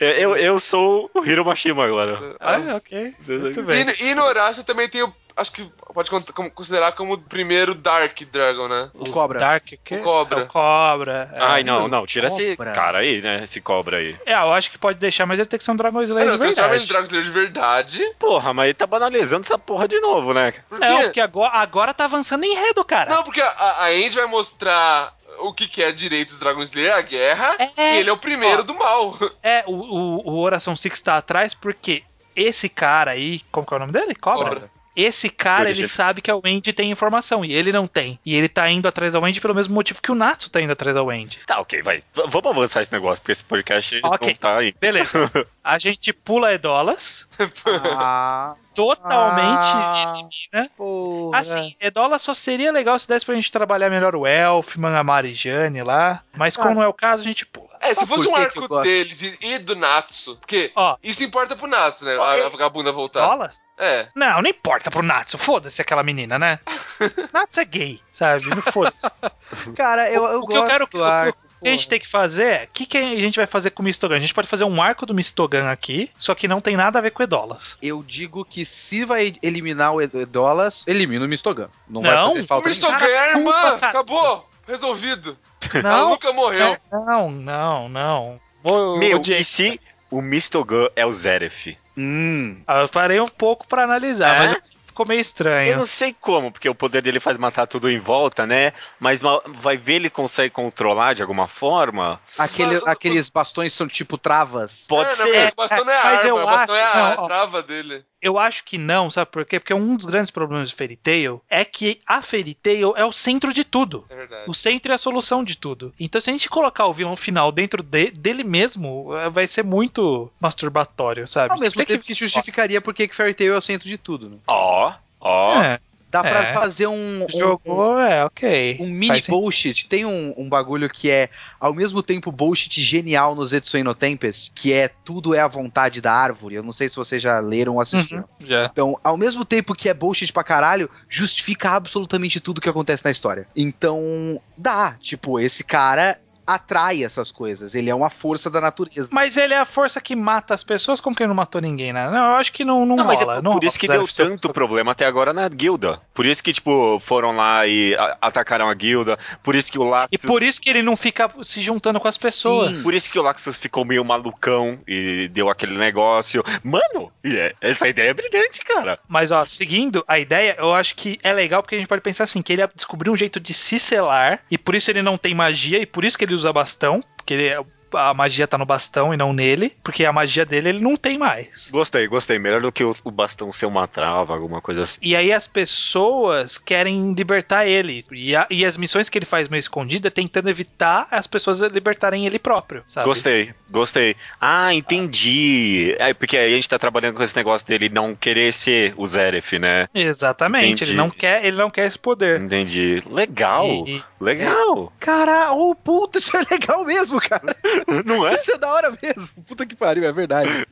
Eu, 0.00 0.34
eu 0.36 0.58
sou 0.58 1.08
o 1.14 1.24
Hiro 1.24 1.44
Mashima 1.44 1.84
agora. 1.84 2.34
Ah, 2.40 2.74
ok. 2.76 3.14
Muito 3.28 3.62
bem. 3.62 3.82
E, 3.82 3.84
no- 3.84 3.92
e 4.10 4.14
no 4.16 4.24
Horácio 4.24 4.64
também 4.64 4.88
tem 4.88 5.02
o. 5.04 5.14
Acho 5.38 5.52
que 5.52 5.64
pode 5.94 6.10
considerar 6.54 6.92
como 6.92 7.14
o 7.14 7.18
primeiro 7.18 7.74
Dark 7.74 8.20
Dragon, 8.32 8.66
né? 8.68 8.90
O 8.94 9.08
cobra. 9.10 9.38
Dark 9.38 9.64
o 9.72 9.78
quê? 9.84 9.96
O 9.96 10.02
cobra. 10.02 10.40
É 10.40 10.42
o 10.42 10.46
cobra. 10.46 11.30
é. 11.32 11.38
Ai, 11.40 11.62
não, 11.64 11.86
não, 11.86 12.04
tira 12.06 12.26
esse 12.26 12.56
Cobra. 12.56 12.72
cara 12.72 12.98
aí, 12.98 13.22
né? 13.22 13.44
Esse 13.44 13.60
cobra 13.60 13.98
aí. 13.98 14.16
É, 14.26 14.34
eu 14.34 14.52
acho 14.52 14.70
que 14.70 14.76
pode 14.78 14.98
deixar, 14.98 15.26
mas 15.26 15.38
ele 15.38 15.48
tem 15.48 15.56
que 15.58 15.64
ser 15.64 15.70
um 15.70 15.76
Dragon 15.76 16.02
Slayer 16.02 16.26
não, 16.26 16.34
de 16.36 16.40
transforma 16.42 16.74
ele 16.74 16.84
em 16.84 16.86
verdade. 16.86 16.88
Dragon 16.88 17.04
Slayer 17.06 17.24
de 17.24 17.30
verdade. 17.30 18.14
Porra, 18.18 18.52
mas 18.52 18.64
ele 18.66 18.74
tá 18.74 18.86
banalizando 18.86 19.42
essa 19.44 19.58
porra 19.58 19.86
de 19.86 20.00
novo, 20.00 20.34
né? 20.34 20.52
Por 20.68 20.82
É, 20.82 21.02
porque 21.04 21.20
agora, 21.20 21.52
agora 21.56 21.94
tá 21.94 22.04
avançando 22.04 22.44
em 22.44 22.52
enredo, 22.52 22.84
cara. 22.84 23.14
Não, 23.14 23.22
porque 23.22 23.40
a, 23.40 23.46
a 23.84 23.86
Andy 23.90 24.16
vai 24.16 24.26
mostrar 24.26 25.14
o 25.40 25.52
que, 25.54 25.68
que 25.68 25.80
é 25.82 25.92
direito 25.92 26.30
dos 26.30 26.38
Dragon 26.40 26.62
Slayer, 26.62 26.94
a 26.96 27.00
guerra, 27.00 27.56
É. 27.76 27.94
e 27.94 27.98
ele 28.00 28.10
é 28.10 28.12
o 28.12 28.18
primeiro 28.18 28.60
Ó. 28.60 28.64
do 28.64 28.74
mal. 28.74 29.16
É, 29.40 29.62
o, 29.68 29.72
o, 29.72 30.30
o 30.32 30.38
Oração 30.40 30.74
Six 30.74 31.00
tá 31.00 31.16
atrás 31.16 31.54
porque 31.54 32.02
esse 32.34 32.68
cara 32.68 33.12
aí, 33.12 33.40
como 33.52 33.66
que 33.66 33.72
é 33.72 33.76
o 33.76 33.80
nome 33.80 33.92
dele? 33.92 34.14
Cobra? 34.16 34.44
Cobra. 34.48 34.70
Esse 35.00 35.28
cara, 35.28 35.70
ele 35.70 35.86
sabe 35.86 36.20
que 36.20 36.30
a 36.30 36.36
Wendy 36.36 36.72
tem 36.72 36.90
informação 36.90 37.44
e 37.44 37.52
ele 37.54 37.70
não 37.70 37.86
tem. 37.86 38.18
E 38.26 38.34
ele 38.34 38.48
tá 38.48 38.68
indo 38.68 38.88
atrás 38.88 39.12
da 39.12 39.20
Wendy 39.20 39.40
pelo 39.40 39.54
mesmo 39.54 39.72
motivo 39.74 40.02
que 40.02 40.10
o 40.10 40.14
Natsu 40.14 40.50
tá 40.50 40.60
indo 40.60 40.72
atrás 40.72 40.94
da 40.96 41.02
Wendy. 41.04 41.38
Tá, 41.46 41.60
ok, 41.60 41.80
vai. 41.82 41.98
V- 41.98 42.24
vamos 42.26 42.50
avançar 42.50 42.82
esse 42.82 42.92
negócio, 42.92 43.22
porque 43.22 43.32
esse 43.32 43.44
podcast 43.44 44.00
Ok. 44.02 44.28
não 44.30 44.34
tá 44.36 44.56
aí. 44.58 44.74
Beleza. 44.80 45.30
A 45.62 45.78
gente 45.78 46.12
pula 46.12 46.52
Edolas, 46.52 47.26
Ah, 47.64 48.54
totalmente 48.78 49.58
Ah. 49.74 50.14
elimina. 50.16 50.70
porra. 50.76 51.38
Assim, 51.38 51.76
Edolas 51.80 52.22
só 52.22 52.32
seria 52.32 52.70
legal 52.70 52.98
se 52.98 53.08
desse 53.08 53.26
pra 53.26 53.34
gente 53.34 53.50
trabalhar 53.50 53.90
melhor 53.90 54.14
o 54.14 54.26
Elfman, 54.26 54.96
a 54.96 55.02
Mari 55.02 55.34
Jane 55.34 55.82
lá. 55.82 56.22
Mas 56.36 56.56
como 56.56 56.70
Ah. 56.70 56.74
não 56.74 56.82
é 56.82 56.88
o 56.88 56.92
caso, 56.92 57.22
a 57.22 57.24
gente 57.24 57.44
pula. 57.44 57.68
É, 57.80 57.88
se 57.90 57.96
Sabe 57.96 58.08
fosse 58.08 58.26
um 58.28 58.34
arco 58.34 58.66
gosto? 58.68 58.82
deles 58.84 59.22
e, 59.22 59.38
e 59.40 59.58
do 59.58 59.76
Natsu, 59.76 60.36
porque 60.36 60.72
Ó, 60.74 60.96
isso 61.02 61.22
importa 61.22 61.54
pro 61.54 61.66
Natsu, 61.68 62.04
né? 62.04 62.16
Ó, 62.16 62.24
A, 62.24 62.36
é- 62.36 62.44
a 62.46 62.48
vagabunda 62.48 62.90
voltar. 62.90 63.24
Edolas? 63.24 63.76
É. 63.78 64.08
Não, 64.16 64.42
não 64.42 64.50
importa 64.50 64.90
pro 64.90 65.02
Natsu. 65.02 65.38
Foda-se 65.38 65.80
aquela 65.80 66.02
menina, 66.02 66.38
né? 66.38 66.58
Natsu 67.32 67.60
é 67.60 67.64
gay, 67.64 68.00
sabe? 68.12 68.46
Não 68.48 68.62
foda-se. 68.62 69.08
Cara, 69.76 70.10
eu, 70.10 70.24
eu 70.24 70.40
O 70.40 70.46
que 70.46 70.52
eu 70.52 70.56
gosto 70.62 70.70
quero- 70.70 70.86
do 70.86 71.04
arco. 71.04 71.38
O 71.60 71.64
que 71.64 71.68
a 71.68 71.72
gente 71.72 71.88
tem 71.88 71.98
que 71.98 72.06
fazer 72.06 72.44
é. 72.46 72.64
O 72.64 72.68
que, 72.72 72.86
que 72.86 72.96
a 72.98 73.20
gente 73.20 73.36
vai 73.36 73.46
fazer 73.46 73.70
com 73.70 73.82
o 73.82 73.84
Mistogan? 73.84 74.16
A 74.16 74.20
gente 74.20 74.32
pode 74.34 74.46
fazer 74.48 74.64
um 74.64 74.80
arco 74.80 75.04
do 75.04 75.12
Mistogan 75.14 75.70
aqui, 75.70 76.10
só 76.16 76.34
que 76.34 76.46
não 76.46 76.60
tem 76.60 76.76
nada 76.76 76.98
a 76.98 77.02
ver 77.02 77.10
com 77.10 77.22
Edolas. 77.22 77.76
Eu 77.82 78.02
digo 78.06 78.44
que 78.44 78.64
se 78.64 79.04
vai 79.04 79.36
eliminar 79.42 79.92
o 79.94 80.00
Edolas, 80.00 80.84
elimina 80.86 81.24
o 81.24 81.28
Mistogan. 81.28 81.68
Não, 81.88 82.00
vai 82.02 82.14
Não, 82.14 82.28
fazer 82.30 82.42
O 82.42 82.46
falta 82.46 82.68
Mistogan 82.68 82.98
Cara, 82.98 83.10
é 83.10 83.18
a 83.18 83.38
irmã! 83.38 83.52
cara. 83.78 83.88
Acabou! 83.88 84.48
Resolvido! 84.66 85.36
Ela 85.74 85.82
Não, 85.82 86.10
nunca 86.10 86.32
morreu. 86.32 86.76
não, 86.92 87.30
não, 87.30 87.88
não. 87.88 88.40
Vou, 88.62 88.98
Meu, 88.98 89.20
e 89.26 89.44
se 89.44 89.80
o 90.10 90.20
Mistogan 90.22 90.88
é 90.94 91.04
o 91.04 91.12
Zeref? 91.12 91.76
Hum. 91.96 92.60
Ah, 92.66 92.82
Eu 92.82 92.88
parei 92.88 93.18
um 93.20 93.26
pouco 93.28 93.66
pra 93.66 93.82
analisar, 93.84 94.28
É? 94.28 94.48
mas 94.48 94.62
ficou 94.98 95.06
meio 95.06 95.20
estranho. 95.20 95.70
Eu 95.70 95.76
não 95.78 95.86
sei 95.86 96.12
como, 96.20 96.50
porque 96.50 96.68
o 96.68 96.74
poder 96.74 97.00
dele 97.02 97.20
faz 97.20 97.38
matar 97.38 97.66
tudo 97.66 97.88
em 97.88 98.00
volta, 98.00 98.44
né? 98.46 98.72
Mas 98.98 99.22
ma- 99.22 99.40
vai 99.46 99.76
ver 99.76 99.94
ele 99.94 100.10
consegue 100.10 100.50
controlar 100.50 101.14
de 101.14 101.22
alguma 101.22 101.46
forma? 101.46 102.20
Aquele, 102.36 102.74
Mas 102.74 102.86
aqueles 102.86 103.28
bastões 103.28 103.72
são 103.72 103.86
tipo 103.86 104.18
travas. 104.18 104.86
Pode 104.88 105.10
é, 105.10 105.12
ser. 105.12 105.42
Não, 105.44 105.48
o 105.48 105.54
bastão 105.54 105.84
não 105.84 105.92
é 105.92 105.98
a 106.00 106.04
mas 106.04 106.18
arma, 106.24 106.28
eu 106.28 106.36
o 106.36 106.46
bastão 106.46 106.74
acho- 106.74 106.84
é 106.84 107.00
a 107.12 107.16
não, 107.16 107.26
trava 107.26 107.62
dele. 107.62 108.04
Eu 108.20 108.36
acho 108.38 108.64
que 108.64 108.76
não, 108.76 109.08
sabe 109.10 109.30
por 109.30 109.44
quê? 109.44 109.60
Porque 109.60 109.72
um 109.72 109.96
dos 109.96 110.04
grandes 110.06 110.30
problemas 110.30 110.70
de 110.70 110.74
Fairy 110.74 110.96
Tail 110.96 111.40
é 111.48 111.64
que 111.64 112.00
a 112.06 112.20
Fairy 112.20 112.52
Tail 112.54 112.94
é 112.96 113.04
o 113.04 113.12
centro 113.12 113.52
de 113.52 113.62
tudo. 113.62 114.04
É 114.10 114.16
verdade. 114.16 114.50
O 114.50 114.54
centro 114.54 114.90
é 114.90 114.94
a 114.96 114.98
solução 114.98 115.44
de 115.44 115.56
tudo. 115.56 115.94
Então, 116.00 116.20
se 116.20 116.28
a 116.28 116.32
gente 116.32 116.48
colocar 116.48 116.86
o 116.86 116.92
vilão 116.92 117.14
final 117.14 117.52
dentro 117.52 117.80
de- 117.82 118.10
dele 118.10 118.42
mesmo, 118.42 119.14
eh, 119.16 119.30
vai 119.30 119.46
ser 119.46 119.62
muito 119.62 120.30
masturbatório, 120.40 121.28
sabe? 121.28 121.52
Ao 121.52 121.58
mesmo 121.60 121.76
Tem 121.78 121.86
tempo 121.86 122.04
que 122.04 122.12
justificaria 122.14 122.80
por 122.80 122.92
que 122.92 123.06
que 123.06 123.14
Fairy 123.14 123.34
Tail 123.34 123.54
é 123.54 123.58
o 123.58 123.62
centro 123.62 123.88
de 123.88 123.96
tudo, 123.96 124.28
né? 124.30 124.36
Ó, 124.48 124.92
ó. 125.20 125.62
É. 125.62 125.78
Dá 126.10 126.22
pra 126.22 126.42
É. 126.42 126.54
fazer 126.54 126.86
um, 126.86 127.24
um, 127.24 127.26
Jogou, 127.28 127.98
é, 128.00 128.24
ok. 128.24 128.78
um 128.80 128.86
mini 128.86 129.08
Faz 129.08 129.24
sentido. 129.24 129.40
bullshit. 129.40 129.86
Tem 129.88 130.06
um, 130.06 130.34
um 130.38 130.48
bagulho 130.48 130.88
que 130.88 131.10
é, 131.10 131.28
ao 131.60 131.74
mesmo 131.74 132.02
tempo, 132.02 132.32
bullshit 132.32 132.80
genial 132.82 133.34
no 133.34 133.44
Zetsu 133.44 133.76
no 133.84 133.94
Tempest, 133.94 134.50
que 134.54 134.72
é 134.72 134.88
tudo 134.88 135.34
é 135.34 135.40
a 135.40 135.46
vontade 135.48 136.00
da 136.00 136.12
árvore. 136.12 136.54
Eu 136.54 136.62
não 136.62 136.72
sei 136.72 136.88
se 136.88 136.96
vocês 136.96 137.20
já 137.22 137.38
leram 137.40 137.74
ou 137.74 137.80
assistiram. 137.80 138.24
Já. 138.40 138.66
Então, 138.72 138.98
ao 139.04 139.16
mesmo 139.16 139.44
tempo 139.44 139.74
que 139.74 139.88
é 139.88 139.94
bullshit 139.94 140.32
pra 140.32 140.42
caralho, 140.42 140.88
justifica 141.08 141.70
absolutamente 141.70 142.40
tudo 142.40 142.60
que 142.60 142.68
acontece 142.68 143.04
na 143.04 143.10
história. 143.10 143.46
Então, 143.54 144.40
dá. 144.56 144.96
Tipo, 145.00 145.38
esse 145.38 145.62
cara 145.62 146.18
atrai 146.48 147.04
essas 147.04 147.30
coisas. 147.30 147.74
Ele 147.74 147.90
é 147.90 147.94
uma 147.94 148.08
força 148.08 148.48
da 148.48 148.58
natureza. 148.60 149.10
Mas 149.12 149.36
ele 149.36 149.52
é 149.52 149.58
a 149.58 149.66
força 149.66 150.00
que 150.00 150.16
mata 150.16 150.54
as 150.54 150.64
pessoas, 150.64 150.98
como 151.00 151.14
que 151.14 151.22
ele 151.22 151.28
não 151.28 151.34
matou 151.34 151.60
ninguém, 151.60 151.92
né? 151.92 152.08
Não, 152.10 152.16
eu 152.30 152.36
acho 152.36 152.50
que 152.52 152.64
não, 152.64 152.86
não, 152.86 152.96
Não, 152.96 153.04
mas 153.04 153.20
é 153.20 153.24
rola. 153.24 153.36
por, 153.36 153.42
não 153.44 153.52
por 153.52 153.64
isso 153.64 153.78
que 153.78 153.86
deu 153.86 154.06
tanto 154.08 154.50
problema 154.52 154.92
até 154.92 155.04
agora 155.04 155.32
na 155.34 155.46
guilda. 155.48 156.00
Por 156.14 156.24
isso 156.24 156.42
que, 156.42 156.52
tipo, 156.54 156.98
foram 157.00 157.32
lá 157.32 157.66
e 157.66 157.94
a- 157.94 158.16
atacaram 158.22 158.68
a 158.68 158.74
guilda. 158.74 159.18
Por 159.42 159.54
isso 159.54 159.70
que 159.70 159.78
o 159.78 159.82
Laxus... 159.82 160.08
E 160.10 160.16
por 160.18 160.42
isso 160.42 160.58
que 160.60 160.70
ele 160.70 160.80
não 160.82 160.96
fica 160.96 161.30
se 161.42 161.60
juntando 161.60 162.00
com 162.00 162.08
as 162.08 162.16
pessoas. 162.16 162.70
Sim. 162.70 162.82
Por 162.82 162.94
isso 162.94 163.12
que 163.12 163.18
o 163.18 163.22
Laxus 163.22 163.56
ficou 163.58 163.84
meio 163.84 164.02
malucão 164.04 164.80
e 164.88 165.28
deu 165.30 165.50
aquele 165.50 165.76
negócio. 165.76 166.42
Mano, 166.64 167.12
e 167.22 167.36
é- 167.36 167.54
essa 167.60 167.86
ideia 167.86 168.10
é 168.10 168.14
brilhante, 168.14 168.60
cara. 168.60 168.98
Mas, 169.06 169.30
ó, 169.30 169.44
seguindo 169.44 170.02
a 170.08 170.18
ideia, 170.18 170.56
eu 170.58 170.72
acho 170.74 170.94
que 170.94 171.18
é 171.22 171.32
legal 171.32 171.62
porque 171.62 171.74
a 171.74 171.78
gente 171.78 171.88
pode 171.88 172.00
pensar 172.00 172.24
assim, 172.24 172.40
que 172.40 172.52
ele 172.54 172.66
descobriu 172.74 173.12
um 173.12 173.16
jeito 173.16 173.38
de 173.38 173.52
se 173.52 173.78
selar, 173.78 174.40
e 174.50 174.56
por 174.56 174.74
isso 174.74 174.90
ele 174.90 175.02
não 175.02 175.18
tem 175.18 175.34
magia, 175.34 175.78
e 175.80 175.84
por 175.86 176.04
isso 176.04 176.16
que 176.16 176.24
ele 176.24 176.37
usa 176.38 176.52
bastão, 176.52 177.00
porque 177.16 177.34
ele 177.34 177.48
é- 177.48 177.60
a 177.94 178.12
magia 178.14 178.46
tá 178.46 178.56
no 178.58 178.66
bastão 178.66 179.12
e 179.12 179.16
não 179.16 179.32
nele, 179.32 179.74
porque 179.82 180.04
a 180.04 180.12
magia 180.12 180.44
dele 180.44 180.68
ele 180.70 180.80
não 180.80 180.96
tem 180.96 181.18
mais. 181.18 181.68
Gostei, 181.70 182.06
gostei. 182.06 182.38
Melhor 182.38 182.60
do 182.60 182.72
que 182.72 182.84
o, 182.84 182.94
o 183.04 183.10
bastão 183.10 183.52
ser 183.52 183.66
uma 183.66 183.86
trava, 183.86 184.32
alguma 184.34 184.60
coisa 184.60 184.82
assim. 184.82 184.98
E 185.02 185.14
aí 185.16 185.32
as 185.32 185.46
pessoas 185.46 186.58
querem 186.58 187.12
libertar 187.12 187.66
ele. 187.66 188.04
E, 188.12 188.34
a- 188.36 188.46
e 188.50 188.64
as 188.64 188.76
missões 188.76 189.08
que 189.08 189.18
ele 189.18 189.26
faz 189.26 189.48
meio 189.48 189.60
escondida 189.60 190.08
é 190.08 190.10
tentando 190.10 190.48
evitar 190.48 191.06
as 191.10 191.26
pessoas 191.26 191.60
libertarem 191.60 192.26
ele 192.26 192.38
próprio, 192.38 192.82
sabe? 192.86 193.06
Gostei, 193.06 193.52
gostei. 193.70 194.16
Ah, 194.40 194.72
entendi. 194.74 195.94
É, 195.98 196.12
porque 196.14 196.36
aí 196.36 196.52
a 196.52 196.56
gente 196.56 196.68
tá 196.68 196.78
trabalhando 196.78 197.14
com 197.16 197.22
esse 197.22 197.36
negócio 197.36 197.66
dele 197.66 197.88
não 197.88 198.14
querer 198.14 198.52
ser 198.52 198.94
o 198.96 199.06
Zeref, 199.06 199.58
né? 199.58 199.88
Exatamente, 199.94 200.82
Entendi. 200.82 200.90
ele 200.90 200.96
não 200.96 201.10
quer, 201.10 201.44
ele 201.44 201.56
não 201.56 201.70
quer 201.70 201.86
esse 201.86 201.98
poder. 201.98 202.40
Entendi. 202.40 203.02
Legal, 203.10 203.66
E- 203.86 204.02
legal. 204.20 204.92
Cara, 205.00 205.52
ô 205.52 205.74
puta, 205.74 206.18
isso 206.18 206.36
é 206.36 206.44
legal 206.50 206.84
mesmo, 206.84 207.20
cara. 207.20 207.56
Não 208.04 208.26
é? 208.26 208.34
Isso 208.34 208.52
é 208.52 208.58
da 208.58 208.72
hora 208.72 208.90
mesmo. 209.02 209.44
Puta 209.44 209.66
que 209.66 209.76
pariu, 209.76 210.04
é 210.04 210.12
verdade. 210.12 210.66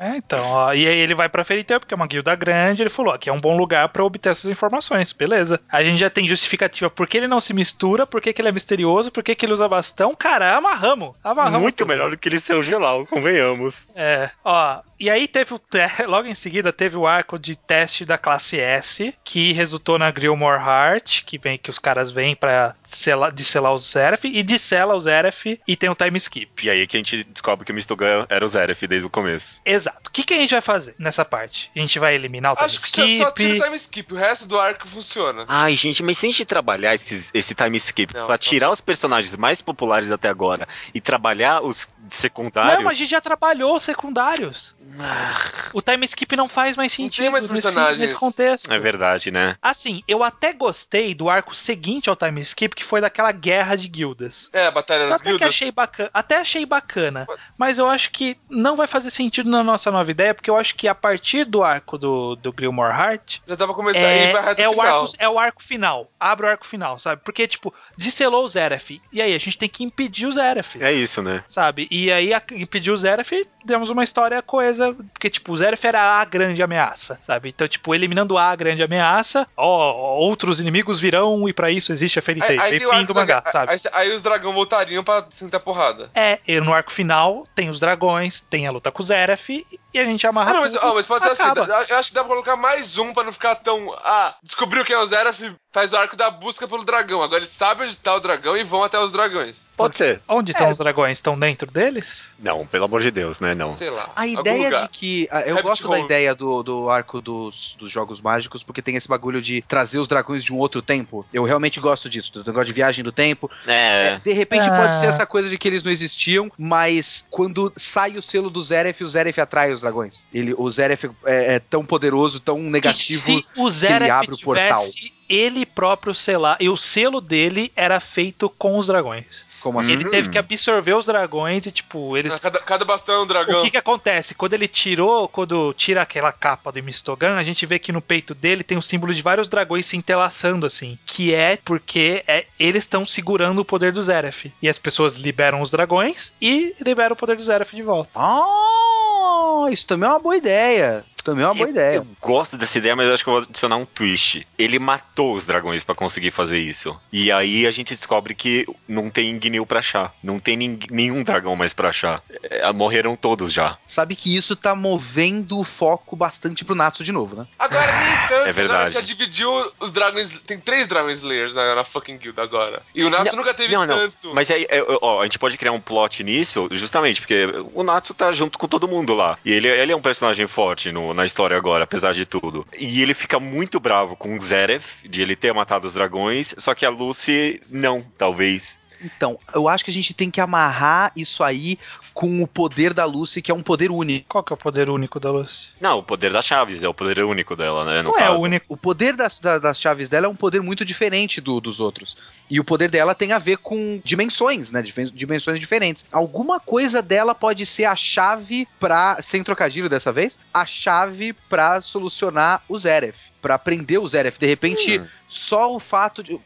É, 0.00 0.16
então, 0.16 0.44
ó, 0.44 0.72
e 0.74 0.86
aí 0.86 0.98
ele 0.98 1.14
vai 1.14 1.28
pra 1.28 1.44
Fairytale, 1.44 1.80
porque 1.80 1.94
é 1.94 1.96
uma 1.96 2.06
guilda 2.06 2.34
grande, 2.34 2.82
ele 2.82 2.90
falou, 2.90 3.12
aqui 3.12 3.30
é 3.30 3.32
um 3.32 3.40
bom 3.40 3.56
lugar 3.56 3.88
pra 3.88 4.04
obter 4.04 4.30
essas 4.30 4.50
informações, 4.50 5.12
beleza. 5.12 5.60
A 5.68 5.82
gente 5.82 5.98
já 5.98 6.10
tem 6.10 6.28
justificativa 6.28 6.90
por 6.90 7.06
que 7.06 7.16
ele 7.16 7.28
não 7.28 7.40
se 7.40 7.54
mistura, 7.54 8.06
por 8.06 8.20
que, 8.20 8.32
que 8.32 8.40
ele 8.42 8.48
é 8.48 8.52
misterioso, 8.52 9.10
por 9.10 9.22
que, 9.22 9.34
que 9.34 9.46
ele 9.46 9.52
usa 9.52 9.68
bastão, 9.68 10.14
cara, 10.14 10.54
amarramos, 10.56 11.14
amarramos. 11.22 11.62
Muito 11.62 11.76
tudo. 11.76 11.88
melhor 11.88 12.10
do 12.10 12.18
que 12.18 12.28
ele 12.28 12.38
ser 12.38 12.54
o 12.54 12.62
Gelau, 12.62 13.06
convenhamos. 13.06 13.88
É, 13.94 14.30
ó, 14.44 14.80
e 14.98 15.08
aí 15.08 15.28
teve 15.28 15.54
o 15.54 15.58
te... 15.58 15.78
logo 16.06 16.26
em 16.26 16.34
seguida 16.34 16.72
teve 16.72 16.96
o 16.96 17.06
arco 17.06 17.38
de 17.38 17.56
teste 17.56 18.04
da 18.04 18.18
classe 18.18 18.58
S, 18.58 19.14
que 19.22 19.52
resultou 19.52 19.98
na 19.98 20.10
Grillmore 20.10 20.60
Heart, 20.60 21.24
que 21.24 21.38
vem 21.38 21.56
que 21.56 21.70
os 21.70 21.78
caras 21.78 22.10
vêm 22.10 22.34
pra 22.34 22.74
selar, 22.82 23.32
de 23.32 23.44
selar 23.44 23.72
os 23.72 23.90
Zeref, 23.90 24.26
e 24.26 24.42
de 24.42 24.58
sela 24.58 24.96
os 24.96 25.04
Zeref, 25.04 25.60
e 25.66 25.76
tem 25.76 25.88
o 25.88 25.94
time 25.94 26.16
skip. 26.16 26.66
E 26.66 26.70
aí 26.70 26.86
que 26.86 26.96
a 26.96 27.00
gente 27.00 27.24
descobre 27.24 27.64
que 27.64 27.72
o 27.72 27.74
Mistogan 27.74 28.26
era 28.28 28.44
o 28.44 28.48
Zeref 28.48 28.87
desde 28.88 29.06
o 29.06 29.10
começo. 29.10 29.60
Exato. 29.64 30.08
O 30.08 30.10
que, 30.10 30.22
que 30.24 30.34
a 30.34 30.38
gente 30.38 30.50
vai 30.50 30.60
fazer 30.60 30.94
nessa 30.98 31.24
parte? 31.24 31.70
A 31.76 31.78
gente 31.80 31.98
vai 31.98 32.14
eliminar 32.14 32.52
o 32.52 32.56
time 32.56 32.66
Acho 32.66 32.80
que 32.80 32.86
skip. 32.86 33.08
você 33.16 33.22
só 33.22 33.30
tira 33.30 33.54
o 33.58 33.62
time 33.64 33.76
skip, 33.76 34.12
o 34.14 34.16
resto 34.16 34.46
do 34.46 34.58
arco 34.58 34.88
funciona. 34.88 35.44
Ai, 35.46 35.74
gente, 35.76 36.02
mas 36.02 36.18
se 36.18 36.26
a 36.26 36.30
gente 36.30 36.44
trabalhar 36.44 36.94
esses- 36.94 37.30
esse 37.34 37.54
time 37.54 37.76
skip 37.76 38.14
Não, 38.14 38.24
pra 38.26 38.34
não. 38.34 38.38
tirar 38.38 38.70
os 38.70 38.80
personagens 38.80 39.36
mais 39.36 39.60
populares 39.60 40.10
até 40.10 40.28
agora 40.28 40.66
e 40.94 41.00
trabalhar 41.00 41.62
os 41.62 41.86
secundários. 42.08 42.74
Não, 42.74 42.82
mas 42.84 42.94
a 42.94 42.98
gente 42.98 43.10
já 43.10 43.20
trabalhou 43.20 43.76
os 43.76 43.82
secundários. 43.82 44.74
Ah, 44.98 45.38
O 45.74 45.82
time 45.82 46.04
skip 46.06 46.34
não 46.34 46.48
faz 46.48 46.76
mais 46.76 46.94
tem 46.96 47.04
sentido 47.06 47.30
mais 47.30 47.44
nesse, 47.44 47.52
personagens. 47.62 48.00
nesse 48.00 48.14
contexto. 48.14 48.72
é 48.72 48.78
verdade, 48.78 49.30
né? 49.30 49.56
Assim, 49.62 50.02
eu 50.08 50.24
até 50.24 50.52
gostei 50.52 51.14
do 51.14 51.28
arco 51.28 51.54
seguinte 51.54 52.08
ao 52.08 52.16
time 52.16 52.40
skip, 52.40 52.74
que 52.74 52.82
foi 52.84 53.00
daquela 53.00 53.30
guerra 53.30 53.76
de 53.76 53.86
guildas. 53.88 54.48
É, 54.52 54.66
a 54.66 54.70
Batalha 54.70 55.02
Eu 55.02 55.08
das 55.10 55.20
até 55.20 55.24
que 55.24 55.36
Guildas. 55.36 55.48
achei 55.48 55.70
bacana, 55.70 56.10
até 56.12 56.36
achei 56.38 56.64
bacana, 56.66 57.26
mas 57.56 57.78
eu 57.78 57.86
acho 57.86 58.10
que 58.10 58.36
não 58.48 58.76
vai 58.78 58.86
fazer 58.86 59.10
sentido 59.10 59.50
na 59.50 59.62
nossa 59.62 59.90
nova 59.90 60.10
ideia, 60.10 60.34
porque 60.34 60.48
eu 60.50 60.56
acho 60.56 60.74
que 60.74 60.88
a 60.88 60.94
partir 60.94 61.44
do 61.44 61.62
arco 61.62 61.98
do, 61.98 62.34
do 62.36 62.52
Grillmore 62.52 62.92
Heart 62.92 63.38
Já 63.46 63.54
dava 63.54 63.74
começando 63.74 64.02
é, 64.04 64.32
vai 64.32 64.42
reto 64.44 64.60
é 64.62 64.68
o 64.68 64.80
arco, 64.80 65.06
é 65.18 65.28
o 65.28 65.38
arco 65.38 65.62
final. 65.62 66.10
Abre 66.18 66.46
o 66.46 66.48
arco 66.48 66.66
final, 66.66 66.98
sabe? 66.98 67.20
Porque, 67.24 67.46
tipo, 67.46 67.72
desselou 67.96 68.44
o 68.44 68.48
Zeref. 68.48 69.00
E 69.12 69.20
aí, 69.20 69.34
a 69.34 69.38
gente 69.38 69.58
tem 69.58 69.68
que 69.68 69.84
impedir 69.84 70.26
o 70.26 70.32
Zeref. 70.32 70.76
É 70.82 70.92
isso, 70.92 71.22
né? 71.22 71.44
Sabe? 71.48 71.86
E 71.90 72.10
aí, 72.10 72.32
a- 72.32 72.42
impedir 72.52 72.90
o 72.90 72.96
Zeref, 72.96 73.46
demos 73.64 73.90
uma 73.90 74.02
história 74.04 74.40
coesa. 74.42 74.94
Porque, 75.12 75.28
tipo, 75.30 75.52
o 75.52 75.56
Zeref 75.56 75.84
era 75.84 76.20
a 76.20 76.24
grande 76.24 76.62
ameaça, 76.62 77.18
sabe? 77.22 77.48
Então, 77.50 77.66
tipo, 77.68 77.94
eliminando 77.94 78.38
a 78.38 78.54
grande 78.56 78.82
ameaça, 78.82 79.46
ó, 79.56 80.16
outros 80.18 80.60
inimigos 80.60 81.00
virão 81.00 81.48
e 81.48 81.52
pra 81.52 81.70
isso 81.70 81.92
existe 81.92 82.18
a 82.18 82.22
Fairy 82.22 82.40
Tail. 82.40 82.74
E 82.74 82.86
o 82.86 82.90
fim 82.90 83.04
do 83.04 83.14
da- 83.14 83.20
mangá, 83.20 83.42
sabe? 83.50 83.72
Aí, 83.72 83.80
aí 83.92 84.14
os 84.14 84.22
dragões 84.22 84.54
voltariam 84.54 85.02
pra 85.04 85.26
sentar 85.30 85.60
porrada. 85.60 86.10
É, 86.14 86.38
e 86.46 86.60
no 86.60 86.72
arco 86.72 86.92
final 86.92 87.44
tem 87.54 87.68
os 87.70 87.80
dragões, 87.80 88.40
tem 88.40 88.66
a 88.68 88.72
luta 88.72 88.90
com 88.92 89.02
o 89.02 89.06
Zeref 89.06 89.66
e 89.94 89.98
a 89.98 90.04
gente 90.04 90.26
amarra 90.26 90.50
Ah, 90.50 90.54
não, 90.54 90.60
mas, 90.62 90.72
tudo, 90.72 90.86
ó, 90.86 90.94
mas 90.94 91.06
pode 91.06 91.24
ser 91.24 91.30
assim. 91.32 91.60
Eu 91.88 91.96
acho 91.98 92.08
que 92.10 92.14
dá 92.14 92.20
pra 92.22 92.28
colocar 92.30 92.56
mais 92.56 92.96
um 92.98 93.12
pra 93.12 93.24
não 93.24 93.32
ficar 93.32 93.54
tão. 93.56 93.92
Ah, 94.04 94.34
descobriu 94.42 94.84
quem 94.84 94.94
é 94.94 94.98
o 94.98 95.06
Zeraf, 95.06 95.40
faz 95.72 95.92
o 95.92 95.96
arco 95.96 96.16
da 96.16 96.30
busca 96.30 96.66
pelo 96.68 96.84
dragão. 96.84 97.22
Agora 97.22 97.40
eles 97.40 97.50
sabem 97.50 97.86
onde 97.86 97.96
tá 97.96 98.14
o 98.14 98.20
dragão 98.20 98.56
e 98.56 98.64
vão 98.64 98.82
até 98.82 98.98
os 98.98 99.10
dragões. 99.12 99.68
Pode 99.76 99.96
ser. 99.96 100.20
Onde 100.28 100.52
estão 100.52 100.66
É. 100.68 100.72
os 100.72 100.78
dragões? 100.78 101.18
Estão 101.18 101.38
dentro 101.38 101.70
deles? 101.70 102.32
Não, 102.38 102.66
pelo 102.66 102.84
amor 102.84 103.00
de 103.00 103.10
Deus, 103.10 103.40
né? 103.40 103.54
Não. 103.54 103.72
Sei 103.72 103.90
lá. 103.90 104.10
A 104.14 104.22
algum 104.22 104.40
ideia 104.40 104.64
lugar. 104.64 104.82
de 104.82 104.88
que. 104.88 105.28
a- 105.30 105.40
Eu 105.40 105.56
Rabbit 105.56 105.62
gosto 105.62 105.82
da 105.88 105.94
hole. 105.94 106.02
ideia 106.04 106.34
do, 106.34 106.62
do 106.62 106.90
arco 106.90 107.20
dos, 107.20 107.74
dos 107.78 107.90
jogos 107.90 108.20
mágicos, 108.20 108.62
porque 108.62 108.82
tem 108.82 108.96
esse 108.96 109.08
bagulho 109.08 109.40
de 109.40 109.62
trazer 109.62 109.98
os 109.98 110.08
dragões 110.08 110.44
de 110.44 110.52
um 110.52 110.58
outro 110.58 110.82
tempo. 110.82 111.24
Eu 111.32 111.44
realmente 111.44 111.80
gosto 111.80 112.08
disso, 112.10 112.32
do 112.32 112.44
negócio 112.44 112.66
de 112.66 112.72
viagem 112.74 113.02
do 113.04 113.12
tempo. 113.12 113.50
É, 113.66 114.14
É. 114.14 114.20
de 114.22 114.32
repente 114.32 114.68
Ah. 114.68 114.76
pode 114.76 114.98
ser 115.00 115.06
essa 115.06 115.26
coisa 115.26 115.48
de 115.48 115.56
que 115.58 115.66
eles 115.68 115.82
não 115.82 115.90
existiam, 115.92 116.50
mas 116.58 117.24
quando 117.30 117.72
sai 117.76 118.16
o 118.16 118.22
selo 118.22 118.50
do 118.50 118.57
Zeref, 118.62 119.02
o 119.02 119.08
Zeref 119.08 119.40
atrai 119.40 119.72
os 119.72 119.80
dragões. 119.80 120.24
Ele, 120.32 120.54
o 120.56 120.70
Zeref 120.70 121.04
é, 121.24 121.54
é 121.54 121.58
tão 121.58 121.84
poderoso, 121.84 122.40
tão 122.40 122.58
E 122.58 122.62
negativo. 122.70 123.20
se 123.20 123.44
o 123.56 123.62
ele 123.62 123.70
Zeref 123.70 124.10
abre 124.10 124.34
o 124.34 124.38
portal. 124.38 124.84
ele 125.28 125.66
próprio 125.66 126.14
selar, 126.14 126.56
e 126.60 126.68
o 126.68 126.76
selo 126.76 127.20
dele 127.20 127.72
era 127.76 128.00
feito 128.00 128.48
com 128.50 128.78
os 128.78 128.86
dragões. 128.86 129.47
Como 129.60 129.80
assim? 129.80 129.92
Ele 129.92 130.08
teve 130.08 130.28
que 130.28 130.38
absorver 130.38 130.94
os 130.94 131.06
dragões 131.06 131.66
e, 131.66 131.72
tipo, 131.72 132.16
eles 132.16 132.38
Cada, 132.38 132.58
cada 132.60 132.84
bastão 132.84 133.16
é 133.16 133.22
um 133.22 133.26
dragão. 133.26 133.60
O 133.60 133.62
que 133.62 133.70
que 133.70 133.76
acontece? 133.76 134.34
Quando 134.34 134.54
ele 134.54 134.68
tirou, 134.68 135.28
quando 135.28 135.74
tira 135.74 136.02
aquela 136.02 136.32
capa 136.32 136.70
do 136.70 136.82
Mistogan, 136.82 137.36
a 137.36 137.42
gente 137.42 137.66
vê 137.66 137.78
que 137.78 137.92
no 137.92 138.00
peito 138.00 138.34
dele 138.34 138.62
tem 138.62 138.78
o 138.78 138.82
símbolo 138.82 139.12
de 139.12 139.22
vários 139.22 139.48
dragões 139.48 139.86
se 139.86 139.96
entrelaçando, 139.96 140.66
assim. 140.66 140.98
Que 141.06 141.34
é 141.34 141.56
porque 141.56 142.22
é, 142.26 142.46
eles 142.58 142.84
estão 142.84 143.06
segurando 143.06 143.60
o 143.60 143.64
poder 143.64 143.92
do 143.92 144.02
Zeref. 144.02 144.52
E 144.62 144.68
as 144.68 144.78
pessoas 144.78 145.16
liberam 145.16 145.60
os 145.60 145.70
dragões 145.70 146.32
e 146.40 146.74
liberam 146.80 147.14
o 147.14 147.16
poder 147.16 147.36
do 147.36 147.42
Zeref 147.42 147.74
de 147.74 147.82
volta. 147.82 148.10
Ah, 148.14 149.68
isso 149.70 149.86
também 149.86 150.08
é 150.08 150.12
uma 150.12 150.18
boa 150.18 150.36
ideia. 150.36 151.04
Também 151.28 151.44
é 151.44 151.48
uma 151.48 151.54
boa 151.54 151.66
Eu- 151.66 151.70
ideia. 151.70 151.94
Eu 151.96 152.06
gosto 152.20 152.56
dessa 152.56 152.78
ideia, 152.78 152.96
mas 152.96 153.06
eu 153.06 153.14
acho 153.14 153.22
que 153.22 153.28
eu 153.28 153.34
vou 153.34 153.42
adicionar 153.42 153.76
um 153.76 153.84
twist. 153.84 154.46
Ele 154.58 154.78
matou 154.78 155.34
os 155.34 155.44
dragões 155.44 155.84
pra 155.84 155.94
conseguir 155.94 156.30
fazer 156.30 156.58
isso. 156.58 156.98
E 157.12 157.30
aí 157.30 157.66
a 157.66 157.70
gente 157.70 157.94
descobre 157.94 158.34
que 158.34 158.66
não 158.88 159.10
tem 159.10 159.38
Gnil 159.38 159.66
pra 159.66 159.80
achar. 159.80 160.14
Não 160.22 160.40
tem 160.40 160.56
nenhum 160.90 161.22
dragão 161.22 161.54
mais 161.56 161.74
pra 161.74 161.90
achar. 161.90 162.22
É, 162.42 162.72
morreram 162.72 163.14
todos 163.16 163.52
já. 163.52 163.76
Sabe 163.86 164.16
que 164.16 164.34
isso 164.36 164.56
tá 164.56 164.74
movendo 164.74 165.58
o 165.58 165.64
foco 165.64 166.16
bastante 166.16 166.64
pro 166.64 166.74
Natsu 166.74 167.04
de 167.04 167.12
novo, 167.12 167.36
né? 167.36 167.46
Agora 167.58 167.86
nem 167.86 168.16
tanto. 168.28 168.48
É 168.48 168.52
verdade. 168.52 168.78
Agora 168.80 168.90
já 168.90 169.00
dividiu 169.00 169.50
os 169.78 169.90
dragões. 169.92 170.40
Tem 170.46 170.58
três 170.58 170.86
Dragon 170.86 171.10
Slayers 171.10 171.54
na, 171.54 171.74
na 171.74 171.84
fucking 171.84 172.16
guild 172.16 172.40
agora. 172.40 172.82
E 172.94 173.04
o 173.04 173.10
Natsu 173.10 173.36
Não, 173.36 173.42
nunca 173.42 173.54
teve 173.54 173.74
não, 173.74 173.86
não. 173.86 173.96
tanto. 173.98 174.34
Mas 174.34 174.50
aí, 174.50 174.66
é, 174.68 174.82
ó, 175.02 175.20
a 175.20 175.24
gente 175.24 175.38
pode 175.38 175.56
criar 175.58 175.72
um 175.72 175.80
plot 175.80 176.24
nisso, 176.24 176.68
justamente 176.70 177.20
porque 177.20 177.46
o 177.74 177.82
Natsu 177.82 178.14
tá 178.14 178.32
junto 178.32 178.58
com 178.58 178.66
todo 178.66 178.88
mundo 178.88 179.14
lá. 179.14 179.38
E 179.44 179.52
ele, 179.52 179.68
ele 179.68 179.92
é 179.92 179.96
um 179.96 180.00
personagem 180.00 180.46
forte 180.46 180.90
no- 180.92 181.12
na 181.18 181.26
história 181.26 181.56
agora, 181.56 181.84
apesar 181.84 182.14
de 182.14 182.24
tudo. 182.24 182.66
E 182.78 183.02
ele 183.02 183.12
fica 183.12 183.38
muito 183.38 183.78
bravo 183.78 184.16
com 184.16 184.36
o 184.36 184.40
Zeref, 184.40 185.06
de 185.08 185.20
ele 185.20 185.36
ter 185.36 185.52
matado 185.52 185.86
os 185.86 185.94
dragões, 185.94 186.54
só 186.56 186.74
que 186.74 186.86
a 186.86 186.90
Lucy 186.90 187.60
não, 187.68 188.02
talvez. 188.16 188.78
Então, 189.02 189.38
eu 189.54 189.68
acho 189.68 189.84
que 189.84 189.90
a 189.90 189.94
gente 189.94 190.12
tem 190.14 190.30
que 190.30 190.40
amarrar 190.40 191.12
isso 191.14 191.44
aí 191.44 191.78
com 192.12 192.42
o 192.42 192.46
poder 192.48 192.92
da 192.92 193.04
Lucy, 193.04 193.40
que 193.40 193.50
é 193.50 193.54
um 193.54 193.62
poder 193.62 193.90
único. 193.90 194.26
Qual 194.28 194.42
que 194.42 194.52
é 194.52 194.54
o 194.54 194.56
poder 194.56 194.90
único 194.90 195.20
da 195.20 195.30
Lucy? 195.30 195.68
Não, 195.80 195.98
o 195.98 196.02
poder 196.02 196.32
das 196.32 196.44
chaves 196.44 196.82
é 196.82 196.88
o 196.88 196.94
poder 196.94 197.22
único 197.24 197.54
dela, 197.54 197.84
né? 197.84 198.02
No 198.02 198.10
Não 198.10 198.16
caso. 198.16 198.34
é 198.34 198.36
o 198.36 198.40
único. 198.42 198.66
O 198.68 198.76
poder 198.76 199.14
das, 199.14 199.38
da- 199.38 199.58
das 199.58 199.80
chaves 199.80 200.08
dela 200.08 200.26
é 200.26 200.28
um 200.28 200.34
poder 200.34 200.60
muito 200.60 200.84
diferente 200.84 201.40
do, 201.40 201.60
dos 201.60 201.78
outros. 201.80 202.16
E 202.50 202.58
o 202.58 202.64
poder 202.64 202.90
dela 202.90 203.14
tem 203.14 203.32
a 203.32 203.38
ver 203.38 203.58
com 203.58 204.00
dimensões, 204.04 204.70
né? 204.72 204.82
Dimensões 205.14 205.60
diferentes. 205.60 206.04
Alguma 206.10 206.58
coisa 206.58 207.00
dela 207.00 207.34
pode 207.34 207.64
ser 207.66 207.84
a 207.84 207.94
chave 207.94 208.66
pra. 208.80 209.18
Sem 209.22 209.44
trocadilho 209.44 209.88
dessa 209.88 210.10
vez? 210.10 210.38
A 210.52 210.66
chave 210.66 211.32
pra 211.48 211.80
solucionar 211.80 212.62
o 212.68 212.78
Zeref. 212.78 213.16
Pra 213.40 213.58
prender 213.58 214.00
o 214.00 214.08
Zeref. 214.08 214.38
De 214.38 214.46
repente, 214.46 214.98
Hum. 214.98 215.06
só 215.28 215.72
o 215.74 215.78
fato 215.78 216.22
de. 216.22 216.40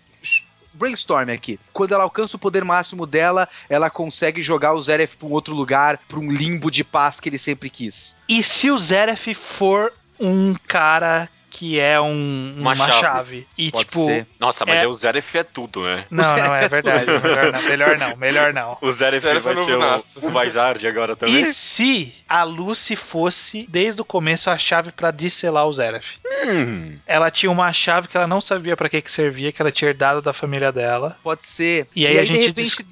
Brainstorm 0.75 1.31
aqui. 1.31 1.59
Quando 1.73 1.95
ela 1.95 2.05
alcança 2.05 2.37
o 2.37 2.39
poder 2.39 2.65
máximo 2.65 3.07
dela, 3.07 3.49
ela 3.69 3.91
consegue 3.91 4.43
jogar 4.43 4.75
o 4.75 4.83
Zeref 4.83 5.17
pra 5.17 5.29
um 5.29 5.33
outro 5.33 5.55
lugar, 5.55 5.99
pra 6.09 6.19
um 6.19 6.31
limbo 6.31 6.71
de 6.71 6.83
paz 6.85 7.21
que 7.21 7.29
ele 7.29 7.39
sempre 7.39 7.71
quis. 7.71 8.17
E 8.29 8.43
se 8.43 8.71
o 8.71 8.79
Zeref 8.79 9.35
for 9.35 9.93
um 10.19 10.55
cara 10.67 11.29
que 11.53 11.79
é 11.79 12.01
um, 12.01 12.55
Uma 12.57 12.73
uma, 12.73 12.87
chave. 12.87 13.01
chave. 13.01 13.47
E 13.59 13.71
Pode 13.71 13.85
tipo. 13.85 14.07
ser. 14.07 14.27
Nossa, 14.41 14.65
mas 14.65 14.81
É- 14.81 14.85
é... 14.85 14.89
o 14.89 14.93
Zeref 14.95 15.37
é 15.37 15.45
tudo, 15.45 15.83
né? 15.85 16.07
Não, 16.11 16.37
não, 16.37 16.55
é 16.55 16.65
é 16.65 16.69
verdade. 16.69 17.05
Melhor 17.07 17.53
não, 17.53 17.63
melhor 17.63 17.99
não, 17.99 18.17
melhor 18.17 18.53
não. 18.55 18.79
O 18.81 18.91
Zeref 18.91 19.23
vai 19.23 19.53
é 19.53 19.57
ser 19.57 19.77
o, 19.77 20.29
o 20.29 20.31
Vizard 20.41 20.87
agora 20.87 21.15
também? 21.15 21.43
E 21.43 21.53
se 21.53 22.15
a 22.27 22.43
Lucy 22.43 22.97
fosse, 22.97 23.67
desde 23.69 24.01
o 24.01 24.05
começo, 24.05 24.49
a 24.49 24.57
chave 24.57 24.93
pra 24.93 25.11
disselar 25.11 25.67
o 25.67 25.75
Zeref? 25.75 26.17
Hum. 26.47 26.97
Ela 27.07 27.31
tinha 27.31 27.53
uma 27.53 27.71
chave 27.73 28.09
que 28.09 28.17
ela 28.17 28.27
não 28.27 28.41
sabia 28.41 28.77
pra 28.77 28.89
que 28.89 29.03
que 29.03 29.13
servia, 29.13 29.53
que 29.53 29.61
ela 29.61 29.71
tinha 29.71 29.91
herdado 29.91 30.23
da 30.23 30.33
família 30.33 30.73
dela. 30.73 31.19
Pode 31.23 31.45
ser. 31.47 31.87
E 31.95 32.07
aí 32.07 32.19
a 32.19 32.25
gente 32.25 32.51
de 32.53 32.63
repente, 32.63 32.87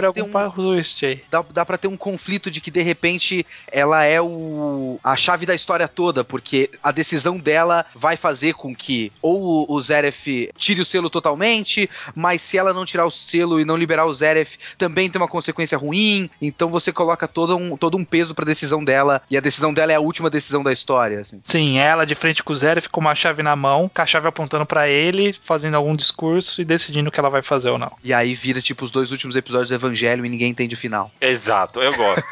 Ter 0.00 0.20
algum 0.20 0.20
um- 0.28 0.32
aí. 1.06 1.22
dá, 1.30 1.44
dá 1.50 1.64
pra 1.64 1.76
ter 1.78 1.88
um 1.88 1.96
conflito 1.96 2.50
de 2.50 2.60
que 2.60 2.70
de 2.70 2.82
repente 2.82 3.44
ela 3.72 4.04
é 4.04 4.20
o 4.20 4.98
a 5.02 5.16
chave 5.16 5.46
da 5.46 5.54
história 5.54 5.88
toda, 5.88 6.22
porque 6.24 6.70
a 6.82 6.92
decisão 6.92 7.38
dela 7.38 7.84
vai 7.94 8.16
fazer 8.16 8.54
com 8.54 8.74
que 8.74 9.10
ou 9.20 9.66
o, 9.70 9.80
Zeref 9.80 10.50
tire 10.56 10.80
o 10.80 10.86
selo 10.86 11.08
totalmente, 11.10 11.88
mas 12.14 12.42
se 12.42 12.58
ela 12.58 12.72
não 12.72 12.84
tirar 12.84 13.06
o 13.06 13.10
selo 13.10 13.60
e 13.60 13.64
não 13.64 13.76
liberar 13.76 14.06
o 14.06 14.14
Zeref, 14.14 14.56
também 14.78 15.10
tem 15.10 15.20
uma 15.20 15.28
consequência 15.28 15.76
ruim. 15.78 16.30
Então 16.40 16.68
você 16.68 16.92
coloca 16.92 17.26
todo 17.26 17.56
um, 17.56 17.76
todo 17.76 17.96
um 17.96 18.04
peso 18.04 18.34
pra 18.34 18.44
decisão 18.44 18.84
dela, 18.84 19.22
e 19.30 19.36
a 19.36 19.40
decisão 19.40 19.72
dela 19.72 19.92
é 19.92 19.96
a 19.96 20.00
última 20.00 20.30
decisão 20.30 20.62
da 20.62 20.72
história. 20.72 21.20
assim. 21.20 21.40
Sim, 21.42 21.78
ela 21.78 22.04
de 22.04 22.14
frente 22.14 22.42
com 22.42 22.52
o 22.52 22.56
Zeref 22.56 22.88
com 22.88 23.00
uma 23.00 23.14
chave 23.14 23.42
na 23.42 23.56
mão, 23.56 23.90
com 23.92 24.02
a 24.02 24.06
chave 24.06 24.28
apontando 24.28 24.66
pra 24.66 24.88
ele, 24.88 25.32
fazendo 25.32 25.76
algum 25.76 25.94
discurso 25.96 26.60
e 26.60 26.64
decidindo 26.64 27.08
o 27.08 27.12
que 27.12 27.18
ela 27.20 27.30
vai 27.30 27.42
fazer 27.42 27.70
ou 27.70 27.78
não. 27.78 27.92
E 28.04 28.12
aí 28.12 28.34
vira 28.34 28.60
tipo 28.60 28.84
os 28.84 28.90
dois 28.90 29.10
últimos 29.12 29.34
episódios 29.36 29.55
do 29.64 29.74
Evangelho 29.74 30.24
e 30.24 30.28
ninguém 30.28 30.50
entende 30.50 30.74
o 30.74 30.78
final. 30.78 31.10
Exato, 31.20 31.80
eu 31.82 31.94
gosto. 31.94 32.26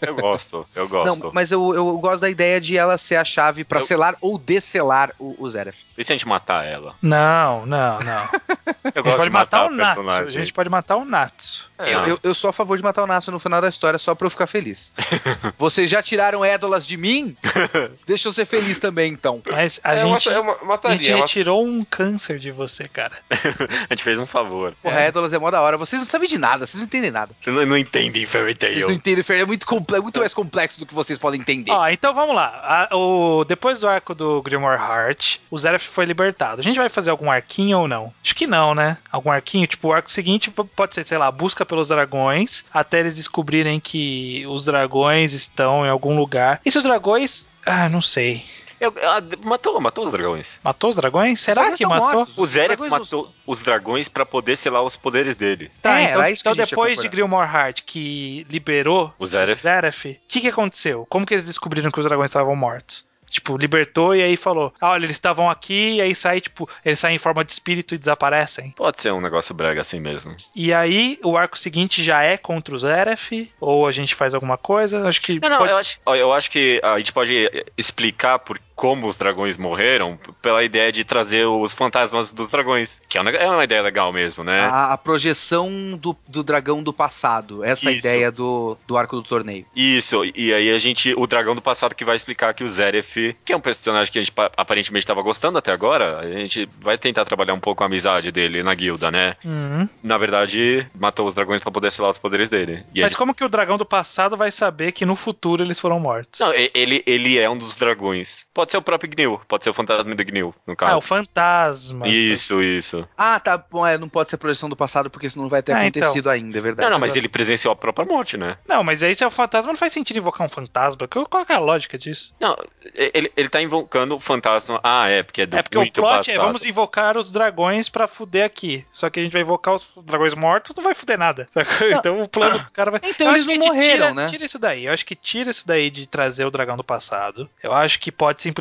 Eu 0.00 0.14
gosto, 0.14 0.66
eu 0.74 0.88
gosto. 0.88 1.22
Não, 1.24 1.30
mas 1.32 1.50
eu, 1.52 1.74
eu 1.74 1.98
gosto 1.98 2.20
da 2.20 2.30
ideia 2.30 2.60
de 2.60 2.76
ela 2.76 2.96
ser 2.98 3.16
a 3.16 3.24
chave 3.24 3.64
pra 3.64 3.80
Eu- 3.80 3.84
selar 3.86 4.16
ou 4.20 4.38
desselar 4.38 5.12
o, 5.18 5.34
o 5.38 5.50
Zeref. 5.50 5.76
E 5.96 6.04
se 6.04 6.12
a 6.12 6.14
gente 6.16 6.26
matar 6.28 6.64
ela? 6.64 6.94
Não, 7.02 7.66
não, 7.66 7.98
não. 8.00 8.28
Eu 8.82 8.90
A 8.92 8.96
gente 8.96 9.02
gosto 9.04 9.16
pode 9.16 9.24
de 9.24 9.30
matar, 9.30 9.58
matar, 9.60 9.66
o 9.72 9.76
Natsu. 9.76 9.94
personagem. 9.94 10.26
A 10.26 10.30
gente 10.44 10.52
pode 10.52 10.68
matar 10.70 10.96
o 10.96 11.04
Natsu. 11.04 11.70
É, 11.78 11.94
Eu, 11.94 12.04
eu, 12.06 12.20
eu 12.22 12.34
sou 12.34 12.48
a 12.50 12.52
favor 12.52 12.76
de 12.76 12.82
matar 12.82 13.02
o 13.02 13.06
Natsu 13.06 13.30
no 13.30 13.38
final 13.38 13.60
da 13.60 13.68
história 13.68 13.98
só 13.98 14.14
pra 14.14 14.26
eu 14.26 14.30
ficar 14.30 14.46
feliz. 14.46 14.90
Vocês 15.58 15.90
já 15.90 16.02
tiraram 16.02 16.44
édolas 16.44 16.86
de 16.86 16.96
mim? 16.96 17.36
Deixa 18.06 18.28
eu 18.28 18.32
ser 18.32 18.46
feliz 18.46 18.78
também, 18.78 19.12
então. 19.12 19.42
Mas 19.50 19.78
a 19.84 19.94
é, 19.94 20.00
gente. 20.00 20.28
é 20.28 20.40
uma, 20.40 20.54
A 20.60 20.64
mataria. 20.64 20.96
gente 20.96 21.12
retirou 21.20 21.64
um 21.64 21.84
câncer 21.84 22.38
de 22.38 22.50
você, 22.50 22.88
cara. 22.88 23.12
A 23.30 23.92
gente 23.94 24.02
fez 24.02 24.18
um 24.18 24.26
favor. 24.26 24.74
Porra, 24.82 25.00
É. 25.00 25.06
édolas 25.08 25.32
é 25.32 25.38
mó 25.38 25.50
da 25.50 25.60
hora. 25.60 25.76
Vocês 25.76 26.00
não 26.00 26.08
sabem 26.08 26.28
de 26.28 26.38
nada, 26.38 26.66
vocês 26.70 26.80
não 26.80 26.86
entendem 26.86 27.10
nada. 27.10 27.32
Vocês 27.38 27.54
não, 27.54 27.66
não 27.66 27.76
entendem 27.76 28.24
Fairy 28.24 28.54
Vocês 28.58 28.74
não 28.76 28.86
Tail. 28.86 28.96
entendem, 28.96 29.22
Fer, 29.24 29.40
é 29.40 29.44
muito, 29.44 29.66
comple- 29.66 30.00
muito 30.00 30.18
mais 30.20 30.32
complexo 30.34 30.78
do 30.80 30.86
que 30.86 30.94
vocês 30.94 31.18
podem 31.18 31.40
entender. 31.40 31.70
Ó, 31.72 31.88
então 31.88 32.14
vamos 32.14 32.34
lá. 32.34 32.88
A- 32.90 32.96
o, 32.96 33.44
depois 33.44 33.80
do 33.80 33.88
arco 33.88 34.14
do 34.14 34.40
Grimoire 34.42 34.80
Heart, 34.80 35.38
o 35.50 35.58
Zeref 35.58 35.86
foi 35.88 36.04
libertado. 36.04 36.60
A 36.60 36.64
gente 36.64 36.76
vai 36.78 36.88
fazer 36.88 37.10
algum 37.10 37.30
arquinho 37.30 37.80
ou 37.80 37.88
não? 37.88 38.12
Acho 38.24 38.34
que 38.34 38.46
não, 38.46 38.74
né? 38.74 38.96
Algum 39.10 39.30
arquinho, 39.30 39.66
tipo, 39.66 39.88
o 39.88 39.92
arco 39.92 40.10
seguinte 40.10 40.50
pode 40.50 40.94
ser, 40.94 41.04
sei 41.04 41.18
lá, 41.18 41.30
busca 41.30 41.64
pelos 41.66 41.88
dragões, 41.88 42.64
até 42.72 43.00
eles 43.00 43.16
descobrirem 43.16 43.80
que 43.80 44.44
os 44.46 44.64
dragões 44.64 45.32
estão 45.32 45.84
em 45.84 45.88
algum 45.88 46.16
lugar. 46.16 46.60
E 46.64 46.70
se 46.70 46.78
os 46.78 46.84
dragões. 46.84 47.48
Ah, 47.66 47.88
não 47.88 48.00
sei. 48.00 48.42
Eu- 48.80 48.94
ah, 49.02 49.20
matou, 49.44 49.78
matou 49.80 50.04
os 50.06 50.12
dragões. 50.12 50.58
Matou 50.64 50.90
os 50.90 50.96
dragões? 50.96 51.40
Será 51.40 51.62
dragões 51.62 51.78
que 51.78 51.86
matou? 51.86 52.12
mortos. 52.20 52.38
O 52.38 52.46
Zeref 52.46 52.80
matou 52.88 53.30
os 53.46 53.62
dragões 53.62 54.08
pra 54.08 54.24
poder 54.24 54.56
selar 54.56 54.82
os 54.82 54.96
poderes 54.96 55.34
dele. 55.34 55.70
Tá, 55.82 56.00
É, 56.00 56.04
então, 56.10 56.26
então 56.28 56.54
depois 56.56 56.98
de. 56.98 57.08
Grimoire 57.08 57.50
Heart 57.52 57.82
que 57.84 58.46
liberou 58.48 59.12
O 59.18 59.26
Zeref. 59.26 59.64
O 60.12 60.16
que, 60.28 60.40
que 60.40 60.48
aconteceu? 60.48 61.06
Como 61.10 61.26
que 61.26 61.34
eles 61.34 61.46
descobriram 61.46 61.90
que 61.90 61.98
os 62.00 62.06
dragões 62.06 62.30
estavam 62.30 62.56
mortos? 62.56 63.08
Tipo, 63.28 63.56
libertou 63.56 64.12
e 64.12 64.20
aí 64.24 64.36
falou: 64.36 64.72
ah, 64.80 64.90
olha, 64.90 65.04
eles 65.04 65.14
estavam 65.14 65.48
aqui, 65.48 65.92
e 65.94 66.00
aí 66.00 66.12
sai, 66.16 66.40
tipo, 66.40 66.68
eles 66.84 66.98
saem 66.98 67.14
em 67.14 67.18
forma 67.18 67.44
de 67.44 67.52
espírito 67.52 67.94
e 67.94 67.98
desaparecem. 67.98 68.72
Pode 68.76 69.00
ser 69.00 69.12
um 69.12 69.20
negócio 69.20 69.54
brega 69.54 69.80
assim 69.82 70.00
mesmo. 70.00 70.34
E 70.52 70.74
aí, 70.74 71.16
o 71.22 71.36
arco 71.36 71.56
seguinte 71.56 72.02
já 72.02 72.24
é 72.24 72.36
contra 72.36 72.74
o 72.74 72.78
Zeref, 72.80 73.48
ou 73.60 73.86
a 73.86 73.92
gente 73.92 74.16
faz 74.16 74.34
alguma 74.34 74.58
coisa? 74.58 75.06
Acho 75.06 75.20
que. 75.20 75.38
Não, 75.38 75.48
não, 75.48 75.58
pode- 75.58 75.70
eu, 75.70 75.76
acho, 75.78 76.00
eu 76.06 76.32
acho 76.32 76.50
que 76.50 76.80
a 76.82 76.98
gente 76.98 77.12
pode 77.12 77.64
explicar 77.78 78.40
por 78.40 78.58
como 78.80 79.06
os 79.08 79.18
dragões 79.18 79.58
morreram 79.58 80.18
pela 80.40 80.64
ideia 80.64 80.90
de 80.90 81.04
trazer 81.04 81.44
os 81.44 81.74
fantasmas 81.74 82.32
dos 82.32 82.48
dragões. 82.48 83.02
Que 83.06 83.18
é 83.18 83.20
uma, 83.20 83.28
é 83.30 83.46
uma 83.50 83.62
ideia 83.62 83.82
legal 83.82 84.10
mesmo, 84.10 84.42
né? 84.42 84.60
A, 84.60 84.94
a 84.94 84.96
projeção 84.96 85.70
do, 86.00 86.16
do 86.26 86.42
dragão 86.42 86.82
do 86.82 86.90
passado. 86.90 87.62
Essa 87.62 87.90
é 87.90 87.92
Isso. 87.92 88.06
ideia 88.06 88.32
do, 88.32 88.78
do 88.86 88.96
arco 88.96 89.16
do 89.16 89.22
torneio. 89.22 89.66
Isso, 89.76 90.24
e 90.34 90.54
aí 90.54 90.70
a 90.70 90.78
gente. 90.78 91.12
O 91.14 91.26
dragão 91.26 91.54
do 91.54 91.60
passado 91.60 91.94
que 91.94 92.06
vai 92.06 92.16
explicar 92.16 92.54
que 92.54 92.64
o 92.64 92.68
Zeref, 92.68 93.36
que 93.44 93.52
é 93.52 93.56
um 93.56 93.60
personagem 93.60 94.10
que 94.10 94.18
a 94.18 94.22
gente 94.22 94.32
pa- 94.32 94.50
aparentemente 94.56 95.04
estava 95.04 95.20
gostando 95.20 95.58
até 95.58 95.70
agora, 95.72 96.20
a 96.20 96.26
gente 96.38 96.66
vai 96.80 96.96
tentar 96.96 97.26
trabalhar 97.26 97.52
um 97.52 97.60
pouco 97.60 97.82
a 97.82 97.86
amizade 97.86 98.32
dele 98.32 98.62
na 98.62 98.74
guilda, 98.74 99.10
né? 99.10 99.36
Uhum. 99.44 99.86
Na 100.02 100.16
verdade, 100.16 100.86
matou 100.98 101.26
os 101.26 101.34
dragões 101.34 101.60
pra 101.60 101.70
poder 101.70 101.92
selar 101.92 102.10
os 102.10 102.18
poderes 102.18 102.48
dele. 102.48 102.82
E 102.94 103.02
Mas 103.02 103.10
gente- 103.10 103.18
como 103.18 103.34
que 103.34 103.44
o 103.44 103.48
dragão 103.50 103.76
do 103.76 103.84
passado 103.84 104.38
vai 104.38 104.50
saber 104.50 104.92
que 104.92 105.04
no 105.04 105.16
futuro 105.16 105.62
eles 105.62 105.78
foram 105.78 106.00
mortos? 106.00 106.40
Não, 106.40 106.50
ele, 106.54 107.02
ele 107.06 107.38
é 107.38 107.50
um 107.50 107.58
dos 107.58 107.76
dragões. 107.76 108.46
Pode 108.54 108.69
ser 108.70 108.78
o 108.78 108.82
próprio 108.82 109.10
Gnil, 109.10 109.40
pode 109.48 109.64
ser 109.64 109.70
o 109.70 109.74
fantasma 109.74 110.14
do 110.14 110.24
Gnil, 110.24 110.54
no 110.66 110.72
ah, 110.72 110.76
caso. 110.76 110.96
o 110.98 111.00
fantasma. 111.00 112.08
Isso, 112.08 112.62
isso. 112.62 113.08
Ah, 113.16 113.38
tá 113.40 113.58
bom, 113.58 113.86
é, 113.86 113.98
não 113.98 114.08
pode 114.08 114.30
ser 114.30 114.36
projeção 114.36 114.68
do 114.68 114.76
passado 114.76 115.10
porque 115.10 115.28
senão 115.28 115.44
não 115.44 115.50
vai 115.50 115.62
ter 115.62 115.72
Ah, 115.72 115.80
acontecido 115.80 116.30
ainda, 116.30 116.58
é 116.58 116.60
verdade. 116.60 116.84
Não, 116.86 116.92
não, 116.92 116.98
mas 117.00 117.16
ele 117.16 117.28
presenciou 117.28 117.72
a 117.72 117.76
própria 117.76 118.06
morte, 118.06 118.36
né? 118.36 118.56
Não, 118.66 118.82
mas 118.82 119.02
aí 119.02 119.14
se 119.14 119.24
é 119.24 119.26
o 119.26 119.30
fantasma, 119.30 119.72
não 119.72 119.78
faz 119.78 119.92
sentido 119.92 120.18
invocar 120.18 120.46
um 120.46 120.50
fantasma. 120.50 121.08
Qual 121.08 121.46
é 121.48 121.52
a 121.52 121.58
lógica 121.58 121.98
disso? 121.98 122.34
Não, 122.40 122.56
ele, 122.94 123.32
ele 123.36 123.48
tá 123.48 123.60
invocando 123.60 124.16
o 124.16 124.20
fantasma. 124.20 124.80
Ah, 124.82 125.08
é, 125.08 125.22
porque 125.22 125.42
é 125.42 125.46
do 125.46 125.56
é 125.56 125.62
porque 125.62 125.78
o 125.78 125.92
plot 125.92 126.00
passado. 126.00 126.34
é 126.34 126.38
vamos 126.38 126.64
invocar 126.64 127.16
os 127.16 127.32
dragões 127.32 127.88
pra 127.88 128.06
fuder 128.06 128.44
aqui. 128.44 128.84
Só 128.90 129.10
que 129.10 129.20
a 129.20 129.22
gente 129.22 129.32
vai 129.32 129.42
invocar 129.42 129.74
os 129.74 129.88
dragões 130.04 130.34
mortos, 130.34 130.74
não 130.76 130.84
vai 130.84 130.94
fuder 130.94 131.18
nada. 131.18 131.48
Então 132.00 132.22
o 132.22 132.28
plano 132.28 132.58
do 132.58 132.70
cara 132.70 132.90
vai. 132.90 133.00
Então 133.02 133.28
Eu 133.28 133.34
eles 133.34 133.46
não 133.46 133.56
morreram, 133.56 133.80
tira, 133.80 134.14
né? 134.14 134.26
Tira 134.26 134.44
isso 134.44 134.58
daí. 134.58 134.86
Eu 134.86 134.92
acho 134.92 135.04
que 135.04 135.14
tira 135.14 135.50
isso 135.50 135.66
daí 135.66 135.90
de 135.90 136.06
trazer 136.06 136.44
o 136.44 136.50
dragão 136.50 136.76
do 136.76 136.84
passado. 136.84 137.48
Eu 137.62 137.72
acho 137.72 137.98
que 137.98 138.12
pode 138.12 138.42
simplesmente, 138.42 138.59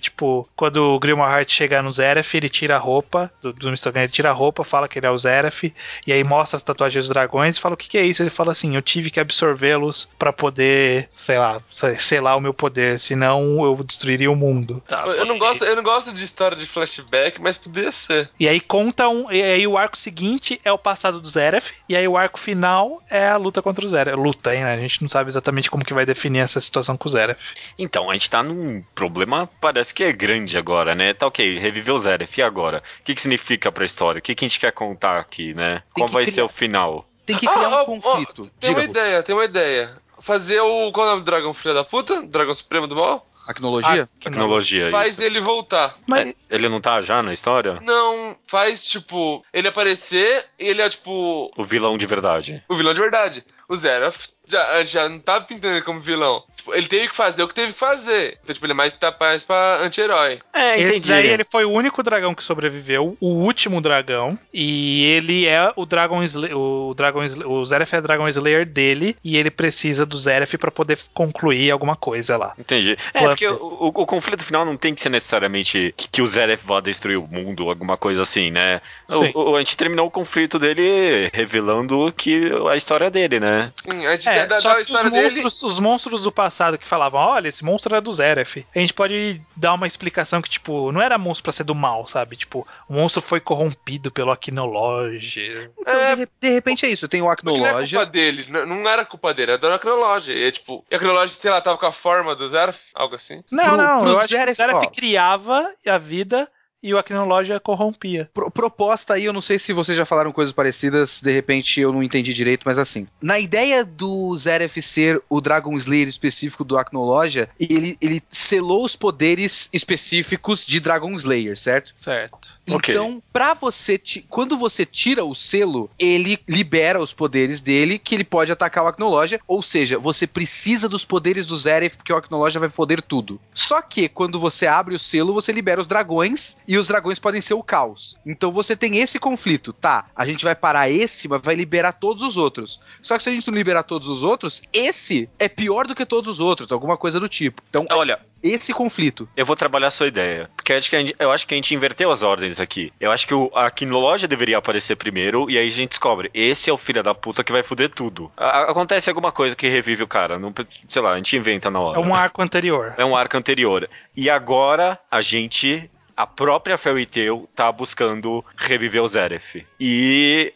tipo, 0.00 0.48
quando 0.56 0.76
o 0.94 0.98
Grimoire 0.98 1.32
Heart 1.32 1.50
chegar 1.52 1.82
no 1.82 1.92
Zeref, 1.92 2.34
ele 2.36 2.48
tira 2.48 2.76
a 2.76 2.78
roupa 2.78 3.30
do, 3.40 3.52
do 3.52 3.68
Mr. 3.68 3.90
Gun, 3.92 4.00
ele 4.00 4.08
tira 4.08 4.30
a 4.30 4.32
roupa, 4.32 4.64
fala 4.64 4.88
que 4.88 4.98
ele 4.98 5.06
é 5.06 5.10
o 5.10 5.18
Zeref, 5.18 5.72
e 6.06 6.12
aí 6.12 6.22
mostra 6.24 6.56
as 6.56 6.62
tatuagens 6.62 7.04
dos 7.04 7.12
dragões 7.12 7.56
e 7.56 7.60
fala 7.60 7.74
o 7.74 7.76
que, 7.76 7.88
que 7.88 7.98
é 7.98 8.04
isso. 8.04 8.22
Ele 8.22 8.30
fala 8.30 8.52
assim: 8.52 8.74
eu 8.76 8.82
tive 8.82 9.10
que 9.10 9.20
absorvê-los 9.20 10.08
pra 10.18 10.32
poder, 10.32 11.08
sei 11.12 11.38
lá, 11.38 11.60
sei- 11.72 11.96
selar 11.96 12.36
o 12.36 12.40
meu 12.40 12.54
poder, 12.54 12.98
senão 12.98 13.64
eu 13.64 13.82
destruiria 13.84 14.30
o 14.30 14.36
mundo. 14.36 14.82
Tá, 14.86 15.04
eu, 15.06 15.24
não 15.24 15.34
ser. 15.34 15.40
gosto, 15.40 15.64
eu 15.64 15.76
não 15.76 15.82
gosto 15.82 16.12
de 16.12 16.24
história 16.24 16.56
de 16.56 16.66
flashback, 16.66 17.40
mas 17.40 17.56
poderia 17.56 17.92
ser. 17.92 18.30
E 18.38 18.48
aí 18.48 18.60
conta 18.60 19.08
um. 19.08 19.30
E 19.30 19.42
aí 19.42 19.66
o 19.66 19.76
arco 19.76 19.96
seguinte 19.96 20.60
é 20.64 20.72
o 20.72 20.78
passado 20.78 21.20
do 21.20 21.28
Zeref. 21.28 21.72
E 21.88 21.96
aí 21.96 22.06
o 22.06 22.16
arco 22.16 22.38
final 22.38 23.02
é 23.10 23.28
a 23.28 23.36
luta 23.36 23.62
contra 23.62 23.84
o 23.84 23.88
Zeref. 23.88 24.16
Luta, 24.16 24.54
hein, 24.54 24.64
né? 24.64 24.74
A 24.74 24.78
gente 24.78 25.02
não 25.02 25.08
sabe 25.08 25.28
exatamente 25.30 25.70
como 25.70 25.84
que 25.84 25.94
vai 25.94 26.06
definir 26.06 26.40
essa 26.40 26.60
situação 26.60 26.96
com 26.96 27.08
o 27.08 27.12
Zeref. 27.12 27.40
Então, 27.78 28.10
a 28.10 28.12
gente 28.14 28.30
tá 28.30 28.42
num 28.42 28.82
problema, 29.10 29.48
parece 29.60 29.92
que 29.92 30.04
é 30.04 30.12
grande 30.12 30.56
agora, 30.56 30.94
né? 30.94 31.12
Tá 31.12 31.26
ok, 31.26 31.58
reviveu 31.58 31.94
o 31.94 31.98
Zeref, 31.98 32.38
e 32.38 32.42
agora? 32.42 32.82
O 33.00 33.04
que 33.04 33.14
que 33.14 33.20
significa 33.20 33.70
pra 33.72 33.84
história? 33.84 34.18
O 34.18 34.22
que 34.22 34.34
que 34.34 34.44
a 34.44 34.48
gente 34.48 34.60
quer 34.60 34.72
contar 34.72 35.18
aqui, 35.18 35.52
né? 35.54 35.82
Qual 35.92 36.06
que 36.08 36.14
vai 36.14 36.24
criar- 36.24 36.34
ser 36.34 36.42
o 36.42 36.48
final? 36.48 37.06
Tem 37.26 37.36
que 37.36 37.46
criar 37.46 37.66
Ah, 37.68 37.82
um 37.82 38.00
conflito. 38.00 38.50
Tem 38.58 38.70
uma 38.70 38.82
ideia, 38.84 39.22
tem 39.22 39.34
uma 39.34 39.44
ideia. 39.44 39.96
Fazer 40.20 40.60
o. 40.60 40.90
Qual 40.92 41.06
é 41.06 41.08
o 41.08 41.12
nome 41.12 41.22
do 41.22 41.26
dragão 41.26 41.54
filho 41.54 41.74
da 41.74 41.84
puta? 41.84 42.22
Dragão 42.22 42.52
Supremo 42.54 42.86
do 42.86 42.96
Mal? 42.96 43.26
Não. 43.46 44.08
Tecnologia, 44.20 44.90
Faz 44.90 45.12
isso. 45.14 45.22
ele 45.24 45.40
voltar. 45.40 45.96
Mas, 46.06 46.34
Ele 46.48 46.68
não 46.68 46.80
tá 46.80 47.00
já 47.00 47.20
na 47.22 47.32
história? 47.32 47.78
Não, 47.82 48.36
faz 48.46 48.84
tipo. 48.84 49.44
Ele 49.52 49.66
aparecer 49.66 50.44
e 50.58 50.66
ele 50.68 50.82
é 50.82 50.88
tipo. 50.88 51.50
O 51.56 51.64
vilão 51.64 51.98
de 51.98 52.06
verdade. 52.06 52.62
O 52.68 52.76
vilão 52.76 52.92
de 52.94 53.00
verdade. 53.00 53.44
o 53.68 53.76
Zeraf 53.76 54.28
já, 54.50 54.84
já 54.84 55.08
não 55.08 55.18
tava 55.18 55.44
pintando 55.44 55.74
ele 55.74 55.84
como 55.84 56.00
vilão. 56.00 56.42
Tipo, 56.56 56.74
ele 56.74 56.86
teve 56.86 57.08
que 57.08 57.16
fazer 57.16 57.42
o 57.42 57.48
que 57.48 57.54
teve 57.54 57.72
que 57.72 57.78
fazer. 57.78 58.38
Então, 58.42 58.52
tipo, 58.54 58.66
ele 58.66 58.72
é 58.72 58.76
mais, 58.76 58.96
mais 59.18 59.42
pra 59.42 59.80
anti-herói. 59.82 60.40
É, 60.52 60.78
Esse 60.78 60.98
entendi. 60.98 61.08
daí 61.08 61.26
ele 61.28 61.44
foi 61.44 61.64
o 61.64 61.70
único 61.70 62.02
dragão 62.02 62.34
que 62.34 62.44
sobreviveu, 62.44 63.16
o 63.20 63.28
último 63.28 63.80
dragão, 63.80 64.38
e 64.52 65.04
ele 65.06 65.46
é 65.46 65.72
o 65.76 65.86
Dragon 65.86 66.22
Slayer, 66.22 66.56
o 66.56 66.92
Dragon 66.94 67.24
Sl- 67.24 67.46
o 67.46 67.64
Zeref 67.64 67.94
é 67.94 68.00
Dragon 68.00 68.28
Slayer 68.28 68.66
dele, 68.66 69.16
e 69.24 69.36
ele 69.38 69.50
precisa 69.50 70.04
do 70.04 70.18
Zeref 70.18 70.56
pra 70.58 70.70
poder 70.70 70.98
concluir 71.14 71.70
alguma 71.70 71.96
coisa 71.96 72.36
lá. 72.36 72.52
Entendi. 72.58 72.96
É, 73.14 73.20
porque 73.20 73.46
o, 73.46 73.54
o- 73.56 73.86
o 73.88 74.06
conflito 74.06 74.44
final 74.44 74.64
não 74.66 74.76
tem 74.76 74.94
que 74.94 75.00
ser 75.00 75.08
necessariamente 75.08 75.94
que, 75.96 76.08
que 76.08 76.22
o 76.22 76.26
Zeref 76.26 76.62
vá 76.66 76.80
destruir 76.80 77.16
o 77.18 77.26
mundo, 77.26 77.70
alguma 77.70 77.96
coisa 77.96 78.22
assim, 78.22 78.50
né? 78.50 78.80
Sim. 79.08 79.30
O, 79.34 79.52
o- 79.52 79.56
a 79.56 79.60
gente 79.60 79.76
terminou 79.76 80.06
o 80.06 80.10
conflito 80.10 80.58
dele 80.58 81.30
revelando 81.32 82.12
que 82.16 82.50
a 82.70 82.76
história 82.76 83.10
dele, 83.10 83.40
né? 83.40 83.72
Sim, 83.82 84.04
a 84.06 84.12
gente 84.12 84.28
É, 84.28 84.39
dá, 84.46 84.56
só 84.56 84.68
dá 84.68 84.72
a 84.72 84.76
que 84.76 84.82
os 84.82 84.88
história 84.88 85.10
dele. 85.10 85.22
monstros, 85.42 85.62
os 85.62 85.78
monstros 85.80 86.22
do 86.24 86.32
passado 86.32 86.78
que 86.78 86.86
falavam, 86.88 87.20
olha, 87.20 87.48
esse 87.48 87.64
monstro 87.64 87.94
é 87.96 88.00
do 88.00 88.12
Zeref. 88.12 88.64
A 88.74 88.78
gente 88.78 88.92
pode 88.94 89.40
dar 89.56 89.74
uma 89.74 89.86
explicação 89.86 90.40
que, 90.42 90.48
tipo, 90.50 90.90
não 90.92 91.00
era 91.00 91.16
monstro 91.18 91.44
pra 91.44 91.52
ser 91.52 91.64
do 91.64 91.74
mal, 91.74 92.06
sabe? 92.06 92.36
Tipo, 92.36 92.66
o 92.88 92.94
monstro 92.94 93.20
foi 93.22 93.40
corrompido 93.40 94.10
pelo 94.10 94.30
Aquinologia. 94.30 95.70
Então, 95.78 95.94
É. 95.94 96.16
de, 96.16 96.28
de 96.40 96.48
repente 96.50 96.86
é 96.86 96.88
isso. 96.90 97.08
Tem 97.08 97.22
o 97.22 97.26
Porque 97.26 97.44
não 97.46 97.52
é 97.54 97.56
culpa 97.58 97.68
Acnologia. 97.70 98.06
dele, 98.06 98.46
não, 98.48 98.66
não 98.66 98.88
era 98.88 99.04
culpa 99.04 99.32
dele, 99.34 99.52
era 99.52 99.60
da 99.60 99.74
Acnologia. 99.74 100.34
E 100.34 100.44
é 100.44 100.50
tipo, 100.50 100.84
e 100.90 100.94
a 100.94 100.98
Acnologia, 100.98 101.34
sei 101.34 101.50
lá, 101.50 101.60
tava 101.60 101.78
com 101.78 101.86
a 101.86 101.92
forma 101.92 102.34
do 102.34 102.48
Zeraf, 102.48 102.78
algo 102.94 103.14
assim. 103.16 103.42
Não, 103.50 103.64
Pro- 103.64 103.76
não, 103.76 104.00
pro 104.02 104.10
eu 104.12 104.18
acho 104.18 104.28
Zeref, 104.28 104.56
que 104.56 104.62
o 104.62 104.66
Zeref 104.66 104.86
criava 104.94 105.70
a 105.86 105.98
vida 105.98 106.48
e 106.82 106.92
o 106.94 106.98
Aquinologia 106.98 107.60
corrompia. 107.60 108.28
Pro- 108.32 108.50
proposta 108.50 109.14
aí, 109.14 109.24
eu 109.24 109.32
não 109.32 109.40
sei 109.40 109.58
se 109.58 109.72
vocês 109.72 109.96
já 109.96 110.06
falaram 110.06 110.32
coisas 110.32 110.52
parecidas, 110.52 111.20
de 111.22 111.32
repente 111.32 111.80
eu 111.80 111.92
não 111.92 112.02
entendi 112.02 112.32
direito, 112.32 112.62
mas 112.64 112.78
assim. 112.78 113.06
Na 113.20 113.38
ideia 113.38 113.84
do 113.84 114.36
Zeref 114.36 114.80
ser 114.80 115.22
o 115.28 115.40
Dragon 115.40 115.76
Slayer 115.76 116.08
específico 116.08 116.64
do 116.64 116.78
Acnologia, 116.78 117.48
ele, 117.58 117.96
ele 118.00 118.22
selou 118.30 118.84
os 118.84 118.96
poderes 118.96 119.68
específicos 119.72 120.66
de 120.66 120.80
Dragon 120.80 121.14
Slayer, 121.16 121.58
certo? 121.58 121.92
Certo. 121.96 122.59
Ok. 122.76 122.94
Então, 122.94 123.22
pra 123.32 123.54
você. 123.54 124.00
Quando 124.28 124.56
você 124.56 124.84
tira 124.86 125.24
o 125.24 125.34
selo, 125.34 125.90
ele 125.98 126.38
libera 126.48 127.00
os 127.00 127.12
poderes 127.12 127.60
dele, 127.60 127.98
que 127.98 128.14
ele 128.14 128.24
pode 128.24 128.52
atacar 128.52 128.84
o 128.84 128.88
Acnologia. 128.88 129.40
Ou 129.46 129.62
seja, 129.62 129.98
você 129.98 130.26
precisa 130.26 130.88
dos 130.88 131.04
poderes 131.04 131.46
do 131.46 131.56
Zeref, 131.56 131.96
porque 131.96 132.12
o 132.12 132.16
Acnologia 132.16 132.60
vai 132.60 132.70
foder 132.70 133.02
tudo. 133.02 133.40
Só 133.54 133.80
que, 133.82 134.08
quando 134.08 134.38
você 134.38 134.66
abre 134.66 134.94
o 134.94 134.98
selo, 134.98 135.34
você 135.34 135.52
libera 135.52 135.80
os 135.80 135.86
dragões, 135.86 136.56
e 136.66 136.76
os 136.76 136.88
dragões 136.88 137.18
podem 137.18 137.40
ser 137.40 137.54
o 137.54 137.62
caos. 137.62 138.16
Então 138.24 138.52
você 138.52 138.76
tem 138.76 138.98
esse 138.98 139.18
conflito. 139.18 139.72
Tá, 139.72 140.06
a 140.14 140.24
gente 140.26 140.44
vai 140.44 140.54
parar 140.54 140.90
esse, 140.90 141.28
mas 141.28 141.40
vai 141.42 141.54
liberar 141.54 141.92
todos 141.92 142.22
os 142.22 142.36
outros. 142.36 142.80
Só 143.02 143.16
que 143.16 143.22
se 143.22 143.28
a 143.28 143.32
gente 143.32 143.48
não 143.48 143.56
liberar 143.56 143.82
todos 143.82 144.08
os 144.08 144.22
outros, 144.22 144.62
esse 144.72 145.28
é 145.38 145.48
pior 145.48 145.86
do 145.86 145.94
que 145.94 146.06
todos 146.06 146.30
os 146.30 146.40
outros, 146.40 146.70
alguma 146.72 146.96
coisa 146.96 147.18
do 147.18 147.28
tipo. 147.28 147.62
Então, 147.68 147.86
Olha, 147.90 148.20
esse 148.42 148.72
conflito. 148.72 149.28
eu 149.36 149.44
vou 149.44 149.56
trabalhar 149.56 149.88
a 149.88 149.90
sua 149.90 150.06
ideia. 150.06 150.50
Porque 150.56 150.72
eu 150.72 150.76
acho 150.76 150.90
que 150.90 150.96
a 150.96 151.00
gente, 151.00 151.16
eu 151.18 151.30
acho 151.30 151.46
que 151.46 151.54
a 151.54 151.56
gente 151.56 151.74
inverteu 151.74 152.10
as 152.10 152.22
ordens 152.22 152.59
aqui. 152.60 152.92
Eu 153.00 153.10
acho 153.10 153.26
que 153.26 153.34
o, 153.34 153.50
a 153.54 153.70
Quinologia 153.70 154.28
deveria 154.28 154.58
aparecer 154.58 154.96
primeiro, 154.96 155.48
e 155.50 155.58
aí 155.58 155.66
a 155.66 155.70
gente 155.70 155.90
descobre, 155.90 156.30
esse 156.34 156.68
é 156.70 156.72
o 156.72 156.76
filho 156.76 157.02
da 157.02 157.14
puta 157.14 157.42
que 157.44 157.52
vai 157.52 157.62
foder 157.62 157.88
tudo. 157.88 158.30
A- 158.36 158.70
acontece 158.70 159.08
alguma 159.08 159.32
coisa 159.32 159.56
que 159.56 159.68
revive 159.68 160.02
o 160.02 160.08
cara. 160.08 160.38
Não, 160.38 160.52
sei 160.88 161.02
lá, 161.02 161.12
a 161.12 161.16
gente 161.16 161.36
inventa 161.36 161.70
na 161.70 161.80
hora. 161.80 161.98
É 161.98 162.02
um 162.02 162.14
arco 162.14 162.42
anterior. 162.42 162.94
É 162.96 163.04
um 163.04 163.16
arco 163.16 163.36
anterior. 163.36 163.88
E 164.16 164.28
agora 164.28 164.98
a 165.10 165.20
gente, 165.22 165.90
a 166.16 166.26
própria 166.26 166.76
Fairy 166.78 167.06
Tail, 167.06 167.48
tá 167.54 167.70
buscando 167.72 168.44
reviver 168.56 169.02
o 169.02 169.08
Zeref. 169.08 169.64
E 169.78 170.52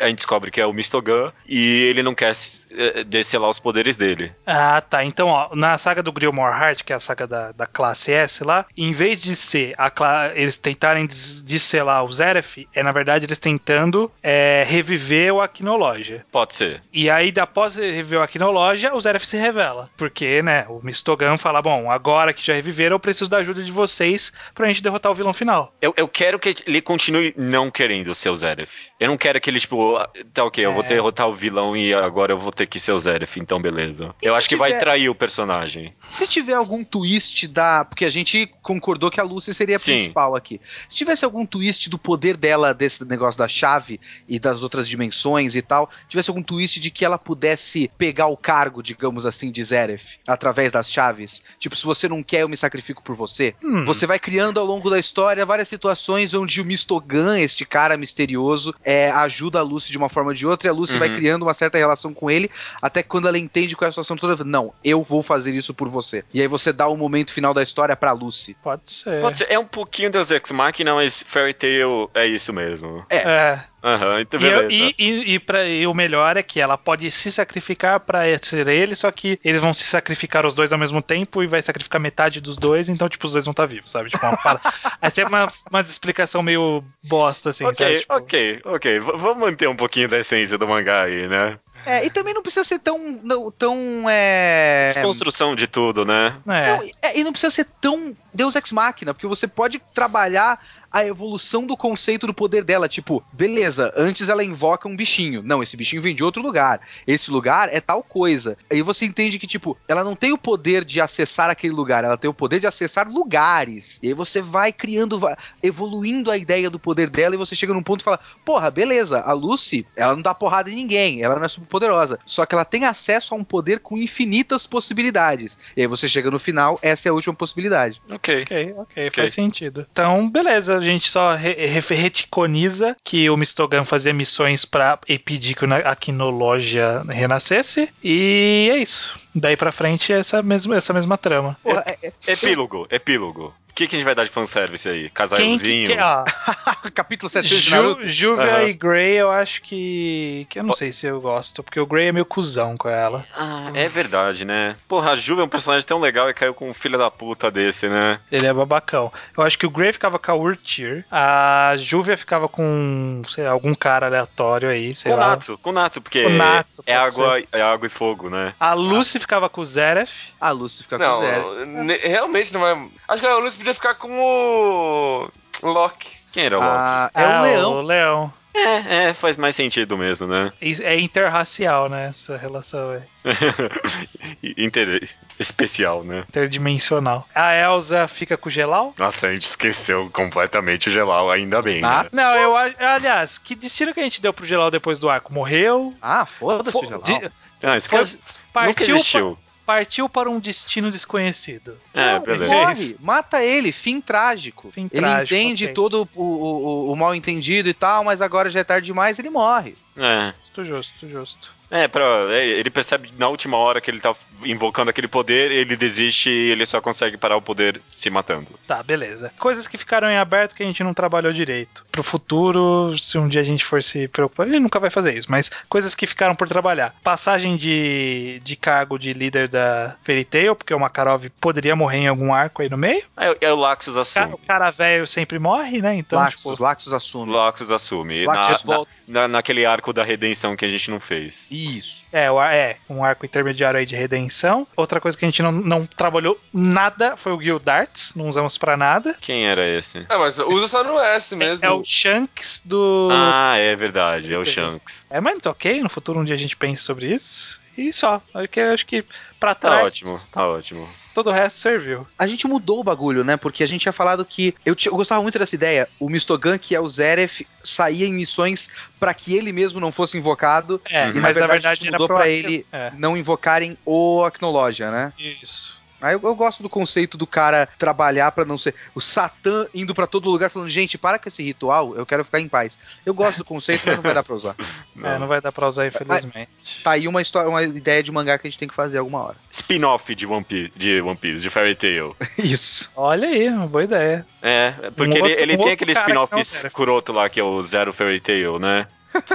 a 0.00 0.06
gente 0.08 0.16
descobre 0.16 0.50
que 0.50 0.60
é 0.60 0.66
o 0.66 0.72
Mistogan 0.72 1.32
e 1.48 1.84
ele 1.84 2.02
não 2.02 2.14
quer 2.14 2.32
eh, 2.72 3.04
descelar 3.04 3.48
os 3.50 3.58
poderes 3.58 3.96
dele. 3.96 4.32
Ah, 4.46 4.80
tá. 4.80 5.04
Então, 5.04 5.28
ó, 5.28 5.54
na 5.54 5.76
saga 5.78 6.02
do 6.02 6.12
Grimoire 6.12 6.58
Heart, 6.60 6.82
que 6.82 6.92
é 6.92 6.96
a 6.96 7.00
saga 7.00 7.26
da, 7.26 7.52
da 7.52 7.66
classe 7.66 8.12
S 8.12 8.42
lá, 8.44 8.66
em 8.76 8.92
vez 8.92 9.20
de 9.22 9.34
ser 9.36 9.74
a 9.78 9.90
eles 10.34 10.58
tentarem 10.58 11.06
des- 11.06 11.42
descelar 11.42 12.04
o 12.04 12.12
Zeref, 12.12 12.66
é 12.74 12.82
na 12.82 12.92
verdade 12.92 13.24
eles 13.26 13.38
tentando 13.38 14.10
é, 14.22 14.64
reviver 14.66 15.32
o 15.34 15.40
Aquinologia. 15.40 16.24
Pode 16.30 16.54
ser. 16.54 16.82
E 16.92 17.08
aí, 17.10 17.32
após 17.40 17.74
reviver 17.74 18.18
o 18.18 18.22
Aquinologia, 18.22 18.94
o 18.94 19.00
Zeref 19.00 19.26
se 19.26 19.36
revela. 19.36 19.88
Porque, 19.96 20.42
né, 20.42 20.66
o 20.68 20.80
Mistogan 20.82 21.36
fala: 21.38 21.62
bom, 21.62 21.90
agora 21.90 22.32
que 22.32 22.44
já 22.44 22.54
reviveram, 22.54 22.96
eu 22.96 23.00
preciso 23.00 23.30
da 23.30 23.38
ajuda 23.38 23.62
de 23.62 23.72
vocês 23.72 24.32
pra 24.54 24.66
gente 24.68 24.82
derrotar 24.82 25.12
o 25.12 25.14
vilão 25.14 25.32
final. 25.32 25.72
Eu, 25.80 25.94
eu 25.96 26.08
quero 26.08 26.38
que 26.38 26.54
ele 26.66 26.80
continue 26.80 27.32
não 27.36 27.70
querendo 27.70 28.14
ser 28.14 28.30
o 28.30 28.36
Zeref. 28.36 28.88
Eu 29.00 29.08
não 29.08 29.16
quero 29.16 29.40
que 29.40 29.48
ele, 29.50 29.60
tipo, 29.60 29.75
ah, 29.96 30.08
tá 30.32 30.44
ok, 30.44 30.64
eu 30.64 30.72
vou 30.72 30.82
É. 30.82 30.86
derrotar 30.86 31.28
o 31.28 31.32
vilão 31.32 31.76
e 31.76 31.92
agora 31.94 32.32
eu 32.32 32.38
vou 32.38 32.52
ter 32.52 32.66
que 32.66 32.78
ser 32.80 32.92
o 32.92 32.98
Zeref, 32.98 33.38
então 33.38 33.60
beleza. 33.60 34.14
E 34.22 34.26
eu 34.26 34.34
acho 34.34 34.48
que 34.48 34.56
vai 34.56 34.70
tiver- 34.70 34.80
trair 34.80 35.08
o 35.08 35.14
personagem. 35.14 35.94
Se 36.08 36.26
tiver 36.26 36.54
algum 36.54 36.82
twist 36.84 37.46
da. 37.48 37.84
Porque 37.84 38.04
a 38.04 38.10
gente 38.10 38.50
concordou 38.62 39.10
que 39.10 39.20
a 39.20 39.24
Lucy 39.24 39.52
seria 39.54 39.76
a 39.76 39.78
Sim. 39.78 39.94
principal 39.96 40.34
aqui. 40.36 40.60
Se 40.88 40.96
tivesse 40.96 41.24
algum 41.24 41.44
twist 41.44 41.88
do 41.90 41.98
poder 41.98 42.36
dela, 42.36 42.72
desse 42.72 43.04
negócio 43.04 43.38
da 43.38 43.48
chave 43.48 44.00
e 44.28 44.38
das 44.38 44.62
outras 44.62 44.88
dimensões 44.88 45.54
e 45.54 45.62
tal, 45.62 45.90
tivesse 46.08 46.30
algum 46.30 46.42
twist 46.42 46.80
de 46.80 46.90
que 46.90 47.04
ela 47.04 47.18
pudesse 47.18 47.90
pegar 47.98 48.26
o 48.28 48.36
cargo, 48.36 48.82
digamos 48.82 49.26
assim, 49.26 49.50
de 49.50 49.62
Zeref, 49.64 50.18
através 50.26 50.72
das 50.72 50.90
chaves. 50.90 51.42
Tipo, 51.58 51.76
se 51.76 51.84
você 51.84 52.08
não 52.08 52.22
quer, 52.22 52.42
eu 52.42 52.48
me 52.48 52.56
sacrifico 52.56 53.02
por 53.02 53.14
você. 53.14 53.54
Hum. 53.62 53.84
Você 53.84 54.06
vai 54.06 54.18
criando 54.18 54.58
ao 54.60 54.66
longo 54.66 54.88
da 54.90 54.98
história 54.98 55.44
várias 55.44 55.68
situações 55.68 56.34
onde 56.34 56.60
o 56.60 56.64
Mistogan, 56.64 57.38
este 57.38 57.64
cara 57.64 57.96
misterioso, 57.96 58.74
é, 58.84 59.10
ajuda 59.10 59.58
a 59.58 59.62
Lucy 59.66 59.90
de 59.90 59.98
uma 59.98 60.08
forma 60.08 60.30
ou 60.30 60.34
de 60.34 60.46
outra, 60.46 60.68
e 60.68 60.70
a 60.70 60.72
Lucy 60.72 60.98
vai 60.98 61.08
Uhum. 61.08 61.14
criando 61.16 61.42
uma 61.42 61.54
certa 61.54 61.76
relação 61.78 62.14
com 62.14 62.30
ele, 62.30 62.50
até 62.80 63.02
que 63.02 63.08
quando 63.08 63.28
ela 63.28 63.38
entende 63.38 63.76
qual 63.76 63.86
é 63.86 63.88
a 63.88 63.92
situação 63.92 64.16
toda, 64.16 64.42
não, 64.44 64.72
eu 64.82 65.02
vou 65.02 65.22
fazer 65.22 65.54
isso 65.54 65.74
por 65.74 65.88
você. 65.88 66.24
E 66.32 66.40
aí 66.40 66.48
você 66.48 66.72
dá 66.72 66.86
o 66.88 66.96
momento 66.96 67.32
final 67.32 67.52
da 67.52 67.62
história 67.62 67.94
pra 67.96 68.12
Lucy. 68.12 68.56
Pode 68.62 68.82
ser. 68.90 69.20
Pode 69.20 69.38
ser. 69.38 69.46
É 69.50 69.58
um 69.58 69.64
pouquinho 69.66 70.10
Deus 70.10 70.30
Ex 70.30 70.50
Machina, 70.52 70.94
mas 70.94 71.22
Fairy 71.26 71.52
Tail 71.54 72.10
é 72.14 72.26
isso 72.26 72.52
mesmo. 72.52 73.04
É. 73.10 73.60
Aham, 73.86 74.20
então 74.20 74.40
E, 74.40 74.42
beleza. 74.42 74.68
e, 74.72 74.94
e, 74.98 75.34
e, 75.34 75.38
pra- 75.38 75.64
e 75.64 75.86
o 75.86 75.94
melhor 75.94 76.36
é 76.36 76.42
que 76.42 76.60
ela 76.60 76.76
pode 76.76 77.08
se 77.10 77.30
sacrificar 77.30 78.00
pra 78.00 78.22
ser 78.42 78.66
ele, 78.66 78.96
só 78.96 79.10
que 79.12 79.38
eles 79.44 79.60
vão 79.60 79.72
se 79.72 79.84
sacrificar 79.84 80.44
os 80.44 80.54
dois 80.54 80.72
ao 80.72 80.78
mesmo 80.78 81.00
tempo 81.00 81.40
e 81.40 81.46
vai 81.46 81.62
sacrificar 81.62 82.00
metade 82.00 82.40
dos 82.40 82.56
dois, 82.56 82.88
então, 82.88 83.08
tipo, 83.08 83.24
os 83.26 83.32
dois 83.32 83.44
vão 83.44 83.52
estar 83.52 83.66
vivos, 83.66 83.92
sabe? 83.92 84.10
Tipo, 84.10 84.26
uma 84.26 84.36
para... 84.36 84.60
Aí 85.00 85.10
é 85.16 85.24
uma, 85.24 85.52
uma 85.70 85.80
explicação 85.82 86.42
meio 86.42 86.82
bosta, 87.04 87.50
assim, 87.50 87.64
ok, 87.64 87.76
sabe? 87.76 88.00
Tipo, 88.00 88.14
ok, 88.14 88.60
ok. 88.64 89.00
V- 89.00 89.12
vamos 89.18 89.38
manter 89.38 89.68
um 89.68 89.76
pouquinho 89.76 90.08
da 90.08 90.18
essência 90.18 90.58
do 90.58 90.66
mangá 90.66 91.04
aí, 91.04 91.28
né? 91.28 91.56
É, 91.86 92.04
e 92.04 92.10
também 92.10 92.34
não 92.34 92.42
precisa 92.42 92.64
ser 92.64 92.80
tão. 92.80 92.98
não- 93.22 93.48
tão 93.52 93.78
é... 94.10 94.88
Desconstrução 94.88 95.54
de 95.54 95.68
tudo, 95.68 96.04
né? 96.04 96.34
É. 96.48 96.66
Não, 96.76 96.90
é, 97.00 97.18
e 97.20 97.22
não 97.22 97.30
precisa 97.30 97.52
ser 97.52 97.66
tão 97.80 98.16
Deus 98.34 98.56
Ex 98.56 98.72
Machina, 98.72 99.14
porque 99.14 99.28
você 99.28 99.46
pode 99.46 99.80
trabalhar 99.94 100.58
a 100.90 101.04
evolução 101.04 101.66
do 101.66 101.76
conceito 101.76 102.26
do 102.26 102.34
poder 102.34 102.64
dela. 102.64 102.88
Tipo, 102.88 103.24
beleza, 103.32 103.92
antes 103.96 104.28
ela 104.28 104.44
invoca 104.44 104.88
um 104.88 104.96
bichinho. 104.96 105.42
Não, 105.42 105.62
esse 105.62 105.76
bichinho 105.76 106.02
vem 106.02 106.14
de 106.14 106.24
outro 106.24 106.42
lugar. 106.42 106.80
Esse 107.06 107.30
lugar 107.30 107.68
é 107.72 107.80
tal 107.80 108.02
coisa. 108.02 108.56
Aí 108.70 108.82
você 108.82 109.04
entende 109.04 109.38
que, 109.38 109.46
tipo, 109.46 109.76
ela 109.88 110.04
não 110.04 110.14
tem 110.14 110.32
o 110.32 110.38
poder 110.38 110.84
de 110.84 111.00
acessar 111.00 111.50
aquele 111.50 111.74
lugar, 111.74 112.04
ela 112.04 112.16
tem 112.16 112.30
o 112.30 112.34
poder 112.34 112.60
de 112.60 112.66
acessar 112.66 113.08
lugares. 113.08 113.98
E 114.02 114.08
aí 114.08 114.14
você 114.14 114.40
vai 114.40 114.72
criando, 114.72 115.18
vai 115.18 115.36
evoluindo 115.62 116.30
a 116.30 116.36
ideia 116.36 116.70
do 116.70 116.78
poder 116.78 117.10
dela 117.10 117.34
e 117.34 117.38
você 117.38 117.54
chega 117.54 117.74
num 117.74 117.82
ponto 117.82 118.00
e 118.00 118.04
fala: 118.04 118.20
porra, 118.44 118.70
beleza, 118.70 119.20
a 119.20 119.32
Lucy, 119.32 119.86
ela 119.96 120.14
não 120.14 120.22
dá 120.22 120.34
porrada 120.34 120.70
em 120.70 120.74
ninguém, 120.74 121.22
ela 121.22 121.36
não 121.36 121.44
é 121.44 121.48
super 121.48 121.66
poderosa. 121.66 122.18
Só 122.24 122.46
que 122.46 122.54
ela 122.54 122.64
tem 122.64 122.84
acesso 122.84 123.34
a 123.34 123.36
um 123.36 123.44
poder 123.44 123.80
com 123.80 123.98
infinitas 123.98 124.66
possibilidades. 124.66 125.58
E 125.76 125.80
aí 125.80 125.86
você 125.86 126.08
chega 126.08 126.30
no 126.30 126.38
final, 126.38 126.78
essa 126.80 127.08
é 127.08 127.10
a 127.10 127.14
última 127.14 127.34
possibilidade. 127.34 128.00
Ok. 128.10 128.36
Ok, 128.42 128.74
ok, 128.76 129.10
faz 129.10 129.34
sentido. 129.34 129.86
Então, 129.90 130.28
beleza, 130.28 130.75
a 130.76 130.80
gente 130.80 131.08
só 131.10 131.34
re 131.34 131.54
re- 131.66 131.94
reticoniza 131.94 132.96
que 133.04 133.28
o 133.30 133.36
Mistogan 133.36 133.84
fazia 133.84 134.12
missões 134.12 134.64
pra 134.64 134.98
impedir 135.08 135.54
que 135.54 135.64
o 135.64 135.68
Na- 135.68 135.78
Aquinologia 135.78 137.02
renascesse, 137.08 137.88
e 138.02 138.68
é 138.72 138.76
isso. 138.78 139.18
Daí 139.38 139.56
pra 139.56 139.70
frente, 139.70 140.12
essa 140.12 140.42
mesma, 140.42 140.76
essa 140.76 140.92
mesma 140.94 141.18
trama. 141.18 141.56
Porra, 141.62 141.84
é- 141.86 142.08
é- 142.26 142.32
Epílogo, 142.32 142.86
epílogo. 142.90 143.54
O 143.70 143.74
que, 143.76 143.86
que 143.86 143.94
a 143.94 143.98
gente 143.98 144.06
vai 144.06 144.14
dar 144.14 144.24
de 144.24 144.30
fanservice 144.30 144.88
aí? 144.88 145.00
Quem 145.02 145.10
Casaizinho? 145.10 145.86
que, 145.90 145.96
que 145.96 146.02
ó, 146.02 146.24
capítulo 146.94 147.28
700 147.28 147.62
de 147.62 147.70
Naruto. 147.70 148.00
Ju, 148.08 148.08
Juvia 148.08 148.44
Aham. 148.54 148.62
e 148.62 148.72
Grey, 148.72 149.12
eu 149.16 149.30
acho 149.30 149.60
que. 149.60 150.46
que 150.48 150.58
eu 150.58 150.62
não 150.62 150.72
sei 150.72 150.92
se 150.94 151.06
eu 151.06 151.20
gosto, 151.20 151.62
porque 151.62 151.78
o 151.78 151.84
Grey 151.84 152.08
é 152.08 152.12
meio 152.12 152.24
cuzão 152.24 152.74
com 152.74 152.88
ela. 152.88 153.22
Ah, 153.36 153.70
é 153.74 153.86
verdade, 153.86 154.46
né? 154.46 154.76
Porra, 154.88 155.10
a 155.10 155.16
Juve 155.16 155.42
é 155.42 155.44
um 155.44 155.48
personagem 155.48 155.86
tão 155.86 156.00
legal 156.00 156.30
e 156.30 156.32
caiu 156.32 156.54
com 156.54 156.70
um 156.70 156.72
filho 156.72 156.96
da 156.96 157.10
puta 157.10 157.50
desse, 157.50 157.86
né? 157.86 158.18
Ele 158.32 158.46
é 158.46 158.52
babacão. 158.54 159.12
Eu 159.36 159.44
acho 159.44 159.58
que 159.58 159.66
o 159.66 159.70
Grey 159.70 159.92
ficava 159.92 160.18
com 160.18 160.32
a 160.32 160.34
Urtir, 160.34 161.04
a 161.10 161.74
Juvia 161.76 162.16
ficava 162.16 162.48
com, 162.48 163.20
sei 163.28 163.44
lá, 163.44 163.50
algum 163.50 163.74
cara 163.74 164.06
aleatório 164.06 164.70
aí, 164.70 164.94
sei 164.96 165.12
Com 165.12 165.18
lá. 165.18 165.28
Natsu, 165.28 165.58
com 165.58 165.72
Natsu, 165.72 166.00
porque 166.00 166.22
Com 166.22 166.30
Natsu, 166.30 166.82
é, 166.86 166.96
água, 166.96 167.42
é 167.52 167.60
água 167.60 167.84
e 167.86 167.90
fogo, 167.90 168.30
né? 168.30 168.54
A 168.58 168.72
Lucy 168.72 169.18
ficava 169.26 169.48
com 169.48 169.60
o 169.60 169.64
Zeref. 169.66 170.32
A 170.40 170.50
Lucy 170.50 170.84
fica 170.84 170.96
com 170.98 171.18
zero. 171.18 171.66
Não, 171.66 171.84
ne- 171.84 171.96
realmente 171.98 172.54
não 172.54 172.66
é. 172.66 172.88
Acho 173.08 173.20
que 173.20 173.26
a 173.26 173.36
Lucy 173.38 173.56
podia 173.56 173.74
ficar 173.74 173.94
com 173.96 174.20
o. 174.20 175.28
Loki. 175.62 176.16
Quem 176.32 176.44
era 176.44 176.56
o 176.58 176.60
Loki? 176.60 176.72
Ah, 176.72 177.10
é 177.14 177.24
Ah, 177.24 177.40
o 177.40 177.42
leão. 177.42 177.72
O 177.72 177.82
leão. 177.82 178.32
É, 178.54 179.08
é, 179.08 179.14
faz 179.14 179.36
mais 179.36 179.54
sentido 179.54 179.98
mesmo, 179.98 180.26
né? 180.26 180.50
É 180.82 180.98
interracial, 180.98 181.90
né? 181.90 182.06
Essa 182.08 182.38
relação 182.38 182.90
é 182.94 183.02
Inter... 184.56 185.06
Especial, 185.38 186.02
né? 186.02 186.24
interdimensional. 186.28 187.28
A 187.34 187.54
Elsa 187.54 188.08
fica 188.08 188.34
com 188.38 188.48
o 188.48 188.52
Gelal? 188.52 188.94
Nossa, 188.98 189.26
a 189.26 189.34
gente 189.34 189.44
esqueceu 189.44 190.08
completamente 190.10 190.88
o 190.88 190.92
Gelal, 190.92 191.30
ainda 191.30 191.60
bem, 191.60 191.84
Ah, 191.84 192.04
né? 192.04 192.08
Não, 192.12 192.34
eu 192.36 192.56
acho. 192.56 192.74
Aliás, 192.82 193.36
que 193.36 193.54
destino 193.54 193.92
que 193.92 194.00
a 194.00 194.04
gente 194.04 194.22
deu 194.22 194.32
pro 194.32 194.46
Gelal 194.46 194.70
depois 194.70 194.98
do 194.98 195.10
arco? 195.10 195.34
Morreu? 195.34 195.92
Ah, 196.00 196.24
foda-se, 196.24 196.72
Fo- 196.72 196.84
Gelal. 196.86 197.02
de- 197.02 197.30
Ah, 197.62 197.76
esquece. 197.76 198.16
Nunca 198.18 198.32
partiu, 198.52 198.94
existiu. 198.96 199.36
pa- 199.36 199.74
partiu 199.74 200.08
para 200.08 200.30
um 200.30 200.38
destino 200.38 200.90
desconhecido. 200.90 201.76
É, 201.92 202.12
Não, 202.14 202.20
beleza. 202.22 202.46
morre, 202.54 202.96
mata 203.00 203.42
ele, 203.42 203.72
fim 203.72 204.00
trágico. 204.00 204.70
Fim 204.70 204.88
ele 204.92 205.00
trágico, 205.00 205.34
entende 205.34 205.64
ok. 205.64 205.74
todo 205.74 206.08
o, 206.14 206.22
o, 206.22 206.92
o 206.92 206.96
mal 206.96 207.14
entendido 207.14 207.68
e 207.68 207.74
tal, 207.74 208.04
mas 208.04 208.20
agora 208.20 208.48
já 208.50 208.60
é 208.60 208.64
tarde 208.64 208.86
demais, 208.86 209.18
ele 209.18 209.30
morre. 209.30 209.74
É. 209.96 210.32
Justo, 210.42 210.64
justo, 210.64 211.08
justo. 211.08 211.56
É, 211.68 211.88
pra, 211.88 212.04
é, 212.30 212.46
ele 212.46 212.70
percebe 212.70 213.10
na 213.18 213.28
última 213.28 213.56
hora 213.56 213.80
que 213.80 213.90
ele 213.90 213.98
tá 213.98 214.14
invocando 214.44 214.88
aquele 214.88 215.08
poder, 215.08 215.50
ele 215.50 215.74
desiste 215.76 216.30
e 216.30 216.50
ele 216.52 216.64
só 216.64 216.80
consegue 216.80 217.16
parar 217.16 217.36
o 217.36 217.42
poder 217.42 217.80
se 217.90 218.08
matando. 218.08 218.46
Tá, 218.68 218.82
beleza. 218.84 219.32
Coisas 219.36 219.66
que 219.66 219.76
ficaram 219.76 220.08
em 220.08 220.16
aberto 220.16 220.54
que 220.54 220.62
a 220.62 220.66
gente 220.66 220.84
não 220.84 220.94
trabalhou 220.94 221.32
direito. 221.32 221.84
Pro 221.90 222.04
futuro, 222.04 222.96
se 222.96 223.18
um 223.18 223.26
dia 223.26 223.40
a 223.40 223.44
gente 223.44 223.64
for 223.64 223.82
se 223.82 224.06
preocupar, 224.06 224.46
ele 224.46 224.60
nunca 224.60 224.78
vai 224.78 224.90
fazer 224.90 225.14
isso, 225.16 225.28
mas 225.28 225.50
coisas 225.68 225.94
que 225.94 226.06
ficaram 226.06 226.36
por 226.36 226.48
trabalhar. 226.48 226.94
Passagem 227.02 227.56
de, 227.56 228.40
de 228.44 228.54
cargo 228.54 228.96
de 228.96 229.12
líder 229.12 229.48
da 229.48 229.96
Fairy 230.04 230.24
Tail, 230.24 230.54
porque 230.54 230.72
o 230.72 230.78
Makarov 230.78 231.26
poderia 231.40 231.74
morrer 231.74 231.98
em 231.98 232.06
algum 232.08 232.32
arco 232.32 232.62
aí 232.62 232.68
no 232.70 232.78
meio. 232.78 233.02
É, 233.16 233.36
é 233.46 233.52
o 233.52 233.56
Laxus 233.56 233.96
assume. 233.96 234.34
O 234.34 234.38
cara 234.38 234.70
velho 234.70 235.06
sempre 235.06 235.38
morre, 235.38 235.82
né? 235.82 235.96
Então, 235.96 236.16
Laxus, 236.16 236.36
tipo, 236.36 236.62
Laxus 236.62 236.92
assume. 236.92 237.32
Laxus 237.32 237.70
assume. 237.72 238.24
Laxus 238.24 238.64
Na- 238.64 238.74
volta. 238.74 238.90
na- 239.08 239.28
naquele 239.28 239.66
arco 239.66 239.85
da 239.92 240.04
redenção 240.04 240.56
que 240.56 240.64
a 240.64 240.68
gente 240.68 240.90
não 240.90 241.00
fez. 241.00 241.46
Isso. 241.50 242.04
É, 242.12 242.26
é, 242.26 242.76
um 242.88 243.04
arco 243.04 243.26
intermediário 243.26 243.78
aí 243.78 243.86
de 243.86 243.96
redenção. 243.96 244.66
Outra 244.76 245.00
coisa 245.00 245.16
que 245.16 245.24
a 245.24 245.28
gente 245.28 245.42
não, 245.42 245.52
não 245.52 245.86
trabalhou 245.86 246.38
nada 246.52 247.16
foi 247.16 247.32
o 247.32 247.36
Guild 247.36 247.68
Arts, 247.68 248.14
não 248.14 248.28
usamos 248.28 248.56
pra 248.56 248.76
nada. 248.76 249.16
Quem 249.20 249.46
era 249.46 249.66
esse? 249.66 250.06
É, 250.08 250.16
mas 250.16 250.38
usa 250.38 250.66
só 250.66 250.84
no 250.84 250.98
S 250.98 251.34
mesmo. 251.34 251.64
É 251.64 251.70
o 251.70 251.82
Shanks 251.84 252.62
do. 252.64 253.08
Ah, 253.12 253.56
é 253.56 253.74
verdade, 253.76 254.32
é 254.32 254.38
o 254.38 254.44
Shanks. 254.44 255.06
É, 255.10 255.20
mas 255.20 255.44
ok, 255.46 255.82
no 255.82 255.88
futuro 255.88 256.20
um 256.20 256.24
dia 256.24 256.34
a 256.34 256.38
gente 256.38 256.56
pensa 256.56 256.82
sobre 256.82 257.12
isso. 257.12 257.60
E 257.76 257.92
só. 257.92 258.20
Porque 258.32 258.60
eu 258.60 258.72
acho 258.72 258.86
que 258.86 259.04
pra 259.38 259.54
Tá 259.54 259.68
trás. 259.68 259.86
ótimo, 259.86 260.18
tá 260.32 260.48
ótimo. 260.48 260.88
Todo 261.14 261.28
o 261.28 261.32
resto 261.32 261.58
serviu. 261.60 262.06
A 262.18 262.26
gente 262.26 262.46
mudou 262.46 262.80
o 262.80 262.84
bagulho, 262.84 263.22
né? 263.22 263.36
Porque 263.36 263.62
a 263.62 263.68
gente 263.68 263.82
tinha 263.82 263.92
falado 263.92 264.24
que. 264.24 264.54
Eu, 264.64 264.74
ti- 264.74 264.88
eu 264.88 264.96
gostava 264.96 265.22
muito 265.22 265.38
dessa 265.38 265.54
ideia. 265.54 265.88
O 266.00 266.08
Mistogan, 266.08 266.56
que 266.58 266.74
é 266.74 266.80
o 266.80 266.88
Zeref, 266.88 267.46
saía 267.62 268.06
em 268.06 268.12
missões 268.14 268.68
pra 268.98 269.12
que 269.12 269.36
ele 269.36 269.52
mesmo 269.52 269.78
não 269.78 269.92
fosse 269.92 270.16
invocado. 270.16 270.80
É. 270.88 271.10
E 271.10 271.12
mas 271.12 271.14
na 271.14 271.20
na 271.20 271.28
verdade, 271.28 271.42
a 271.44 271.48
verdade 271.52 271.80
gente 271.80 271.92
mudou 271.92 272.08
pra 272.08 272.20
Ac- 272.20 272.28
ele 272.30 272.66
É, 272.72 272.90
não 272.96 273.16
invocarem 273.16 273.76
o 273.84 274.24
Acnologia, 274.24 274.90
né? 274.90 275.12
isso. 275.18 275.75
Aí 276.00 276.14
eu, 276.14 276.20
eu 276.22 276.34
gosto 276.34 276.62
do 276.62 276.68
conceito 276.68 277.16
do 277.16 277.26
cara 277.26 277.68
trabalhar 277.78 278.30
pra 278.32 278.44
não 278.44 278.58
ser. 278.58 278.74
O 278.94 279.00
Satã 279.00 279.66
indo 279.74 279.94
pra 279.94 280.06
todo 280.06 280.30
lugar 280.30 280.50
falando, 280.50 280.70
gente, 280.70 280.98
para 280.98 281.18
com 281.18 281.28
esse 281.28 281.42
ritual, 281.42 281.94
eu 281.96 282.04
quero 282.06 282.24
ficar 282.24 282.40
em 282.40 282.48
paz. 282.48 282.78
Eu 283.04 283.14
gosto 283.14 283.38
do 283.38 283.44
conceito, 283.44 283.82
mas 283.86 283.96
não 283.96 284.02
vai 284.02 284.14
dar 284.14 284.22
pra 284.24 284.34
usar. 284.34 284.54
É, 285.04 285.18
não 285.18 285.26
vai 285.26 285.42
dar 285.42 285.52
pra 285.52 285.68
usar, 285.68 285.86
infelizmente. 285.86 286.48
Tá 286.82 286.92
aí 286.92 287.06
uma, 287.06 287.20
história, 287.20 287.48
uma 287.50 287.62
ideia 287.62 288.02
de 288.02 288.10
mangá 288.10 288.38
que 288.38 288.46
a 288.46 288.50
gente 288.50 288.58
tem 288.58 288.66
que 288.66 288.74
fazer 288.74 288.96
alguma 288.96 289.22
hora. 289.22 289.36
Spin-off 289.50 290.14
de 290.14 290.26
One 290.26 290.42
Piece, 290.42 290.72
de 290.74 291.02
One 291.02 291.16
Piece, 291.16 291.42
de 291.42 291.50
Fairy 291.50 291.74
Tail. 291.74 292.16
Isso. 292.38 292.90
Olha 292.96 293.28
aí, 293.28 293.46
uma 293.50 293.66
boa 293.66 293.84
ideia. 293.84 294.26
É, 294.40 294.70
porque 294.96 295.02
Um 295.02 295.12
ele, 295.12 295.20
outro- 295.22 295.38
ele 295.42 295.54
um 295.56 295.58
tem 295.60 295.72
aquele 295.72 295.92
que 295.92 295.98
spin-off 296.00 296.32
não 296.32 296.40
escroto 296.40 297.12
lá, 297.12 297.28
que 297.28 297.38
é 297.38 297.44
o 297.44 297.62
Zero 297.62 297.92
Fairy 297.92 298.18
Tail, 298.20 298.58
né? 298.58 298.86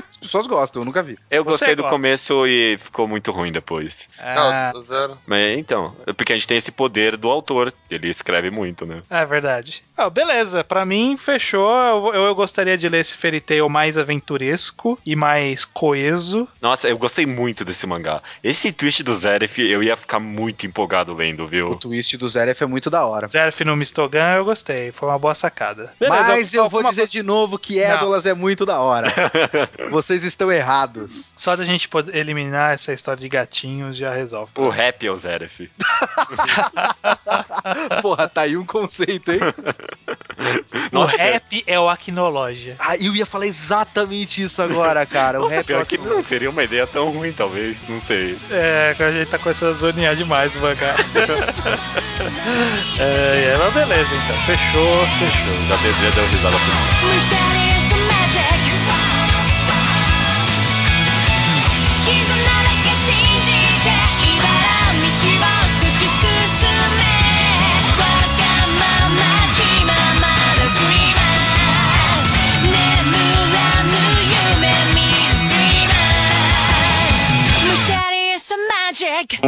As 0.09 0.17
pessoas 0.17 0.47
gostam, 0.47 0.81
eu 0.81 0.85
nunca 0.85 1.01
vi. 1.03 1.17
Eu 1.29 1.43
Você 1.43 1.51
gostei 1.51 1.75
do 1.75 1.83
gosta. 1.83 1.95
começo 1.95 2.45
e 2.47 2.77
ficou 2.81 3.07
muito 3.07 3.31
ruim 3.31 3.51
depois. 3.51 4.07
Ah, 4.19 4.71
Não, 4.73 4.81
zero. 4.81 5.17
Mas 5.25 5.57
então, 5.57 5.95
é 6.05 6.13
porque 6.13 6.33
a 6.33 6.35
gente 6.35 6.47
tem 6.47 6.57
esse 6.57 6.71
poder 6.71 7.17
do 7.17 7.29
autor, 7.29 7.73
ele 7.89 8.09
escreve 8.09 8.49
muito, 8.51 8.85
né? 8.85 9.01
é 9.09 9.25
verdade. 9.25 9.83
Ah, 9.97 10.09
beleza, 10.09 10.63
pra 10.63 10.85
mim 10.85 11.15
fechou. 11.17 11.71
Eu, 12.13 12.25
eu 12.25 12.35
gostaria 12.35 12.77
de 12.77 12.87
ler 12.89 12.99
esse 12.99 13.15
Fairy 13.15 13.39
Tail 13.41 13.67
mais 13.69 13.97
aventuresco 13.97 14.97
e 15.05 15.15
mais 15.15 15.65
coeso. 15.65 16.47
Nossa, 16.61 16.87
eu 16.89 16.97
gostei 16.97 17.25
muito 17.25 17.63
desse 17.65 17.85
mangá. 17.87 18.21
Esse 18.43 18.71
twist 18.71 19.03
do 19.03 19.13
Zeref, 19.13 19.59
eu 19.59 19.83
ia 19.83 19.95
ficar 19.95 20.19
muito 20.19 20.65
empolgado 20.65 21.13
lendo, 21.13 21.43
O 21.43 21.47
viu? 21.47 21.75
twist 21.75 22.17
do 22.17 22.27
Zeref 22.29 22.61
é 22.63 22.65
muito 22.65 22.89
da 22.89 23.05
hora. 23.05 23.27
Zerf 23.27 23.63
no 23.63 23.75
Mistogan 23.75 24.35
eu 24.37 24.45
gostei, 24.45 24.91
foi 24.91 25.09
uma 25.09 25.19
boa 25.19 25.35
sacada. 25.35 25.93
Beleza, 25.99 26.23
Mas 26.27 26.53
eu 26.53 26.67
vou 26.69 26.79
alguma 26.79 26.89
dizer 26.91 27.07
de 27.07 27.21
novo 27.23 27.57
que 27.59 27.79
Édolas 27.79 28.25
é 28.25 28.33
muito 28.33 28.65
da 28.65 28.79
hora. 28.79 29.07
Vocês 29.89 30.23
estão 30.23 30.51
errados. 30.51 31.31
Só 31.35 31.55
da 31.55 31.63
gente 31.63 31.87
poder 31.87 32.15
eliminar 32.15 32.71
essa 32.71 32.93
história 32.93 33.21
de 33.21 33.29
gatinhos 33.29 33.97
já 33.97 34.13
resolve. 34.13 34.51
O 34.55 34.69
rap 34.69 35.05
é 35.05 35.11
o 35.11 35.17
Zeref. 35.17 35.69
Porra, 38.01 38.27
tá 38.29 38.41
aí 38.41 38.57
um 38.57 38.65
conceito, 38.65 39.31
hein? 39.31 39.39
Nossa, 40.91 41.15
o 41.15 41.17
rap 41.17 41.63
é 41.65 41.79
o 41.79 41.89
Acnologia. 41.89 42.75
Ah, 42.79 42.97
eu 42.97 43.15
ia 43.15 43.25
falar 43.25 43.47
exatamente 43.47 44.43
isso 44.43 44.61
agora, 44.61 45.05
cara. 45.05 45.39
O 45.39 45.43
Nossa, 45.43 45.55
rap 45.55 45.63
é 45.63 45.67
pior 45.67 45.85
que 45.85 45.95
ótimo. 45.95 46.13
não 46.13 46.23
seria 46.23 46.49
uma 46.49 46.63
ideia 46.63 46.87
tão 46.87 47.11
ruim, 47.11 47.31
talvez, 47.31 47.87
não 47.87 47.99
sei. 47.99 48.37
É, 48.49 48.93
que 48.95 49.03
a 49.03 49.11
gente 49.11 49.29
tá 49.29 49.37
começando 49.37 49.71
a 49.71 49.73
zonear 49.73 50.15
demais 50.15 50.55
o 50.55 50.59
mangá. 50.59 50.95
é, 52.99 53.53
é, 53.53 53.57
mas 53.57 53.73
beleza, 53.73 54.09
então. 54.15 54.37
Fechou. 54.45 55.07
Fechou, 55.19 55.53
já 55.67 55.75
deu, 55.77 56.27
risada 56.27 56.57
por 56.57 56.71
Mysterious 57.13 57.81
magic 58.11 58.70
magic 79.01 79.41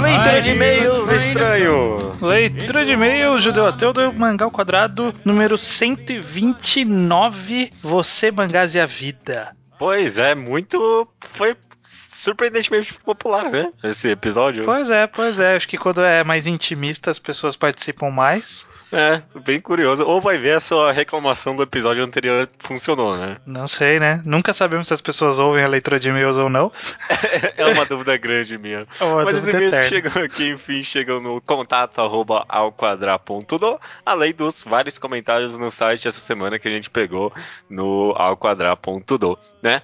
Leitura 0.00 0.40
de 0.40 0.50
e-mails, 0.50 1.10
estranho! 1.10 2.12
Leitura 2.20 2.86
de 2.86 2.92
e-mail, 2.92 3.38
Judeu 3.38 3.66
Ateu 3.66 3.92
do 3.92 4.12
Mangá 4.12 4.46
ao 4.46 4.50
Quadrado, 4.50 5.14
número 5.24 5.56
129, 5.58 7.72
Você, 7.82 8.30
Mangás 8.30 8.74
e 8.74 8.80
a 8.80 8.86
Vida. 8.86 9.54
Pois 9.78 10.16
é, 10.18 10.34
muito. 10.34 11.06
Foi 11.20 11.54
surpreendentemente 11.80 12.94
popular, 12.94 13.50
né? 13.50 13.70
Esse 13.82 14.08
episódio. 14.08 14.64
Pois 14.64 14.88
é, 14.90 15.06
pois 15.06 15.38
é, 15.38 15.56
acho 15.56 15.68
que 15.68 15.76
quando 15.76 16.00
é 16.02 16.24
mais 16.24 16.46
intimista 16.46 17.10
as 17.10 17.18
pessoas 17.18 17.54
participam 17.56 18.10
mais. 18.10 18.66
É, 18.92 19.20
bem 19.40 19.60
curioso. 19.60 20.04
Ou 20.04 20.20
vai 20.20 20.38
ver 20.38 20.52
a 20.52 20.60
sua 20.60 20.92
reclamação 20.92 21.56
do 21.56 21.62
episódio 21.62 22.04
anterior 22.04 22.48
funcionou, 22.58 23.16
né? 23.16 23.36
Não 23.44 23.66
sei, 23.66 23.98
né? 23.98 24.22
Nunca 24.24 24.52
sabemos 24.52 24.88
se 24.88 24.94
as 24.94 25.00
pessoas 25.00 25.38
ouvem 25.38 25.64
a 25.64 25.68
leitura 25.68 25.98
de 25.98 26.08
e-mails 26.08 26.36
ou 26.36 26.48
não. 26.48 26.70
É 27.56 27.66
uma 27.66 27.84
dúvida 27.84 28.16
grande 28.16 28.56
minha. 28.58 28.86
É 29.00 29.24
Mas 29.24 29.38
os 29.38 29.48
e-mails 29.48 29.78
que 29.78 29.88
chegam 29.88 30.22
aqui, 30.22 30.50
enfim, 30.50 30.82
chegam 30.82 31.20
no 31.20 31.40
contato 31.40 32.00
arroba 32.00 32.44
alquadra.do, 32.48 33.80
além 34.04 34.32
dos 34.32 34.62
vários 34.62 34.98
comentários 34.98 35.56
no 35.58 35.70
site 35.70 36.06
essa 36.08 36.20
semana 36.20 36.58
que 36.58 36.68
a 36.68 36.70
gente 36.70 36.90
pegou 36.90 37.32
no 37.68 38.12
alquadra.do, 38.16 39.38
né? 39.62 39.82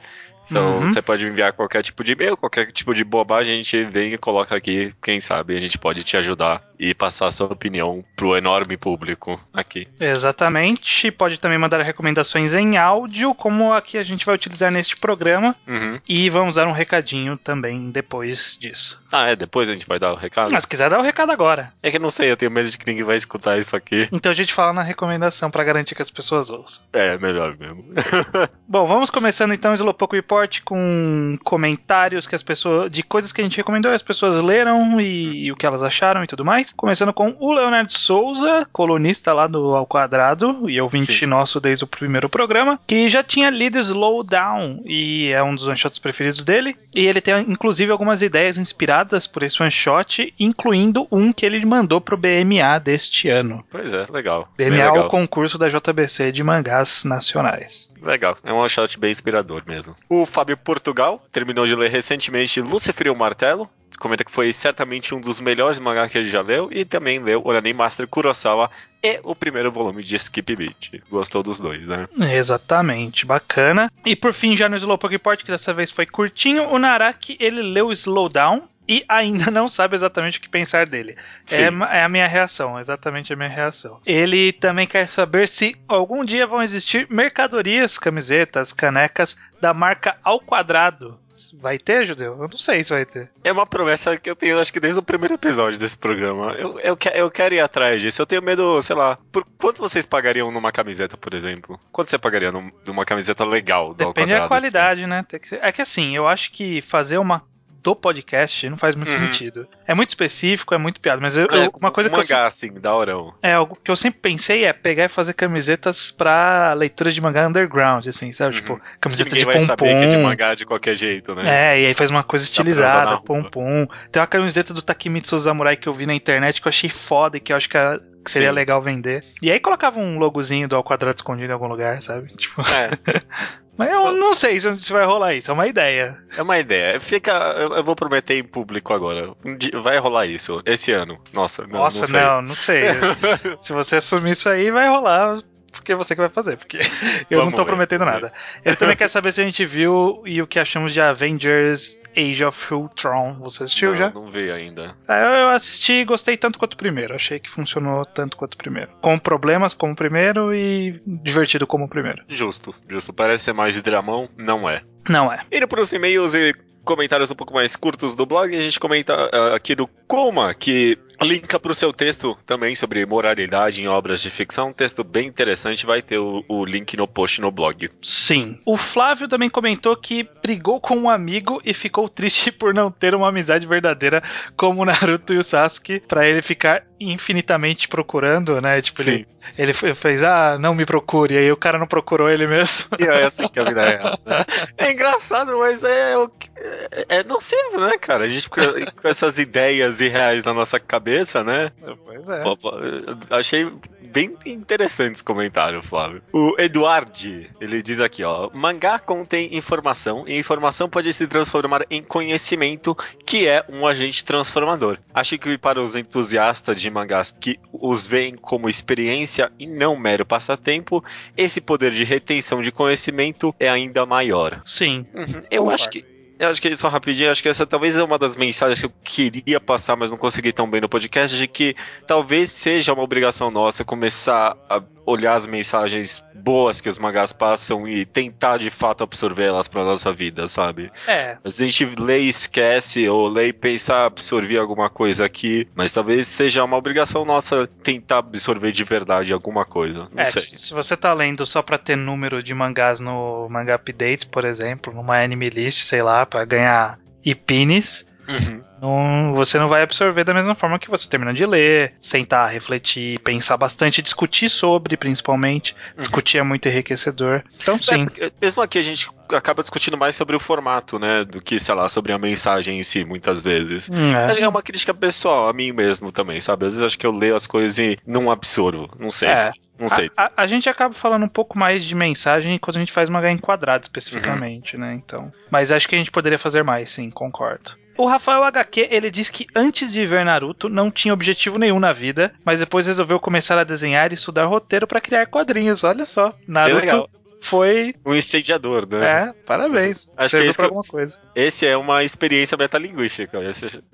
Então, 0.50 0.80
Uhum. 0.80 0.86
você 0.86 1.00
pode 1.02 1.24
enviar 1.26 1.52
qualquer 1.52 1.82
tipo 1.82 2.02
de 2.04 2.12
e-mail, 2.12 2.36
qualquer 2.36 2.70
tipo 2.72 2.94
de 2.94 3.04
bobagem, 3.04 3.54
a 3.54 3.56
gente 3.62 3.84
vem 3.84 4.12
e 4.12 4.18
coloca 4.18 4.54
aqui, 4.56 4.92
quem 5.02 5.20
sabe 5.20 5.56
a 5.56 5.60
gente 5.60 5.78
pode 5.78 6.00
te 6.04 6.16
ajudar 6.16 6.62
e 6.78 6.94
passar 6.94 7.28
a 7.28 7.32
sua 7.32 7.46
opinião 7.46 8.04
pro 8.16 8.36
enorme 8.36 8.76
público 8.76 9.40
aqui. 9.54 9.86
Exatamente. 10.00 11.10
Pode 11.10 11.38
também 11.38 11.58
mandar 11.58 11.80
recomendações 11.82 12.54
em 12.54 12.76
áudio, 12.76 13.34
como 13.34 13.72
a 13.72 13.80
que 13.80 13.98
a 13.98 14.02
gente 14.02 14.24
vai 14.26 14.34
utilizar 14.34 14.70
neste 14.70 14.96
programa. 14.96 15.54
Uhum. 15.66 16.00
E 16.08 16.28
vamos 16.30 16.56
dar 16.56 16.66
um 16.66 16.72
recadinho 16.72 17.36
também 17.36 17.90
depois 17.90 18.58
disso. 18.60 19.00
Ah, 19.12 19.28
é, 19.28 19.36
depois 19.36 19.68
a 19.68 19.72
gente 19.72 19.86
vai 19.86 19.98
dar 19.98 20.12
o 20.12 20.16
recado? 20.16 20.50
Mas 20.52 20.62
se 20.64 20.68
quiser 20.68 20.90
dar 20.90 20.98
o 20.98 21.02
recado 21.02 21.30
agora. 21.30 21.72
É 21.82 21.90
que 21.90 21.96
eu 21.98 22.00
não 22.00 22.10
sei, 22.10 22.30
eu 22.30 22.36
tenho 22.36 22.50
medo 22.50 22.68
de 22.70 22.78
que 22.78 22.86
ninguém 22.86 23.04
vai 23.04 23.16
escutar 23.16 23.58
isso 23.58 23.76
aqui. 23.76 24.08
Então 24.10 24.32
a 24.32 24.34
gente 24.34 24.52
fala 24.52 24.72
na 24.72 24.82
recomendação 24.82 25.50
pra 25.50 25.62
garantir 25.64 25.94
que 25.94 26.02
as 26.02 26.10
pessoas 26.10 26.50
ouçam. 26.50 26.82
É, 26.92 27.16
melhor 27.18 27.56
mesmo. 27.56 27.84
Bom, 28.66 28.86
vamos 28.86 29.10
começando 29.10 29.52
então, 29.54 29.74
Slowpoke 29.74 30.22
Report 30.32 30.62
com 30.64 31.36
comentários 31.44 32.26
que 32.26 32.34
as 32.34 32.42
pessoas. 32.42 32.90
de 32.90 33.02
coisas 33.02 33.32
que 33.32 33.40
a 33.40 33.44
gente 33.44 33.58
recomendou 33.58 33.92
e 33.92 33.94
as 33.94 34.02
pessoas 34.02 34.36
leram 34.42 34.98
e, 35.00 35.44
e 35.44 35.52
o 35.52 35.56
que 35.56 35.66
elas 35.66 35.82
acharam 35.82 36.24
e 36.24 36.26
tudo 36.26 36.44
mais. 36.44 36.72
Começando 36.72 37.12
com 37.12 37.36
o 37.38 37.52
Leonardo 37.52 37.92
Souza, 37.92 38.66
colunista 38.72 39.32
lá 39.34 39.46
do 39.46 39.76
Ao 39.76 39.86
Quadrado 39.86 40.70
e 40.70 40.80
ouvinte 40.80 41.12
Sim. 41.12 41.26
nosso 41.26 41.60
desde 41.60 41.84
o 41.84 41.86
primeiro 41.86 42.30
programa, 42.30 42.80
que 42.86 43.10
já 43.10 43.22
tinha 43.22 43.50
lido 43.50 43.78
Slow 43.78 44.22
Down 44.22 44.82
e 44.86 45.30
é 45.30 45.42
um 45.42 45.54
dos 45.54 45.68
one 45.68 45.76
shots 45.76 45.98
preferidos 45.98 46.44
dele. 46.44 46.76
E 46.94 47.06
ele 47.06 47.20
tem 47.20 47.40
inclusive 47.50 47.92
algumas 47.92 48.22
ideias 48.22 48.56
inspiradas 48.56 49.26
por 49.26 49.42
esse 49.42 49.60
one 49.60 49.70
shot, 49.70 50.32
incluindo 50.38 51.06
um 51.10 51.30
que 51.32 51.44
ele 51.44 51.64
mandou 51.66 52.00
pro 52.00 52.16
BMA 52.16 52.78
deste 52.82 53.28
ano. 53.28 53.62
Pois 53.70 53.92
é, 53.92 54.06
legal. 54.10 54.48
BMA 54.56 54.76
é 54.76 54.90
o 54.90 55.08
concurso 55.08 55.58
da 55.58 55.68
JBC 55.68 56.32
de 56.32 56.42
mangás 56.42 57.04
nacionais. 57.04 57.92
Legal, 58.02 58.36
é 58.42 58.52
um 58.52 58.56
one 58.56 58.68
shot 58.68 58.98
bem 58.98 59.12
inspirador 59.12 59.62
mesmo. 59.66 59.94
O 60.08 60.21
Fábio 60.26 60.56
Portugal 60.56 61.24
terminou 61.32 61.66
de 61.66 61.74
ler 61.74 61.90
recentemente 61.90 62.60
Lucifer 62.60 63.06
e 63.06 63.10
o 63.10 63.16
Martelo. 63.16 63.68
Comenta 63.98 64.24
que 64.24 64.30
foi 64.30 64.52
certamente 64.52 65.14
um 65.14 65.20
dos 65.20 65.40
melhores 65.40 65.78
mangás 65.78 66.10
que 66.10 66.18
ele 66.18 66.28
já 66.28 66.40
leu. 66.40 66.68
E 66.70 66.84
também 66.84 67.18
leu 67.18 67.42
Orani 67.44 67.72
Master 67.72 68.06
Kurosawa 68.06 68.70
e 69.02 69.20
o 69.22 69.34
primeiro 69.34 69.70
volume 69.70 70.02
de 70.02 70.16
Skip 70.16 70.54
Beat. 70.54 71.02
Gostou 71.10 71.42
dos 71.42 71.58
dois, 71.58 71.86
né? 71.86 72.08
Exatamente, 72.32 73.26
bacana. 73.26 73.90
E 74.04 74.14
por 74.14 74.32
fim, 74.32 74.56
já 74.56 74.68
no 74.68 74.76
Slowpoke 74.76 75.14
Report, 75.14 75.42
que 75.42 75.50
dessa 75.50 75.74
vez 75.74 75.90
foi 75.90 76.06
curtinho, 76.06 76.68
o 76.68 76.78
Naraki, 76.78 77.36
ele 77.40 77.62
leu 77.62 77.90
Slowdown 77.92 78.68
e 78.88 79.04
ainda 79.08 79.50
não 79.50 79.68
sabe 79.68 79.94
exatamente 79.94 80.38
o 80.38 80.40
que 80.40 80.48
pensar 80.48 80.86
dele. 80.86 81.16
É, 81.50 81.98
é 81.98 82.02
a 82.02 82.08
minha 82.08 82.26
reação, 82.26 82.78
exatamente 82.78 83.32
a 83.32 83.36
minha 83.36 83.48
reação. 83.48 84.00
Ele 84.04 84.52
também 84.52 84.86
quer 84.86 85.08
saber 85.08 85.48
se 85.48 85.76
algum 85.86 86.24
dia 86.24 86.46
vão 86.46 86.62
existir 86.62 87.06
mercadorias, 87.08 87.98
camisetas, 87.98 88.72
canecas 88.72 89.36
da 89.60 89.72
marca 89.72 90.16
Ao 90.22 90.40
Quadrado. 90.40 91.18
Vai 91.60 91.78
ter, 91.78 92.06
Judeu? 92.06 92.32
Eu 92.40 92.48
não 92.48 92.56
sei 92.58 92.82
se 92.84 92.90
vai 92.90 93.04
ter. 93.04 93.30
É 93.42 93.50
uma 93.52 93.66
promessa 93.66 94.16
que 94.18 94.28
eu 94.28 94.36
tenho, 94.36 94.58
acho 94.58 94.72
que 94.72 94.80
desde 94.80 94.98
o 94.98 95.02
primeiro 95.02 95.34
episódio 95.34 95.78
desse 95.78 95.96
programa. 95.96 96.52
Eu, 96.52 96.78
eu, 96.80 96.98
eu 97.14 97.30
quero 97.30 97.54
ir 97.54 97.60
atrás 97.60 98.00
disso. 98.02 98.20
Eu 98.20 98.26
tenho 98.26 98.42
medo, 98.42 98.80
sei 98.82 98.94
lá. 98.96 99.18
Por 99.30 99.44
quanto 99.58 99.80
vocês 99.80 100.04
pagariam 100.06 100.50
numa 100.50 100.70
camiseta, 100.72 101.16
por 101.16 101.34
exemplo? 101.34 101.78
Quanto 101.90 102.10
você 102.10 102.18
pagaria 102.18 102.52
num- 102.52 102.70
numa 102.86 103.04
camiseta 103.04 103.44
legal 103.44 103.88
do 103.88 103.94
Depende 103.94 104.32
da 104.32 104.38
Quadrado, 104.40 104.48
qualidade, 104.48 105.06
né? 105.06 105.24
Tem 105.28 105.40
que 105.40 105.48
ser- 105.48 105.60
É 105.62 105.72
que 105.72 105.82
assim, 105.82 106.14
eu 106.16 106.26
acho 106.28 106.52
que 106.52 106.82
fazer 106.82 107.18
uma 107.18 107.42
do 107.82 107.96
podcast 107.96 108.68
não 108.70 108.76
faz 108.76 108.94
muito 108.94 109.12
Uhum. 109.12 109.18
sentido. 109.20 109.66
É 109.86 109.92
muito 109.94 110.10
específico, 110.10 110.72
é 110.74 110.78
muito 110.78 111.00
piada, 111.00 111.20
mas 111.20 111.36
eu- 111.36 111.46
É, 111.50 111.66
eu- 111.66 111.72
uma 111.80 111.90
coisa 111.90 112.08
um 112.08 112.12
que 112.12 112.18
eu 112.18 112.22
mangá, 112.22 112.46
assim, 112.46 112.72
da 112.74 112.94
Orão. 112.94 113.34
É, 113.42 113.54
algo 113.54 113.76
que 113.82 113.90
eu 113.90 113.96
sempre 113.96 114.20
pensei 114.20 114.64
é 114.64 114.72
pegar 114.72 115.04
e 115.06 115.08
fazer 115.08 115.32
camisetas 115.34 116.10
pra 116.10 116.72
leituras 116.74 117.14
de 117.14 117.20
mangá 117.20 117.46
underground, 117.48 118.06
assim, 118.06 118.32
sabe? 118.32 118.54
Uhum. 118.54 118.60
Tipo, 118.62 118.80
camiseta 119.00 119.34
de 119.36 119.44
vai 119.44 119.58
saber 119.60 119.84
que 119.84 119.90
é 119.90 120.06
de 120.06 120.14
pompom. 120.16 120.22
mangá 120.28 120.54
de 120.54 120.64
qualquer 120.64 120.94
jeito, 120.94 121.34
né? 121.34 121.72
É, 121.74 121.80
e 121.82 121.86
aí 121.86 121.94
faz 121.94 122.08
uma 122.10 122.22
coisa 122.22 122.44
estilizada, 122.44 123.18
pompom. 123.20 123.86
Tem 124.12 124.20
uma 124.20 124.26
camiseta 124.28 124.72
do 124.72 124.80
Takemitsu 124.80 125.38
Samurai 125.40 125.76
que 125.76 125.88
eu 125.88 125.92
vi 125.92 126.06
na 126.06 126.14
internet 126.14 126.60
que 126.62 126.68
eu 126.68 126.70
achei 126.70 126.88
foda 126.90 127.36
e 127.36 127.40
que 127.40 127.52
eu 127.52 127.56
acho 127.56 127.68
que, 127.68 127.76
a- 127.76 127.98
que 128.24 128.30
seria 128.30 128.50
Sim. 128.50 128.54
legal 128.54 128.80
vender. 128.80 129.24
E 129.42 129.50
aí 129.50 129.58
colocava 129.58 129.98
um 129.98 130.16
logozinho 130.18 130.68
do 130.68 130.76
ao 130.76 130.84
quadrado 130.84 131.16
escondido 131.16 131.50
em 131.50 131.52
algum 131.52 131.66
lugar, 131.66 132.00
sabe? 132.00 132.28
Tipo, 132.36 132.62
É, 132.62 132.90
mas 133.76 133.90
eu 133.90 134.12
não 134.12 134.34
sei 134.34 134.60
se 134.60 134.92
vai 134.92 135.04
rolar 135.04 135.34
isso, 135.34 135.50
é 135.50 135.54
uma 135.54 135.66
ideia. 135.66 136.16
é 136.36 136.42
uma 136.42 136.58
ideia. 136.58 137.00
Fica. 137.00 137.32
Eu, 137.32 137.82
vou 137.82 137.96
prometer 137.96 138.34
em 138.38 138.44
público 138.44 138.92
agora. 138.92 139.32
Um 139.44 139.56
dia- 139.56 139.80
vai 139.80 139.98
rolar 139.98 140.26
isso. 140.26 140.60
Esse 140.64 140.92
ano. 140.92 141.18
Nossa, 141.32 141.62
não, 141.66 141.80
Nossa, 141.80 142.00
não 142.00 142.06
sei. 142.08 142.20
não, 142.20 142.42
não 142.42 142.54
sei. 142.54 142.82
Se 143.60 143.72
você 143.72 143.96
assumir 143.96 144.32
isso 144.32 144.48
aí, 144.48 144.70
vai 144.70 144.88
rolar. 144.88 145.42
Porque 145.72 145.92
é 145.92 145.96
você 145.96 146.14
que 146.14 146.20
vai 146.20 146.30
fazer, 146.30 146.56
porque 146.56 146.78
eu 147.30 147.38
Vamos 147.38 147.52
não 147.52 147.56
tô 147.56 147.64
ver, 147.64 147.70
prometendo 147.70 148.04
nada. 148.04 148.32
Ele 148.64 148.76
também 148.76 148.96
quer 148.96 149.08
saber 149.08 149.32
se 149.32 149.40
a 149.40 149.44
gente 149.44 149.64
viu 149.64 150.22
e 150.24 150.40
o 150.40 150.46
que 150.46 150.58
achamos 150.58 150.92
de 150.92 151.00
Avengers 151.00 151.98
Age 152.16 152.44
of 152.44 152.74
Ultron. 152.74 153.38
Você 153.40 153.64
assistiu 153.64 153.90
não, 153.90 153.96
já? 153.96 154.10
Não 154.10 154.30
vi 154.30 154.50
ainda. 154.50 154.94
Ah, 155.08 155.18
Eu 155.18 155.32
eu 155.42 155.48
assisti 155.48 155.94
e 155.94 156.04
gostei 156.04 156.36
tanto 156.36 156.58
quanto 156.58 156.74
o 156.74 156.76
primeiro. 156.76 157.14
Achei 157.14 157.38
que 157.38 157.50
funcionou 157.50 158.04
tanto 158.04 158.36
quanto 158.36 158.54
o 158.54 158.58
primeiro. 158.58 158.90
Com 159.00 159.18
problemas 159.18 159.74
como 159.74 159.92
o 159.92 159.96
primeiro 159.96 160.54
e 160.54 161.00
divertido 161.06 161.66
como 161.66 161.84
o 161.84 161.88
primeiro. 161.88 162.22
Justo, 162.28 162.74
justo. 162.88 163.12
Parece 163.12 163.44
ser 163.44 163.52
mais 163.52 163.80
dramão, 163.82 164.28
não 164.36 164.68
é. 164.68 164.82
Não 165.08 165.32
é. 165.32 165.44
Indo 165.50 165.66
para 165.66 165.80
os 165.80 165.92
e-mails 165.92 166.34
e 166.34 166.52
comentários 166.84 167.30
um 167.30 167.34
pouco 167.34 167.54
mais 167.54 167.76
curtos 167.76 168.14
do 168.14 168.26
blog, 168.26 168.54
a 168.54 168.62
gente 168.62 168.78
comenta 168.80 169.14
ah, 169.32 169.54
aqui 169.54 169.74
do 169.74 169.86
Coma, 170.06 170.52
que 170.54 170.98
linka 171.20 171.58
para 171.58 171.72
o 171.72 171.74
seu 171.74 171.92
texto 171.92 172.36
também 172.46 172.74
sobre 172.74 173.04
moralidade 173.06 173.82
em 173.82 173.88
obras 173.88 174.20
de 174.20 174.30
ficção. 174.30 174.68
Um 174.68 174.72
texto 174.72 175.04
bem 175.04 175.26
interessante, 175.26 175.84
vai 175.86 176.00
ter 176.02 176.18
o, 176.18 176.44
o 176.48 176.64
link 176.64 176.96
no 176.96 177.06
post 177.06 177.40
no 177.40 177.50
blog. 177.50 177.90
Sim. 178.00 178.58
O 178.64 178.76
Flávio 178.76 179.28
também 179.28 179.48
comentou 179.50 179.96
que 179.96 180.28
brigou 180.42 180.80
com 180.80 180.96
um 180.96 181.10
amigo 181.10 181.60
e 181.64 181.72
ficou 181.74 182.08
triste 182.08 182.50
por 182.52 182.72
não 182.74 182.90
ter 182.90 183.14
uma 183.14 183.28
amizade 183.28 183.66
verdadeira 183.66 184.22
como 184.56 184.82
o 184.82 184.84
Naruto 184.84 185.32
e 185.34 185.38
o 185.38 185.42
Sasuke, 185.42 186.00
pra 186.00 186.26
ele 186.26 186.42
ficar 186.42 186.84
infinitamente 187.00 187.88
procurando, 187.88 188.60
né? 188.60 188.80
Tipo, 188.80 189.02
ele, 189.02 189.26
ele 189.58 189.72
fe- 189.74 189.94
fez, 189.94 190.22
ah, 190.22 190.56
não 190.58 190.74
me 190.74 190.86
procure, 190.86 191.34
e 191.34 191.38
aí 191.38 191.52
o 191.52 191.56
cara 191.56 191.78
não 191.78 191.86
procurou 191.86 192.28
ele 192.30 192.46
mesmo. 192.46 192.86
E 192.98 193.04
é 193.04 193.24
assim 193.24 193.48
que 193.48 193.58
a 193.58 193.64
vida 193.64 193.82
é. 193.82 194.02
né? 194.02 194.44
É 194.78 194.92
engraçado, 194.92 195.58
mas 195.58 195.82
é, 195.84 196.14
é, 196.56 197.06
é 197.18 197.24
nocivo, 197.24 197.80
né, 197.80 197.96
cara? 197.98 198.24
A 198.24 198.28
gente 198.28 198.42
fica 198.42 198.92
com 198.92 199.08
essas 199.08 199.38
ideias 199.38 200.00
irreais 200.00 200.44
na 200.44 200.52
nossa 200.54 200.78
cabeça, 200.78 201.01
né? 201.44 201.70
Pois 202.04 202.28
é. 202.28 202.40
Pô, 202.40 202.56
pô, 202.56 202.70
eu 202.70 203.16
Achei 203.30 203.70
bem 204.12 204.36
interessante 204.44 205.14
esse 205.14 205.24
comentário, 205.24 205.82
Flávio. 205.82 206.22
O 206.32 206.54
Eduard, 206.58 207.50
ele 207.60 207.82
diz 207.82 207.98
aqui, 207.98 208.22
ó. 208.22 208.50
Mangá 208.52 208.98
contém 208.98 209.56
informação 209.56 210.24
e 210.26 210.38
informação 210.38 210.88
pode 210.88 211.12
se 211.12 211.26
transformar 211.26 211.84
em 211.90 212.02
conhecimento, 212.02 212.96
que 213.26 213.46
é 213.46 213.64
um 213.68 213.86
agente 213.86 214.24
transformador. 214.24 214.98
Acho 215.14 215.38
que 215.38 215.56
para 215.56 215.80
os 215.80 215.96
entusiastas 215.96 216.80
de 216.80 216.90
mangás 216.90 217.32
que 217.32 217.58
os 217.72 218.06
veem 218.06 218.36
como 218.36 218.68
experiência 218.68 219.50
e 219.58 219.66
não 219.66 219.96
mero 219.96 220.26
passatempo, 220.26 221.02
esse 221.36 221.60
poder 221.60 221.92
de 221.92 222.04
retenção 222.04 222.62
de 222.62 222.70
conhecimento 222.70 223.54
é 223.58 223.68
ainda 223.68 224.04
maior. 224.04 224.60
Sim. 224.64 225.06
Uhum. 225.14 225.40
Eu 225.50 225.70
acho 225.70 225.88
que. 225.88 226.11
Eu 226.42 226.48
acho 226.48 226.60
que 226.60 226.74
só 226.74 226.88
rapidinho, 226.88 227.30
acho 227.30 227.40
que 227.40 227.48
essa 227.48 227.64
talvez 227.64 227.96
é 227.96 228.02
uma 228.02 228.18
das 228.18 228.34
mensagens 228.34 228.80
que 228.80 228.86
eu 228.86 228.92
queria 229.04 229.60
passar, 229.60 229.94
mas 229.94 230.10
não 230.10 230.18
consegui 230.18 230.52
tão 230.52 230.68
bem 230.68 230.80
no 230.80 230.88
podcast, 230.88 231.36
de 231.36 231.46
que 231.46 231.76
talvez 232.04 232.50
seja 232.50 232.92
uma 232.92 233.04
obrigação 233.04 233.48
nossa 233.48 233.84
começar 233.84 234.56
a 234.68 234.82
olhar 235.04 235.34
as 235.34 235.46
mensagens 235.46 236.22
boas 236.34 236.80
que 236.80 236.88
os 236.88 236.98
mangás 236.98 237.32
passam 237.32 237.88
e 237.88 238.04
tentar 238.04 238.56
de 238.58 238.70
fato 238.70 239.02
absorver 239.04 239.44
elas 239.46 239.68
pra 239.68 239.84
nossa 239.84 240.12
vida, 240.12 240.46
sabe? 240.48 240.90
É. 241.06 241.36
Às 241.44 241.58
vezes 241.58 241.60
a 241.60 241.66
gente 241.84 242.00
lê 242.00 242.20
e 242.22 242.28
esquece, 242.28 243.08
ou 243.08 243.28
lê 243.28 243.48
e 243.48 243.52
pensa 243.52 243.94
"Ah, 243.94 244.06
absorver 244.06 244.58
alguma 244.58 244.88
coisa 244.90 245.24
aqui, 245.24 245.68
mas 245.74 245.92
talvez 245.92 246.26
seja 246.26 246.64
uma 246.64 246.76
obrigação 246.76 247.24
nossa 247.24 247.66
tentar 247.66 248.18
absorver 248.18 248.72
de 248.72 248.84
verdade 248.84 249.32
alguma 249.32 249.64
coisa. 249.64 250.08
Não 250.12 250.22
É, 250.22 250.24
sei. 250.24 250.42
se 250.42 250.72
você 250.74 250.96
tá 250.96 251.12
lendo 251.12 251.44
só 251.46 251.62
pra 251.62 251.78
ter 251.78 251.96
número 251.96 252.42
de 252.42 252.54
mangás 252.54 253.00
no 253.00 253.48
Manga 253.48 253.74
Updates, 253.76 254.24
por 254.24 254.44
exemplo, 254.44 254.92
numa 254.92 255.22
anime 255.22 255.46
list, 255.48 255.80
sei 255.82 256.02
lá, 256.02 256.24
pra 256.26 256.44
ganhar 256.44 256.98
IPINs, 257.24 258.04
Uhum. 258.28 258.62
não, 258.80 259.34
você 259.34 259.58
não 259.58 259.68
vai 259.68 259.82
absorver 259.82 260.24
da 260.24 260.32
mesma 260.34 260.54
forma 260.54 260.78
que 260.78 260.88
você 260.90 261.08
termina 261.08 261.32
de 261.34 261.44
ler, 261.46 261.94
sentar, 262.00 262.50
refletir, 262.50 263.18
pensar 263.20 263.56
bastante, 263.56 264.00
discutir 264.02 264.48
sobre, 264.48 264.96
principalmente. 264.96 265.74
Discutir 265.96 266.38
é 266.38 266.42
muito 266.42 266.68
enriquecedor. 266.68 267.42
Então, 267.60 267.76
É, 267.76 267.78
sim. 267.82 268.04
porque 268.06 268.32
mesmo 268.40 268.62
aqui 268.62 268.78
a 268.78 268.82
gente 268.82 269.08
acaba 269.30 269.62
discutindo 269.62 269.96
mais 269.96 270.14
sobre 270.16 270.36
o 270.36 270.40
formato, 270.40 270.98
né? 270.98 271.24
Do 271.24 271.40
que, 271.40 271.58
sei 271.58 271.74
lá, 271.74 271.88
sobre 271.88 272.12
a 272.12 272.18
mensagem 272.18 272.78
em 272.78 272.82
si, 272.82 273.04
muitas 273.04 273.42
vezes. 273.42 273.88
Hum, 273.90 274.14
é. 274.16 274.40
É 274.40 274.48
uma 274.48 274.62
crítica 274.62 274.92
pessoal, 274.94 275.48
a 275.48 275.52
mim 275.52 275.72
mesmo 275.72 276.10
também, 276.12 276.40
sabe? 276.40 276.66
Às 276.66 276.74
vezes 276.74 276.86
acho 276.86 276.98
que 276.98 277.06
eu 277.06 277.12
leio 277.12 277.36
as 277.36 277.46
coisas 277.46 277.78
e 277.78 277.98
não 278.06 278.30
absorvo. 278.30 278.88
Não 278.98 279.10
sei. 279.10 279.28
É. 279.28 279.50
Não 279.78 279.88
sei. 279.88 280.10
A, 280.16 280.24
a- 280.26 280.30
a 280.36 280.46
gente 280.46 280.68
acaba 280.68 280.94
falando 280.94 281.24
um 281.24 281.28
pouco 281.28 281.58
mais 281.58 281.84
de 281.84 281.94
mensagem 281.94 282.56
quando 282.58 282.76
a 282.76 282.80
gente 282.80 282.92
faz 282.92 283.08
mangá 283.08 283.32
enquadrado 283.32 283.82
especificamente, 283.84 284.76
né? 284.76 284.94
Então. 284.94 285.32
Mas 285.50 285.72
acho 285.72 285.88
que 285.88 285.94
a 285.94 285.98
gente 285.98 286.10
poderia 286.10 286.38
fazer 286.38 286.62
mais, 286.62 286.90
sim, 286.90 287.10
concordo. 287.10 287.72
O 287.96 288.06
Rafael 288.06 288.42
HQ, 288.44 288.88
ele 288.90 289.10
diz 289.10 289.28
que 289.28 289.46
antes 289.54 289.92
de 289.92 290.06
ver 290.06 290.24
Naruto 290.24 290.68
não 290.68 290.90
tinha 290.90 291.14
objetivo 291.14 291.58
nenhum 291.58 291.78
na 291.78 291.92
vida, 291.92 292.32
mas 292.44 292.60
depois 292.60 292.86
resolveu 292.86 293.20
começar 293.20 293.58
a 293.58 293.64
desenhar 293.64 294.10
e 294.10 294.14
estudar 294.14 294.46
roteiro 294.46 294.86
pra 294.86 295.00
criar 295.00 295.26
quadrinhos. 295.26 295.84
Olha 295.84 296.06
só, 296.06 296.34
Naruto 296.46 297.08
foi, 297.42 297.92
Um 298.06 298.14
incendiador, 298.14 298.86
né? 298.88 299.04
é, 299.04 299.32
parabéns. 299.44 300.08
Acho 300.16 300.36
que 300.36 300.42
é 300.44 300.46
isso 300.46 300.56
pra 300.56 300.66
alguma 300.66 300.84
coisa. 300.84 301.18
Esse 301.34 301.66
é 301.66 301.76
uma 301.76 302.04
experiência 302.04 302.56
metalinguística, 302.56 303.38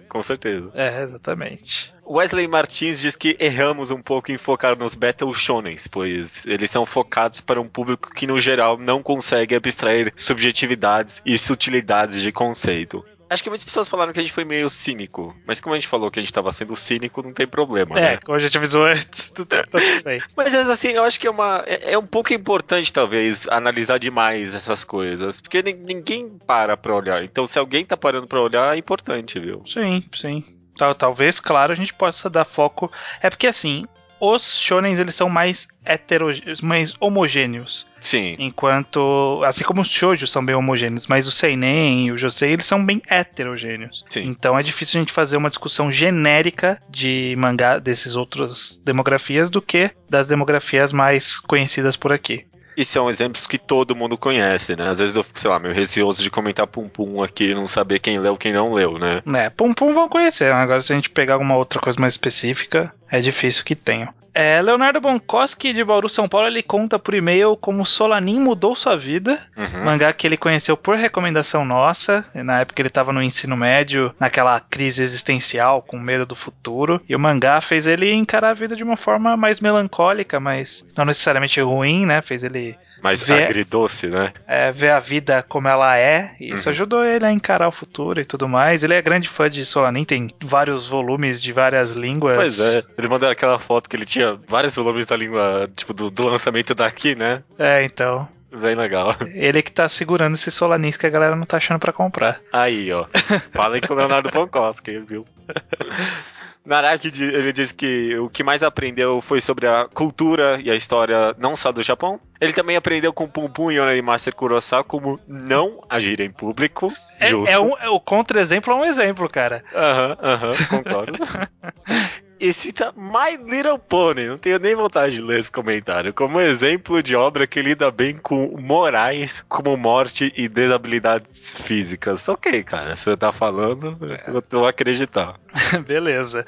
com 0.07 0.23
certeza. 0.23 0.71
É, 0.75 1.03
exatamente. 1.03 1.93
Wesley 2.07 2.47
Martins 2.47 3.01
diz 3.01 3.17
que 3.17 3.37
erramos 3.41 3.91
um 3.91 4.03
pouco 4.03 4.31
em 4.31 4.37
focar 4.37 4.79
nos 4.79 4.95
Battle 4.95 5.35
Shonens, 5.35 5.87
pois 5.87 6.45
eles 6.47 6.71
são 6.71 6.85
focados 6.85 7.41
para 7.41 7.61
um 7.61 7.69
público 7.69 8.13
que, 8.15 8.27
no 8.27 8.39
geral, 8.39 8.77
não 8.77 9.03
consegue 9.03 9.55
abstrair 9.55 10.13
subjetividades 10.15 11.23
e 11.25 11.39
sutilidades 11.39 12.21
de 12.21 12.31
conceito. 12.31 13.03
Acho 13.31 13.43
que 13.43 13.49
muitas 13.51 13.65
pessoas 13.65 13.89
falaram 13.89 14.13
que 14.13 14.19
a 14.19 14.23
gente 14.23 14.33
foi 14.33 14.45
meio 14.45 14.71
cínico, 14.71 15.37
mas 15.47 15.61
como 15.61 15.75
a 15.75 15.79
gente 15.79 15.89
falou 15.89 16.11
que 16.11 16.19
a 16.19 16.23
gente 16.23 16.33
tava 16.33 16.51
sendo 16.53 16.75
cínico, 16.75 17.23
não 17.23 17.33
tem 17.33 17.47
problema, 17.47 17.99
É, 17.99 18.03
né? 18.13 18.17
como 18.25 18.37
a 18.37 18.41
gente 18.41 18.57
avisou 18.57 18.85
antes, 18.85 19.31
tudo 19.33 19.47
tá 19.47 19.63
tudo 19.65 20.03
bem. 20.05 20.21
Mas 20.37 20.55
assim, 20.55 20.89
eu 20.89 21.05
acho 21.05 21.21
que 21.21 21.27
é 21.27 21.31
uma 21.31 21.63
é, 21.67 21.93
é 21.93 21.99
um 21.99 22.07
pouco 22.07 22.33
importante 22.33 22.93
talvez 22.93 23.47
analisar 23.49 23.99
demais 23.99 24.55
essas 24.55 24.83
coisas, 24.85 25.41
porque 25.41 25.63
nin- 25.63 25.75
ninguém 25.75 26.39
para 26.47 26.77
pra 26.77 26.95
olhar. 26.95 27.23
Então 27.23 27.47
se 27.47 27.59
alguém 27.59 27.85
tá 27.85 27.97
parando 27.97 28.27
pra 28.27 28.41
olhar, 28.41 28.75
é 28.75 28.79
importante, 28.79 29.39
viu? 29.39 29.63
Sim, 29.67 30.03
sim. 30.15 30.43
Tal- 30.77 30.95
talvez, 30.95 31.41
claro, 31.41 31.73
a 31.73 31.77
gente 31.77 31.93
possa 31.93 32.31
dar 32.31 32.45
foco. 32.45 32.91
É 33.21 33.29
porque 33.29 33.47
assim, 33.49 33.85
os 34.21 34.59
shonens 34.59 34.99
eles 34.99 35.15
são 35.15 35.29
mais 35.29 35.69
heterogêneos, 35.85 36.61
mais 36.61 36.95
homogêneos. 37.01 37.87
Sim. 38.01 38.37
Enquanto, 38.39 39.43
assim 39.45 39.65
como 39.65 39.81
os 39.81 39.89
shoujos 39.89 40.31
são 40.31 40.45
bem 40.45 40.55
homogêneos, 40.55 41.07
mas 41.07 41.27
o 41.27 41.33
seinen 41.33 42.07
e 42.07 42.13
o 42.13 42.19
josei 42.19 42.53
eles 42.53 42.67
são 42.67 42.85
bem 42.85 43.03
heterogêneos. 43.09 44.05
Sim. 44.09 44.27
Então 44.27 44.59
é 44.59 44.63
difícil 44.63 44.99
a 44.99 45.03
gente 45.03 45.13
fazer 45.13 45.37
uma 45.37 45.49
discussão 45.49 45.91
genérica 45.91 46.81
de 46.89 47.35
mangá 47.37 47.79
desses 47.79 48.15
outras 48.15 48.81
demografias 48.85 49.51
do 49.51 49.61
que 49.61 49.91
das 50.09 50.29
demografias 50.29 50.93
mais 50.93 51.41
conhecidas 51.41 51.97
por 51.97 52.13
aqui. 52.13 52.47
E 52.79 52.85
são 52.85 53.11
exemplos 53.11 53.45
que 53.45 53.59
todo 53.59 53.97
mundo 53.97 54.17
conhece, 54.17 54.77
né? 54.77 54.89
Às 54.89 55.01
vezes 55.01 55.17
eu 55.17 55.25
fico, 55.25 55.41
sei 55.41 55.51
lá, 55.51 55.59
meio 55.59 55.75
receoso 55.75 56.23
de 56.23 56.31
comentar 56.31 56.65
pum 56.65 56.89
pum 56.89 57.25
aqui 57.25 57.51
e 57.51 57.55
não 57.55 57.67
saber 57.67 57.99
quem 57.99 58.21
leu 58.21 58.37
quem 58.37 58.53
não 58.53 58.73
leu, 58.73 59.01
né? 59.01 59.21
É, 59.35 59.51
Pum 59.51 59.75
Pum 59.75 59.93
vão 59.93 60.09
conhecer. 60.09 60.53
Agora, 60.53 60.81
se 60.81 60.93
a 60.93 60.97
gente 60.97 61.11
pegar 61.11 61.35
alguma 61.35 61.57
outra 61.57 61.81
coisa 61.81 62.01
mais 62.01 62.15
específica, 62.15 62.95
é 63.11 63.19
difícil 63.19 63.65
que 63.65 63.75
tenham. 63.75 64.15
É, 64.41 64.63
Leonardo 64.63 65.01
Bonkoski, 65.01 65.73
de 65.73 65.83
Bauru, 65.83 66.09
São 66.09 66.29
Paulo, 66.29 66.47
ele 66.47 66.63
conta 66.63 66.97
por 66.97 67.13
e-mail 67.13 67.57
como 67.57 67.85
Solanin 67.85 68.39
mudou 68.39 68.77
sua 68.77 68.97
vida. 68.97 69.37
Uhum. 69.57 69.85
Mangá 69.85 70.13
que 70.13 70.29
ele 70.29 70.37
conheceu 70.37 70.77
por 70.77 70.97
recomendação 70.97 71.65
nossa. 71.65 72.25
Na 72.33 72.61
época 72.61 72.81
ele 72.81 72.87
estava 72.87 73.13
no 73.13 73.21
ensino 73.21 73.57
médio, 73.57 74.15
naquela 74.21 74.61
crise 74.61 75.03
existencial, 75.03 75.83
com 75.83 75.99
medo 75.99 76.25
do 76.25 76.37
futuro. 76.37 77.03
E 77.09 77.17
o 77.17 77.19
mangá 77.19 77.61
fez 77.61 77.89
ele 77.89 78.13
encarar 78.13 78.51
a 78.51 78.55
vida 78.55 78.77
de 78.77 78.85
uma 78.85 78.97
forma 78.97 79.37
mais 79.37 79.59
melancólica, 79.59 80.39
mas 80.39 80.87
não 80.97 81.05
necessariamente 81.05 81.61
ruim, 81.61 82.07
né? 82.07 82.23
Fez 82.23 82.45
ele 82.45 82.79
Mas 83.03 83.23
Vê- 83.23 83.45
agridoce, 83.45 84.09
né? 84.09 84.33
é, 84.47 84.73
ver 84.73 84.91
a 84.91 84.99
vida 85.01 85.43
como 85.49 85.69
ela 85.69 85.97
é, 85.97 86.35
e 86.41 86.53
isso 86.53 86.69
Uhum. 86.69 86.73
ajudou 86.73 87.05
ele 87.05 87.25
a 87.25 87.33
encarar 87.33 87.69
o 87.69 87.73
futuro 87.73 88.21
e 88.21 88.25
tudo 88.25 88.49
mais. 88.49 88.83
Ele 88.83 88.95
é 88.95 89.01
grande 89.03 89.29
fã 89.29 89.49
de 89.49 89.65
Solanin, 89.65 90.05
tem 90.05 90.29
vários 90.43 90.89
volumes 90.89 91.41
de 91.41 91.53
várias 91.53 91.93
línguas. 91.93 92.37
Pois 92.37 92.59
é. 92.61 92.83
Ele 92.99 93.09
mandou 93.09 93.29
aquela 93.29 93.59
foto 93.59 93.89
que 93.89 93.95
ele 93.97 94.05
tinha 94.05 94.35
vários 94.47 94.75
volumes 94.75 95.07
da 95.07 95.17
língua, 95.17 95.69
tipo, 95.77 95.93
do, 95.95 96.11
do 96.11 96.25
lançamento 96.25 96.75
daqui, 96.75 97.15
né? 97.15 97.43
É, 97.59 97.85
então. 97.85 98.29
Bem 98.51 98.75
legal. 98.75 99.15
Ele 99.35 99.61
que 99.61 99.71
tá 99.71 99.87
segurando 99.91 100.35
esses 100.35 100.55
Solanins 100.55 100.97
que 100.97 101.07
a 101.07 101.11
galera 101.11 101.37
não 101.37 101.45
tá 101.45 101.59
achando 101.59 101.79
pra 101.79 101.93
comprar. 101.93 102.41
Aí, 102.51 102.91
ó. 102.91 103.05
Falem 103.53 103.83
com 103.83 103.93
o 103.93 103.97
Leonardo 103.99 104.31
Pankowski, 104.33 104.99
viu? 105.01 105.27
Naraki, 106.69 107.11
ele 107.23 107.53
disse 107.53 107.75
que 107.75 108.15
o 108.19 108.29
que 108.29 108.45
mais 108.45 108.63
aprendeu 108.63 109.23
foi 109.23 109.41
sobre 109.41 109.67
a 109.67 109.87
cultura 109.93 110.61
e 110.63 110.71
a 110.71 110.75
história 110.75 111.35
não 111.39 111.57
só 111.57 111.73
do 111.73 111.83
Japão. 111.83 112.21
Ele 112.39 112.53
também 112.53 112.77
aprendeu 112.77 113.11
com 113.11 113.27
Pum 113.27 113.49
Pum 113.49 113.71
e 113.71 113.81
Onari 113.81 114.03
Master 114.03 114.35
Kurosawa 114.35 114.85
como 114.85 115.19
não 115.27 115.83
agir 115.89 116.21
em 116.21 116.31
público. 116.31 116.93
É, 117.19 117.27
Justo. 117.27 117.51
é 117.51 117.59
um, 117.59 117.77
é, 117.79 117.89
o 117.89 117.99
contra-exemplo 117.99 118.73
é 118.73 118.77
um 118.77 118.85
exemplo, 118.85 119.29
cara. 119.31 119.65
Aham, 119.75 120.17
aham, 120.23 120.53
concordo. 120.69 121.19
E 122.41 122.53
cita 122.53 122.93
My 122.97 123.37
Little 123.37 123.79
Pony. 123.79 124.27
Não 124.29 124.39
tenho 124.39 124.59
nem 124.59 124.75
vontade 124.75 125.17
de 125.17 125.23
ler 125.23 125.41
esse 125.41 125.51
comentário. 125.51 126.15
Como 126.15 126.41
exemplo 126.41 127.03
de 127.03 127.17
obra 127.17 127.47
que 127.47 127.61
lida 127.61 127.91
bem 127.91 128.17
com 128.17 128.57
morais, 128.61 129.45
como 129.49 129.77
morte 129.77 130.33
e 130.37 130.49
desabilidades 130.49 131.57
físicas. 131.57 132.29
Ok, 132.29 132.63
cara. 132.63 132.95
Se 132.95 133.05
você 133.05 133.17
tá 133.17 133.33
falando, 133.33 133.97
eu 134.29 134.43
vou 134.51 134.67
acreditar. 134.67 135.35
Beleza. 135.87 136.47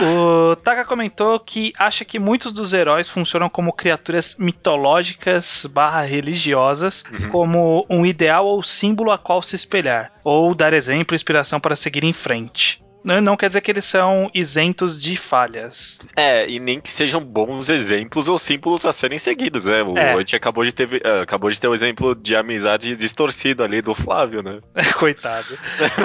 O 0.00 0.54
Taka 0.56 0.84
comentou 0.84 1.40
que 1.40 1.72
acha 1.78 2.04
que 2.04 2.18
muitos 2.18 2.52
dos 2.52 2.72
heróis 2.72 3.08
funcionam 3.08 3.48
como 3.48 3.72
criaturas 3.72 4.36
mitológicas 4.38 5.66
barra 5.66 6.02
religiosas, 6.02 7.02
Uhum. 7.12 7.28
como 7.30 7.86
um 7.90 8.06
ideal 8.06 8.46
ou 8.46 8.62
símbolo 8.62 9.10
a 9.10 9.18
qual 9.18 9.42
se 9.42 9.56
espelhar, 9.56 10.12
ou 10.22 10.54
dar 10.54 10.72
exemplo 10.72 11.14
e 11.14 11.16
inspiração 11.16 11.58
para 11.60 11.74
seguir 11.76 12.04
em 12.04 12.12
frente. 12.12 12.82
Não, 13.04 13.20
não 13.20 13.36
quer 13.36 13.48
dizer 13.48 13.60
que 13.60 13.70
eles 13.70 13.84
são 13.84 14.30
isentos 14.34 15.00
de 15.00 15.16
falhas. 15.16 15.98
É, 16.16 16.48
e 16.48 16.58
nem 16.58 16.80
que 16.80 16.88
sejam 16.88 17.20
bons 17.20 17.68
exemplos 17.68 18.28
ou 18.28 18.38
símbolos 18.38 18.84
a 18.84 18.92
serem 18.92 19.18
seguidos, 19.18 19.64
né? 19.64 19.82
O, 19.82 19.96
É. 19.96 20.12
A 20.12 20.18
gente 20.18 20.36
acabou 20.36 20.64
de, 20.64 20.72
ter, 20.72 21.00
eh, 21.04 21.20
acabou 21.20 21.50
de 21.50 21.58
ter 21.58 21.68
o 21.68 21.74
exemplo 21.74 22.14
de 22.14 22.34
amizade 22.36 22.96
distorcido 22.96 23.62
ali 23.62 23.80
do 23.80 23.94
Flávio, 23.94 24.42
né? 24.42 24.60
Coitado. 24.98 25.58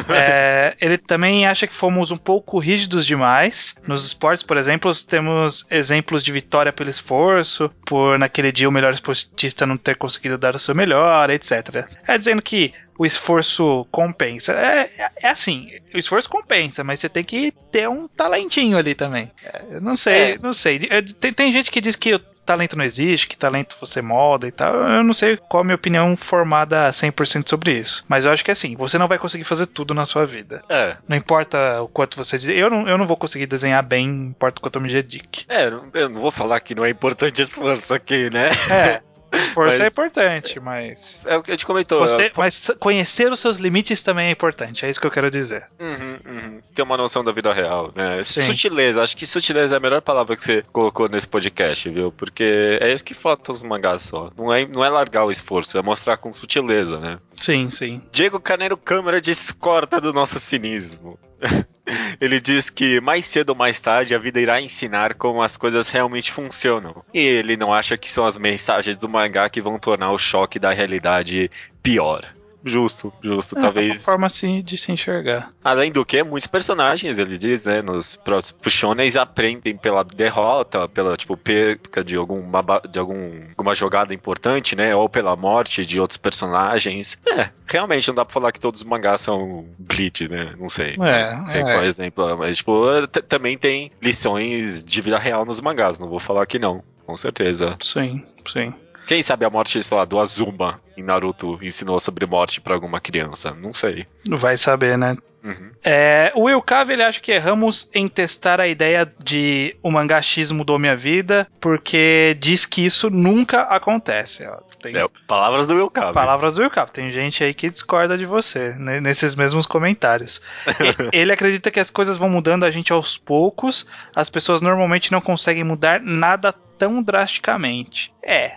É, 0.10 0.76
ele 0.80 0.98
também 0.98 1.46
acha 1.46 1.68
que 1.68 1.76
fomos 1.76 2.12
um 2.12 2.18
pouco 2.18 2.60
rígidos 2.60 3.06
demais. 3.06 3.76
Nos 3.88 4.06
esportes, 4.06 4.44
por 4.44 4.58
exemplo, 4.58 4.92
temos 5.06 5.66
exemplos 5.70 6.24
de 6.24 6.32
vitória 6.32 6.74
pelo 6.74 6.90
esforço, 6.90 7.70
por 7.86 8.18
naquele 8.18 8.52
dia 8.52 8.68
o 8.68 8.72
melhor 8.72 8.94
esportista 8.94 9.66
não 9.66 9.78
ter 9.78 9.96
conseguido 9.96 10.38
dar 10.38 10.56
o 10.56 10.60
seu 10.60 10.76
melhor, 10.76 11.30
etc. 11.30 11.88
É 12.08 12.18
dizendo 12.18 12.42
que 12.42 12.74
o 12.98 13.06
esforço 13.06 13.86
compensa. 13.92 14.54
É, 14.54 14.90
é- 15.22 15.28
assim, 15.30 15.70
o 15.94 15.98
esforço 15.98 16.30
compensa, 16.30 16.84
mas 16.84 17.00
você 17.00 17.10
tem 17.10 17.24
que 17.24 17.54
ter 17.72 17.88
um 17.90 18.08
talentinho 18.08 18.78
ali 18.78 18.96
também. 18.96 19.32
É, 19.44 19.62
eu 19.72 19.82
não 19.82 19.96
sei, 19.96 20.34
É. 20.34 20.38
não 20.42 20.54
sei. 20.54 20.80
É, 20.90 21.02
Tem, 21.02 21.32
tem 21.34 21.52
gente 21.52 21.70
que 21.72 21.82
diz 21.82 21.96
que 21.96 22.14
o 22.14 22.20
talento 22.20 22.78
não 22.78 22.86
existe, 22.86 23.28
que 23.28 23.38
talento 23.38 23.76
você 23.80 24.02
molda 24.02 24.48
e 24.48 24.52
tal. 24.52 24.74
Eu 24.74 25.04
não 25.04 25.14
sei 25.14 25.36
qual 25.36 25.62
a 25.62 25.64
minha 25.66 25.76
opinião 25.76 26.16
formada 26.16 26.90
100% 26.94 27.50
sobre 27.50 27.74
isso. 27.74 28.06
Mas 28.08 28.24
eu 28.24 28.32
acho 28.32 28.44
que 28.44 28.50
é 28.50 28.54
assim, 28.54 28.74
você 28.76 28.98
não 28.98 29.08
vai 29.08 29.18
conseguir 29.20 29.44
fazer 29.44 29.68
tudo 29.68 29.94
na 29.94 30.06
sua 30.06 30.26
vida. 30.26 30.64
É. 30.70 30.96
Não 31.08 31.18
importa 31.18 31.82
o 31.82 31.90
quanto 31.90 32.16
você. 32.16 32.38
Eu 32.50 32.70
não, 32.70 32.88
eu 32.88 32.98
não 32.98 33.06
vou 33.06 33.18
conseguir 33.18 33.48
desenhar 33.48 33.84
bem, 33.84 34.08
não 34.08 34.26
importa 34.30 34.60
o 34.60 34.62
quanto 34.62 34.78
eu 34.78 34.82
me 34.82 34.90
dedique. 34.92 35.44
É, 35.50 35.66
eu 35.66 35.72
não- 35.72 35.90
eu 35.94 36.08
não 36.10 36.22
vou 36.22 36.32
falar 36.32 36.62
que 36.62 36.74
não 36.74 36.86
é 36.86 36.90
importante 36.90 37.42
esforço 37.42 37.94
aqui, 37.94 38.30
né? 38.30 38.50
É. 38.72 39.02
Esforço 39.32 39.76
é 39.76 39.80
Mas- 39.80 39.94
importante, 39.94 40.60
mas. 40.60 41.22
É 41.26 41.36
o 41.38 41.44
que 41.44 41.52
a 41.52 41.54
gente 41.54 41.66
comentou. 41.66 42.00
Você, 42.00 42.32
mas 42.36 42.72
conhecer 42.80 43.32
os 43.32 43.40
seus 43.40 43.58
limites 43.58 44.02
também 44.02 44.28
é 44.28 44.32
importante, 44.32 44.86
é 44.86 44.90
isso 44.90 45.00
que 45.00 45.08
eu 45.08 45.12
quero 45.12 45.30
dizer. 45.30 45.68
Uhum, 45.80 46.20
uhum. 46.26 46.62
Ter 46.74 46.82
uma 46.82 46.96
noção 46.98 47.24
da 47.24 47.32
vida 47.32 47.54
real, 47.54 47.92
né? 47.96 48.24
Sim. 48.24 48.42
Sutileza, 48.42 49.02
acho 49.02 49.18
que 49.18 49.26
sutileza 49.26 49.76
é 49.76 49.78
a 49.78 49.80
melhor 49.80 50.02
palavra 50.02 50.36
que 50.36 50.44
você 50.44 50.64
colocou 50.72 51.10
nesse 51.10 51.28
podcast, 51.28 51.90
viu? 51.90 52.12
Porque 52.12 52.78
é 52.80 52.92
isso 52.94 53.04
que 53.04 53.14
falta 53.14 53.52
os 53.52 53.64
mangás 53.64 54.04
só. 54.04 54.32
Não 54.38 54.54
é, 54.54 54.66
não 54.66 54.84
é 54.84 54.90
largar 54.90 55.26
o 55.26 55.32
esforço, 55.32 55.78
é 55.78 55.82
mostrar 55.82 56.18
com 56.18 56.32
sutileza, 56.34 57.00
né? 57.00 57.20
Sim, 57.40 57.70
sim. 57.70 58.02
Diego 58.12 58.40
Caneiro 58.40 58.78
Câmara 58.78 59.20
discorda 59.20 60.00
do 60.00 60.14
nosso 60.14 60.40
cinismo. 60.40 61.20
Ele 62.20 62.40
diz 62.40 62.70
que 62.70 63.00
mais 63.00 63.26
cedo 63.26 63.52
ou 63.52 63.56
mais 63.56 63.80
tarde 63.80 64.14
a 64.14 64.20
vida 64.20 64.42
irá 64.42 64.60
ensinar 64.60 65.14
como 65.14 65.42
as 65.42 65.56
coisas 65.56 65.88
realmente 65.88 66.32
funcionam. 66.32 67.04
E 67.14 67.20
ele 67.20 67.56
não 67.56 67.74
acha 67.74 67.98
que 67.98 68.12
são 68.12 68.26
as 68.26 68.38
mensagens 68.38 68.98
do 68.98 69.08
mangá 69.08 69.50
que 69.50 69.62
vão 69.62 69.80
tornar 69.80 70.12
o 70.12 70.18
choque 70.18 70.60
da 70.60 70.74
realidade 70.74 71.50
pior. 71.82 72.26
Justo, 72.68 73.14
justo, 73.22 73.56
É 73.56 73.60
uma 73.60 73.62
talvez. 73.62 74.04
forma 74.04 74.28
assim, 74.28 74.62
de 74.62 74.78
se 74.78 74.92
enxergar. 74.92 75.52
Além 75.64 75.92
do 75.92 76.06
que, 76.06 76.22
muitos 76.24 76.48
personagens, 76.48 77.18
ele 77.18 77.38
diz, 77.38 77.64
né, 77.66 77.82
nos 77.82 78.16
próximos 78.18 78.74
shonens 78.74 79.16
aprendem 79.16 79.76
pela 79.78 80.04
derrota, 80.04 80.88
pela, 80.88 81.16
tipo, 81.16 81.36
perca 81.38 82.04
de, 82.04 82.16
alguma, 82.16 82.64
de 82.90 83.00
algum, 83.00 83.42
alguma 83.50 83.74
jogada 83.74 84.14
importante, 84.14 84.76
né, 84.76 84.96
ou 84.96 85.08
pela 85.08 85.36
morte 85.36 85.86
de 85.86 86.00
outros 86.00 86.18
personagens. 86.18 87.18
É, 87.28 87.50
realmente 87.66 88.08
não 88.08 88.16
dá 88.16 88.26
pra 88.26 88.34
falar 88.34 88.52
que 88.52 88.60
todos 88.60 88.82
os 88.82 88.88
mangás 88.88 89.22
são 89.22 89.66
Bleach, 89.80 90.28
né, 90.28 90.54
não 90.60 90.70
sei. 90.70 90.96
É, 91.00 91.36
não 91.36 91.46
sei 91.46 91.62
é. 91.62 91.64
qual 91.64 91.82
é 91.82 91.88
exemplo, 91.88 92.38
mas, 92.38 92.58
tipo, 92.58 92.86
também 93.28 93.58
tem 93.58 93.92
lições 94.02 94.84
de 94.84 95.02
vida 95.02 95.18
real 95.18 95.46
nos 95.46 95.62
mangás, 95.62 96.00
não 96.00 96.10
vou 96.10 96.20
falar 96.20 96.46
que 96.46 96.60
não, 96.60 96.84
com 97.06 97.16
certeza. 97.16 97.78
Sim, 97.82 98.24
sim. 98.48 98.74
Quem 99.08 99.22
sabe 99.22 99.46
a 99.46 99.50
morte, 99.50 99.82
sei 99.82 99.98
lá, 99.98 100.06
do 100.06 100.20
Azuma 100.20 100.82
em 100.98 101.02
Naruto 101.02 101.58
ensinou 101.62 102.00
sobre 102.00 102.26
morte 102.26 102.60
pra 102.62 102.74
alguma 102.76 103.00
criança, 103.00 103.52
não 103.54 103.72
sei. 103.74 104.06
Vai 104.28 104.58
saber, 104.58 104.98
né? 104.98 105.16
Uhum. 105.44 105.72
É, 105.82 106.34
o 106.36 106.42
Will 106.44 106.62
Cave, 106.62 106.92
ele 106.92 107.04
acha 107.04 107.22
que 107.22 107.32
erramos 107.32 107.90
em 107.94 108.06
testar 108.10 108.60
a 108.60 108.68
ideia 108.68 109.10
de 109.24 109.78
o 109.82 109.90
mangá 109.90 110.22
X 110.22 110.52
mudou 110.52 110.78
minha 110.78 110.96
vida, 110.98 111.48
porque 111.62 112.36
diz 112.38 112.66
que 112.66 112.86
isso 112.86 113.10
nunca 113.10 113.62
acontece. 113.62 114.44
Tem 114.82 114.98
É, 114.98 115.08
palavras 115.26 115.66
do 115.66 115.76
Will 115.76 115.90
Cave. 115.90 116.14
palavras 116.14 116.56
do 116.56 116.62
Will 116.62 116.70
Cave. 116.72 116.92
Tem 116.92 117.10
gente 117.12 117.42
aí 117.46 117.54
que 117.54 117.70
discorda 117.70 118.18
de 118.18 118.26
você, 118.26 118.74
né, 118.74 119.00
nesses 119.00 119.36
mesmos 119.36 119.66
comentários. 119.66 120.42
Ele 121.14 121.32
acredita 121.32 121.72
que 121.72 121.80
as 121.80 121.90
coisas 121.90 122.18
vão 122.18 122.28
mudando 122.30 122.66
a 122.66 122.72
gente 122.72 122.92
aos 122.92 123.18
poucos, 123.18 123.86
as 124.14 124.30
pessoas 124.30 124.60
normalmente 124.60 125.14
não 125.14 125.22
conseguem 125.22 125.64
mudar 125.64 126.02
nada 126.02 126.52
tão 126.78 127.02
drasticamente. 127.02 128.14
É. 128.22 128.56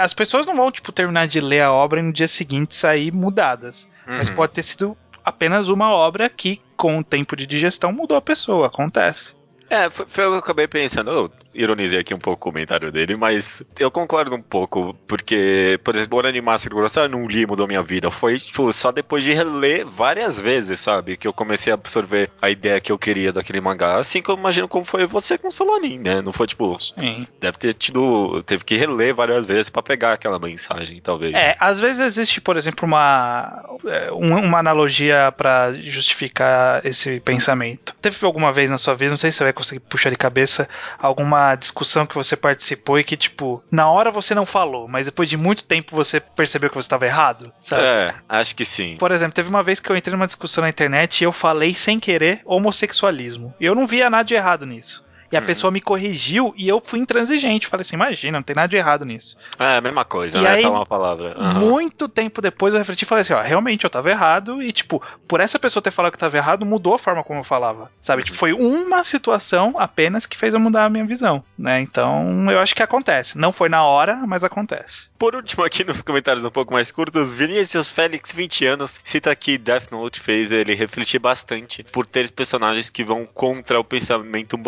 As 0.00 0.12
pessoas 0.12 0.46
não 0.46 0.54
vão, 0.56 0.70
tipo, 0.70 0.92
terminar 0.92 1.26
de 1.26 1.40
ler 1.40 1.62
a 1.62 1.72
obra 1.72 2.00
e 2.00 2.02
no 2.02 2.12
dia 2.12 2.28
seguinte 2.28 2.74
sair 2.74 3.12
mudadas. 3.12 3.88
Mas 4.06 4.28
Uhum. 4.28 4.34
pode 4.34 4.52
ter 4.52 4.62
sido 4.62 4.96
apenas 5.24 5.68
uma 5.68 5.90
obra 5.90 6.28
que, 6.28 6.60
com 6.76 6.98
o 6.98 7.04
tempo 7.04 7.34
de 7.36 7.46
digestão, 7.46 7.92
mudou 7.92 8.16
a 8.16 8.22
pessoa. 8.22 8.66
Acontece. 8.66 9.34
É, 9.70 9.88
foi, 9.88 10.06
foi 10.06 10.26
o 10.26 10.30
que 10.30 10.34
eu 10.34 10.38
acabei 10.40 10.68
pensando. 10.68 11.32
Ironizei 11.54 12.00
aqui 12.00 12.14
um 12.14 12.18
pouco 12.18 12.48
o 12.48 12.52
comentário 12.52 12.90
dele, 12.90 13.16
mas 13.16 13.62
eu 13.78 13.90
concordo 13.90 14.34
um 14.34 14.42
pouco, 14.42 14.94
porque, 15.06 15.78
por 15.84 15.94
exemplo, 15.94 16.18
o 16.20 16.42
Master 16.42 16.74
Grosso 16.74 17.00
eu 17.00 17.08
não 17.08 17.26
li, 17.26 17.46
mudou 17.46 17.66
minha 17.66 17.82
vida. 17.82 18.10
Foi, 18.10 18.38
tipo, 18.38 18.72
só 18.72 18.90
depois 18.92 19.22
de 19.22 19.32
reler 19.32 19.86
várias 19.86 20.38
vezes, 20.38 20.80
sabe? 20.80 21.16
Que 21.16 21.26
eu 21.28 21.32
comecei 21.32 21.72
a 21.72 21.74
absorver 21.74 22.30
a 22.40 22.48
ideia 22.50 22.80
que 22.80 22.90
eu 22.90 22.98
queria 22.98 23.32
daquele 23.32 23.60
mangá. 23.60 23.96
Assim 23.98 24.22
que 24.22 24.30
eu 24.30 24.36
imagino 24.36 24.66
como 24.68 24.84
foi 24.84 25.06
você 25.06 25.36
com 25.36 25.48
o 25.48 25.52
Solanin, 25.52 25.98
né? 25.98 26.22
Não 26.22 26.32
foi, 26.32 26.46
tipo, 26.46 26.78
Sim. 26.80 27.26
deve 27.40 27.58
ter 27.58 27.74
tido. 27.74 28.42
Teve 28.44 28.64
que 28.64 28.76
reler 28.76 29.14
várias 29.14 29.44
vezes 29.44 29.68
pra 29.68 29.82
pegar 29.82 30.12
aquela 30.14 30.38
mensagem, 30.38 31.00
talvez. 31.00 31.34
É, 31.34 31.56
às 31.60 31.80
vezes 31.80 32.00
existe, 32.00 32.40
por 32.40 32.56
exemplo, 32.56 32.86
uma, 32.86 33.64
é, 33.86 34.12
um- 34.12 34.38
uma 34.44 34.58
analogia 34.58 35.32
pra 35.36 35.72
justificar 35.72 36.84
esse 36.86 37.20
pensamento. 37.20 37.94
Teve 38.00 38.16
alguma 38.24 38.52
vez 38.52 38.70
na 38.70 38.78
sua 38.78 38.94
vida, 38.94 39.10
não 39.10 39.16
sei 39.16 39.30
se 39.30 39.38
você 39.38 39.44
vai 39.44 39.52
conseguir 39.52 39.80
puxar 39.80 40.10
de 40.10 40.16
cabeça, 40.16 40.68
alguma 40.98 41.41
discussão 41.54 42.06
que 42.06 42.14
você 42.14 42.36
participou 42.36 42.98
e 42.98 43.04
que, 43.04 43.16
tipo, 43.16 43.62
na 43.70 43.90
hora 43.90 44.10
você 44.10 44.34
não 44.34 44.46
falou, 44.46 44.88
mas 44.88 45.06
depois 45.06 45.28
de 45.28 45.36
muito 45.36 45.64
tempo 45.64 45.94
você 45.94 46.20
percebeu 46.20 46.68
que 46.70 46.76
você 46.76 46.86
estava 46.86 47.06
errado, 47.06 47.52
sabe? 47.60 47.82
É, 47.82 48.14
acho 48.28 48.54
que 48.56 48.64
sim. 48.64 48.96
Por 48.98 49.12
exemplo, 49.12 49.34
teve 49.34 49.48
uma 49.48 49.62
vez 49.62 49.80
que 49.80 49.90
eu 49.90 49.96
entrei 49.96 50.14
numa 50.14 50.26
discussão 50.26 50.62
na 50.62 50.70
internet 50.70 51.20
e 51.20 51.24
eu 51.24 51.32
falei 51.32 51.74
sem 51.74 51.98
querer 51.98 52.40
homossexualismo. 52.44 53.54
E 53.60 53.64
eu 53.64 53.74
não 53.74 53.86
via 53.86 54.10
nada 54.10 54.24
de 54.24 54.34
errado 54.34 54.66
nisso. 54.66 55.04
E 55.32 55.36
a 55.36 55.40
Uhum. 55.40 55.46
pessoa 55.46 55.70
me 55.70 55.80
corrigiu 55.80 56.52
e 56.56 56.68
eu 56.68 56.80
fui 56.84 56.98
intransigente. 57.00 57.66
Falei 57.66 57.80
assim: 57.82 57.96
imagina, 57.96 58.38
não 58.38 58.42
tem 58.42 58.54
nada 58.54 58.68
de 58.68 58.76
errado 58.76 59.04
nisso. 59.04 59.36
É, 59.58 59.78
a 59.78 59.80
mesma 59.80 60.04
coisa, 60.04 60.36
E 60.38 60.42
né? 60.42 60.50
aí, 60.50 60.60
Só 60.62 60.70
uma 60.70 60.84
palavra. 60.86 61.34
Aham. 61.38 61.58
Muito 61.60 62.06
tempo 62.08 62.42
depois 62.42 62.74
eu 62.74 62.78
refleti 62.78 63.04
e 63.04 63.06
falei 63.06 63.22
assim: 63.22 63.32
ó, 63.32 63.40
realmente 63.40 63.84
eu 63.84 63.90
tava 63.90 64.10
errado. 64.10 64.62
E, 64.62 64.70
tipo, 64.72 65.02
por 65.26 65.40
essa 65.40 65.58
pessoa 65.58 65.82
ter 65.82 65.90
falado 65.90 66.12
que 66.12 66.18
tava 66.18 66.36
errado, 66.36 66.66
mudou 66.66 66.94
a 66.94 66.98
forma 66.98 67.24
como 67.24 67.40
eu 67.40 67.44
falava. 67.44 67.90
Sabe? 68.02 68.20
Uhum. 68.20 68.26
Tipo, 68.26 68.36
foi 68.38 68.52
uma 68.52 69.02
situação 69.02 69.74
apenas 69.78 70.26
que 70.26 70.36
fez 70.36 70.52
eu 70.52 70.60
mudar 70.60 70.84
a 70.84 70.90
minha 70.90 71.04
visão. 71.06 71.42
Né? 71.58 71.80
Então, 71.80 72.50
eu 72.50 72.58
acho 72.60 72.74
que 72.74 72.82
acontece. 72.82 73.38
Não 73.38 73.52
foi 73.52 73.68
na 73.70 73.82
hora, 73.84 74.16
mas 74.26 74.44
acontece. 74.44 75.08
Por 75.18 75.34
último, 75.34 75.64
aqui 75.64 75.82
nos 75.84 76.02
comentários 76.02 76.44
um 76.44 76.50
pouco 76.50 76.72
mais 76.74 76.92
curtos, 76.92 77.32
Vinícius 77.32 77.88
Félix, 77.88 78.32
20 78.32 78.66
anos, 78.66 79.00
cita 79.02 79.34
que 79.34 79.56
Death 79.56 79.90
Note 79.90 80.20
fez 80.20 80.52
ele 80.52 80.74
refletir 80.74 81.18
bastante 81.20 81.82
por 81.84 82.06
ter 82.06 82.30
personagens 82.30 82.90
que 82.90 83.02
vão 83.04 83.24
contra 83.24 83.78
o 83.80 83.84
pensamento 83.84 84.58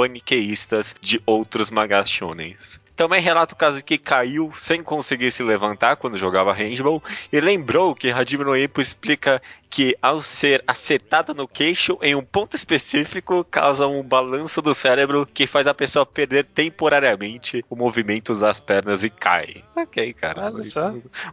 de 1.01 1.21
outros 1.27 1.71
mangás 1.71 2.09
shonens. 2.09 2.81
Também 2.97 3.21
relata 3.21 3.55
o 3.55 3.57
caso 3.57 3.83
que 3.83 3.99
caiu 3.99 4.53
sem 4.57 4.81
conseguir 4.83 5.33
se 5.33 5.43
levantar 5.43 5.97
quando 5.97 6.17
jogava 6.17 6.53
handball 6.53 7.03
e 7.33 7.41
lembrou 7.41 7.93
que 7.93 8.11
Hajime 8.11 8.45
no 8.45 8.57
Ippo 8.57 8.81
explica 8.81 9.43
que 9.69 9.97
ao 10.01 10.23
ser 10.23 10.63
acertado 10.65 11.35
no 11.35 11.49
queixo 11.49 11.99
em 12.01 12.15
um 12.15 12.23
ponto 12.23 12.55
específico 12.55 13.45
causa 13.51 13.89
um 13.89 14.01
balanço 14.01 14.63
do 14.63 14.73
cérebro 14.73 15.27
que 15.27 15.45
faz 15.45 15.67
a 15.67 15.75
pessoa 15.75 16.07
perder 16.07 16.45
temporariamente 16.45 17.65
o 17.69 17.75
movimento 17.75 18.33
das 18.37 18.61
pernas 18.61 19.03
e 19.03 19.11
cai. 19.11 19.65
Ok, 19.75 20.13
cara. 20.13 20.53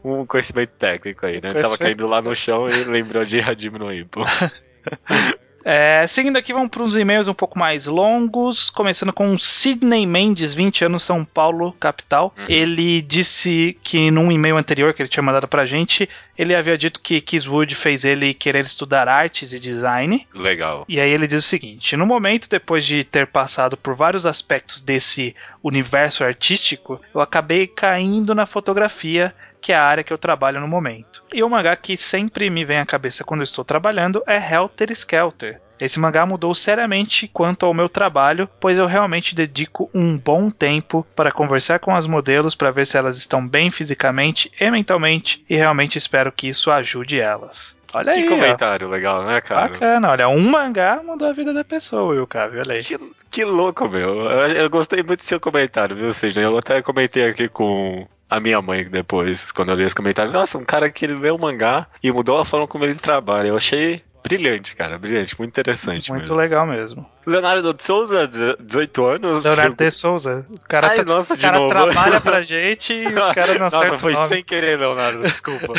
Um 0.03 0.25
conhecimento 0.25 0.71
técnico 0.71 1.27
aí, 1.27 1.39
né? 1.39 1.53
Tava 1.53 1.77
caindo 1.77 2.07
lá 2.07 2.23
no 2.23 2.35
chão 2.35 2.67
e 2.67 2.83
lembrou 2.85 3.23
de 3.23 3.39
Hajime 3.39 3.77
no 3.77 3.93
Ippo. 3.93 4.21
É, 5.63 6.05
seguindo 6.07 6.37
aqui, 6.37 6.53
vamos 6.53 6.69
para 6.69 6.83
uns 6.83 6.95
e-mails 6.95 7.27
um 7.27 7.33
pouco 7.33 7.57
mais 7.57 7.85
longos, 7.85 8.69
começando 8.69 9.13
com 9.13 9.37
Sidney 9.37 10.05
Mendes, 10.05 10.53
20 10.53 10.85
anos, 10.85 11.03
São 11.03 11.23
Paulo, 11.23 11.73
capital. 11.73 12.33
Uhum. 12.37 12.45
Ele 12.49 13.01
disse 13.01 13.77
que 13.83 14.09
num 14.09 14.31
e-mail 14.31 14.57
anterior 14.57 14.93
que 14.93 15.01
ele 15.01 15.09
tinha 15.09 15.23
mandado 15.23 15.47
pra 15.47 15.65
gente, 15.65 16.09
ele 16.37 16.55
havia 16.55 16.77
dito 16.77 16.99
que 16.99 17.21
Kiswood 17.21 17.75
fez 17.75 18.03
ele 18.03 18.33
querer 18.33 18.63
estudar 18.63 19.07
artes 19.07 19.53
e 19.53 19.59
design. 19.59 20.27
Legal. 20.33 20.85
E 20.87 20.99
aí 20.99 21.11
ele 21.11 21.27
diz 21.27 21.45
o 21.45 21.47
seguinte: 21.47 21.95
no 21.95 22.05
momento, 22.05 22.49
depois 22.49 22.85
de 22.85 23.03
ter 23.03 23.27
passado 23.27 23.77
por 23.77 23.93
vários 23.93 24.25
aspectos 24.25 24.81
desse 24.81 25.35
universo 25.63 26.23
artístico, 26.23 26.99
eu 27.13 27.21
acabei 27.21 27.67
caindo 27.67 28.33
na 28.33 28.45
fotografia, 28.45 29.33
que 29.61 29.71
é 29.71 29.75
a 29.75 29.83
área 29.83 30.03
que 30.03 30.11
eu 30.11 30.17
trabalho 30.17 30.59
no 30.59 30.67
momento. 30.67 31.23
E 31.31 31.43
o 31.43 31.49
mangá 31.49 31.75
que 31.75 31.95
sempre 31.95 32.49
me 32.49 32.65
vem 32.65 32.79
à 32.79 32.85
cabeça 32.85 33.23
quando 33.23 33.41
eu 33.41 33.45
estou 33.45 33.63
trabalhando 33.63 34.23
é 34.25 34.37
Helter 34.37 34.91
Skelter. 34.91 35.61
Esse 35.79 35.99
mangá 35.99 36.25
mudou 36.27 36.53
seriamente 36.53 37.27
quanto 37.27 37.65
ao 37.65 37.73
meu 37.73 37.89
trabalho, 37.89 38.47
pois 38.59 38.77
eu 38.77 38.85
realmente 38.85 39.35
dedico 39.35 39.89
um 39.93 40.15
bom 40.15 40.51
tempo 40.51 41.05
para 41.15 41.31
conversar 41.31 41.79
com 41.79 41.95
as 41.95 42.05
modelos 42.05 42.53
para 42.53 42.69
ver 42.69 42.85
se 42.85 42.97
elas 42.97 43.17
estão 43.17 43.47
bem 43.47 43.71
fisicamente 43.71 44.51
e 44.59 44.69
mentalmente, 44.69 45.43
e 45.49 45.55
realmente 45.55 45.97
espero 45.97 46.31
que 46.31 46.47
isso 46.47 46.69
ajude 46.69 47.19
elas. 47.19 47.75
Olha 47.93 48.11
Que 48.13 48.19
aí, 48.19 48.25
ó. 48.25 48.29
comentário 48.29 48.87
legal, 48.87 49.25
né, 49.25 49.41
cara? 49.41 49.69
Bacana, 49.69 50.11
olha, 50.11 50.29
um 50.29 50.39
mangá 50.49 51.01
mudou 51.03 51.27
a 51.27 51.33
vida 51.33 51.51
da 51.51 51.63
pessoa, 51.63 52.13
viu, 52.13 52.27
cara? 52.27 52.51
Olha 52.59 52.75
aí. 52.75 52.83
Que, 52.83 52.97
que 53.29 53.43
louco, 53.43 53.89
meu. 53.89 54.21
Eu, 54.21 54.47
eu 54.49 54.69
gostei 54.69 55.03
muito 55.03 55.19
do 55.19 55.25
seu 55.25 55.39
comentário, 55.39 55.95
viu, 55.95 56.13
Sidney? 56.13 56.45
Eu 56.45 56.57
até 56.57 56.81
comentei 56.81 57.27
aqui 57.27 57.49
com 57.49 58.07
a 58.31 58.39
minha 58.39 58.61
mãe 58.61 58.85
depois, 58.89 59.51
quando 59.51 59.69
eu 59.69 59.75
li 59.75 59.83
esse 59.83 59.93
comentário. 59.93 60.31
Nossa, 60.31 60.57
um 60.57 60.63
cara 60.63 60.89
que 60.89 61.03
ele 61.05 61.15
lê 61.15 61.29
o 61.29 61.37
mangá 61.37 61.85
e 62.01 62.11
mudou 62.11 62.39
a 62.39 62.45
forma 62.45 62.65
como 62.65 62.85
ele 62.85 62.95
trabalha. 62.95 63.49
Eu 63.49 63.57
achei 63.57 64.01
brilhante, 64.23 64.73
cara. 64.75 64.97
Brilhante, 64.97 65.37
muito 65.37 65.49
interessante 65.51 66.09
Muito 66.11 66.21
mesmo. 66.23 66.35
legal 66.37 66.65
mesmo. 66.65 67.05
Leonardo 67.25 67.73
de 67.73 67.83
Souza, 67.83 68.27
18 68.59 69.05
anos. 69.05 69.43
Leonardo 69.43 69.75
de 69.75 69.91
Souza. 69.91 70.45
O 70.49 70.59
cara, 70.59 70.87
Ai, 70.87 70.95
tra- 70.95 71.03
nossa, 71.05 71.33
o 71.33 71.37
cara 71.37 71.57
novo. 71.59 71.69
trabalha 71.69 72.21
pra 72.21 72.41
gente 72.41 72.93
e 72.93 73.05
o 73.07 73.33
cara 73.33 73.57
não 73.59 73.65
acerta 73.67 73.87
Nossa, 73.87 73.99
foi 73.99 74.13
nome. 74.13 74.27
sem 74.29 74.43
querer, 74.43 74.79
Leonardo, 74.79 75.21
desculpa. 75.23 75.73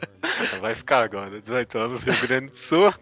Vai 0.60 0.74
ficar 0.74 1.02
agora, 1.04 1.40
18 1.40 1.78
anos, 1.78 2.02
Rio 2.04 2.26
Grande 2.26 2.46
do 2.50 2.56
Sul. 2.56 2.94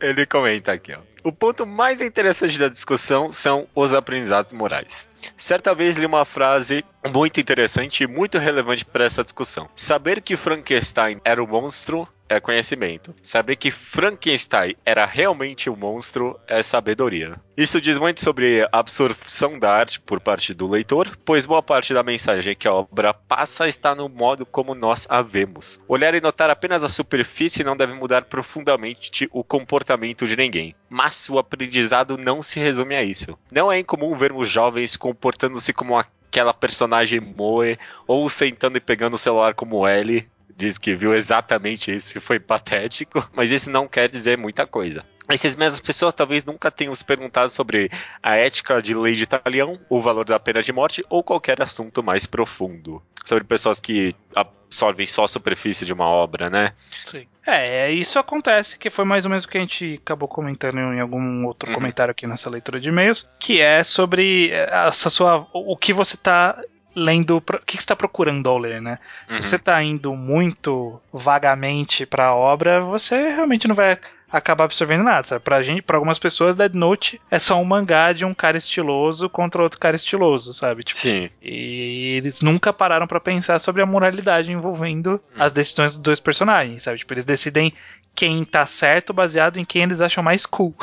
Ele 0.00 0.26
comenta 0.26 0.72
aqui, 0.72 0.92
ó. 0.94 0.98
O 1.22 1.32
ponto 1.32 1.64
mais 1.66 2.00
interessante 2.02 2.58
da 2.58 2.68
discussão 2.68 3.32
são 3.32 3.66
os 3.74 3.92
aprendizados 3.94 4.52
morais. 4.52 5.08
Certa 5.36 5.74
vez 5.74 5.96
li 5.96 6.06
uma 6.06 6.24
frase 6.24 6.84
muito 7.12 7.40
interessante 7.40 8.04
e 8.04 8.06
muito 8.06 8.38
relevante 8.38 8.84
para 8.84 9.04
essa 9.04 9.24
discussão. 9.24 9.68
Saber 9.74 10.20
que 10.20 10.36
Frankenstein 10.36 11.20
era 11.24 11.42
um 11.42 11.46
monstro 11.46 12.08
é 12.28 12.40
conhecimento. 12.40 13.14
Saber 13.22 13.56
que 13.56 13.70
Frankenstein 13.70 14.74
era 14.84 15.04
realmente 15.04 15.68
um 15.68 15.76
monstro 15.76 16.38
é 16.46 16.62
sabedoria. 16.62 17.36
Isso 17.56 17.80
diz 17.80 17.98
muito 17.98 18.20
sobre 18.20 18.62
a 18.62 18.68
absorção 18.72 19.58
da 19.58 19.70
arte 19.70 20.00
por 20.00 20.20
parte 20.20 20.52
do 20.52 20.68
leitor, 20.68 21.16
pois 21.24 21.46
boa 21.46 21.62
parte 21.62 21.94
da 21.94 22.02
mensagem 22.02 22.56
que 22.56 22.66
a 22.66 22.72
obra 22.72 23.14
passa 23.14 23.68
está 23.68 23.94
no 23.94 24.08
modo 24.08 24.44
como 24.44 24.74
nós 24.74 25.06
a 25.08 25.22
vemos. 25.22 25.80
Olhar 25.86 26.14
e 26.14 26.20
notar 26.20 26.50
apenas 26.50 26.82
a 26.82 26.88
superfície 26.88 27.62
não 27.62 27.76
deve 27.76 27.94
mudar 27.94 28.24
profundamente 28.24 29.28
o 29.32 29.44
comportamento 29.44 30.26
de 30.26 30.36
ninguém, 30.36 30.74
mas 30.88 31.28
o 31.28 31.38
aprendizado 31.38 32.18
não 32.18 32.42
se 32.42 32.58
resume 32.58 32.96
a 32.96 33.02
isso. 33.02 33.38
Não 33.52 33.70
é 33.70 33.78
incomum 33.78 34.16
vermos 34.16 34.48
jovens 34.48 34.96
comportando-se 35.14 35.72
como 35.72 35.96
aquela 35.96 36.52
personagem 36.52 37.20
Moe 37.20 37.78
ou 38.06 38.28
sentando 38.28 38.76
e 38.76 38.80
pegando 38.80 39.14
o 39.14 39.18
celular 39.18 39.54
como 39.54 39.88
Ellie, 39.88 40.28
diz 40.56 40.76
que 40.76 40.94
viu 40.94 41.14
exatamente 41.14 41.94
isso 41.94 42.18
e 42.18 42.20
foi 42.20 42.38
patético, 42.38 43.26
mas 43.32 43.50
isso 43.50 43.70
não 43.70 43.86
quer 43.86 44.10
dizer 44.10 44.36
muita 44.36 44.66
coisa. 44.66 45.04
Essas 45.26 45.56
mesmas 45.56 45.80
pessoas 45.80 46.12
talvez 46.12 46.44
nunca 46.44 46.70
tenham 46.70 46.94
se 46.94 47.04
perguntado 47.04 47.50
sobre 47.50 47.90
a 48.22 48.36
ética 48.36 48.82
de 48.82 48.94
lei 48.94 49.14
de 49.14 49.26
talião, 49.26 49.80
o 49.88 50.00
valor 50.00 50.26
da 50.26 50.38
pena 50.38 50.62
de 50.62 50.70
morte 50.70 51.04
ou 51.08 51.22
qualquer 51.22 51.62
assunto 51.62 52.02
mais 52.02 52.26
profundo. 52.26 53.02
Sobre 53.24 53.42
pessoas 53.42 53.80
que 53.80 54.14
absorvem 54.34 55.06
só 55.06 55.24
a 55.24 55.28
superfície 55.28 55.86
de 55.86 55.94
uma 55.94 56.06
obra, 56.06 56.50
né? 56.50 56.74
Sim. 57.06 57.26
É, 57.46 57.90
isso 57.90 58.18
acontece, 58.18 58.78
que 58.78 58.88
foi 58.90 59.04
mais 59.04 59.24
ou 59.24 59.28
menos 59.30 59.44
o 59.44 59.48
que 59.48 59.58
a 59.58 59.60
gente 59.60 60.00
acabou 60.02 60.26
comentando 60.28 60.78
em 60.78 61.00
algum 61.00 61.44
outro 61.44 61.68
Uhum. 61.68 61.74
comentário 61.74 62.10
aqui 62.12 62.26
nessa 62.26 62.48
leitura 62.48 62.80
de 62.80 62.88
e-mails, 62.88 63.28
que 63.38 63.60
é 63.60 63.82
sobre 63.84 64.50
essa 64.50 65.10
sua, 65.10 65.46
o 65.52 65.76
que 65.76 65.92
você 65.92 66.16
tá 66.16 66.58
lendo, 66.96 67.36
o 67.36 67.40
que 67.42 67.76
que 67.76 67.82
você 67.82 67.88
tá 67.88 67.96
procurando 67.96 68.48
ao 68.48 68.56
ler, 68.56 68.80
né? 68.80 68.98
Uhum. 69.28 69.42
Se 69.42 69.48
você 69.48 69.58
tá 69.58 69.82
indo 69.82 70.14
muito 70.14 71.00
vagamente 71.12 72.06
pra 72.06 72.32
obra, 72.34 72.80
você 72.80 73.28
realmente 73.28 73.66
não 73.68 73.74
vai 73.74 73.98
acabar 74.34 74.64
absorvendo 74.64 75.04
nada, 75.04 75.26
sabe? 75.26 75.44
Pra 75.44 75.62
gente, 75.62 75.80
para 75.80 75.96
algumas 75.96 76.18
pessoas, 76.18 76.56
Dead 76.56 76.74
Note 76.74 77.20
é 77.30 77.38
só 77.38 77.60
um 77.60 77.64
mangá 77.64 78.12
de 78.12 78.24
um 78.24 78.34
cara 78.34 78.56
estiloso 78.56 79.28
contra 79.28 79.62
outro 79.62 79.78
cara 79.78 79.94
estiloso, 79.94 80.52
sabe? 80.52 80.82
Tipo, 80.82 80.98
Sim, 80.98 81.30
e 81.40 82.16
eles 82.16 82.42
nunca 82.42 82.72
pararam 82.72 83.06
pra 83.06 83.20
pensar 83.20 83.60
sobre 83.60 83.80
a 83.80 83.86
moralidade 83.86 84.50
envolvendo 84.50 85.20
as 85.38 85.52
decisões 85.52 85.92
dos 85.92 86.02
dois 86.02 86.20
personagens, 86.20 86.82
sabe? 86.82 86.98
Tipo, 86.98 87.14
eles 87.14 87.24
decidem 87.24 87.72
quem 88.14 88.44
tá 88.44 88.66
certo 88.66 89.12
baseado 89.12 89.58
em 89.58 89.64
quem 89.64 89.84
eles 89.84 90.00
acham 90.00 90.22
mais 90.22 90.44
cool. 90.44 90.74